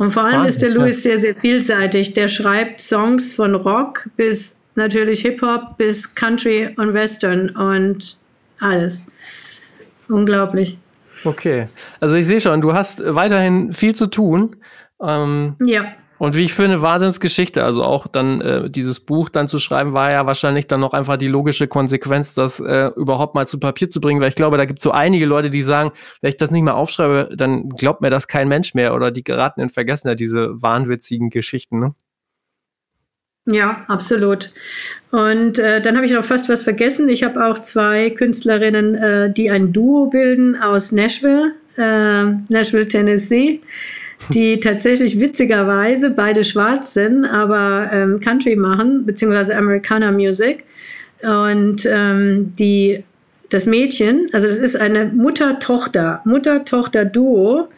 Und 0.00 0.12
vor 0.12 0.22
allem 0.22 0.44
Wahnsinn, 0.44 0.48
ist 0.48 0.62
der 0.62 0.70
Louis 0.70 1.02
sehr, 1.02 1.18
sehr 1.18 1.36
vielseitig. 1.36 2.14
Der 2.14 2.28
schreibt 2.28 2.80
Songs 2.80 3.34
von 3.34 3.54
Rock 3.54 4.08
bis 4.16 4.64
natürlich 4.74 5.20
Hip-Hop 5.20 5.76
bis 5.76 6.14
Country 6.14 6.74
und 6.78 6.94
Western 6.94 7.50
und 7.50 8.16
alles. 8.60 9.08
Unglaublich. 10.08 10.78
Okay, 11.22 11.68
also 12.00 12.14
ich 12.14 12.26
sehe 12.26 12.40
schon, 12.40 12.62
du 12.62 12.72
hast 12.72 13.02
weiterhin 13.04 13.74
viel 13.74 13.94
zu 13.94 14.06
tun. 14.06 14.56
Ähm, 15.02 15.56
ja. 15.66 15.92
Und 16.20 16.36
wie 16.36 16.44
ich 16.44 16.52
finde, 16.52 16.82
Wahnsinnsgeschichte. 16.82 17.64
Also 17.64 17.82
auch 17.82 18.06
dann 18.06 18.42
äh, 18.42 18.68
dieses 18.68 19.00
Buch 19.00 19.30
dann 19.30 19.48
zu 19.48 19.58
schreiben, 19.58 19.94
war 19.94 20.10
ja 20.10 20.26
wahrscheinlich 20.26 20.66
dann 20.66 20.78
noch 20.78 20.92
einfach 20.92 21.16
die 21.16 21.28
logische 21.28 21.66
Konsequenz, 21.66 22.34
das 22.34 22.60
äh, 22.60 22.90
überhaupt 22.94 23.34
mal 23.34 23.46
zu 23.46 23.58
Papier 23.58 23.88
zu 23.88 24.02
bringen. 24.02 24.20
Weil 24.20 24.28
ich 24.28 24.34
glaube, 24.34 24.58
da 24.58 24.66
gibt 24.66 24.80
es 24.80 24.82
so 24.82 24.90
einige 24.90 25.24
Leute, 25.24 25.48
die 25.48 25.62
sagen, 25.62 25.92
wenn 26.20 26.28
ich 26.28 26.36
das 26.36 26.50
nicht 26.50 26.60
mehr 26.60 26.76
aufschreibe, 26.76 27.30
dann 27.34 27.70
glaubt 27.70 28.02
mir 28.02 28.10
das 28.10 28.28
kein 28.28 28.48
Mensch 28.48 28.74
mehr. 28.74 28.94
Oder 28.94 29.10
die 29.10 29.24
geraten 29.24 29.62
in 29.62 29.70
Vergessenheit, 29.70 30.20
diese 30.20 30.60
wahnwitzigen 30.60 31.30
Geschichten. 31.30 31.80
Ne? 31.80 31.94
Ja, 33.46 33.86
absolut. 33.88 34.52
Und 35.12 35.58
äh, 35.58 35.80
dann 35.80 35.96
habe 35.96 36.04
ich 36.04 36.12
noch 36.12 36.24
fast 36.24 36.50
was 36.50 36.62
vergessen. 36.62 37.08
Ich 37.08 37.24
habe 37.24 37.46
auch 37.46 37.58
zwei 37.58 38.10
Künstlerinnen, 38.10 38.94
äh, 38.94 39.32
die 39.32 39.50
ein 39.50 39.72
Duo 39.72 40.10
bilden 40.10 40.60
aus 40.60 40.92
Nashville, 40.92 41.54
äh, 41.78 42.24
Nashville, 42.50 42.86
Tennessee 42.88 43.62
die 44.32 44.60
tatsächlich 44.60 45.20
witzigerweise 45.20 46.10
beide 46.10 46.44
schwarz 46.44 46.94
sind, 46.94 47.24
aber 47.24 47.90
ähm, 47.92 48.20
Country 48.20 48.56
machen, 48.56 49.06
beziehungsweise 49.06 49.56
Americana 49.56 50.12
Music. 50.12 50.64
Und 51.22 51.86
ähm, 51.86 52.54
die, 52.58 53.04
das 53.50 53.66
Mädchen, 53.66 54.28
also 54.32 54.46
das 54.46 54.56
ist 54.56 54.76
eine 54.76 55.06
Mutter-Tochter, 55.06 56.22
Mutter-Tochter-Duo, 56.24 57.68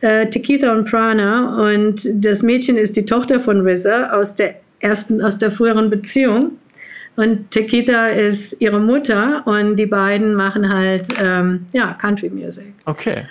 äh, 0.00 0.26
Tikita 0.26 0.72
und 0.72 0.88
Prana. 0.90 1.70
Und 1.70 2.08
das 2.24 2.42
Mädchen 2.42 2.76
ist 2.76 2.96
die 2.96 3.04
Tochter 3.04 3.40
von 3.40 3.66
RZA 3.66 4.10
aus 4.12 4.34
der 4.36 4.54
ersten, 4.80 5.20
aus 5.22 5.38
der 5.38 5.50
früheren 5.50 5.90
Beziehung. 5.90 6.52
Und 7.16 7.50
Tikita 7.50 8.08
ist 8.08 8.60
ihre 8.60 8.78
Mutter 8.78 9.42
und 9.44 9.74
die 9.74 9.86
beiden 9.86 10.34
machen 10.34 10.72
halt 10.72 11.08
ähm, 11.20 11.66
ja, 11.72 11.94
Country 11.94 12.30
Music. 12.30 12.72
Okay. 12.84 13.24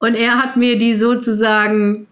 Und 0.00 0.14
er 0.14 0.38
hat 0.38 0.56
mir 0.56 0.78
die 0.78 0.94
sozusagen 0.94 2.06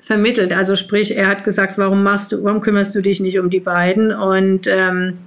vermittelt. 0.00 0.52
Also 0.52 0.74
sprich, 0.74 1.16
er 1.16 1.28
hat 1.28 1.44
gesagt, 1.44 1.76
warum 1.76 2.02
machst 2.02 2.32
du, 2.32 2.42
warum 2.42 2.60
kümmerst 2.60 2.94
du 2.94 3.02
dich 3.02 3.20
nicht 3.20 3.38
um 3.38 3.50
die 3.50 3.60
beiden? 3.60 4.12
Und, 4.12 4.66
ähm, 4.66 5.18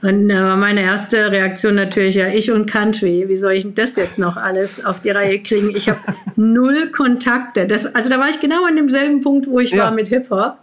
und 0.00 0.30
äh, 0.30 0.56
meine 0.56 0.82
erste 0.82 1.30
Reaktion 1.30 1.74
natürlich, 1.74 2.14
ja, 2.14 2.28
ich 2.28 2.50
und 2.50 2.70
Country, 2.70 3.26
wie 3.28 3.36
soll 3.36 3.52
ich 3.52 3.64
denn 3.64 3.74
das 3.74 3.96
jetzt 3.96 4.18
noch 4.18 4.38
alles 4.38 4.84
auf 4.84 5.00
die 5.00 5.10
Reihe 5.10 5.40
kriegen? 5.40 5.76
Ich 5.76 5.90
habe 5.90 6.00
null 6.36 6.90
Kontakte. 6.90 7.66
Das, 7.66 7.94
also 7.94 8.08
da 8.08 8.18
war 8.18 8.30
ich 8.30 8.40
genau 8.40 8.64
an 8.64 8.76
demselben 8.76 9.20
Punkt, 9.20 9.46
wo 9.46 9.60
ich 9.60 9.72
ja. 9.72 9.84
war 9.84 9.90
mit 9.90 10.08
Hip-Hop. 10.08 10.56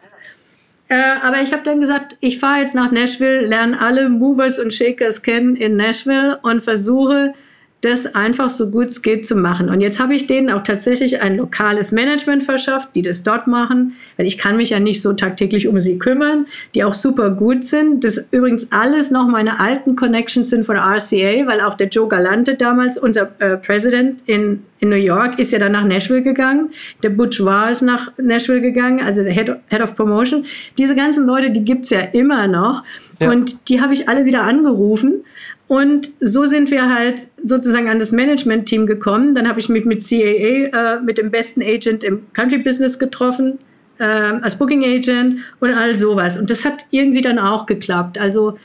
Äh, 0.87 0.95
aber 1.21 1.41
ich 1.43 1.53
habe 1.53 1.61
dann 1.63 1.79
gesagt, 1.79 2.17
ich 2.19 2.39
fahre 2.39 2.61
jetzt 2.61 2.73
nach 2.73 2.91
Nashville, 2.91 3.45
lerne 3.45 3.79
alle 3.79 4.09
Movers 4.09 4.57
und 4.57 4.73
Shakers 4.73 5.21
kennen 5.21 5.55
in 5.55 5.75
Nashville 5.75 6.39
und 6.41 6.63
versuche, 6.63 7.35
das 7.81 8.13
einfach 8.13 8.49
so 8.49 8.69
gut 8.69 8.87
es 8.87 9.01
geht 9.01 9.25
zu 9.25 9.35
machen. 9.35 9.69
Und 9.69 9.79
jetzt 9.79 9.99
habe 9.99 10.13
ich 10.13 10.27
denen 10.27 10.49
auch 10.49 10.63
tatsächlich 10.63 11.21
ein 11.21 11.37
lokales 11.37 11.93
Management 11.93 12.43
verschafft, 12.43 12.89
die 12.95 13.01
das 13.01 13.23
dort 13.23 13.47
machen, 13.47 13.93
weil 14.17 14.25
ich 14.25 14.37
kann 14.37 14.57
mich 14.57 14.71
ja 14.71 14.79
nicht 14.79 15.01
so 15.01 15.13
tagtäglich 15.13 15.67
um 15.67 15.79
sie 15.79 15.97
kümmern, 15.97 16.45
die 16.75 16.83
auch 16.83 16.93
super 16.93 17.29
gut 17.29 17.63
sind. 17.63 18.03
Das 18.03 18.27
übrigens 18.31 18.73
alles 18.73 19.11
noch 19.11 19.27
meine 19.27 19.61
alten 19.61 19.95
Connections 19.95 20.49
sind 20.49 20.65
von 20.65 20.75
RCA, 20.75 21.47
weil 21.47 21.61
auch 21.61 21.75
der 21.75 21.87
Joe 21.87 22.09
Galante 22.09 22.55
damals, 22.55 22.97
unser 22.97 23.29
äh, 23.39 23.55
President 23.55 24.23
in, 24.25 24.63
in 24.79 24.89
New 24.89 24.95
York, 24.97 25.39
ist 25.39 25.53
ja 25.53 25.59
dann 25.59 25.71
nach 25.71 25.85
Nashville 25.85 26.21
gegangen. 26.21 26.71
Der 27.01 27.11
Butch 27.11 27.45
war 27.45 27.71
ist 27.71 27.81
nach 27.81 28.11
Nashville 28.17 28.61
gegangen, 28.61 28.99
also 29.01 29.23
der 29.23 29.31
Head, 29.31 29.55
Head 29.69 29.81
of 29.81 29.95
Promotion. 29.95 30.45
Diese 30.77 30.95
ganzen 30.95 31.25
Leute, 31.25 31.49
die 31.49 31.63
gibt 31.63 31.85
es 31.85 31.91
ja 31.91 32.01
immer 32.11 32.47
noch. 32.47 32.83
Ja. 33.19 33.31
Und 33.31 33.69
die 33.69 33.79
habe 33.79 33.93
ich 33.93 34.09
alle 34.09 34.25
wieder 34.25 34.43
angerufen 34.43 35.23
und 35.69 36.09
so 36.19 36.45
sind 36.47 36.71
wir 36.71 36.93
halt 36.93 37.19
sozusagen 37.43 37.87
an 37.89 37.99
das 37.99 38.11
Management-Team 38.11 38.87
gekommen. 38.87 39.35
Dann 39.35 39.47
habe 39.47 39.59
ich 39.59 39.69
mich 39.69 39.85
mit 39.85 40.03
CAA, 40.03 40.95
äh, 40.97 40.99
mit 41.01 41.19
dem 41.19 41.29
besten 41.29 41.61
Agent 41.61 42.03
im 42.03 42.23
Country-Business 42.33 42.97
getroffen, 42.97 43.59
äh, 43.99 44.03
als 44.03 44.57
Booking-Agent 44.57 45.37
und 45.59 45.69
all 45.71 45.95
sowas. 45.95 46.39
Und 46.39 46.49
das 46.49 46.65
hat 46.65 46.87
irgendwie 46.89 47.21
dann 47.21 47.37
auch 47.37 47.67
geklappt. 47.67 48.17
Also 48.19 48.57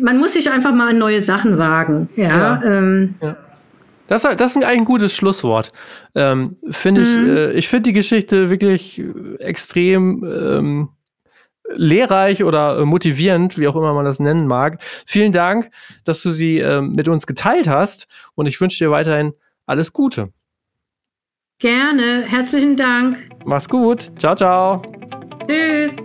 man 0.00 0.18
muss 0.18 0.32
sich 0.32 0.50
einfach 0.50 0.74
mal 0.74 0.88
an 0.90 0.98
neue 0.98 1.20
Sachen 1.20 1.56
wagen. 1.56 2.08
Ja, 2.16 2.24
ja. 2.24 2.62
Ähm, 2.64 3.14
ja. 3.22 3.36
Das, 4.08 4.22
das 4.22 4.56
ist 4.56 4.64
eigentlich 4.64 4.66
ein 4.80 4.84
gutes 4.86 5.14
Schlusswort. 5.14 5.72
Ähm, 6.16 6.56
finde 6.70 7.02
ich, 7.02 7.14
Mhm. 7.16 7.28
äh, 7.28 7.52
ich 7.52 7.68
finde 7.68 7.82
die 7.90 7.92
Geschichte 7.92 8.50
wirklich 8.50 9.04
extrem 9.38 10.24
ähm, 10.24 10.88
lehrreich 11.74 12.44
oder 12.44 12.78
äh, 12.78 12.84
motivierend, 12.84 13.58
wie 13.58 13.68
auch 13.68 13.76
immer 13.76 13.94
man 13.94 14.04
das 14.04 14.20
nennen 14.20 14.46
mag. 14.46 14.80
Vielen 15.06 15.32
Dank, 15.32 15.70
dass 16.04 16.22
du 16.22 16.30
sie 16.30 16.58
ähm, 16.58 16.92
mit 16.92 17.08
uns 17.08 17.26
geteilt 17.26 17.68
hast 17.68 18.06
und 18.34 18.46
ich 18.46 18.60
wünsche 18.60 18.84
dir 18.84 18.90
weiterhin 18.90 19.32
alles 19.66 19.92
Gute. 19.92 20.32
Gerne. 21.58 22.22
Herzlichen 22.26 22.76
Dank. 22.76 23.18
Mach's 23.44 23.68
gut. 23.68 24.12
Ciao, 24.18 24.34
ciao. 24.36 24.82
Tschüss. 25.46 25.96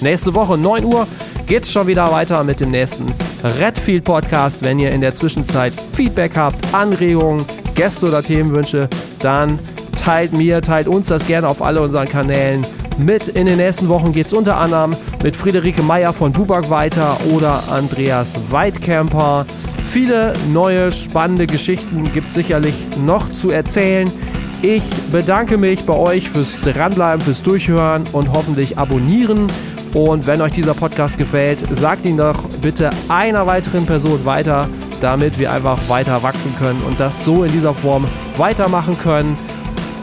Nächste 0.00 0.34
Woche, 0.34 0.58
9 0.58 0.84
Uhr, 0.84 1.06
geht's 1.46 1.72
schon 1.72 1.86
wieder 1.86 2.10
weiter 2.10 2.42
mit 2.44 2.60
dem 2.60 2.70
nächsten 2.70 3.06
Redfield 3.42 4.04
Podcast. 4.04 4.62
Wenn 4.62 4.78
ihr 4.78 4.90
in 4.90 5.00
der 5.00 5.14
Zwischenzeit 5.14 5.72
Feedback 5.72 6.36
habt, 6.36 6.56
Anregungen, 6.74 7.46
Gäste 7.74 8.08
oder 8.08 8.22
Themenwünsche, 8.22 8.88
dann 9.20 9.58
teilt 9.96 10.32
mir, 10.32 10.60
teilt 10.60 10.88
uns 10.88 11.08
das 11.08 11.26
gerne 11.26 11.48
auf 11.48 11.62
alle 11.62 11.80
unseren 11.80 12.08
Kanälen 12.08 12.66
mit. 12.98 13.28
In 13.28 13.46
den 13.46 13.56
nächsten 13.56 13.88
Wochen 13.88 14.12
geht's 14.12 14.32
unter 14.32 14.56
anderem 14.56 14.96
mit 15.22 15.36
Friederike 15.36 15.82
Meyer 15.82 16.12
von 16.12 16.32
Bubak 16.32 16.70
weiter 16.70 17.16
oder 17.34 17.62
Andreas 17.70 18.34
Weidkemper. 18.50 19.46
Viele 19.84 20.32
neue 20.52 20.92
spannende 20.92 21.46
Geschichten 21.46 22.04
gibt 22.12 22.32
sicherlich 22.32 22.74
noch 23.04 23.32
zu 23.32 23.50
erzählen. 23.50 24.10
Ich 24.62 24.84
bedanke 25.10 25.56
mich 25.56 25.84
bei 25.84 25.94
euch 25.94 26.30
fürs 26.30 26.60
Dranbleiben, 26.60 27.20
fürs 27.20 27.42
Durchhören 27.42 28.04
und 28.12 28.32
hoffentlich 28.32 28.78
abonnieren. 28.78 29.48
Und 29.92 30.26
wenn 30.26 30.40
euch 30.40 30.52
dieser 30.52 30.74
Podcast 30.74 31.18
gefällt, 31.18 31.64
sagt 31.76 32.06
ihn 32.06 32.16
doch 32.16 32.44
bitte 32.62 32.90
einer 33.08 33.46
weiteren 33.46 33.84
Person 33.84 34.24
weiter, 34.24 34.68
damit 35.00 35.38
wir 35.38 35.52
einfach 35.52 35.78
weiter 35.88 36.22
wachsen 36.22 36.54
können 36.58 36.80
und 36.82 36.98
das 37.00 37.24
so 37.24 37.44
in 37.44 37.52
dieser 37.52 37.74
Form 37.74 38.06
weitermachen 38.36 38.96
können. 38.96 39.36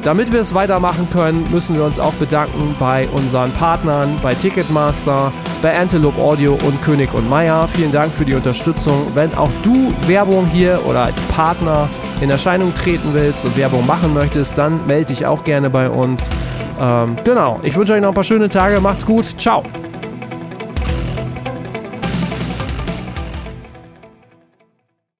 Damit 0.03 0.31
wir 0.31 0.41
es 0.41 0.53
weitermachen 0.53 1.07
können, 1.11 1.45
müssen 1.51 1.75
wir 1.75 1.83
uns 1.83 1.99
auch 1.99 2.13
bedanken 2.13 2.75
bei 2.79 3.07
unseren 3.09 3.51
Partnern, 3.51 4.17
bei 4.23 4.33
Ticketmaster, 4.33 5.31
bei 5.61 5.77
Antelope 5.77 6.19
Audio 6.21 6.53
und 6.53 6.81
König 6.81 7.13
und 7.13 7.29
Meier. 7.29 7.67
Vielen 7.67 7.91
Dank 7.91 8.13
für 8.13 8.25
die 8.25 8.33
Unterstützung. 8.33 9.07
Wenn 9.13 9.33
auch 9.35 9.51
du 9.61 9.93
Werbung 10.07 10.45
hier 10.47 10.79
oder 10.85 11.03
als 11.03 11.19
Partner 11.35 11.89
in 12.21 12.29
Erscheinung 12.29 12.73
treten 12.73 13.09
willst 13.13 13.43
und 13.43 13.57
Werbung 13.57 13.85
machen 13.85 14.13
möchtest, 14.13 14.57
dann 14.57 14.85
melde 14.87 15.05
dich 15.05 15.25
auch 15.25 15.43
gerne 15.43 15.69
bei 15.69 15.89
uns. 15.89 16.31
Ähm, 16.79 17.15
genau, 17.25 17.59
ich 17.63 17.75
wünsche 17.75 17.93
euch 17.93 18.01
noch 18.01 18.09
ein 18.09 18.15
paar 18.15 18.23
schöne 18.23 18.49
Tage. 18.49 18.79
Macht's 18.79 19.05
gut. 19.05 19.25
Ciao. 19.37 19.63